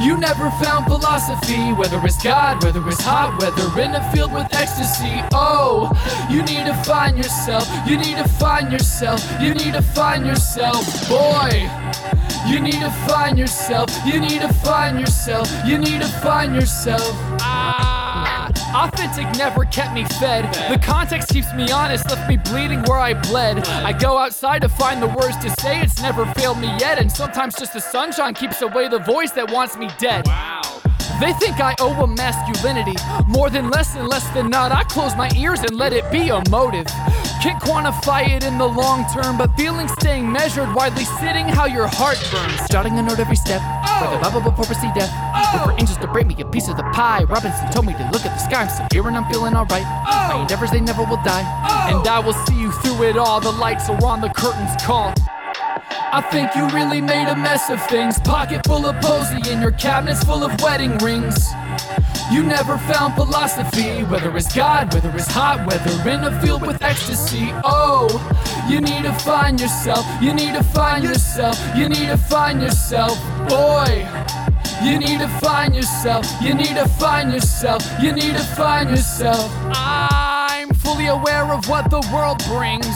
You 0.00 0.16
never 0.16 0.50
found 0.62 0.86
philosophy, 0.86 1.72
whether 1.74 2.00
it's 2.04 2.22
God, 2.22 2.64
whether 2.64 2.86
it's 2.88 3.02
hot 3.02 3.38
whether 3.38 3.80
in 3.80 3.94
a 3.94 4.12
field 4.12 4.32
with 4.32 4.46
ecstasy. 4.54 5.20
Oh, 5.34 5.92
you 6.30 6.42
need 6.42 6.64
to 6.64 6.74
find 6.84 7.18
yourself, 7.18 7.68
you 7.86 7.98
need 7.98 8.16
to 8.16 8.26
find 8.26 8.72
yourself, 8.72 9.20
you 9.42 9.52
need 9.52 9.74
to 9.74 9.82
find 9.82 10.24
yourself, 10.24 10.86
boy. 11.06 11.68
You 12.48 12.60
need 12.60 12.80
to 12.80 12.90
find 13.06 13.38
yourself, 13.38 13.90
you 14.06 14.20
need 14.20 14.40
to 14.40 14.52
find 14.54 14.98
yourself, 14.98 15.46
you 15.66 15.76
need 15.76 16.00
to 16.00 16.08
find 16.08 16.54
yourself. 16.54 17.29
Authentic 18.74 19.26
never 19.36 19.64
kept 19.64 19.92
me 19.94 20.04
fed. 20.04 20.52
The 20.70 20.78
context 20.78 21.30
keeps 21.30 21.52
me 21.54 21.70
honest, 21.70 22.08
left 22.08 22.28
me 22.28 22.36
bleeding 22.36 22.82
where 22.82 22.98
I 22.98 23.14
bled. 23.14 23.66
I 23.66 23.92
go 23.92 24.16
outside 24.16 24.62
to 24.62 24.68
find 24.68 25.02
the 25.02 25.08
words 25.08 25.36
to 25.38 25.50
say, 25.60 25.80
it's 25.80 26.00
never 26.00 26.24
failed 26.34 26.58
me 26.58 26.68
yet. 26.78 26.98
And 26.98 27.10
sometimes 27.10 27.56
just 27.56 27.72
the 27.72 27.80
sunshine 27.80 28.34
keeps 28.34 28.62
away 28.62 28.88
the 28.88 29.00
voice 29.00 29.32
that 29.32 29.50
wants 29.50 29.76
me 29.76 29.88
dead. 29.98 30.26
Wow. 30.26 30.59
They 31.20 31.34
think 31.34 31.60
I 31.60 31.74
owe 31.78 31.94
them 32.00 32.14
masculinity. 32.14 32.96
More 33.28 33.50
than 33.50 33.68
less 33.68 33.94
and 33.94 34.08
less 34.08 34.26
than 34.30 34.48
not. 34.48 34.72
I 34.72 34.84
close 34.84 35.14
my 35.14 35.30
ears 35.36 35.60
and 35.60 35.76
let 35.76 35.92
it 35.92 36.10
be 36.10 36.30
a 36.30 36.42
motive. 36.48 36.86
Can't 37.42 37.60
quantify 37.60 38.26
it 38.28 38.42
in 38.42 38.56
the 38.56 38.66
long 38.66 39.04
term, 39.12 39.36
but 39.36 39.54
feelings 39.56 39.92
staying 39.92 40.30
measured, 40.30 40.74
widely 40.74 41.04
sitting 41.04 41.46
how 41.46 41.66
your 41.66 41.86
heart 41.86 42.18
burns. 42.32 42.68
Jotting 42.70 42.98
a 42.98 43.02
note 43.02 43.18
every 43.18 43.36
step, 43.36 43.60
oh. 43.64 44.10
the 44.12 44.18
Bible 44.18 44.40
before 44.40 44.64
I 44.64 44.80
see 44.80 44.90
death. 44.94 45.12
Oh. 45.12 45.50
Look 45.52 45.62
for 45.64 45.72
oh. 45.72 45.76
angels 45.78 45.98
to 45.98 46.06
break 46.06 46.26
me 46.26 46.34
a 46.40 46.46
piece 46.46 46.68
of 46.68 46.76
the 46.76 46.84
pie. 46.94 47.24
Robinson 47.24 47.70
told 47.70 47.84
me 47.84 47.92
to 47.92 48.10
look 48.12 48.24
at 48.24 48.32
the 48.32 48.38
sky. 48.38 48.64
I'm 48.64 48.68
still 48.70 48.86
here 48.92 49.08
and 49.08 49.16
I'm 49.16 49.30
feeling 49.30 49.54
alright. 49.54 49.84
Oh. 49.84 50.28
My 50.28 50.40
endeavors, 50.40 50.70
they 50.70 50.80
never 50.80 51.04
will 51.04 51.22
die. 51.22 51.44
Oh. 51.68 51.98
And 51.98 52.08
I 52.08 52.18
will 52.20 52.36
see 52.46 52.58
you 52.58 52.72
through 52.80 53.04
it 53.04 53.16
all. 53.18 53.40
The 53.40 53.52
lights 53.52 53.90
are 53.90 54.04
on, 54.04 54.22
the 54.22 54.30
curtains 54.30 54.72
call. 54.82 55.12
I 55.90 56.20
think 56.30 56.54
you 56.54 56.66
really 56.68 57.00
made 57.00 57.28
a 57.28 57.36
mess 57.36 57.70
of 57.70 57.80
things. 57.86 58.18
Pocket 58.20 58.66
full 58.66 58.86
of 58.86 59.00
posy 59.00 59.50
and 59.50 59.60
your 59.62 59.72
cabinets 59.72 60.24
full 60.24 60.42
of 60.42 60.60
wedding 60.60 60.96
rings. 60.98 61.48
You 62.32 62.44
never 62.44 62.78
found 62.78 63.14
philosophy, 63.14 64.04
whether 64.04 64.36
it's 64.36 64.54
God, 64.54 64.94
whether 64.94 65.10
it's 65.16 65.26
hot 65.26 65.66
whether 65.66 66.08
in 66.08 66.24
a 66.24 66.40
field 66.40 66.62
with 66.62 66.80
ecstasy. 66.82 67.50
Oh, 67.64 68.08
you 68.68 68.80
need 68.80 69.02
to 69.02 69.12
find 69.12 69.60
yourself, 69.60 70.06
you 70.22 70.32
need 70.32 70.54
to 70.54 70.62
find 70.62 71.02
yourself, 71.02 71.58
you 71.76 71.88
need 71.88 72.06
to 72.06 72.16
find 72.16 72.60
yourself, 72.62 73.18
boy. 73.48 74.06
You 74.82 74.98
need 74.98 75.18
to 75.18 75.28
find 75.40 75.74
yourself, 75.74 76.24
you 76.40 76.54
need 76.54 76.76
to 76.76 76.88
find 76.88 77.32
yourself, 77.32 77.84
you 78.00 78.12
need 78.12 78.36
to 78.36 78.44
find 78.56 78.90
yourself. 78.90 79.50
I'm 79.64 80.70
fully 80.74 81.06
aware 81.06 81.52
of 81.52 81.68
what 81.68 81.90
the 81.90 82.00
world 82.12 82.42
brings. 82.46 82.86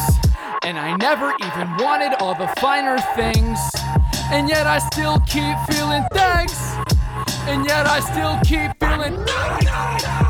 And 0.64 0.78
I 0.78 0.96
never 0.96 1.34
even 1.44 1.76
wanted 1.76 2.14
all 2.20 2.34
the 2.34 2.48
finer 2.58 2.98
things. 3.14 3.58
And 4.32 4.48
yet 4.48 4.66
I 4.66 4.78
still 4.78 5.20
keep 5.20 5.56
feeling 5.68 6.02
thanks. 6.12 6.58
And 7.46 7.66
yet 7.66 7.86
I 7.86 8.00
still 8.00 8.38
keep 8.44 8.72
feeling. 8.80 10.23